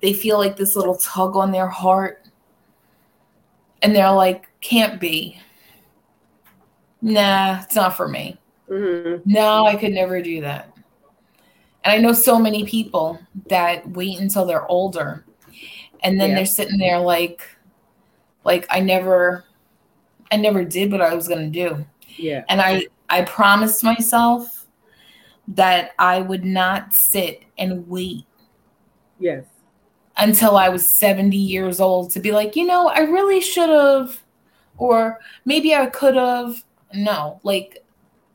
They 0.00 0.12
feel 0.12 0.38
like 0.38 0.56
this 0.56 0.76
little 0.76 0.96
tug 0.96 1.36
on 1.36 1.52
their 1.52 1.68
heart, 1.68 2.26
and 3.82 3.94
they're 3.94 4.12
like, 4.12 4.48
"Can't 4.60 5.00
be." 5.00 5.38
Nah, 7.00 7.60
it's 7.62 7.76
not 7.76 7.96
for 7.96 8.08
me. 8.08 8.38
Mm-hmm. 8.68 9.30
No, 9.30 9.66
I 9.66 9.76
could 9.76 9.92
never 9.92 10.22
do 10.22 10.40
that. 10.40 10.74
And 11.84 11.92
I 11.92 11.98
know 11.98 12.12
so 12.12 12.38
many 12.38 12.64
people 12.64 13.20
that 13.48 13.88
wait 13.90 14.18
until 14.18 14.46
they're 14.46 14.66
older, 14.66 15.24
and 16.02 16.20
then 16.20 16.30
yeah. 16.30 16.36
they're 16.36 16.46
sitting 16.46 16.78
there 16.78 16.98
like, 16.98 17.42
like 18.44 18.66
I 18.70 18.80
never, 18.80 19.44
I 20.32 20.36
never 20.36 20.64
did 20.64 20.90
what 20.90 21.02
I 21.02 21.14
was 21.14 21.28
gonna 21.28 21.50
do. 21.50 21.84
Yeah. 22.16 22.44
And 22.48 22.60
I 22.60 22.86
I 23.08 23.22
promised 23.22 23.84
myself 23.84 24.66
that 25.48 25.92
I 25.98 26.20
would 26.20 26.44
not 26.44 26.94
sit 26.94 27.44
and 27.58 27.88
wait. 27.88 28.24
Yes. 29.18 29.44
Until 30.16 30.56
I 30.56 30.68
was 30.68 30.88
70 30.88 31.36
years 31.36 31.80
old 31.80 32.10
to 32.12 32.20
be 32.20 32.32
like, 32.32 32.56
you 32.56 32.66
know, 32.66 32.88
I 32.88 33.00
really 33.00 33.40
should 33.40 33.68
have, 33.68 34.20
or 34.78 35.18
maybe 35.44 35.74
I 35.74 35.86
could 35.86 36.16
have. 36.16 36.64
No, 36.92 37.40
like 37.42 37.84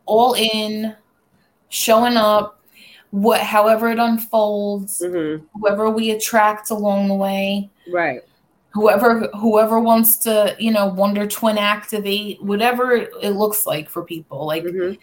all 0.06 0.34
in, 0.34 0.96
showing 1.70 2.18
up, 2.18 2.60
what 3.12 3.41
however 3.41 3.90
it 3.90 4.00
unfolds, 4.00 5.02
mm-hmm. 5.04 5.46
whoever 5.58 5.90
we 5.90 6.12
attract 6.12 6.70
along 6.70 7.08
the 7.08 7.16
way. 7.16 7.70
Right. 7.91 8.22
Whoever 8.72 9.28
whoever 9.30 9.80
wants 9.80 10.18
to, 10.18 10.56
you 10.60 10.72
know, 10.72 10.88
wonder 10.88 11.26
twin 11.26 11.58
activate, 11.58 12.41
whatever 12.41 12.91
it 12.94 13.32
looks 13.32 13.66
like 13.66 13.90
for 13.90 14.04
people. 14.04 14.46
Like 14.46 14.64
mm-hmm 14.64 14.94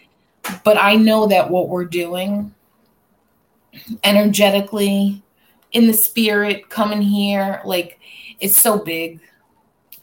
but 0.63 0.77
I 0.77 0.95
know 0.95 1.27
that 1.27 1.49
what 1.49 1.69
we're 1.69 1.85
doing 1.85 2.53
energetically 4.03 5.23
in 5.71 5.87
the 5.87 5.93
spirit 5.93 6.69
coming 6.69 7.01
here, 7.01 7.61
like 7.65 7.99
it's 8.39 8.59
so 8.59 8.79
big. 8.79 9.19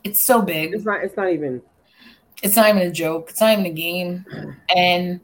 It's 0.03 0.25
so 0.25 0.43
big. 0.43 0.75
It's 0.75 0.85
not 0.85 1.03
it's 1.03 1.17
not 1.17 1.31
even 1.31 1.63
it's 2.43 2.57
not 2.57 2.69
even 2.69 2.83
a 2.83 2.91
joke. 2.91 3.31
It's 3.31 3.41
not 3.41 3.53
even 3.53 3.67
a 3.67 3.71
game. 3.71 4.27
And 4.75 5.21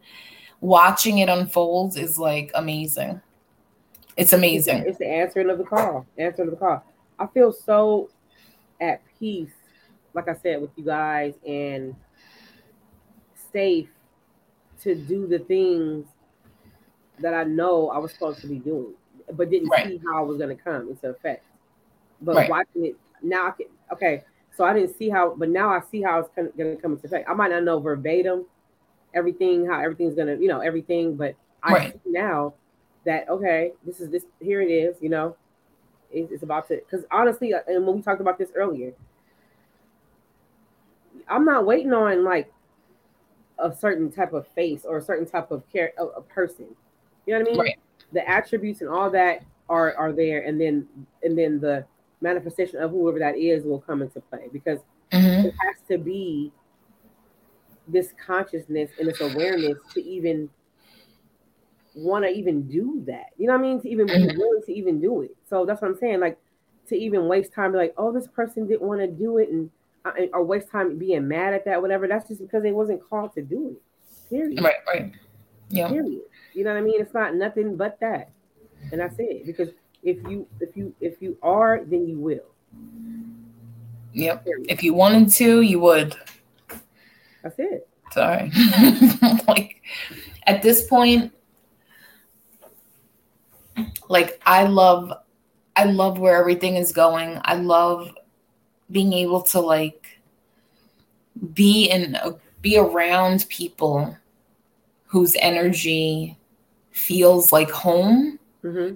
watching 0.60 1.18
it 1.18 1.28
unfold 1.28 1.98
is 1.98 2.18
like 2.18 2.50
amazing. 2.54 3.20
It's 4.16 4.32
amazing. 4.32 4.84
It's 4.86 4.98
the 4.98 5.08
answering 5.08 5.50
of 5.50 5.58
the 5.58 5.64
call. 5.64 6.06
Answering 6.18 6.48
of 6.48 6.54
the 6.54 6.58
call. 6.58 6.84
I 7.18 7.26
feel 7.26 7.52
so 7.52 8.08
at 8.80 9.02
peace, 9.18 9.52
like 10.14 10.28
I 10.28 10.34
said, 10.34 10.60
with 10.60 10.70
you 10.76 10.84
guys 10.84 11.34
and 11.46 11.94
safe 13.52 13.88
to 14.82 14.94
do 14.94 15.26
the 15.26 15.38
things 15.40 16.06
that 17.18 17.34
I 17.34 17.44
know 17.44 17.90
I 17.90 17.98
was 17.98 18.12
supposed 18.12 18.40
to 18.40 18.46
be 18.46 18.58
doing, 18.58 18.94
but 19.32 19.50
didn't 19.50 19.68
right. 19.68 19.86
see 19.86 20.00
how 20.06 20.18
I 20.18 20.22
was 20.22 20.38
going 20.38 20.56
to 20.56 20.62
come 20.62 20.88
into 20.88 21.08
effect. 21.08 21.44
But 22.22 22.36
right. 22.36 22.50
watching 22.50 22.86
it 22.86 22.96
now, 23.22 23.48
I 23.48 23.50
can, 23.50 23.66
okay, 23.92 24.24
so 24.56 24.64
I 24.64 24.72
didn't 24.72 24.96
see 24.96 25.10
how, 25.10 25.34
but 25.36 25.48
now 25.48 25.70
I 25.70 25.80
see 25.90 26.02
how 26.02 26.18
it's 26.18 26.30
going 26.34 26.50
to 26.56 26.76
come 26.76 26.92
into 26.92 27.06
effect. 27.06 27.28
I 27.28 27.34
might 27.34 27.50
not 27.50 27.64
know 27.64 27.78
verbatim 27.78 28.46
everything, 29.14 29.66
how 29.66 29.80
everything's 29.80 30.14
going 30.14 30.28
to, 30.28 30.42
you 30.42 30.48
know, 30.48 30.60
everything, 30.60 31.16
but 31.16 31.34
I 31.62 31.72
right. 31.72 31.92
see 31.92 32.00
now 32.06 32.54
that 33.04 33.28
okay, 33.28 33.72
this 33.84 34.00
is 34.00 34.10
this. 34.10 34.24
Here 34.40 34.60
it 34.60 34.70
is. 34.70 34.96
You 35.00 35.08
know, 35.08 35.36
it's, 36.12 36.32
it's 36.32 36.42
about 36.42 36.68
to. 36.68 36.76
Because 36.76 37.04
honestly, 37.10 37.54
uh, 37.54 37.60
and 37.66 37.86
when 37.86 37.96
we 37.96 38.02
talked 38.02 38.20
about 38.20 38.38
this 38.38 38.50
earlier, 38.54 38.92
I'm 41.28 41.44
not 41.44 41.66
waiting 41.66 41.92
on 41.92 42.24
like 42.24 42.52
a 43.58 43.74
certain 43.74 44.10
type 44.10 44.32
of 44.32 44.46
face 44.48 44.84
or 44.84 44.98
a 44.98 45.02
certain 45.02 45.26
type 45.26 45.50
of 45.50 45.62
care 45.70 45.92
a, 45.98 46.04
a 46.04 46.22
person. 46.22 46.66
You 47.26 47.34
know 47.34 47.40
what 47.40 47.48
I 47.48 47.50
mean? 47.50 47.60
Right. 47.60 47.78
The 48.12 48.28
attributes 48.28 48.80
and 48.80 48.90
all 48.90 49.10
that 49.10 49.44
are 49.68 49.94
are 49.96 50.12
there, 50.12 50.42
and 50.42 50.60
then 50.60 50.86
and 51.22 51.38
then 51.38 51.60
the 51.60 51.84
manifestation 52.20 52.80
of 52.80 52.90
whoever 52.90 53.18
that 53.18 53.36
is 53.36 53.64
will 53.64 53.80
come 53.80 54.02
into 54.02 54.20
play 54.20 54.48
because 54.52 54.80
mm-hmm. 55.10 55.46
it 55.46 55.54
has 55.66 55.76
to 55.88 55.96
be 55.96 56.52
this 57.88 58.12
consciousness 58.24 58.90
and 58.98 59.08
this 59.08 59.20
awareness 59.20 59.78
to 59.94 60.04
even 60.04 60.48
want 62.00 62.24
to 62.24 62.30
even 62.30 62.66
do 62.66 63.02
that. 63.06 63.30
You 63.36 63.46
know 63.46 63.52
what 63.54 63.60
I 63.60 63.62
mean? 63.62 63.80
To 63.82 63.88
even 63.88 64.06
be 64.06 64.12
mm-hmm. 64.12 64.38
willing 64.38 64.62
to 64.66 64.72
even 64.72 65.00
do 65.00 65.22
it. 65.22 65.36
So 65.48 65.64
that's 65.66 65.80
what 65.80 65.90
I'm 65.90 65.98
saying. 65.98 66.20
Like 66.20 66.38
to 66.88 66.96
even 66.96 67.28
waste 67.28 67.52
time, 67.52 67.72
like, 67.72 67.94
oh, 67.96 68.12
this 68.12 68.26
person 68.26 68.66
didn't 68.66 68.82
want 68.82 69.00
to 69.00 69.06
do 69.06 69.38
it, 69.38 69.50
and 69.50 69.70
uh, 70.04 70.12
or 70.32 70.44
waste 70.44 70.70
time 70.70 70.98
being 70.98 71.28
mad 71.28 71.54
at 71.54 71.64
that, 71.66 71.80
whatever. 71.80 72.08
That's 72.08 72.28
just 72.28 72.40
because 72.40 72.62
they 72.62 72.72
wasn't 72.72 73.06
called 73.08 73.34
to 73.34 73.42
do 73.42 73.70
it. 73.70 73.82
Period. 74.30 74.62
Right, 74.62 74.76
right. 74.86 75.12
Yeah. 75.68 75.88
Period. 75.88 76.22
You 76.54 76.64
know 76.64 76.72
what 76.72 76.78
I 76.78 76.82
mean? 76.82 77.00
It's 77.00 77.14
not 77.14 77.34
nothing 77.34 77.76
but 77.76 77.98
that. 78.00 78.30
And 78.92 79.00
that's 79.00 79.16
it. 79.18 79.46
Because 79.46 79.68
if 80.02 80.16
you 80.28 80.46
if 80.60 80.76
you 80.76 80.94
if 81.00 81.20
you 81.20 81.36
are, 81.42 81.82
then 81.84 82.06
you 82.06 82.18
will. 82.18 82.46
Yep. 84.12 84.44
Period. 84.44 84.66
If 84.68 84.82
you 84.82 84.94
wanted 84.94 85.30
to, 85.34 85.60
you 85.60 85.80
would. 85.80 86.16
That's 87.42 87.58
it. 87.58 87.88
Sorry. 88.12 88.50
like 89.48 89.82
at 90.46 90.62
this 90.62 90.86
point, 90.86 91.32
like 94.08 94.40
I 94.46 94.64
love 94.64 95.12
I 95.76 95.84
love 95.84 96.18
where 96.18 96.36
everything 96.36 96.76
is 96.76 96.92
going. 96.92 97.40
I 97.44 97.54
love 97.54 98.12
being 98.90 99.12
able 99.12 99.42
to 99.42 99.60
like 99.60 100.20
be 101.54 101.86
in 101.86 102.16
be 102.60 102.76
around 102.76 103.46
people 103.48 104.16
whose 105.06 105.34
energy 105.40 106.36
feels 106.90 107.52
like 107.52 107.70
home 107.70 108.38
mm-hmm. 108.62 108.94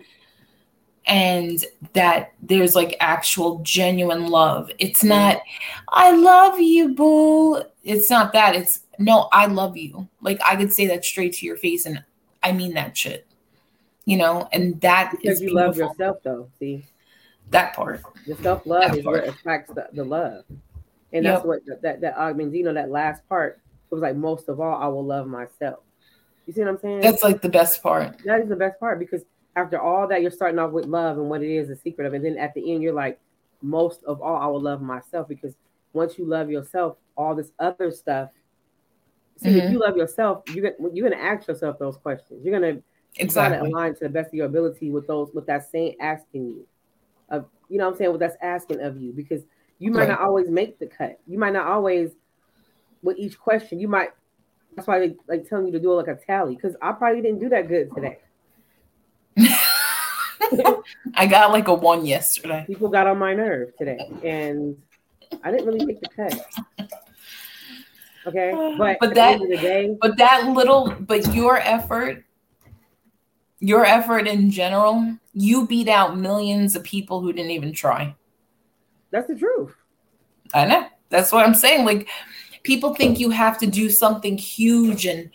and 1.07 1.65
that 1.93 2.33
there's 2.43 2.75
like 2.75 2.97
actual 3.01 3.61
genuine 3.61 4.27
love 4.27 4.71
it's 4.79 5.01
mm-hmm. 5.01 5.09
not 5.09 5.43
i 5.89 6.15
love 6.15 6.61
you 6.61 6.95
boo 6.95 7.63
it's 7.83 8.11
not 8.11 8.33
that 8.33 8.55
it's 8.55 8.81
no 8.99 9.29
i 9.33 9.47
love 9.47 9.77
you 9.77 10.07
like 10.21 10.39
i 10.45 10.55
could 10.55 10.73
say 10.73 10.87
that 10.87 11.05
straight 11.05 11.33
to 11.33 11.47
your 11.47 11.57
face 11.57 11.87
and 11.87 12.03
i 12.43 12.53
mean 12.53 12.75
that 12.75 12.97
shit 12.97 13.27
you 14.05 14.17
know 14.17 14.49
and 14.53 14.81
that 14.81 15.11
because 15.11 15.41
you 15.41 15.49
beautiful. 15.49 15.67
love 15.67 15.77
yourself 15.77 16.17
though 16.23 16.49
see 16.59 16.85
that 17.51 17.75
part. 17.75 18.03
The 18.27 18.37
self 18.37 18.67
love 18.67 18.97
is 18.97 19.05
part. 19.05 19.25
what 19.25 19.35
attracts 19.35 19.73
the, 19.75 19.87
the 19.93 20.05
love, 20.05 20.45
and 21.13 21.25
yep. 21.25 21.35
that's 21.35 21.45
what 21.45 21.61
that 21.83 22.01
that 22.01 22.17
argument. 22.17 22.55
You 22.55 22.65
know, 22.65 22.75
that 22.75 22.91
last 22.91 23.27
part 23.29 23.61
it 23.91 23.95
was 23.95 24.03
like 24.03 24.17
most 24.17 24.49
of 24.49 24.61
all, 24.61 24.81
I 24.81 24.87
will 24.87 25.05
love 25.05 25.27
myself. 25.27 25.81
You 26.47 26.53
see 26.53 26.61
what 26.61 26.71
I'm 26.71 26.79
saying? 26.79 27.01
That's 27.01 27.23
like 27.23 27.41
the 27.41 27.49
best 27.49 27.83
part. 27.83 28.23
That 28.25 28.41
is 28.41 28.49
the 28.49 28.57
best 28.57 28.79
part 28.81 28.99
because 28.99 29.23
after 29.57 29.81
all 29.81 30.09
that, 30.09 30.21
you're 30.21 30.31
starting 30.31 30.59
off 30.59 30.73
with 30.73 30.87
love 30.87 31.17
and 31.17 31.29
what 31.29 31.43
it 31.43 31.55
is, 31.55 31.69
the 31.69 31.77
secret 31.77 32.07
of 32.07 32.13
it. 32.13 32.17
And 32.17 32.25
then 32.25 32.39
at 32.39 32.55
the 32.55 32.73
end, 32.73 32.83
you're 32.83 32.93
like, 32.93 33.19
most 33.63 34.03
of 34.05 34.21
all, 34.21 34.37
I 34.37 34.47
will 34.47 34.61
love 34.61 34.83
myself 34.83 35.29
because 35.29 35.55
once 35.93 36.19
you 36.19 36.27
love 36.27 36.51
yourself, 36.51 36.97
all 37.17 37.35
this 37.35 37.53
other 37.59 37.91
stuff. 37.91 38.31
See, 39.37 39.51
mm-hmm. 39.51 39.59
if 39.59 39.73
you 39.73 39.79
love 39.79 39.97
yourself, 39.97 40.43
you're 40.51 40.71
gonna, 40.71 40.93
you're 40.93 41.09
gonna 41.09 41.23
ask 41.23 41.49
yourself 41.49 41.79
those 41.79 41.97
questions. 41.97 42.45
You're 42.45 42.59
gonna 42.61 42.81
exactly. 43.17 43.59
try 43.59 43.69
to 43.69 43.73
align 43.73 43.95
to 43.95 44.01
the 44.01 44.09
best 44.09 44.29
of 44.29 44.35
your 44.35 44.47
ability 44.47 44.91
with 44.91 45.07
those 45.07 45.31
with 45.35 45.47
that 45.47 45.71
same 45.71 45.95
asking 46.01 46.47
you 46.47 46.67
of 47.31 47.47
you 47.69 47.79
know 47.79 47.85
what 47.87 47.93
I'm 47.93 47.99
saying 47.99 48.11
what 48.11 48.21
that's 48.21 48.37
asking 48.43 48.81
of 48.81 49.01
you 49.01 49.13
because 49.13 49.43
you 49.79 49.91
might 49.91 50.01
right. 50.01 50.09
not 50.11 50.21
always 50.21 50.49
make 50.49 50.79
the 50.79 50.87
cut. 50.87 51.19
You 51.27 51.39
might 51.39 51.53
not 51.53 51.67
always 51.67 52.13
with 53.03 53.19
each 53.19 53.39
question. 53.39 53.81
You 53.81 53.89
might 53.89 54.11
that's 54.75 54.89
why 54.89 54.99
they 54.99 55.15
like 55.29 55.49
telling 55.49 55.67
you 55.67 55.73
to 55.73 55.81
do 55.81 55.93
it 55.93 55.97
like 55.97 56.09
a 56.09 56.19
tally 56.27 56.57
because 56.57 56.77
I 56.83 56.93
probably 56.93 57.23
didn't 57.23 57.41
do 57.41 57.49
that 57.51 57.69
good 57.69 57.91
today. 57.95 58.19
I 61.15 61.27
got 61.27 61.53
like 61.53 61.69
a 61.69 61.75
one 61.75 62.07
yesterday. 62.07 62.65
People 62.67 62.89
got 62.89 63.07
on 63.07 63.19
my 63.19 63.35
nerve 63.35 63.77
today, 63.77 63.99
and 64.23 64.77
I 65.43 65.51
didn't 65.51 65.67
really 65.67 65.85
make 65.85 66.01
the 66.01 66.09
cut. 66.09 66.91
Okay, 68.27 68.53
but 68.79 68.99
but 69.01 69.15
that 69.15 69.41
day, 69.41 69.97
but 70.01 70.17
that 70.19 70.49
little, 70.49 70.91
but 71.01 71.35
your 71.35 71.59
effort 71.59 72.24
your 73.65 73.87
effort 73.87 74.29
in 74.29 74.51
general, 74.51 75.17
you 75.33 75.67
beat 75.67 75.89
out 75.89 76.19
millions 76.19 76.77
of 76.77 76.85
people 76.85 77.23
who 77.23 77.33
didn't 77.33 77.51
even 77.51 77.73
try. 77.73 78.15
That's 79.11 79.29
the 79.29 79.37
truth. 79.37 79.75
I 80.53 80.67
know. 80.67 80.87
That's 81.09 81.33
what 81.33 81.47
I'm 81.47 81.55
saying. 81.55 81.87
Like 81.87 82.09
people 82.63 82.95
think 82.95 83.19
you 83.19 83.31
have 83.31 83.57
to 83.59 83.67
do 83.67 83.89
something 83.89 84.37
huge 84.37 85.07
and 85.07 85.31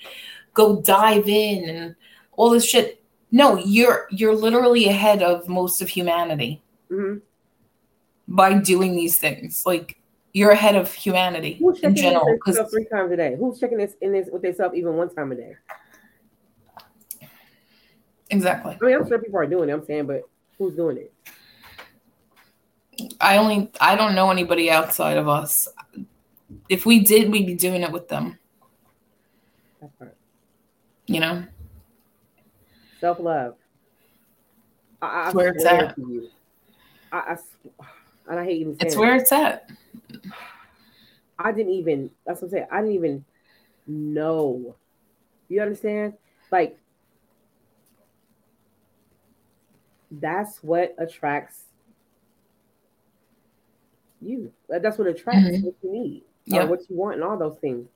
go 0.53 0.79
dive 0.81 1.27
in 1.27 1.67
and 1.67 1.95
all 2.33 2.51
this 2.51 2.65
shit. 2.65 3.03
No, 3.31 3.57
you're 3.57 4.07
you're 4.11 4.35
literally 4.35 4.85
ahead 4.85 5.23
of 5.23 5.47
most 5.47 5.81
of 5.81 5.89
humanity 5.89 6.61
mm-hmm. 6.91 7.19
by 8.27 8.53
doing 8.53 8.95
these 8.95 9.17
things. 9.17 9.63
Like 9.65 9.97
you're 10.33 10.51
ahead 10.51 10.75
of 10.75 10.93
humanity 10.93 11.57
Who's 11.59 11.79
in 11.79 11.95
general. 11.95 12.31
Because 12.33 12.59
three 12.69 12.85
times 12.85 13.11
a 13.11 13.17
day. 13.17 13.35
Who's 13.39 13.59
checking 13.59 13.79
this 13.79 13.95
in 14.01 14.11
this 14.11 14.29
with 14.31 14.43
themselves 14.43 14.75
even 14.75 14.93
one 14.93 15.09
time 15.09 15.31
a 15.31 15.35
day? 15.35 15.55
Exactly. 18.29 18.77
I 18.81 18.85
mean, 18.85 18.95
I'm 18.95 19.07
sure 19.07 19.19
people 19.19 19.39
are 19.39 19.47
doing 19.47 19.69
it. 19.69 19.73
I'm 19.73 19.85
saying, 19.85 20.05
but 20.05 20.23
who's 20.57 20.75
doing 20.75 20.97
it? 20.97 21.13
I 23.19 23.37
only 23.37 23.71
I 23.79 23.95
don't 23.95 24.13
know 24.15 24.29
anybody 24.29 24.69
outside 24.69 25.17
of 25.17 25.27
us. 25.27 25.67
If 26.67 26.85
we 26.85 26.99
did, 26.99 27.31
we'd 27.31 27.47
be 27.47 27.55
doing 27.55 27.81
it 27.81 27.91
with 27.91 28.07
them. 28.07 28.37
Right. 29.99 30.11
You 31.05 31.19
know. 31.19 31.43
Self 32.99 33.19
love. 33.19 33.55
I, 35.01 35.29
I 35.29 35.31
where 35.31 35.49
it's 35.49 35.65
at. 35.65 35.95
I, 37.11 37.17
I, 37.17 37.37
and 38.29 38.39
I 38.39 38.43
hate 38.43 38.61
even 38.61 38.77
saying 38.77 38.87
it's 38.87 38.95
where 38.95 39.15
it's 39.15 39.31
at. 39.31 39.69
I 41.39 41.51
didn't 41.53 41.71
even. 41.73 42.11
That's 42.25 42.41
what 42.41 42.47
I'm 42.47 42.51
saying. 42.51 42.67
I 42.71 42.81
didn't 42.81 42.95
even 42.95 43.25
know. 43.87 44.75
You 45.47 45.61
understand? 45.61 46.13
Like 46.51 46.77
that's 50.11 50.63
what 50.63 50.95
attracts 50.97 51.63
you. 54.21 54.51
That's 54.67 54.97
what 54.97 55.07
attracts 55.07 55.49
mm-hmm. 55.49 55.65
what 55.65 55.75
you 55.83 55.91
need, 55.91 56.23
yeah. 56.45 56.63
what 56.63 56.81
you 56.89 56.95
want, 56.95 57.15
and 57.15 57.23
all 57.23 57.37
those 57.37 57.57
things. 57.59 57.87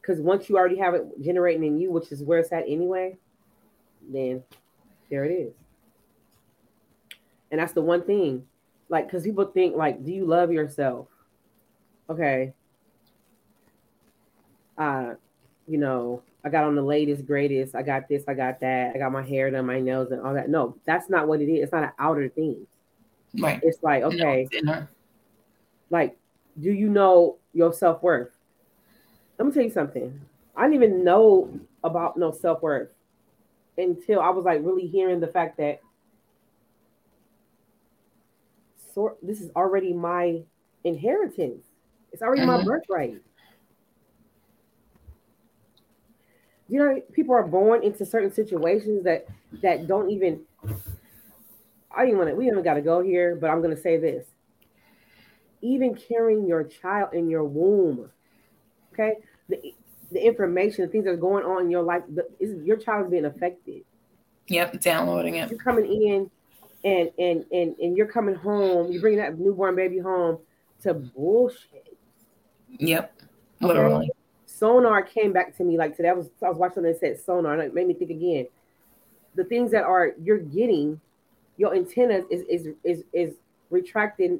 Because 0.00 0.20
once 0.20 0.48
you 0.48 0.56
already 0.56 0.78
have 0.78 0.94
it 0.94 1.04
generating 1.22 1.64
in 1.64 1.78
you, 1.78 1.90
which 1.90 2.10
is 2.10 2.22
where 2.22 2.38
it's 2.38 2.52
at 2.52 2.64
anyway, 2.66 3.16
then 4.08 4.42
there 5.10 5.24
it 5.24 5.32
is. 5.32 5.52
And 7.50 7.60
that's 7.60 7.72
the 7.72 7.82
one 7.82 8.02
thing, 8.02 8.46
like, 8.88 9.06
because 9.06 9.24
people 9.24 9.44
think, 9.44 9.76
like, 9.76 10.04
do 10.04 10.12
you 10.12 10.24
love 10.24 10.52
yourself? 10.52 11.08
Okay. 12.08 12.54
Uh, 14.78 15.14
you 15.68 15.78
know, 15.78 16.22
I 16.44 16.48
got 16.48 16.64
on 16.64 16.74
the 16.74 16.82
latest, 16.82 17.26
greatest. 17.26 17.74
I 17.74 17.82
got 17.82 18.08
this, 18.08 18.24
I 18.26 18.34
got 18.34 18.60
that. 18.60 18.92
I 18.94 18.98
got 18.98 19.12
my 19.12 19.22
hair 19.22 19.50
done, 19.50 19.66
my 19.66 19.80
nails, 19.80 20.10
and 20.10 20.22
all 20.22 20.34
that. 20.34 20.48
No, 20.48 20.76
that's 20.84 21.10
not 21.10 21.28
what 21.28 21.40
it 21.40 21.50
is. 21.50 21.64
It's 21.64 21.72
not 21.72 21.84
an 21.84 21.92
outer 21.98 22.28
thing. 22.28 22.66
Right. 23.38 23.60
It's 23.62 23.82
like, 23.82 24.02
okay, 24.02 24.48
no, 24.62 24.86
like, 25.90 26.16
do 26.58 26.72
you 26.72 26.88
know 26.88 27.36
your 27.52 27.72
self 27.72 28.02
worth? 28.02 28.30
Let 29.38 29.46
me 29.46 29.52
tell 29.52 29.62
you 29.62 29.70
something. 29.70 30.20
I 30.56 30.62
didn't 30.62 30.74
even 30.74 31.04
know 31.04 31.60
about 31.84 32.16
no 32.16 32.32
self 32.32 32.62
worth 32.62 32.90
until 33.78 34.20
I 34.20 34.30
was 34.30 34.44
like 34.44 34.60
really 34.62 34.86
hearing 34.86 35.20
the 35.20 35.28
fact 35.28 35.58
that 35.58 35.80
sort 38.92 39.16
this 39.22 39.40
is 39.40 39.50
already 39.56 39.92
my 39.92 40.42
inheritance. 40.84 41.64
It's 42.12 42.22
already 42.22 42.42
mm-hmm. 42.42 42.58
my 42.58 42.64
birthright. 42.64 43.20
You 46.70 46.78
know, 46.78 47.02
people 47.12 47.34
are 47.34 47.42
born 47.46 47.82
into 47.82 48.06
certain 48.06 48.32
situations 48.32 49.02
that 49.04 49.26
that 49.60 49.88
don't 49.88 50.08
even. 50.10 50.42
I 51.94 52.06
don't 52.06 52.16
want 52.16 52.30
to. 52.30 52.36
We 52.36 52.46
haven't 52.46 52.62
got 52.62 52.74
to 52.74 52.80
go 52.80 53.02
here, 53.02 53.34
but 53.34 53.50
I'm 53.50 53.60
going 53.60 53.74
to 53.74 53.82
say 53.82 53.96
this. 53.96 54.24
Even 55.62 55.96
carrying 55.96 56.46
your 56.46 56.62
child 56.62 57.12
in 57.12 57.28
your 57.28 57.42
womb, 57.44 58.08
okay, 58.92 59.14
the 59.48 59.74
the 60.12 60.24
information, 60.24 60.86
the 60.86 60.90
things 60.92 61.04
that 61.06 61.10
are 61.10 61.16
going 61.16 61.44
on 61.44 61.62
in 61.62 61.70
your 61.70 61.82
life, 61.82 62.02
the, 62.14 62.26
is 62.38 62.64
your 62.64 62.76
child 62.76 63.06
is 63.06 63.10
being 63.10 63.24
affected. 63.24 63.82
Yep, 64.46 64.80
downloading 64.80 65.34
it. 65.34 65.50
You're 65.50 65.58
coming 65.58 65.86
in, 65.90 66.30
and 66.84 67.10
and 67.18 67.44
and 67.52 67.76
and 67.78 67.96
you're 67.96 68.06
coming 68.06 68.36
home. 68.36 68.92
You 68.92 69.00
bring 69.00 69.16
that 69.16 69.38
newborn 69.40 69.74
baby 69.74 69.98
home 69.98 70.38
to 70.82 70.94
bullshit. 70.94 71.98
Yep, 72.78 73.22
literally. 73.60 74.06
Okay? 74.06 74.19
Sonar 74.60 75.00
came 75.00 75.32
back 75.32 75.56
to 75.56 75.64
me 75.64 75.78
like 75.78 75.96
today. 75.96 76.10
I 76.10 76.12
was 76.12 76.28
I 76.44 76.48
was 76.50 76.58
watching 76.58 76.84
and 76.84 76.94
it 76.94 77.00
said 77.00 77.18
sonar, 77.18 77.54
and 77.54 77.62
it 77.62 77.74
made 77.74 77.88
me 77.88 77.94
think 77.94 78.10
again. 78.10 78.46
The 79.34 79.44
things 79.44 79.70
that 79.70 79.84
are 79.84 80.12
you're 80.22 80.38
getting, 80.38 81.00
your 81.56 81.74
antenna 81.74 82.22
is 82.30 82.42
is 82.42 82.68
is 82.84 83.04
is 83.14 83.34
retracting. 83.70 84.38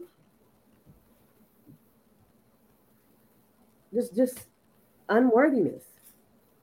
Just 3.94 4.14
just 4.14 4.40
unworthiness. 5.08 5.84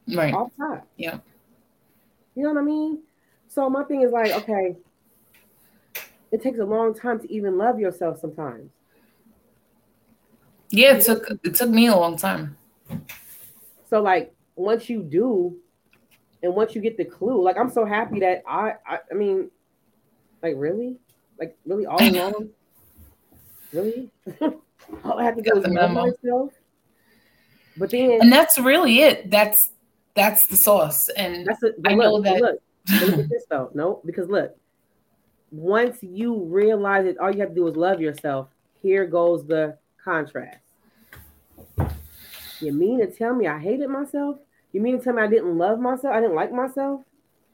Right. 0.08 0.36
All 0.36 0.52
time. 0.56 0.84
Yeah. 0.96 1.18
You 2.36 2.44
know 2.44 2.54
what 2.54 2.62
I 2.62 2.64
mean? 2.64 3.00
So 3.48 3.68
my 3.72 3.84
thing 3.86 4.04
is 4.04 4.12
like, 4.12 4.34
okay, 4.34 4.76
it 6.32 6.44
takes 6.44 6.60
a 6.60 6.66
long 6.66 6.94
time 6.94 7.20
to 7.22 7.34
even 7.34 7.58
love 7.58 7.80
yourself 7.80 8.20
sometimes. 8.20 8.70
Yeah, 10.70 10.98
it 10.98 11.04
took 11.04 11.28
it 11.44 11.56
took 11.56 11.72
me 11.72 11.88
a 11.88 11.96
long 11.96 12.18
time. 12.18 12.56
So 13.90 14.02
like 14.02 14.34
once 14.56 14.90
you 14.90 15.02
do, 15.02 15.58
and 16.44 16.54
once 16.54 16.76
you 16.76 16.82
get 16.82 16.98
the 16.98 17.06
clue, 17.06 17.42
like 17.42 17.58
I'm 17.58 17.70
so 17.70 17.86
happy 17.86 18.20
that 18.20 18.44
I 18.48 18.74
I, 18.86 19.00
I 19.12 19.14
mean, 19.14 19.50
like 20.44 20.56
really, 20.58 20.98
like 21.40 21.58
really 21.66 21.86
all 21.86 21.98
along, 22.02 22.50
really, 23.74 24.12
all 25.04 25.20
I 25.20 25.24
have 25.24 25.36
to 25.38 25.42
do 25.42 25.58
is 25.58 25.68
love 25.68 25.92
myself. 25.92 26.54
But 27.78 27.92
then, 27.92 28.20
and 28.22 28.32
that's 28.32 28.58
really 28.58 29.00
it. 29.00 29.30
That's 29.30 29.72
that's 30.16 30.48
the 30.48 30.56
sauce, 30.56 31.10
and 31.10 31.46
that's 31.46 31.62
a, 31.64 31.74
I 31.86 31.94
look, 31.94 31.98
know 31.98 32.22
that. 32.22 32.42
Look, 32.42 32.62
look 33.02 33.20
at 33.20 33.30
this 33.30 33.46
though. 33.50 33.70
No, 33.74 34.02
because 34.06 34.30
look, 34.30 34.58
once 35.52 36.00
you 36.02 36.44
realize 36.46 37.06
it, 37.06 37.18
all 37.20 37.32
you 37.32 37.40
have 37.40 37.50
to 37.50 37.56
do 37.56 37.68
is 37.68 37.76
love 37.76 38.02
yourself. 38.02 38.50
Here 38.82 39.06
goes 39.06 39.46
the 39.46 39.78
contrast. 40.04 40.67
You 42.60 42.74
mean 42.74 43.00
to 43.00 43.08
tell 43.08 43.36
me 43.36 43.48
I 43.48 43.60
hated 43.60 43.90
myself? 43.90 44.40
You 44.72 44.82
mean 44.82 44.98
to 44.98 45.04
tell 45.04 45.14
me 45.14 45.22
I 45.22 45.28
didn't 45.28 45.58
love 45.58 45.80
myself? 45.80 46.14
I 46.14 46.22
didn't 46.22 46.36
like 46.36 46.52
myself? 46.52 47.02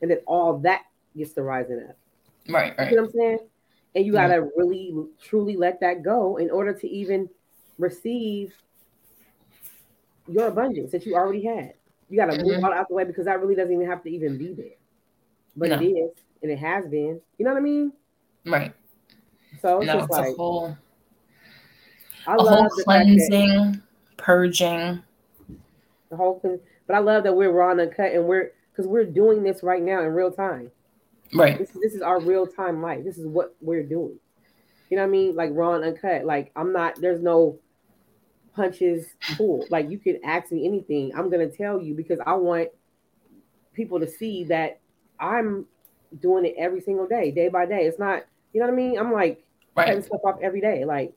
And 0.01 0.11
then 0.11 0.19
all 0.25 0.59
that 0.59 0.83
gets 1.15 1.33
to 1.33 1.43
rising 1.43 1.85
up. 1.87 1.97
Right, 2.49 2.73
right. 2.77 2.89
You 2.89 2.97
know 2.97 3.03
what 3.03 3.09
I'm 3.09 3.13
saying? 3.13 3.39
And 3.95 4.05
you 4.05 4.13
gotta 4.13 4.49
really 4.57 4.93
truly 5.21 5.55
let 5.55 5.79
that 5.81 6.03
go 6.03 6.37
in 6.37 6.49
order 6.49 6.73
to 6.73 6.89
even 6.89 7.29
receive 7.77 8.53
your 10.27 10.47
abundance 10.47 10.91
that 10.91 11.05
you 11.05 11.15
already 11.15 11.45
had. 11.45 11.73
You 12.09 12.17
gotta 12.17 12.33
mm-hmm. 12.33 12.47
move 12.47 12.63
all 12.63 12.73
out 12.73 12.87
the 12.89 12.95
way 12.95 13.03
because 13.03 13.25
that 13.25 13.39
really 13.39 13.55
doesn't 13.55 13.73
even 13.73 13.87
have 13.87 14.03
to 14.03 14.09
even 14.09 14.37
be 14.37 14.53
there. 14.53 14.75
But 15.55 15.69
no. 15.69 15.79
it 15.79 15.85
is, 15.85 16.11
and 16.41 16.51
it 16.51 16.57
has 16.57 16.87
been. 16.87 17.21
You 17.37 17.45
know 17.45 17.51
what 17.51 17.59
I 17.59 17.63
mean? 17.63 17.93
Right. 18.45 18.73
So 19.61 19.77
it's 19.77 19.87
no, 19.87 19.93
just 19.93 20.05
it's 20.05 20.17
like 20.17 20.29
a 20.29 20.33
whole, 20.33 20.77
I 22.25 22.33
a 22.33 22.37
love 22.37 22.57
whole 22.57 22.83
cleansing 22.83 23.82
purging. 24.23 25.03
The 26.09 26.17
whole 26.17 26.39
thing. 26.39 26.59
But 26.87 26.95
I 26.95 26.99
love 26.99 27.23
that 27.23 27.35
we're 27.35 27.51
raw 27.51 27.71
and 27.71 27.95
cut 27.95 28.13
and 28.13 28.25
we're 28.25 28.51
because 28.71 28.87
we're 28.87 29.05
doing 29.05 29.43
this 29.43 29.61
right 29.61 29.81
now 29.81 30.01
in 30.01 30.07
real 30.07 30.31
time. 30.31 30.71
Right. 31.33 31.57
This, 31.57 31.71
this 31.81 31.93
is 31.93 32.01
our 32.01 32.19
real 32.19 32.47
time 32.47 32.81
life. 32.81 33.03
This 33.03 33.17
is 33.17 33.27
what 33.27 33.55
we're 33.61 33.83
doing. 33.83 34.19
You 34.89 34.97
know 34.97 35.03
what 35.03 35.09
I 35.09 35.11
mean? 35.11 35.35
Like 35.35 35.51
raw 35.53 35.73
and 35.75 35.83
uncut. 35.83 36.25
Like 36.25 36.51
I'm 36.55 36.71
not, 36.71 36.99
there's 37.01 37.21
no 37.21 37.59
punches 38.55 39.07
pulled. 39.35 39.69
Like 39.69 39.89
you 39.89 39.97
can 39.97 40.19
ask 40.23 40.51
me 40.51 40.65
anything. 40.65 41.11
I'm 41.15 41.29
gonna 41.29 41.49
tell 41.49 41.81
you 41.81 41.93
because 41.93 42.19
I 42.25 42.33
want 42.33 42.69
people 43.73 43.99
to 43.99 44.07
see 44.07 44.45
that 44.45 44.79
I'm 45.19 45.65
doing 46.19 46.45
it 46.45 46.55
every 46.57 46.81
single 46.81 47.07
day, 47.07 47.31
day 47.31 47.49
by 47.49 47.65
day. 47.65 47.85
It's 47.85 47.99
not, 47.99 48.23
you 48.53 48.59
know 48.59 48.67
what 48.67 48.73
I 48.73 48.77
mean? 48.77 48.99
I'm 48.99 49.11
like 49.11 49.43
right. 49.75 49.87
cutting 49.87 50.03
stuff 50.03 50.21
off 50.23 50.39
every 50.41 50.61
day. 50.61 50.85
Like 50.85 51.13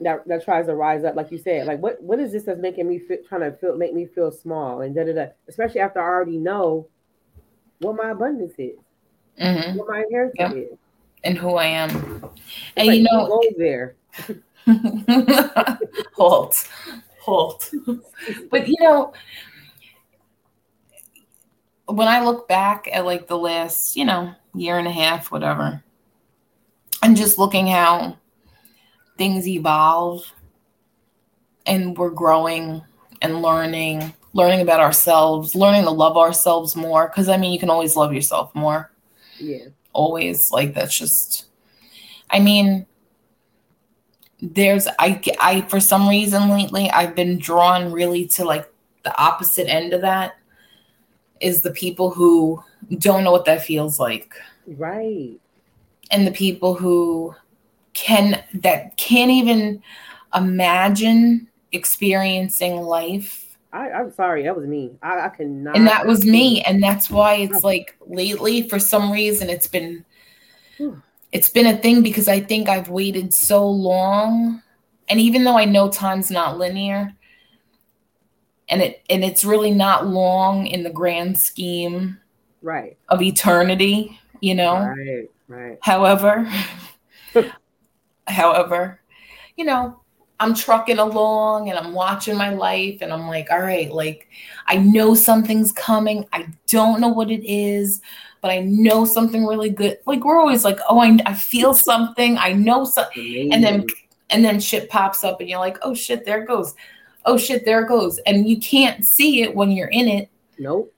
that 0.00 0.26
that 0.26 0.44
tries 0.44 0.66
to 0.66 0.74
rise 0.74 1.04
up, 1.04 1.16
like 1.16 1.30
you 1.30 1.38
said. 1.38 1.66
Like 1.66 1.80
what 1.80 2.02
what 2.02 2.18
is 2.18 2.32
this 2.32 2.44
that's 2.44 2.60
making 2.60 2.88
me 2.88 2.98
feel, 2.98 3.18
trying 3.28 3.42
to 3.42 3.52
feel 3.56 3.76
make 3.76 3.94
me 3.94 4.06
feel 4.06 4.30
small 4.30 4.80
and 4.80 4.94
da 4.94 5.04
da 5.04 5.12
da. 5.12 5.26
Especially 5.48 5.80
after 5.80 6.00
I 6.00 6.04
already 6.04 6.38
know 6.38 6.88
what 7.80 7.96
my 7.96 8.10
abundance 8.10 8.54
is, 8.58 8.78
mm-hmm. 9.40 9.78
what 9.78 9.88
my 9.88 10.02
inheritance 10.02 10.36
yep. 10.38 10.52
is, 10.52 10.78
and 11.22 11.38
who 11.38 11.54
I 11.56 11.66
am. 11.66 11.90
It's 11.90 12.42
and 12.76 12.88
like, 12.88 12.96
you 12.98 13.02
know, 13.04 13.26
go 13.26 13.42
there. 13.56 13.96
halt, 16.14 16.68
halt. 17.20 17.70
but 18.50 18.68
you 18.68 18.76
know, 18.80 19.12
when 21.86 22.08
I 22.08 22.24
look 22.24 22.48
back 22.48 22.88
at 22.92 23.04
like 23.04 23.26
the 23.26 23.38
last, 23.38 23.96
you 23.96 24.04
know, 24.04 24.34
year 24.54 24.78
and 24.78 24.88
a 24.88 24.92
half, 24.92 25.30
whatever, 25.30 25.82
and 27.02 27.16
just 27.16 27.38
looking 27.38 27.66
how 27.66 28.16
things 29.16 29.46
evolve 29.46 30.32
and 31.66 31.96
we're 31.96 32.10
growing 32.10 32.82
and 33.22 33.42
learning, 33.42 34.12
learning 34.32 34.60
about 34.60 34.80
ourselves, 34.80 35.54
learning 35.54 35.84
to 35.84 35.90
love 35.90 36.16
ourselves 36.16 36.76
more. 36.76 37.08
Cause 37.08 37.28
I 37.28 37.36
mean, 37.36 37.52
you 37.52 37.58
can 37.58 37.70
always 37.70 37.96
love 37.96 38.12
yourself 38.12 38.54
more. 38.54 38.90
Yeah. 39.38 39.66
Always. 39.92 40.50
Like, 40.50 40.74
that's 40.74 40.96
just, 40.96 41.46
I 42.30 42.40
mean, 42.40 42.86
there's, 44.42 44.86
I, 44.98 45.22
I, 45.40 45.62
for 45.62 45.80
some 45.80 46.08
reason 46.08 46.50
lately, 46.50 46.90
I've 46.90 47.14
been 47.14 47.38
drawn 47.38 47.92
really 47.92 48.26
to 48.28 48.44
like 48.44 48.70
the 49.04 49.16
opposite 49.16 49.68
end 49.68 49.92
of 49.92 50.00
that 50.02 50.36
is 51.40 51.62
the 51.62 51.70
people 51.70 52.10
who 52.10 52.62
don't 52.98 53.24
know 53.24 53.32
what 53.32 53.44
that 53.44 53.62
feels 53.62 53.98
like. 53.98 54.34
Right. 54.66 55.38
And 56.10 56.26
the 56.26 56.32
people 56.32 56.74
who 56.74 57.34
can 57.94 58.42
that 58.54 58.96
can't 58.96 59.30
even 59.30 59.82
imagine 60.34 61.48
experiencing 61.72 62.82
life. 62.82 63.56
I, 63.72 63.88
am 63.88 64.12
sorry, 64.12 64.44
that 64.44 64.56
was 64.56 64.66
me. 64.66 64.92
I, 65.02 65.26
I 65.26 65.28
cannot. 65.30 65.76
And 65.76 65.86
that 65.86 66.06
was 66.06 66.24
me, 66.24 66.62
and 66.62 66.82
that's 66.82 67.10
why 67.10 67.34
it's 67.34 67.64
oh. 67.64 67.66
like 67.66 67.96
lately, 68.06 68.68
for 68.68 68.78
some 68.78 69.10
reason, 69.10 69.48
it's 69.48 69.66
been 69.66 70.04
it's 71.32 71.48
been 71.48 71.66
a 71.66 71.76
thing 71.76 72.02
because 72.02 72.28
I 72.28 72.40
think 72.40 72.68
I've 72.68 72.88
waited 72.88 73.34
so 73.34 73.66
long, 73.66 74.62
and 75.08 75.18
even 75.18 75.44
though 75.44 75.58
I 75.58 75.64
know 75.64 75.90
time's 75.90 76.30
not 76.30 76.58
linear, 76.58 77.12
and 78.68 78.82
it 78.82 79.02
and 79.10 79.24
it's 79.24 79.44
really 79.44 79.72
not 79.72 80.06
long 80.06 80.66
in 80.66 80.84
the 80.84 80.90
grand 80.90 81.38
scheme, 81.38 82.18
right, 82.62 82.96
of 83.08 83.22
eternity, 83.22 84.20
you 84.40 84.54
know. 84.54 84.78
Right, 84.78 85.30
right. 85.48 85.78
However. 85.80 86.50
However, 88.26 89.00
you 89.56 89.64
know, 89.64 90.00
I'm 90.40 90.54
trucking 90.54 90.98
along 90.98 91.70
and 91.70 91.78
I'm 91.78 91.92
watching 91.92 92.36
my 92.36 92.50
life 92.50 92.98
and 93.00 93.12
I'm 93.12 93.28
like, 93.28 93.50
all 93.50 93.60
right, 93.60 93.90
like 93.90 94.28
I 94.66 94.76
know 94.76 95.14
something's 95.14 95.72
coming. 95.72 96.26
I 96.32 96.48
don't 96.66 97.00
know 97.00 97.08
what 97.08 97.30
it 97.30 97.44
is, 97.44 98.00
but 98.40 98.50
I 98.50 98.60
know 98.60 99.04
something 99.04 99.46
really 99.46 99.70
good. 99.70 99.98
Like 100.06 100.24
we're 100.24 100.40
always 100.40 100.64
like, 100.64 100.78
oh, 100.88 100.98
I, 100.98 101.16
I 101.24 101.34
feel 101.34 101.72
something. 101.72 102.36
I 102.36 102.52
know 102.52 102.84
something. 102.84 103.52
And 103.52 103.62
then 103.62 103.86
and 104.30 104.44
then 104.44 104.58
shit 104.58 104.90
pops 104.90 105.22
up 105.22 105.40
and 105.40 105.48
you're 105.48 105.60
like, 105.60 105.78
oh 105.82 105.94
shit, 105.94 106.24
there 106.24 106.42
it 106.42 106.46
goes. 106.48 106.74
Oh 107.24 107.38
shit, 107.38 107.64
there 107.64 107.84
it 107.84 107.88
goes. 107.88 108.18
And 108.26 108.48
you 108.48 108.58
can't 108.58 109.06
see 109.06 109.42
it 109.42 109.54
when 109.54 109.70
you're 109.70 109.88
in 109.88 110.08
it. 110.08 110.28
Nope. 110.58 110.92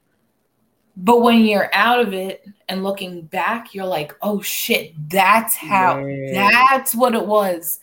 But 0.96 1.20
when 1.20 1.44
you're 1.44 1.72
out 1.74 2.00
of 2.00 2.14
it 2.14 2.46
and 2.68 2.82
looking 2.82 3.22
back, 3.22 3.74
you're 3.74 3.84
like, 3.84 4.14
oh 4.22 4.40
shit, 4.40 4.94
that's 5.10 5.54
how, 5.54 5.98
yeah. 6.04 6.50
that's 6.70 6.94
what 6.94 7.14
it 7.14 7.26
was. 7.26 7.80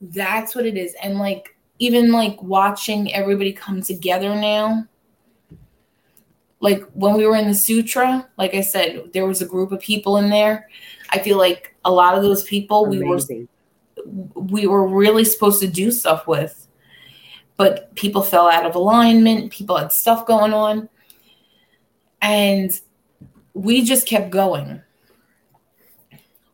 That's 0.00 0.54
what 0.54 0.66
it 0.66 0.76
is. 0.76 0.94
And 1.02 1.18
like, 1.18 1.56
even 1.78 2.10
like 2.10 2.42
watching 2.42 3.12
everybody 3.14 3.52
come 3.52 3.80
together 3.80 4.34
now, 4.34 4.86
like 6.58 6.84
when 6.94 7.14
we 7.14 7.26
were 7.26 7.36
in 7.36 7.48
the 7.48 7.54
sutra, 7.54 8.28
like 8.38 8.54
I 8.54 8.60
said, 8.60 9.10
there 9.12 9.26
was 9.26 9.42
a 9.42 9.46
group 9.46 9.72
of 9.72 9.80
people 9.80 10.16
in 10.16 10.28
there. 10.28 10.68
I 11.10 11.18
feel 11.18 11.38
like 11.38 11.74
a 11.84 11.92
lot 11.92 12.16
of 12.16 12.22
those 12.22 12.44
people 12.44 12.86
Amazing. 12.86 13.48
we 14.06 14.22
were 14.34 14.42
we 14.42 14.66
were 14.66 14.86
really 14.86 15.24
supposed 15.24 15.60
to 15.60 15.68
do 15.68 15.90
stuff 15.90 16.26
with, 16.26 16.68
but 17.56 17.94
people 17.96 18.22
fell 18.22 18.48
out 18.48 18.64
of 18.64 18.76
alignment. 18.76 19.52
People 19.52 19.76
had 19.76 19.92
stuff 19.92 20.24
going 20.24 20.52
on 20.52 20.88
and 22.22 22.80
we 23.52 23.84
just 23.84 24.06
kept 24.06 24.30
going. 24.30 24.80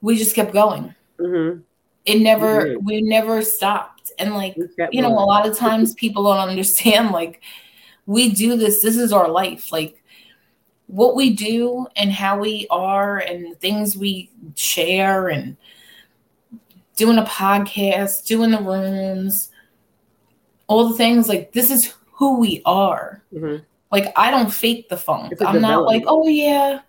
We 0.01 0.16
just 0.16 0.35
kept 0.35 0.53
going. 0.53 0.95
Mm-hmm. 1.20 1.61
It 2.07 2.20
never, 2.20 2.65
mm-hmm. 2.65 2.85
we 2.85 3.03
never 3.03 3.43
stopped. 3.43 4.11
And 4.19 4.35
like, 4.35 4.57
you 4.57 5.03
know, 5.03 5.11
going. 5.11 5.23
a 5.23 5.24
lot 5.24 5.47
of 5.47 5.57
times 5.57 5.95
people 5.95 6.24
don't 6.24 6.49
understand, 6.49 7.11
like, 7.11 7.43
we 8.07 8.31
do 8.31 8.57
this, 8.57 8.82
this 8.82 8.97
is 8.97 9.12
our 9.12 9.28
life. 9.28 9.70
Like, 9.70 10.03
what 10.86 11.15
we 11.15 11.35
do 11.35 11.86
and 11.97 12.11
how 12.11 12.39
we 12.39 12.66
are 12.70 13.19
and 13.19 13.61
things 13.61 13.97
we 13.97 14.31
share 14.57 15.28
and 15.28 15.57
doing 16.97 17.19
a 17.19 17.24
podcast, 17.24 18.27
doing 18.27 18.51
the 18.51 18.62
rooms, 18.62 19.51
all 20.66 20.89
the 20.89 20.97
things 20.97 21.28
like 21.28 21.53
this 21.53 21.70
is 21.70 21.95
who 22.12 22.39
we 22.39 22.62
are. 22.65 23.23
Mm-hmm. 23.32 23.62
Like 23.90 24.12
I 24.16 24.31
don't 24.31 24.52
fake 24.52 24.89
the 24.89 24.97
funk. 24.97 25.32
I'm 25.40 25.60
not 25.60 25.85
like, 25.85 26.05
oh 26.06 26.28
yeah, 26.28 26.81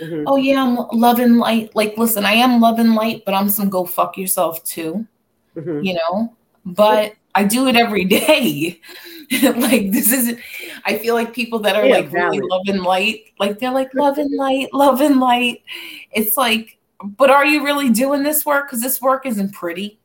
mm-hmm. 0.00 0.24
oh 0.26 0.36
yeah, 0.36 0.62
I'm 0.62 0.76
loving 0.98 1.36
light. 1.36 1.74
Like, 1.74 1.96
listen, 1.96 2.24
I 2.24 2.32
am 2.32 2.60
loving 2.60 2.94
light, 2.94 3.22
but 3.24 3.34
I'm 3.34 3.48
some 3.48 3.68
go 3.68 3.84
fuck 3.84 4.18
yourself 4.18 4.62
too. 4.64 5.06
Mm-hmm. 5.56 5.82
You 5.82 5.94
know, 5.94 6.36
but 6.64 7.14
I 7.34 7.44
do 7.44 7.68
it 7.68 7.76
every 7.76 8.04
day. 8.20 8.80
like 9.42 9.92
this 9.92 10.10
is 10.10 10.38
I 10.86 10.96
feel 10.98 11.14
like 11.14 11.34
people 11.34 11.58
that 11.60 11.76
are 11.76 11.84
yeah, 11.84 11.96
like 11.96 12.08
valid. 12.08 12.38
really 12.38 12.48
loving 12.48 12.82
light, 12.82 13.32
like 13.38 13.58
they're 13.58 13.70
like 13.70 13.92
loving 13.94 14.34
light, 14.34 14.72
loving 14.72 15.18
light. 15.18 15.62
It's 16.12 16.36
like, 16.36 16.78
but 17.02 17.30
are 17.30 17.44
you 17.44 17.62
really 17.64 17.90
doing 17.90 18.22
this 18.22 18.46
work? 18.46 18.66
Because 18.66 18.80
this 18.80 19.02
work 19.02 19.26
isn't 19.26 19.52
pretty. 19.52 20.00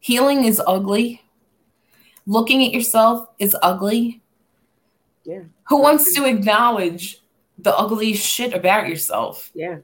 Healing 0.00 0.44
is 0.44 0.60
ugly. 0.66 1.22
Looking 2.26 2.64
at 2.64 2.72
yourself 2.72 3.28
is 3.38 3.56
ugly. 3.62 4.20
Yeah. 5.28 5.42
Who 5.68 5.82
wants 5.82 6.14
to 6.14 6.24
acknowledge 6.24 7.20
the 7.58 7.76
ugly 7.76 8.14
shit 8.14 8.54
about 8.54 8.88
yourself? 8.88 9.50
Yeah. 9.54 9.80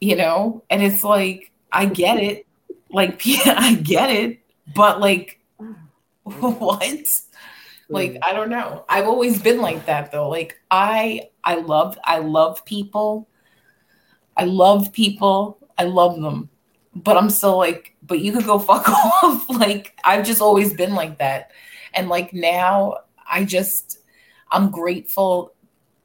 You 0.00 0.16
know, 0.16 0.64
and 0.70 0.82
it's 0.82 1.04
like 1.04 1.52
I 1.70 1.84
get 1.84 2.16
it. 2.22 2.46
Like 2.88 3.26
yeah, 3.26 3.56
I 3.58 3.74
get 3.74 4.08
it, 4.08 4.40
but 4.74 5.00
like 5.00 5.38
what? 6.22 7.06
Like. 7.90 8.18
I 8.22 8.32
don't 8.32 8.48
know. 8.48 8.86
I've 8.88 9.04
always 9.04 9.42
been 9.42 9.60
like 9.60 9.84
that 9.84 10.12
though. 10.12 10.30
Like 10.30 10.58
I 10.70 11.28
I 11.44 11.56
love 11.56 11.98
I 12.02 12.20
love 12.20 12.64
people. 12.64 13.28
I 14.34 14.44
love 14.44 14.94
people. 14.94 15.58
I 15.76 15.84
love 15.84 16.18
them. 16.22 16.48
But 16.94 17.18
I'm 17.18 17.28
still 17.28 17.58
like, 17.58 17.94
but 18.02 18.20
you 18.20 18.32
could 18.32 18.46
go 18.46 18.58
fuck 18.70 18.88
off. 18.88 19.50
like 19.50 19.92
I've 20.04 20.24
just 20.24 20.40
always 20.40 20.72
been 20.72 20.94
like 20.94 21.18
that. 21.18 21.50
And 21.92 22.08
like 22.08 22.32
now 22.32 23.00
I 23.30 23.44
just 23.44 23.98
I'm 24.50 24.70
grateful 24.70 25.52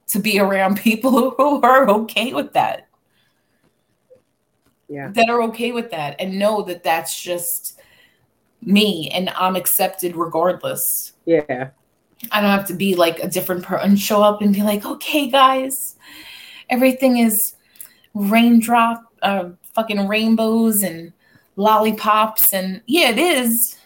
to 0.07 0.19
be 0.19 0.39
around 0.39 0.80
people 0.81 1.31
who 1.31 1.61
are 1.61 1.89
okay 1.89 2.34
with 2.34 2.53
that. 2.53 2.88
Yeah. 4.89 5.09
That 5.13 5.30
are 5.30 5.41
okay 5.43 5.72
with 5.72 5.91
that 5.91 6.18
and 6.19 6.38
know 6.38 6.63
that 6.63 6.84
that's 6.84 7.22
just 7.22 7.80
me 8.61 9.09
and 9.13 9.30
I'm 9.30 9.55
accepted 9.55 10.15
regardless. 10.15 11.13
Yeah. 11.26 11.69
I 12.31 12.41
don't 12.41 12.51
have 12.51 12.68
to 12.68 12.73
be 12.73 12.95
like 12.95 13.19
a 13.19 13.27
different 13.27 13.63
person, 13.63 13.95
show 13.95 14.22
up 14.22 14.41
and 14.41 14.53
be 14.53 14.61
like, 14.61 14.85
okay, 14.85 15.27
guys, 15.27 15.95
everything 16.69 17.18
is 17.18 17.55
raindrop, 18.13 19.03
uh, 19.22 19.49
fucking 19.73 20.07
rainbows 20.07 20.84
and 20.84 21.13
lollipops. 21.55 22.53
And 22.53 22.81
yeah, 22.85 23.09
it 23.09 23.18
is. 23.18 23.77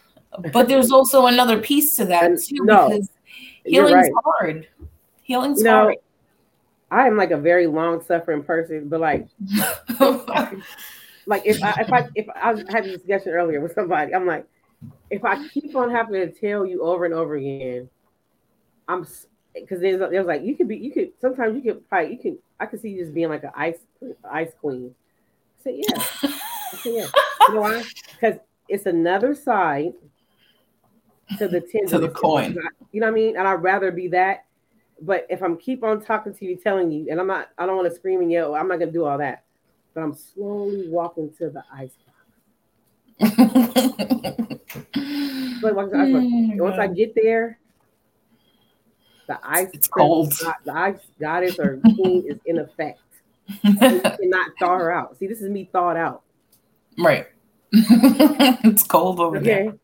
But 0.52 0.68
there's 0.68 0.92
also 0.92 1.28
another 1.28 1.62
piece 1.62 1.96
to 1.98 2.06
that 2.06 2.40
too. 2.42 2.66
No, 2.66 2.90
because 2.90 3.10
Healing's 3.66 3.94
right. 3.94 4.12
hard. 4.24 4.68
Healing's 5.24 5.60
you 5.60 5.66
know, 5.66 5.84
hard. 5.84 5.96
I 6.92 7.08
am 7.08 7.18
like 7.18 7.32
a 7.32 7.38
very 7.38 7.68
long 7.68 8.04
suffering 8.04 8.44
person, 8.44 8.88
but 8.88 9.00
like, 9.00 9.28
like 11.26 11.42
if 11.46 11.62
I 11.64 11.82
if 11.82 11.92
I 11.92 12.08
if 12.16 12.30
I 12.30 12.64
having 12.70 12.92
a 12.92 12.98
discussion 12.98 13.32
earlier 13.32 13.60
with 13.60 13.74
somebody, 13.74 14.14
I'm 14.14 14.28
like, 14.28 14.46
if 15.10 15.26
I 15.26 15.48
keep 15.50 15.76
on 15.76 15.90
having 15.90 16.14
to 16.14 16.32
tell 16.32 16.66
you 16.66 16.84
over 16.84 17.06
and 17.06 17.14
over 17.14 17.36
again, 17.36 17.90
I'm 18.88 19.06
because 19.54 19.80
there's 19.82 20.00
there's 20.00 20.28
like 20.28 20.44
you 20.44 20.56
could 20.56 20.68
be 20.68 20.78
you 20.78 20.92
could 20.92 21.12
sometimes 21.20 21.56
you 21.56 21.74
could 21.74 21.84
fight 21.90 22.12
you 22.12 22.18
can 22.18 22.38
I 22.60 22.68
could 22.68 22.82
see 22.82 22.90
you 22.90 23.02
just 23.02 23.14
being 23.14 23.30
like 23.30 23.44
an 23.44 23.52
ice 23.56 23.80
ice 24.30 24.52
queen. 24.60 24.94
I 25.60 25.64
say 25.64 25.82
yeah, 25.84 26.04
I 26.24 26.78
say 26.78 26.96
yeah. 26.98 27.08
You 27.48 27.56
know 27.56 27.62
why? 27.62 27.84
Because 28.14 28.36
it's 28.70 28.86
another 28.86 29.34
side 29.34 29.94
to 31.38 31.48
the 31.48 31.62
ten 31.62 31.86
to 31.88 32.00
the 32.00 32.10
coin. 32.10 32.58
You 32.92 33.02
know 33.02 33.08
what 33.08 33.12
I 33.12 33.16
mean? 33.16 33.38
And 33.38 33.48
I'd 33.48 33.64
rather 33.64 33.92
be 33.92 34.08
that. 34.10 34.46
But 35.02 35.28
if 35.30 35.44
I'm 35.44 35.58
keep 35.58 35.84
on 35.84 36.02
talking 36.02 36.34
to 36.34 36.46
you, 36.46 36.56
telling 36.56 36.92
you, 36.92 37.08
and 37.12 37.20
I'm 37.20 37.28
not, 37.28 37.50
I 37.58 37.66
don't 37.66 37.76
want 37.76 37.90
to 37.90 37.96
scream 37.96 38.22
and 38.22 38.32
yell. 38.32 38.56
I'm 38.56 38.68
not 38.68 38.80
gonna 38.80 38.92
do 38.92 39.06
all 39.06 39.18
that. 39.18 39.44
But 39.94 40.02
I'm 40.02 40.14
slowly 40.14 40.88
walking 40.90 41.34
to 41.38 41.50
the 41.50 41.64
ice 41.72 41.92
but 43.20 43.32
once, 45.74 45.94
mm, 45.94 46.58
once 46.60 46.78
I 46.78 46.88
get 46.88 47.16
there, 47.16 47.60
the 49.28 49.40
ice 49.42 49.70
it's 49.74 49.88
cold. 49.88 50.34
the 50.34 50.74
ice 50.74 51.00
goddess 51.18 51.58
or 51.58 51.78
queen 51.96 52.26
is 52.28 52.40
in 52.46 52.60
effect. 52.60 53.00
you 53.64 53.74
cannot 53.78 54.52
thaw 54.60 54.78
her 54.78 54.92
out. 54.92 55.18
See, 55.18 55.28
this 55.28 55.42
is 55.42 55.50
me 55.50 55.70
thawed 55.72 55.96
out. 55.96 56.24
Right. 56.98 57.28
it's 57.72 58.84
cold 58.84 59.22
over 59.22 59.38
okay. 59.38 59.46
there. 59.46 59.78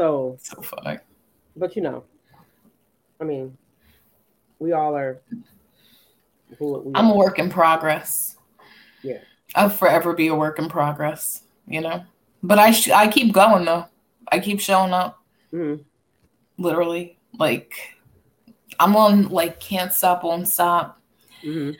So 0.00 0.38
so 0.40 0.62
funny. 0.62 0.98
But 1.54 1.76
you 1.76 1.82
know, 1.82 2.04
I 3.20 3.24
mean, 3.24 3.58
we 4.58 4.72
all 4.72 4.96
are. 4.96 5.20
We 6.58 6.66
I'm 6.94 7.08
are. 7.08 7.12
a 7.12 7.16
work 7.16 7.38
in 7.38 7.50
progress. 7.50 8.36
Yeah, 9.02 9.18
I'll 9.54 9.68
forever 9.68 10.14
be 10.14 10.28
a 10.28 10.34
work 10.34 10.58
in 10.58 10.70
progress. 10.70 11.42
You 11.66 11.82
know, 11.82 12.02
but 12.42 12.58
I 12.58 12.70
sh- 12.70 12.88
I 12.88 13.08
keep 13.08 13.34
going 13.34 13.66
though. 13.66 13.84
I 14.32 14.38
keep 14.40 14.58
showing 14.60 14.94
up. 14.94 15.22
Mm-hmm. 15.52 15.82
Literally, 16.56 17.18
like 17.38 17.74
I'm 18.80 18.96
on 18.96 19.28
like 19.28 19.60
can't 19.60 19.92
stop, 19.92 20.24
won't 20.24 20.48
stop. 20.48 20.98
Mm-hmm. 21.44 21.72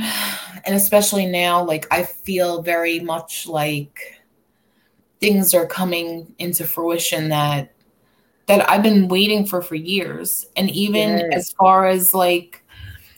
And 0.66 0.76
especially 0.76 1.26
now, 1.26 1.64
like 1.64 1.88
I 1.90 2.04
feel 2.04 2.62
very 2.62 3.00
much 3.00 3.48
like 3.48 4.17
things 5.20 5.54
are 5.54 5.66
coming 5.66 6.34
into 6.38 6.66
fruition 6.66 7.28
that 7.28 7.72
that 8.46 8.68
I've 8.68 8.82
been 8.82 9.08
waiting 9.08 9.44
for 9.46 9.60
for 9.60 9.74
years. 9.74 10.46
And 10.56 10.70
even 10.70 11.18
yes. 11.18 11.30
as 11.34 11.52
far 11.52 11.86
as 11.86 12.14
like 12.14 12.64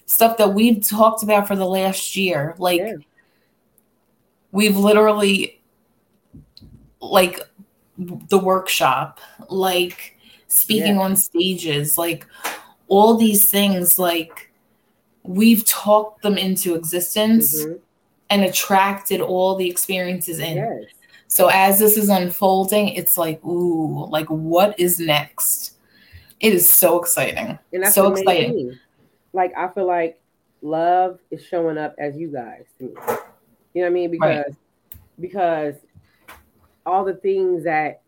stuff 0.07 0.37
that 0.39 0.55
we've 0.55 0.87
talked 0.87 1.23
about 1.23 1.47
for 1.47 1.55
the 1.55 1.67
last 1.67 2.17
year, 2.17 2.55
like 2.59 2.81
yes. 2.81 2.97
we've 4.51 4.77
literally 4.77 5.63
like 7.01 7.41
the 7.97 8.39
workshop, 8.39 9.21
like 9.49 10.19
speaking 10.49 10.97
yes. 10.97 11.03
on 11.03 11.17
stages, 11.17 11.97
like 11.97 12.27
all 12.89 13.17
these 13.17 13.49
things, 13.49 13.99
like 14.01 14.51
we've 15.23 15.65
talked 15.65 16.23
them 16.23 16.37
into 16.37 16.75
existence 16.75 17.63
mm-hmm. 17.63 17.75
and 18.31 18.43
attracted 18.43 19.21
all 19.21 19.55
the 19.55 19.71
experiences 19.71 20.41
in. 20.41 20.87
So 21.31 21.47
as 21.47 21.79
this 21.79 21.97
is 21.97 22.09
unfolding, 22.09 22.89
it's 22.89 23.17
like, 23.17 23.43
ooh, 23.45 24.05
like 24.07 24.27
what 24.27 24.79
is 24.81 24.99
next? 24.99 25.77
It 26.41 26.53
is 26.53 26.69
so 26.69 27.01
exciting. 27.01 27.57
And 27.73 27.85
that's 27.85 27.95
so 27.95 28.13
exciting. 28.13 28.53
Thing. 28.53 28.79
Like 29.33 29.57
I 29.57 29.69
feel 29.69 29.87
like 29.87 30.21
love 30.61 31.21
is 31.31 31.47
showing 31.47 31.79
up 31.79 31.95
as 32.01 32.17
you 32.17 32.33
guys 32.33 32.65
to 32.79 32.85
me. 32.87 32.91
You 33.75 33.83
know 33.83 33.83
what 33.83 33.87
I 33.87 33.91
mean? 33.91 34.11
Because 34.11 34.45
right. 34.45 34.57
because 35.21 35.75
all 36.85 37.05
the 37.05 37.15
things 37.15 37.63
that 37.63 38.03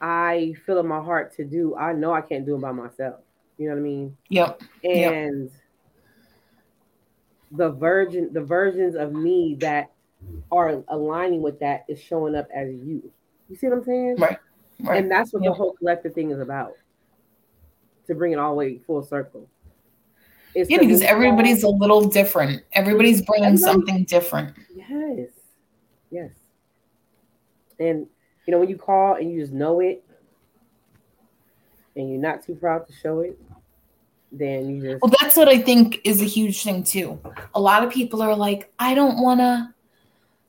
I 0.00 0.54
feel 0.64 0.78
in 0.78 0.86
my 0.86 1.02
heart 1.02 1.36
to 1.36 1.44
do, 1.44 1.76
I 1.76 1.92
know 1.92 2.14
I 2.14 2.22
can't 2.22 2.46
do 2.46 2.52
them 2.52 2.62
by 2.62 2.72
myself. 2.72 3.20
You 3.58 3.68
know 3.68 3.74
what 3.74 3.80
I 3.80 3.82
mean? 3.82 4.16
Yep. 4.30 4.62
And 4.84 5.42
yep. 5.42 5.52
the 7.52 7.70
virgin, 7.72 8.32
the 8.32 8.40
versions 8.40 8.94
of 8.94 9.12
me 9.12 9.56
that 9.60 9.90
are 10.52 10.82
aligning 10.88 11.42
with 11.42 11.60
that 11.60 11.84
is 11.88 12.00
showing 12.00 12.34
up 12.34 12.48
as 12.54 12.68
you. 12.68 13.10
You 13.48 13.56
see 13.56 13.68
what 13.68 13.78
I'm 13.78 13.84
saying? 13.84 14.16
Right. 14.18 14.38
right. 14.80 14.98
And 14.98 15.10
that's 15.10 15.32
what 15.32 15.42
the 15.42 15.52
whole 15.52 15.72
collective 15.74 16.14
thing 16.14 16.30
is 16.30 16.40
about. 16.40 16.74
To 18.06 18.14
bring 18.14 18.32
it 18.32 18.38
all 18.38 18.50
the 18.50 18.56
way 18.56 18.78
full 18.78 19.02
circle. 19.02 19.48
yeah, 20.54 20.78
because 20.78 21.02
everybody's 21.02 21.62
a 21.62 21.68
little 21.68 22.08
different. 22.08 22.62
Everybody's 22.72 23.22
bringing 23.22 23.52
Everybody, 23.52 23.72
something 23.72 24.04
different. 24.04 24.56
Yes. 24.74 25.28
Yes. 26.10 26.30
And 27.78 28.06
you 28.46 28.52
know, 28.52 28.58
when 28.58 28.68
you 28.68 28.76
call 28.76 29.14
and 29.14 29.30
you 29.30 29.40
just 29.40 29.52
know 29.52 29.80
it 29.80 30.04
and 31.94 32.10
you're 32.10 32.20
not 32.20 32.44
too 32.44 32.54
proud 32.54 32.86
to 32.88 32.92
show 32.92 33.20
it, 33.20 33.38
then 34.32 34.68
you 34.68 34.82
just 34.82 35.02
Well, 35.02 35.12
that's 35.20 35.36
what 35.36 35.48
I 35.48 35.58
think 35.58 36.00
is 36.04 36.20
a 36.20 36.24
huge 36.24 36.62
thing 36.62 36.82
too. 36.82 37.20
A 37.54 37.60
lot 37.60 37.84
of 37.84 37.92
people 37.92 38.22
are 38.22 38.34
like, 38.34 38.72
I 38.78 38.94
don't 38.94 39.22
wanna 39.22 39.74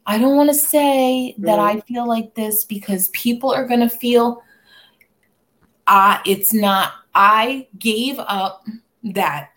I 0.05 0.17
don't 0.17 0.35
want 0.35 0.49
to 0.49 0.55
say 0.55 1.35
that 1.39 1.59
mm-hmm. 1.59 1.77
I 1.77 1.81
feel 1.81 2.07
like 2.07 2.33
this 2.35 2.65
because 2.65 3.09
people 3.09 3.51
are 3.51 3.67
going 3.67 3.81
to 3.81 3.89
feel 3.89 4.43
uh 5.87 6.19
it's 6.25 6.53
not 6.53 6.93
I 7.13 7.67
gave 7.77 8.17
up 8.19 8.65
that 9.03 9.49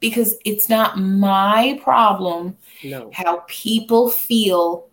because 0.00 0.36
it's 0.44 0.68
not 0.68 0.98
my 0.98 1.80
problem 1.82 2.56
no. 2.84 3.10
how 3.12 3.44
people 3.46 4.10
feel 4.10 4.88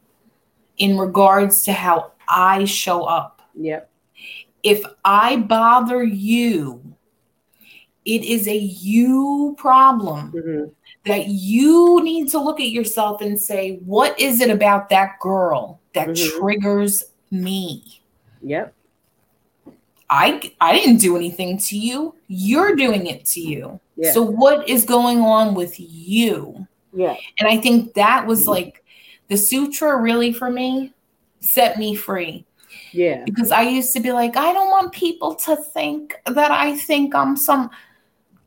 in 0.77 0.97
regards 0.97 1.63
to 1.63 1.73
how 1.73 2.13
I 2.27 2.65
show 2.65 3.03
up. 3.03 3.41
Yep. 3.55 3.89
If 4.63 4.83
I 5.03 5.37
bother 5.37 6.03
you, 6.03 6.95
it 8.05 8.23
is 8.23 8.47
a 8.47 8.57
you 8.57 9.55
problem 9.57 10.31
mm-hmm. 10.31 10.69
That 11.05 11.27
you 11.27 12.01
need 12.03 12.29
to 12.29 12.39
look 12.39 12.59
at 12.59 12.69
yourself 12.69 13.21
and 13.21 13.39
say, 13.39 13.77
what 13.85 14.19
is 14.19 14.41
it 14.41 14.49
about 14.49 14.89
that 14.89 15.19
girl 15.19 15.79
that 15.93 16.09
mm-hmm. 16.09 16.39
triggers 16.39 17.03
me? 17.31 18.01
Yep. 18.41 18.73
I 20.09 20.51
I 20.59 20.73
didn't 20.73 20.97
do 20.97 21.15
anything 21.15 21.57
to 21.59 21.77
you. 21.77 22.15
You're 22.27 22.75
doing 22.75 23.07
it 23.07 23.25
to 23.25 23.39
you. 23.39 23.79
Yeah. 23.95 24.11
So 24.11 24.23
what 24.23 24.67
is 24.67 24.85
going 24.85 25.19
on 25.19 25.53
with 25.53 25.75
you? 25.77 26.67
Yeah. 26.93 27.15
And 27.39 27.47
I 27.47 27.57
think 27.57 27.93
that 27.93 28.25
was 28.25 28.47
like 28.47 28.83
the 29.27 29.37
sutra 29.37 29.97
really 29.97 30.33
for 30.33 30.49
me 30.49 30.93
set 31.41 31.77
me 31.77 31.95
free. 31.95 32.45
Yeah. 32.91 33.23
Because 33.23 33.51
I 33.51 33.61
used 33.61 33.93
to 33.93 33.99
be 33.99 34.11
like, 34.11 34.35
I 34.35 34.51
don't 34.51 34.71
want 34.71 34.91
people 34.93 35.35
to 35.35 35.55
think 35.55 36.15
that 36.25 36.51
I 36.51 36.75
think 36.77 37.13
I'm 37.13 37.37
some 37.37 37.69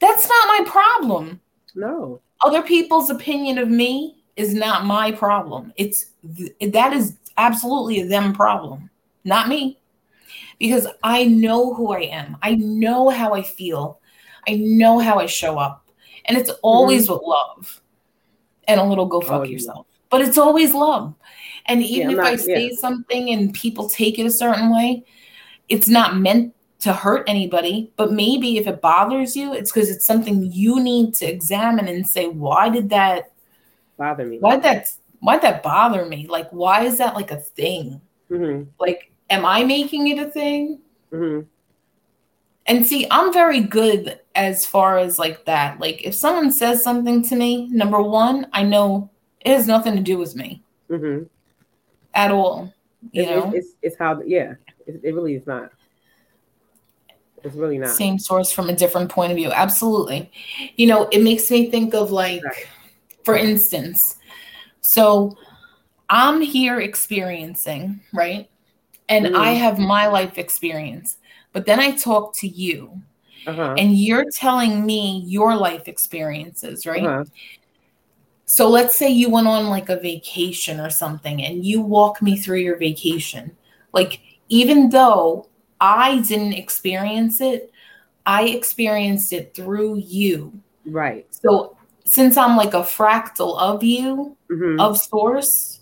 that's 0.00 0.28
not 0.28 0.48
my 0.48 0.64
problem. 0.68 1.40
No. 1.76 2.20
Other 2.44 2.62
people's 2.62 3.10
opinion 3.10 3.58
of 3.58 3.68
me 3.68 4.22
is 4.36 4.54
not 4.54 4.84
my 4.84 5.12
problem. 5.12 5.72
It's 5.76 6.06
that 6.60 6.92
is 6.92 7.16
absolutely 7.36 8.00
a 8.00 8.06
them 8.06 8.32
problem, 8.32 8.90
not 9.24 9.48
me 9.48 9.78
because 10.58 10.86
I 11.02 11.24
know 11.24 11.74
who 11.74 11.92
I 11.92 12.02
am. 12.02 12.36
I 12.40 12.54
know 12.54 13.08
how 13.08 13.34
I 13.34 13.42
feel. 13.42 14.00
I 14.48 14.54
know 14.54 15.00
how 15.00 15.18
I 15.18 15.26
show 15.26 15.58
up. 15.58 15.90
And 16.26 16.38
it's 16.38 16.50
always 16.62 17.04
mm-hmm. 17.04 17.14
with 17.14 17.22
love 17.24 17.82
and 18.68 18.80
a 18.80 18.84
little 18.84 19.06
go 19.06 19.20
fuck 19.20 19.40
oh, 19.40 19.44
yourself. 19.44 19.86
Yeah. 19.88 19.98
But 20.10 20.20
it's 20.20 20.38
always 20.38 20.72
love. 20.72 21.14
And 21.66 21.82
even 21.82 22.10
yeah, 22.10 22.16
if 22.16 22.16
not, 22.18 22.26
I 22.26 22.36
say 22.36 22.68
yeah. 22.68 22.76
something 22.78 23.30
and 23.30 23.52
people 23.52 23.88
take 23.88 24.20
it 24.20 24.26
a 24.26 24.30
certain 24.30 24.72
way, 24.72 25.04
it's 25.68 25.88
not 25.88 26.18
meant 26.18 26.54
to 26.82 26.92
hurt 26.92 27.24
anybody. 27.28 27.92
But 27.96 28.12
maybe 28.12 28.58
if 28.58 28.66
it 28.66 28.80
bothers 28.80 29.34
you, 29.34 29.54
it's 29.54 29.72
because 29.72 29.90
it's 29.90 30.06
something 30.06 30.52
you 30.52 30.80
need 30.80 31.14
to 31.14 31.26
examine 31.26 31.88
and 31.88 32.06
say, 32.06 32.28
why 32.28 32.68
did 32.68 32.90
that 32.90 33.32
bother 33.96 34.26
me? 34.26 34.38
Why 34.38 34.56
did 34.56 34.64
that 34.64 34.92
why 35.20 35.34
did 35.34 35.42
that 35.42 35.62
bother 35.62 36.04
me? 36.04 36.26
Like, 36.26 36.50
why 36.50 36.82
is 36.82 36.98
that 36.98 37.14
like 37.14 37.30
a 37.30 37.36
thing? 37.36 38.00
Mm-hmm. 38.28 38.70
Like, 38.80 39.12
am 39.30 39.46
I 39.46 39.62
making 39.62 40.08
it 40.08 40.18
a 40.18 40.28
thing? 40.28 40.80
Mm-hmm. 41.12 41.46
And 42.66 42.86
see, 42.86 43.06
I'm 43.08 43.32
very 43.32 43.60
good 43.60 44.18
as 44.34 44.66
far 44.66 44.98
as 44.98 45.20
like 45.20 45.44
that. 45.44 45.78
Like, 45.78 46.04
if 46.04 46.14
someone 46.14 46.50
says 46.50 46.82
something 46.82 47.22
to 47.28 47.36
me, 47.36 47.68
number 47.68 48.02
one, 48.02 48.48
I 48.52 48.64
know 48.64 49.10
it 49.40 49.52
has 49.52 49.68
nothing 49.68 49.94
to 49.94 50.02
do 50.02 50.18
with 50.18 50.34
me 50.34 50.64
mm-hmm. 50.90 51.24
at 52.14 52.32
all. 52.32 52.74
You 53.12 53.22
it's, 53.22 53.30
know, 53.30 53.52
it's, 53.52 53.54
it's, 53.54 53.76
it's 53.82 53.96
how, 53.96 54.22
yeah, 54.22 54.54
it, 54.88 55.00
it 55.04 55.14
really 55.14 55.36
is 55.36 55.46
not. 55.46 55.70
It's 57.44 57.54
really 57.54 57.78
not. 57.78 57.90
Same 57.90 58.18
source 58.18 58.52
from 58.52 58.68
a 58.68 58.74
different 58.74 59.10
point 59.10 59.32
of 59.32 59.36
view. 59.36 59.50
Absolutely. 59.50 60.30
You 60.76 60.86
know, 60.86 61.08
it 61.10 61.22
makes 61.22 61.50
me 61.50 61.70
think 61.70 61.94
of 61.94 62.10
like, 62.10 62.44
right. 62.44 62.66
for 63.24 63.36
instance, 63.36 64.16
so 64.80 65.36
I'm 66.08 66.40
here 66.40 66.80
experiencing, 66.80 68.00
right? 68.12 68.48
and 69.12 69.26
mm. 69.26 69.34
I 69.36 69.50
have 69.50 69.78
my 69.78 70.06
life 70.06 70.38
experience. 70.38 71.18
But 71.52 71.66
then 71.66 71.78
I 71.78 71.90
talk 71.92 72.34
to 72.36 72.48
you, 72.48 73.02
uh-huh. 73.46 73.74
and 73.76 73.94
you're 73.94 74.30
telling 74.30 74.86
me 74.86 75.22
your 75.26 75.54
life 75.54 75.86
experiences, 75.86 76.86
right? 76.86 77.04
Uh-huh. 77.04 77.24
So 78.46 78.68
let's 78.68 78.96
say 78.96 79.10
you 79.10 79.28
went 79.28 79.46
on 79.46 79.68
like 79.68 79.90
a 79.90 80.00
vacation 80.00 80.80
or 80.80 80.88
something, 80.88 81.44
and 81.44 81.64
you 81.64 81.82
walk 81.82 82.22
me 82.22 82.36
through 82.38 82.60
your 82.60 82.78
vacation. 82.78 83.54
Like, 83.92 84.20
even 84.48 84.88
though 84.88 85.48
I 85.82 86.20
didn't 86.20 86.52
experience 86.52 87.40
it, 87.40 87.72
I 88.24 88.44
experienced 88.44 89.32
it 89.32 89.52
through 89.52 89.98
you. 89.98 90.52
Right. 90.86 91.26
So 91.34 91.76
since 92.04 92.36
I'm 92.36 92.56
like 92.56 92.72
a 92.72 92.82
fractal 92.82 93.58
of 93.58 93.82
you, 93.82 94.36
mm-hmm. 94.48 94.78
of 94.78 94.96
source, 94.96 95.80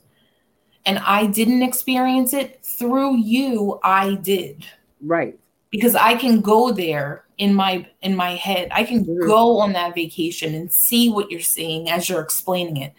and 0.86 0.98
I 1.00 1.26
didn't 1.26 1.62
experience 1.62 2.32
it 2.32 2.64
through 2.64 3.18
you, 3.18 3.78
I 3.84 4.14
did. 4.14 4.64
Right. 5.02 5.38
Because 5.68 5.94
I 5.94 6.14
can 6.14 6.40
go 6.40 6.72
there 6.72 7.26
in 7.36 7.54
my 7.54 7.86
in 8.00 8.16
my 8.16 8.36
head. 8.36 8.68
I 8.72 8.84
can 8.84 9.04
mm-hmm. 9.04 9.26
go 9.26 9.58
on 9.58 9.74
that 9.74 9.94
vacation 9.94 10.54
and 10.54 10.72
see 10.72 11.10
what 11.10 11.30
you're 11.30 11.40
seeing 11.40 11.90
as 11.90 12.08
you're 12.08 12.22
explaining 12.22 12.78
it. 12.78 12.94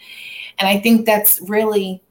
And 0.60 0.70
I 0.70 0.80
think 0.80 1.08
that's 1.08 1.42
really 1.42 2.04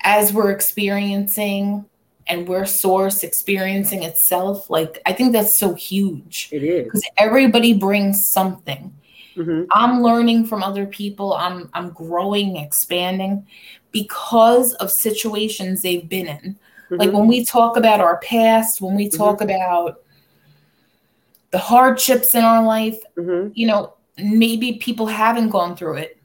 as 0.00 0.32
we're 0.32 0.50
experiencing 0.50 1.86
and 2.26 2.48
we're 2.48 2.64
source 2.64 3.22
experiencing 3.22 4.02
itself 4.02 4.70
like 4.70 5.00
i 5.06 5.12
think 5.12 5.32
that's 5.32 5.58
so 5.58 5.74
huge 5.74 6.48
it 6.52 6.62
is 6.62 6.84
because 6.84 7.04
everybody 7.18 7.72
brings 7.72 8.26
something 8.26 8.94
mm-hmm. 9.36 9.64
i'm 9.72 10.02
learning 10.02 10.46
from 10.46 10.62
other 10.62 10.86
people 10.86 11.34
i'm 11.34 11.68
i'm 11.74 11.90
growing 11.90 12.56
expanding 12.56 13.46
because 13.94 14.74
of 14.74 14.90
situations 14.90 15.80
they've 15.80 16.08
been 16.08 16.26
in. 16.26 16.36
Mm-hmm. 16.36 16.96
Like 16.96 17.12
when 17.12 17.28
we 17.28 17.44
talk 17.44 17.76
about 17.76 18.00
our 18.00 18.18
past, 18.18 18.80
when 18.80 18.96
we 18.96 19.08
talk 19.08 19.38
mm-hmm. 19.38 19.50
about 19.50 20.02
the 21.52 21.58
hardships 21.58 22.34
in 22.34 22.42
our 22.42 22.64
life, 22.64 22.98
mm-hmm. 23.16 23.52
you 23.54 23.68
know, 23.68 23.94
maybe 24.18 24.74
people 24.74 25.06
haven't 25.06 25.50
gone 25.50 25.76
through 25.76 25.98
it. 25.98 26.18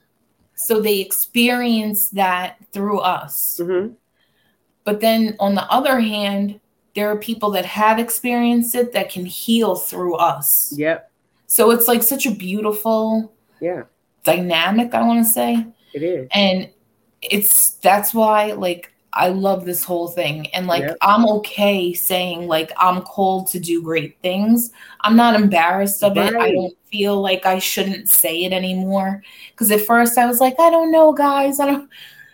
So 0.56 0.82
they 0.82 1.00
experience 1.00 2.10
that 2.10 2.58
through 2.74 3.00
us. 3.00 3.62
But 4.90 5.02
then 5.02 5.36
on 5.40 5.54
the 5.54 5.72
other 5.72 6.00
hand, 6.00 6.60
there 6.96 7.12
are 7.12 7.16
people 7.16 7.52
that 7.52 7.64
have 7.64 8.00
experienced 8.00 8.74
it 8.74 8.92
that 8.94 9.12
can 9.12 9.24
heal 9.24 9.76
through 9.76 10.16
us. 10.16 10.74
Yep. 10.76 11.12
So 11.46 11.70
it's 11.70 11.88
like 11.88 12.02
such 12.02 12.26
a 12.26 12.32
beautiful 12.32 13.32
yeah 13.62 13.84
dynamic, 14.24 14.96
I 14.96 15.04
want 15.04 15.24
to 15.24 15.32
say. 15.32 15.64
It 15.94 16.02
is. 16.02 16.28
And 16.34 16.72
it's 17.22 17.74
that's 17.74 18.16
why 18.16 18.54
like 18.54 18.92
I 19.14 19.28
love 19.28 19.64
this 19.64 19.84
whole 19.84 20.08
thing. 20.08 20.48
And 20.56 20.66
like 20.66 20.82
yep. 20.82 20.98
I'm 21.02 21.30
okay 21.34 21.94
saying 21.94 22.48
like 22.48 22.72
I'm 22.76 23.04
called 23.04 23.46
to 23.50 23.60
do 23.60 23.84
great 23.84 24.18
things. 24.24 24.72
I'm 25.02 25.16
not 25.16 25.40
embarrassed 25.40 26.04
of 26.04 26.18
right. 26.18 26.34
it. 26.34 26.36
I 26.36 26.52
don't 26.52 26.76
feel 26.86 27.22
like 27.22 27.46
I 27.46 27.60
shouldn't 27.60 28.10
say 28.10 28.44
it 28.44 28.54
anymore. 28.54 29.22
Cause 29.56 29.70
at 29.70 29.86
first 29.86 30.18
I 30.18 30.26
was 30.26 30.40
like, 30.40 30.60
I 30.60 30.72
don't 30.72 30.92
know, 30.92 31.14
guys. 31.14 31.60
I 31.60 31.68
don't 31.68 31.92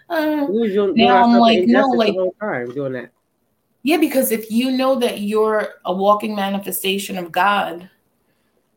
uh. 0.09 0.47
now 0.95 1.23
I'm 1.23 1.39
like, 1.39 1.67
no, 1.67 1.87
like 1.89 2.13
doing 2.13 2.93
that. 2.93 3.11
Yeah, 3.83 3.97
because 3.97 4.31
if 4.31 4.49
you 4.49 4.71
know 4.71 4.95
that 4.95 5.21
you're 5.21 5.75
a 5.85 5.93
walking 5.93 6.35
manifestation 6.35 7.19
of 7.19 7.31
God, 7.31 7.87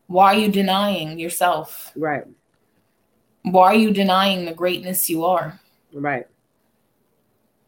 why 0.06 0.34
are 0.34 0.38
you 0.38 0.48
denying 0.50 1.18
yourself? 1.18 1.92
Right. 1.96 2.24
Why 3.42 3.72
are 3.72 3.78
you 3.78 3.90
denying 3.90 4.44
the 4.44 4.52
greatness 4.52 5.08
you 5.08 5.24
are? 5.24 5.58
Right. 5.94 6.26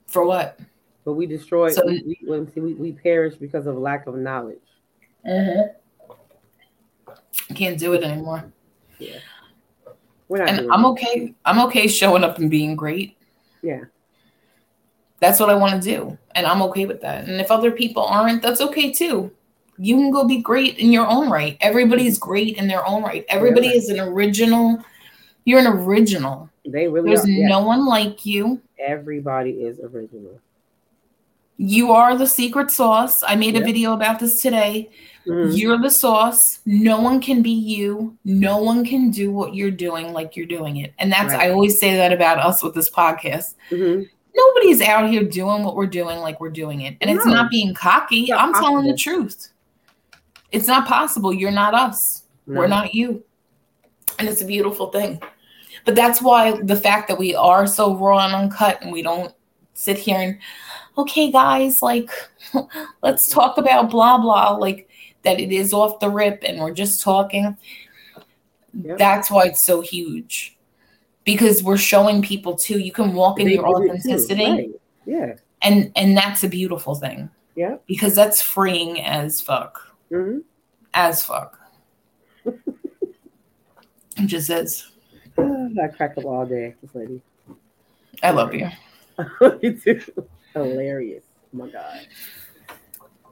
For 0.07 0.25
what? 0.25 0.59
But 1.05 1.15
we 1.15 1.27
destroy. 1.27 1.71
So, 1.71 1.87
we, 1.87 2.19
we, 2.57 2.75
we, 2.75 2.93
perish 2.93 3.37
because 3.37 3.67
of 3.67 3.79
lack 3.79 4.07
of 4.07 4.17
knowledge. 4.17 4.59
Mm-hmm. 5.27 5.71
Can't 7.55 7.79
do 7.79 7.95
it 7.95 8.03
anymore. 8.03 8.53
Yeah. 8.99 9.19
And 10.29 10.71
I'm 10.71 10.85
okay. 10.87 11.35
I'm 11.45 11.59
okay 11.67 11.89
showing 11.89 12.23
up 12.23 12.39
and 12.39 12.51
being 12.51 12.77
great. 12.77 13.17
Yeah. 13.63 13.85
That's 15.21 15.39
what 15.39 15.51
I 15.51 15.55
want 15.55 15.81
to 15.83 15.89
do. 15.89 16.19
And 16.35 16.47
I'm 16.47 16.63
okay 16.63 16.87
with 16.87 17.01
that. 17.03 17.29
And 17.29 17.41
if 17.41 17.51
other 17.51 17.71
people 17.71 18.05
aren't, 18.05 18.43
that's 18.43 18.61
okay 18.61 18.91
too. 18.91 19.31
You 19.79 19.97
can 19.97 20.11
go 20.11 20.27
be 20.27 20.39
great 20.39 20.79
in 20.79 20.93
your 20.93 21.07
own 21.07 21.31
right. 21.31 21.57
Everybody's 21.61 22.19
great 22.19 22.57
in 22.57 22.69
their 22.69 22.87
own 22.87 23.03
right. 23.03 23.25
Everybody 23.29 23.69
yeah. 23.69 23.75
is 23.75 23.89
an 23.89 24.01
original. 24.01 24.79
You're 25.45 25.61
an 25.61 25.67
original. 25.67 26.51
They 26.67 26.89
really 26.89 27.15
There's 27.15 27.27
no 27.27 27.61
one 27.61 27.87
like 27.87 28.27
you. 28.27 28.61
Everybody 28.79 29.51
is 29.51 29.81
original. 29.81 30.41
you 31.57 31.93
are 31.93 32.17
the 32.17 32.27
secret 32.27 32.71
sauce. 32.71 33.23
I 33.23 33.37
made 33.37 33.57
a 33.57 33.61
video 33.61 33.93
about 33.93 34.21
this 34.21 34.41
today. 34.41 34.91
Mm-hmm. 35.27 35.53
You're 35.53 35.79
the 35.79 35.91
sauce. 35.91 36.61
No 36.65 37.01
one 37.01 37.21
can 37.21 37.43
be 37.43 37.51
you. 37.51 38.17
No 38.25 38.59
one 38.59 38.85
can 38.85 39.11
do 39.11 39.31
what 39.31 39.55
you're 39.55 39.71
doing 39.71 40.13
like 40.13 40.37
you're 40.37 40.47
doing 40.47 40.79
it. 40.79 40.95
And 40.99 41.13
that's, 41.13 41.33
right. 41.33 41.49
I 41.49 41.51
always 41.51 41.79
say 41.79 41.97
that 41.97 42.13
about 42.13 42.39
us 42.39 42.63
with 42.63 42.75
this 42.75 42.91
podcast. 42.91 43.55
Mm-hmm. 43.71 44.03
Nobody's 44.35 44.81
out 44.81 45.11
here 45.11 45.25
doing 45.25 45.65
what 45.65 45.77
we're 45.77 45.87
doing 45.87 46.19
like 46.21 46.41
we're 46.41 46.51
doing 46.51 46.83
it. 46.83 46.97
And 47.01 47.11
no. 47.11 47.17
it's 47.17 47.27
not 47.27 47.51
being 47.51 47.75
cocky. 47.75 48.23
It's 48.23 48.33
I'm 48.33 48.53
possible. 48.53 48.69
telling 48.69 48.87
the 48.87 48.97
truth. 48.97 49.49
It's 50.53 50.67
not 50.67 50.89
possible. 50.89 51.33
You're 51.33 51.51
not 51.51 51.75
us. 51.75 52.25
No. 52.47 52.61
We're 52.61 52.69
not 52.69 52.95
you. 52.95 53.23
And 54.19 54.29
it's 54.29 54.43
a 54.43 54.47
beautiful 54.47 54.91
thing. 54.91 55.21
But 55.85 55.95
that's 55.95 56.21
why 56.21 56.61
the 56.63 56.77
fact 56.77 57.09
that 57.09 57.19
we 57.19 57.35
are 57.35 57.67
so 57.67 57.97
raw 57.97 58.25
and 58.25 58.35
uncut 58.35 58.83
and 58.83 58.93
we 58.93 59.03
don't 59.03 59.35
sit 59.75 59.97
here 59.97 60.19
and, 60.19 60.39
okay, 60.99 61.31
guys, 61.31 61.83
like, 61.83 62.11
let's 63.03 63.29
talk 63.29 63.59
about 63.59 63.91
blah, 63.91 64.19
blah. 64.19 64.51
Like, 64.51 64.90
that 65.23 65.41
it 65.41 65.53
is 65.53 65.73
off 65.73 66.01
the 66.01 66.09
rip 66.09 66.43
and 66.45 66.61
we're 66.61 66.73
just 66.73 67.03
talking. 67.03 67.57
Yep. 68.75 68.99
That's 68.99 69.31
why 69.31 69.47
it's 69.47 69.65
so 69.65 69.81
huge. 69.81 70.57
Because 71.25 71.63
we're 71.63 71.77
showing 71.77 72.23
people 72.23 72.55
too, 72.55 72.79
you 72.79 72.93
can 72.93 73.13
walk 73.13 73.41
in 73.41 73.47
they 73.47 73.55
your 73.55 73.67
authenticity. 73.67 74.45
Right. 74.45 74.71
Yeah. 75.05 75.35
And 75.63 75.93
and 75.97 76.17
that's 76.17 76.43
a 76.45 76.49
beautiful 76.49 76.95
thing. 76.95 77.31
Yeah. 77.55 77.77
Because 77.87 78.15
that's 78.15 78.41
freeing 78.41 79.03
as 79.03 79.41
fuck. 79.41 79.95
Mm-hmm. 80.11 80.39
As 80.95 81.25
fuck. 81.25 81.59
it 82.45 82.57
just 84.27 84.51
is. 84.51 84.91
I 85.39 85.89
crack 85.89 86.17
up 86.17 86.25
all 86.25 86.47
day, 86.47 86.75
this 86.83 86.95
lady. 86.95 87.23
I 88.23 88.31
love 88.31 88.55
you. 88.55 88.69
you 89.63 89.73
too. 89.77 90.03
Hilarious. 90.55 91.25
Oh 91.55 91.59
my 91.59 91.69
God. 91.69 92.07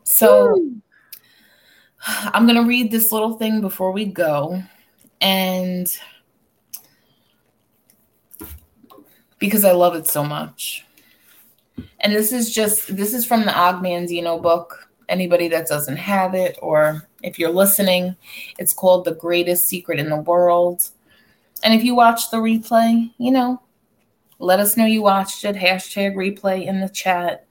So 0.04 0.54
Woo! 0.54 0.76
I'm 2.08 2.46
going 2.46 2.60
to 2.60 2.68
read 2.68 2.90
this 2.90 3.12
little 3.12 3.36
thing 3.36 3.60
before 3.60 3.92
we 3.92 4.06
go. 4.06 4.62
And 5.20 5.94
because 9.38 9.64
I 9.64 9.72
love 9.72 9.94
it 9.94 10.06
so 10.06 10.24
much. 10.24 10.86
And 12.00 12.12
this 12.12 12.32
is 12.32 12.54
just, 12.54 12.96
this 12.96 13.12
is 13.12 13.26
from 13.26 13.44
the 13.44 13.56
Og 13.56 13.82
Mandino 13.82 14.40
book. 14.40 14.88
Anybody 15.08 15.48
that 15.48 15.66
doesn't 15.66 15.96
have 15.96 16.34
it, 16.34 16.58
or 16.60 17.08
if 17.22 17.38
you're 17.38 17.50
listening, 17.50 18.14
it's 18.58 18.74
called 18.74 19.04
The 19.04 19.14
Greatest 19.14 19.66
Secret 19.66 19.98
in 19.98 20.10
the 20.10 20.16
World. 20.16 20.88
And 21.62 21.74
if 21.74 21.82
you 21.82 21.94
watch 21.94 22.30
the 22.30 22.36
replay, 22.36 23.10
you 23.18 23.30
know, 23.30 23.60
let 24.38 24.60
us 24.60 24.76
know 24.76 24.84
you 24.84 25.02
watched 25.02 25.44
it. 25.44 25.56
Hashtag 25.56 26.14
replay 26.14 26.66
in 26.66 26.80
the 26.80 26.88
chat. 26.88 27.46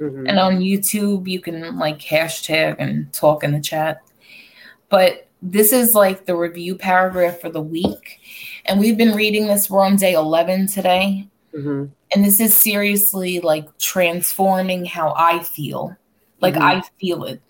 Mm-hmm. 0.00 0.26
And 0.26 0.38
on 0.38 0.58
YouTube, 0.58 1.28
you 1.28 1.40
can 1.40 1.78
like 1.78 2.00
hashtag 2.00 2.76
and 2.78 3.12
talk 3.12 3.44
in 3.44 3.52
the 3.52 3.60
chat. 3.60 4.02
But 4.88 5.28
this 5.40 5.72
is 5.72 5.94
like 5.94 6.26
the 6.26 6.36
review 6.36 6.74
paragraph 6.74 7.40
for 7.40 7.50
the 7.50 7.60
week. 7.60 8.20
And 8.64 8.80
we've 8.80 8.96
been 8.96 9.14
reading 9.14 9.46
this. 9.46 9.68
We're 9.68 9.84
on 9.84 9.96
day 9.96 10.14
11 10.14 10.68
today. 10.68 11.28
Mm-hmm. 11.54 11.84
And 12.14 12.24
this 12.24 12.40
is 12.40 12.54
seriously 12.54 13.40
like 13.40 13.78
transforming 13.78 14.84
how 14.84 15.14
I 15.16 15.42
feel. 15.42 15.96
Like 16.40 16.54
mm-hmm. 16.54 16.62
I 16.62 16.82
feel 17.00 17.24
it. 17.24 17.40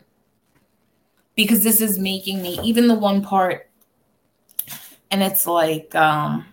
Because 1.36 1.64
this 1.64 1.80
is 1.80 1.98
making 1.98 2.42
me, 2.42 2.60
even 2.62 2.86
the 2.86 2.94
one 2.94 3.22
part, 3.22 3.68
and 5.10 5.22
it's 5.22 5.46
like, 5.46 5.94
um, 5.94 6.44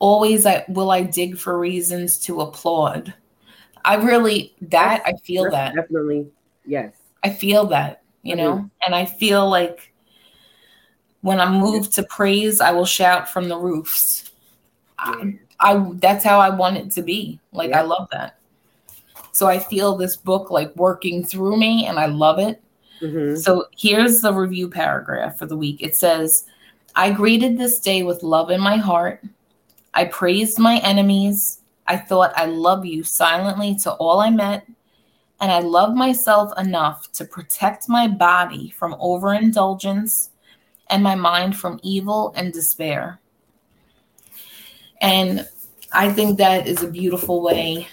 always 0.00 0.46
I 0.46 0.64
will 0.68 0.90
I 0.90 1.02
dig 1.02 1.38
for 1.38 1.56
reasons 1.58 2.18
to 2.20 2.40
applaud. 2.40 3.14
I 3.84 3.96
really 3.96 4.54
that 4.62 5.02
I 5.04 5.14
feel 5.24 5.50
that 5.50 5.74
definitely 5.74 6.26
yes. 6.64 6.94
I 7.22 7.30
feel 7.30 7.66
that 7.66 8.02
you 8.22 8.34
mm-hmm. 8.34 8.44
know, 8.44 8.70
and 8.84 8.94
I 8.94 9.04
feel 9.04 9.48
like 9.48 9.92
when 11.22 11.40
I'm 11.40 11.54
moved 11.54 11.94
to 11.94 12.02
praise, 12.04 12.60
I 12.60 12.70
will 12.72 12.86
shout 12.86 13.28
from 13.28 13.48
the 13.48 13.56
roofs. 13.56 14.30
I, 14.98 15.38
I 15.58 15.90
that's 15.94 16.24
how 16.24 16.40
I 16.40 16.50
want 16.50 16.76
it 16.76 16.90
to 16.92 17.02
be. 17.02 17.40
Like 17.52 17.70
yeah. 17.70 17.80
I 17.80 17.82
love 17.82 18.08
that. 18.12 18.38
So 19.32 19.46
I 19.46 19.58
feel 19.58 19.96
this 19.96 20.16
book 20.16 20.50
like 20.50 20.74
working 20.76 21.24
through 21.24 21.56
me, 21.56 21.86
and 21.86 21.98
I 21.98 22.06
love 22.06 22.38
it. 22.38 22.62
Mm-hmm. 23.00 23.36
So 23.36 23.66
here's 23.76 24.20
the 24.20 24.32
review 24.32 24.68
paragraph 24.68 25.38
for 25.38 25.46
the 25.46 25.56
week. 25.56 25.80
It 25.80 25.96
says, 25.96 26.44
"I 26.94 27.10
greeted 27.12 27.56
this 27.56 27.80
day 27.80 28.02
with 28.02 28.22
love 28.22 28.50
in 28.50 28.60
my 28.60 28.76
heart." 28.76 29.22
I 29.94 30.04
praised 30.04 30.58
my 30.58 30.78
enemies. 30.78 31.59
I 31.90 31.96
thought 31.96 32.32
I 32.36 32.44
love 32.44 32.86
you 32.86 33.02
silently 33.02 33.74
to 33.82 33.90
all 33.94 34.20
I 34.20 34.30
met. 34.30 34.64
And 35.40 35.50
I 35.50 35.58
love 35.58 35.92
myself 35.96 36.52
enough 36.56 37.10
to 37.12 37.24
protect 37.24 37.88
my 37.88 38.06
body 38.06 38.70
from 38.70 38.94
overindulgence 39.00 40.30
and 40.88 41.02
my 41.02 41.16
mind 41.16 41.56
from 41.56 41.80
evil 41.82 42.32
and 42.36 42.52
despair. 42.52 43.18
And 45.00 45.48
I 45.92 46.12
think 46.12 46.38
that 46.38 46.68
is 46.68 46.84
a 46.84 46.88
beautiful 46.88 47.42
way 47.42 47.88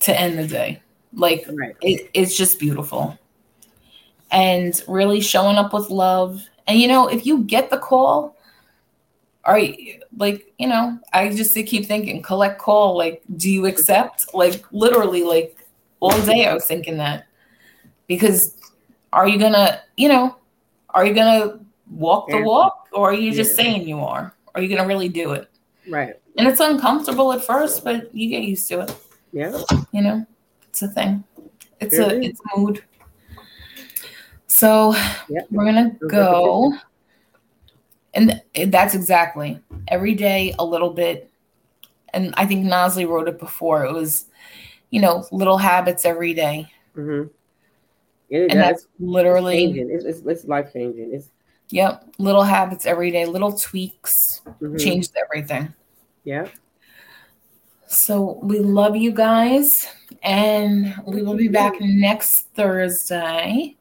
to 0.00 0.20
end 0.20 0.38
the 0.38 0.46
day. 0.46 0.82
Like, 1.14 1.46
right. 1.50 1.76
it, 1.80 2.10
it's 2.12 2.36
just 2.36 2.58
beautiful. 2.58 3.18
And 4.30 4.78
really 4.86 5.22
showing 5.22 5.56
up 5.56 5.72
with 5.72 5.88
love. 5.88 6.46
And, 6.66 6.78
you 6.78 6.88
know, 6.88 7.08
if 7.08 7.24
you 7.24 7.44
get 7.44 7.70
the 7.70 7.78
call, 7.78 8.36
are 9.44 9.58
you 9.58 10.00
like 10.16 10.52
you 10.58 10.66
know 10.66 10.98
i 11.12 11.28
just 11.28 11.54
keep 11.54 11.86
thinking 11.86 12.20
collect 12.20 12.58
call 12.58 12.96
like 12.96 13.22
do 13.36 13.50
you 13.50 13.66
accept 13.66 14.34
like 14.34 14.64
literally 14.70 15.22
like 15.22 15.56
all 16.00 16.18
day 16.22 16.46
i 16.46 16.54
was 16.54 16.66
thinking 16.66 16.96
that. 16.96 17.26
Because 18.06 18.56
are 19.12 19.28
you 19.28 19.38
gonna 19.38 19.80
you 19.96 20.08
know 20.08 20.36
are 20.90 21.06
you 21.06 21.14
gonna 21.14 21.60
walk 21.90 22.28
the 22.28 22.42
walk 22.42 22.88
or 22.92 23.10
are 23.10 23.14
you 23.14 23.32
just 23.32 23.50
yeah. 23.50 23.56
saying 23.56 23.88
you 23.88 24.00
are? 24.00 24.34
Are 24.54 24.62
you 24.62 24.68
gonna 24.74 24.88
really 24.88 25.08
do 25.08 25.32
it? 25.32 25.48
Right. 25.88 26.14
And 26.36 26.48
it's 26.48 26.60
uncomfortable 26.60 27.32
at 27.32 27.44
first 27.44 27.84
but 27.84 28.12
you 28.14 28.28
get 28.28 28.42
used 28.42 28.66
to 28.68 28.80
it. 28.80 28.96
Yeah. 29.32 29.62
You 29.92 30.02
know 30.02 30.26
it's 30.68 30.82
a 30.82 30.88
thing. 30.88 31.22
It's 31.80 31.98
a 31.98 32.20
it's 32.20 32.40
a 32.40 32.58
mood. 32.58 32.82
So 34.48 34.94
yep. 35.28 35.46
we're 35.50 35.64
gonna 35.64 35.96
go 36.08 36.74
and 38.14 38.42
that's 38.66 38.94
exactly 38.94 39.60
every 39.88 40.14
day 40.14 40.54
a 40.58 40.64
little 40.64 40.90
bit. 40.90 41.30
And 42.12 42.34
I 42.36 42.46
think 42.46 42.66
Nosley 42.66 43.06
wrote 43.06 43.28
it 43.28 43.38
before. 43.38 43.84
It 43.84 43.92
was, 43.92 44.26
you 44.90 45.00
know, 45.00 45.24
little 45.30 45.58
habits 45.58 46.04
every 46.04 46.34
day. 46.34 46.70
Mm-hmm. 46.96 47.28
It, 48.30 48.50
and 48.50 48.60
that's 48.60 48.86
literally 48.98 49.80
it's, 49.80 50.04
it's, 50.04 50.20
it's, 50.26 50.44
life 50.44 50.72
changing. 50.72 51.12
It's 51.12 51.28
yep, 51.70 52.04
little 52.18 52.44
habits 52.44 52.86
every 52.86 53.10
day, 53.10 53.26
little 53.26 53.52
tweaks 53.52 54.42
mm-hmm. 54.46 54.76
changed 54.76 55.12
everything. 55.16 55.74
Yeah. 56.24 56.46
So 57.86 58.38
we 58.42 58.60
love 58.60 58.94
you 58.94 59.10
guys, 59.10 59.88
and 60.22 60.94
we 61.06 61.22
will 61.22 61.34
be 61.34 61.48
back 61.48 61.74
next 61.80 62.48
Thursday. 62.54 63.76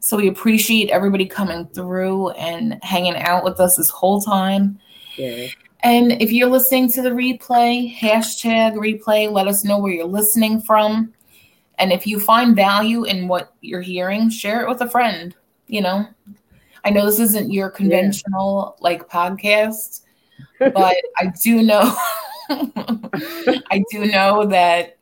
So 0.00 0.16
we 0.16 0.28
appreciate 0.28 0.90
everybody 0.90 1.26
coming 1.26 1.66
through 1.66 2.30
and 2.30 2.78
hanging 2.82 3.16
out 3.16 3.44
with 3.44 3.60
us 3.60 3.76
this 3.76 3.90
whole 3.90 4.20
time. 4.20 4.78
Yeah. 5.16 5.48
And 5.80 6.20
if 6.20 6.32
you're 6.32 6.48
listening 6.48 6.90
to 6.92 7.02
the 7.02 7.10
replay, 7.10 7.94
hashtag 7.96 8.74
replay, 8.74 9.30
let 9.30 9.46
us 9.46 9.64
know 9.64 9.78
where 9.78 9.92
you're 9.92 10.06
listening 10.06 10.60
from. 10.60 11.12
And 11.78 11.92
if 11.92 12.06
you 12.06 12.18
find 12.18 12.56
value 12.56 13.04
in 13.04 13.28
what 13.28 13.54
you're 13.60 13.80
hearing, 13.80 14.30
share 14.30 14.62
it 14.62 14.68
with 14.68 14.80
a 14.80 14.88
friend. 14.88 15.34
You 15.68 15.82
know, 15.82 16.08
I 16.84 16.90
know 16.90 17.06
this 17.06 17.20
isn't 17.20 17.52
your 17.52 17.70
conventional 17.70 18.76
yeah. 18.78 18.84
like 18.84 19.08
podcast, 19.08 20.02
but 20.58 20.96
I 21.16 21.32
do 21.42 21.62
know, 21.62 21.94
I 22.50 23.84
do 23.90 24.06
know 24.06 24.46
that 24.46 24.98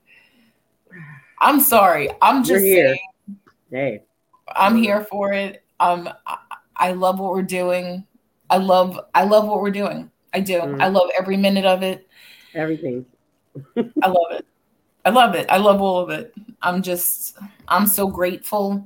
I'm 1.41 1.61
sorry. 1.61 2.11
I'm 2.21 2.43
just 2.45 2.65
saying. 2.65 2.99
Hey. 3.71 4.03
I'm 4.55 4.77
here 4.77 5.05
for 5.05 5.33
it. 5.33 5.65
Um, 5.81 6.09
I, 6.27 6.39
I 6.77 6.93
love 6.93 7.19
what 7.19 7.33
we're 7.33 7.43
doing. 7.43 8.05
I 8.51 8.59
love 8.59 9.01
I 9.15 9.25
love 9.25 9.47
what 9.47 9.61
we're 9.61 9.71
doing. 9.71 10.11
I 10.33 10.41
do. 10.41 10.61
Mm. 10.61 10.83
I 10.83 10.89
love 10.89 11.11
every 11.19 11.37
minute 11.37 11.65
of 11.65 11.83
it. 11.83 12.07
Everything. 12.55 13.07
I 13.77 14.09
love 14.09 14.33
it. 14.33 14.47
I 15.05 15.11
love 15.11 15.35
it. 15.35 15.47
I 15.49 15.57
love 15.57 15.81
all 15.81 16.01
of 16.01 16.11
it. 16.11 16.35
I'm 16.63 16.83
just 16.83 17.39
I'm 17.69 17.87
so 17.87 18.09
grateful, 18.09 18.85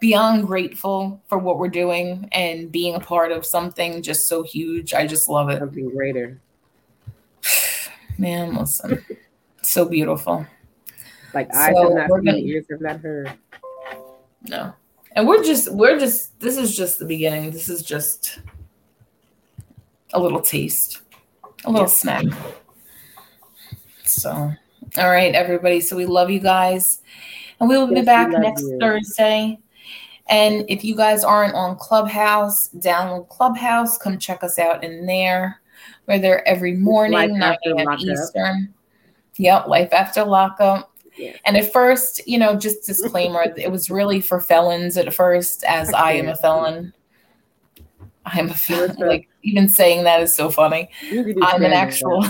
beyond 0.00 0.46
grateful 0.46 1.22
for 1.28 1.38
what 1.38 1.58
we're 1.58 1.68
doing 1.68 2.28
and 2.32 2.70
being 2.70 2.94
a 2.94 3.00
part 3.00 3.32
of 3.32 3.46
something 3.46 4.02
just 4.02 4.28
so 4.28 4.42
huge. 4.42 4.94
I 4.94 5.06
just 5.06 5.28
love 5.28 5.48
it. 5.50 5.58
Something 5.58 5.90
greater. 5.90 6.40
Man, 8.18 8.56
listen. 8.56 9.04
so 9.62 9.84
beautiful. 9.84 10.46
Like 11.34 11.52
so 11.52 11.58
have 11.58 11.76
not 11.76 12.10
seen, 12.10 12.24
gonna, 12.24 12.38
ears 12.38 12.64
have 12.70 12.80
not 12.80 13.00
heard. 13.00 13.32
No. 14.48 14.72
And 15.12 15.26
we're 15.26 15.42
just 15.42 15.72
we're 15.72 15.98
just 15.98 16.38
this 16.40 16.56
is 16.56 16.76
just 16.76 16.98
the 16.98 17.06
beginning. 17.06 17.50
This 17.50 17.68
is 17.68 17.82
just 17.82 18.40
a 20.12 20.20
little 20.20 20.40
taste. 20.40 21.02
A 21.64 21.70
little 21.70 21.88
snack. 21.88 22.24
So 24.04 24.52
All 24.98 25.10
right, 25.10 25.34
everybody. 25.34 25.80
So 25.80 25.96
we 25.96 26.06
love 26.06 26.30
you 26.30 26.40
guys. 26.40 27.02
And 27.60 27.68
we 27.68 27.76
will 27.76 27.90
yes, 27.90 28.00
be 28.00 28.04
back 28.04 28.30
next 28.30 28.62
you. 28.62 28.78
Thursday. 28.80 29.58
And 30.28 30.64
if 30.68 30.84
you 30.84 30.96
guys 30.96 31.22
aren't 31.22 31.54
on 31.54 31.76
Clubhouse, 31.76 32.70
download 32.70 33.28
Clubhouse. 33.28 33.98
Come 33.98 34.18
check 34.18 34.42
us 34.42 34.58
out 34.58 34.82
in 34.82 35.06
there. 35.06 35.60
We're 36.06 36.18
there 36.18 36.46
every 36.48 36.74
morning, 36.74 37.38
9 37.38 37.58
a.m. 37.66 37.98
Eastern. 38.00 38.74
Yep, 39.36 39.66
life 39.68 39.92
after 39.92 40.24
lockup. 40.24 40.95
Yeah. 41.16 41.36
And 41.44 41.56
at 41.56 41.72
first, 41.72 42.26
you 42.26 42.38
know, 42.38 42.56
just 42.56 42.84
disclaimer, 42.84 43.44
it 43.56 43.70
was 43.70 43.90
really 43.90 44.20
for 44.20 44.40
felons 44.40 44.96
at 44.96 45.12
first, 45.14 45.64
as 45.64 45.92
I 45.92 46.12
am 46.12 46.28
a 46.28 46.36
felon. 46.36 46.92
I'm 48.24 48.50
a 48.50 48.54
felon. 48.54 48.96
Like 48.98 49.28
even 49.42 49.68
saying 49.68 50.04
that 50.04 50.20
is 50.20 50.34
so 50.34 50.50
funny. 50.50 50.90
I'm 51.12 51.64
an 51.64 51.72
actual. 51.72 52.24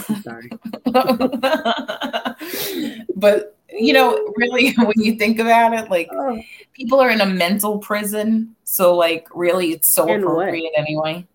but 3.17 3.57
you 3.79 3.93
know, 3.93 4.33
really, 4.37 4.73
when 4.75 4.95
you 4.97 5.17
think 5.17 5.39
about 5.39 5.75
it, 5.75 5.91
like 5.91 6.09
oh. 6.13 6.41
people 6.73 7.01
are 7.01 7.11
in 7.11 7.21
a 7.21 7.27
mental 7.27 7.79
prison, 7.79 8.55
so 8.65 8.95
like 8.95 9.29
really, 9.35 9.73
it's 9.73 9.91
so 9.91 10.09
and 10.09 10.23
appropriate 10.23 10.73
what? 10.75 10.81
anyway. 10.81 11.27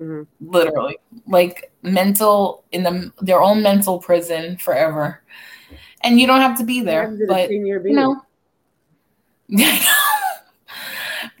Mm-hmm. 0.00 0.22
Literally, 0.40 0.98
like 1.26 1.72
mental 1.82 2.64
in 2.72 2.84
the 2.84 3.12
their 3.20 3.42
own 3.42 3.62
mental 3.62 3.98
prison 3.98 4.56
forever, 4.56 5.22
and 6.02 6.20
you 6.20 6.26
don't 6.26 6.40
have 6.40 6.58
to 6.58 6.64
be 6.64 6.80
there, 6.80 7.16
but 7.26 7.50
you 7.50 7.92
know, 7.92 8.22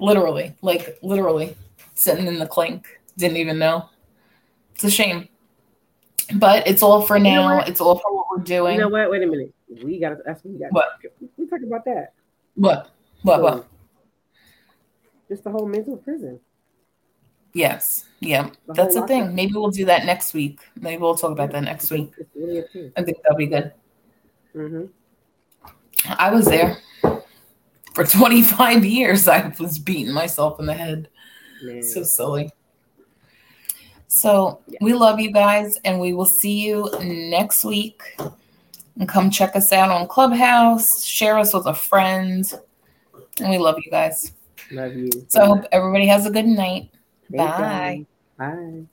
literally, 0.00 0.54
like 0.62 0.98
literally, 1.02 1.56
sitting 1.94 2.26
in 2.26 2.38
the 2.38 2.46
clink, 2.46 3.00
didn't 3.16 3.36
even 3.36 3.58
know. 3.58 3.88
It's 4.74 4.84
a 4.84 4.90
shame, 4.90 5.28
but 6.36 6.66
it's 6.66 6.82
all 6.82 7.02
for 7.02 7.18
now. 7.18 7.60
It's 7.60 7.80
all 7.80 7.98
for 7.98 8.14
what 8.14 8.26
we're 8.30 8.44
doing. 8.44 8.74
You 8.74 8.82
know 8.82 8.88
what? 8.88 9.10
Wait 9.10 9.22
a 9.22 9.26
minute. 9.26 9.52
We 9.82 9.98
got 9.98 10.10
to. 10.10 10.16
What 10.24 10.40
we 10.44 10.58
got. 10.58 10.72
What? 10.72 10.98
We 11.36 11.46
talk 11.46 11.60
about 11.62 11.84
that. 11.84 12.12
What? 12.54 12.90
What? 13.22 13.36
So, 13.36 13.42
what? 13.42 13.68
Just 15.28 15.44
the 15.44 15.50
whole 15.50 15.66
mental 15.66 15.96
prison. 15.96 16.40
Yes. 17.52 18.04
Yeah. 18.20 18.50
The 18.66 18.72
That's 18.72 18.94
the 18.94 19.06
thing. 19.06 19.34
Maybe 19.34 19.54
we'll 19.54 19.70
do 19.70 19.84
that 19.86 20.04
next 20.04 20.34
week. 20.34 20.60
Maybe 20.80 21.00
we'll 21.00 21.16
talk 21.16 21.32
about 21.32 21.50
that 21.52 21.64
next 21.64 21.90
week. 21.90 22.12
I 22.96 23.02
think 23.02 23.18
that'll 23.22 23.36
be 23.36 23.46
good. 23.46 23.72
Mm-hmm. 24.58 24.86
I 26.18 26.30
was 26.30 26.46
there 26.46 26.78
for 27.94 28.04
25 28.04 28.84
years. 28.84 29.28
I 29.28 29.52
was 29.60 29.78
beating 29.78 30.12
myself 30.12 30.58
in 30.58 30.66
the 30.66 30.74
head. 30.74 31.08
Man. 31.62 31.82
So 31.82 32.02
silly. 32.02 32.50
So 34.08 34.60
yeah. 34.66 34.78
we 34.80 34.94
love 34.94 35.20
you 35.20 35.30
guys, 35.30 35.78
and 35.84 36.00
we 36.00 36.12
will 36.12 36.26
see 36.26 36.66
you 36.66 36.90
next 37.00 37.64
week. 37.64 38.02
And 38.98 39.08
come 39.08 39.30
check 39.30 39.54
us 39.54 39.72
out 39.72 39.90
on 39.90 40.08
Clubhouse. 40.08 41.04
Share 41.04 41.38
us 41.38 41.54
with 41.54 41.66
a 41.66 41.74
friend. 41.74 42.44
And 43.38 43.50
we 43.50 43.58
love 43.58 43.76
you 43.84 43.90
guys. 43.92 44.32
Love 44.72 44.96
you. 44.96 45.10
So 45.28 45.40
I 45.40 45.46
hope 45.46 45.64
everybody 45.70 46.06
has 46.08 46.26
a 46.26 46.30
good 46.32 46.46
night. 46.46 46.90
Bye. 47.30 48.06
Bye. 48.36 48.86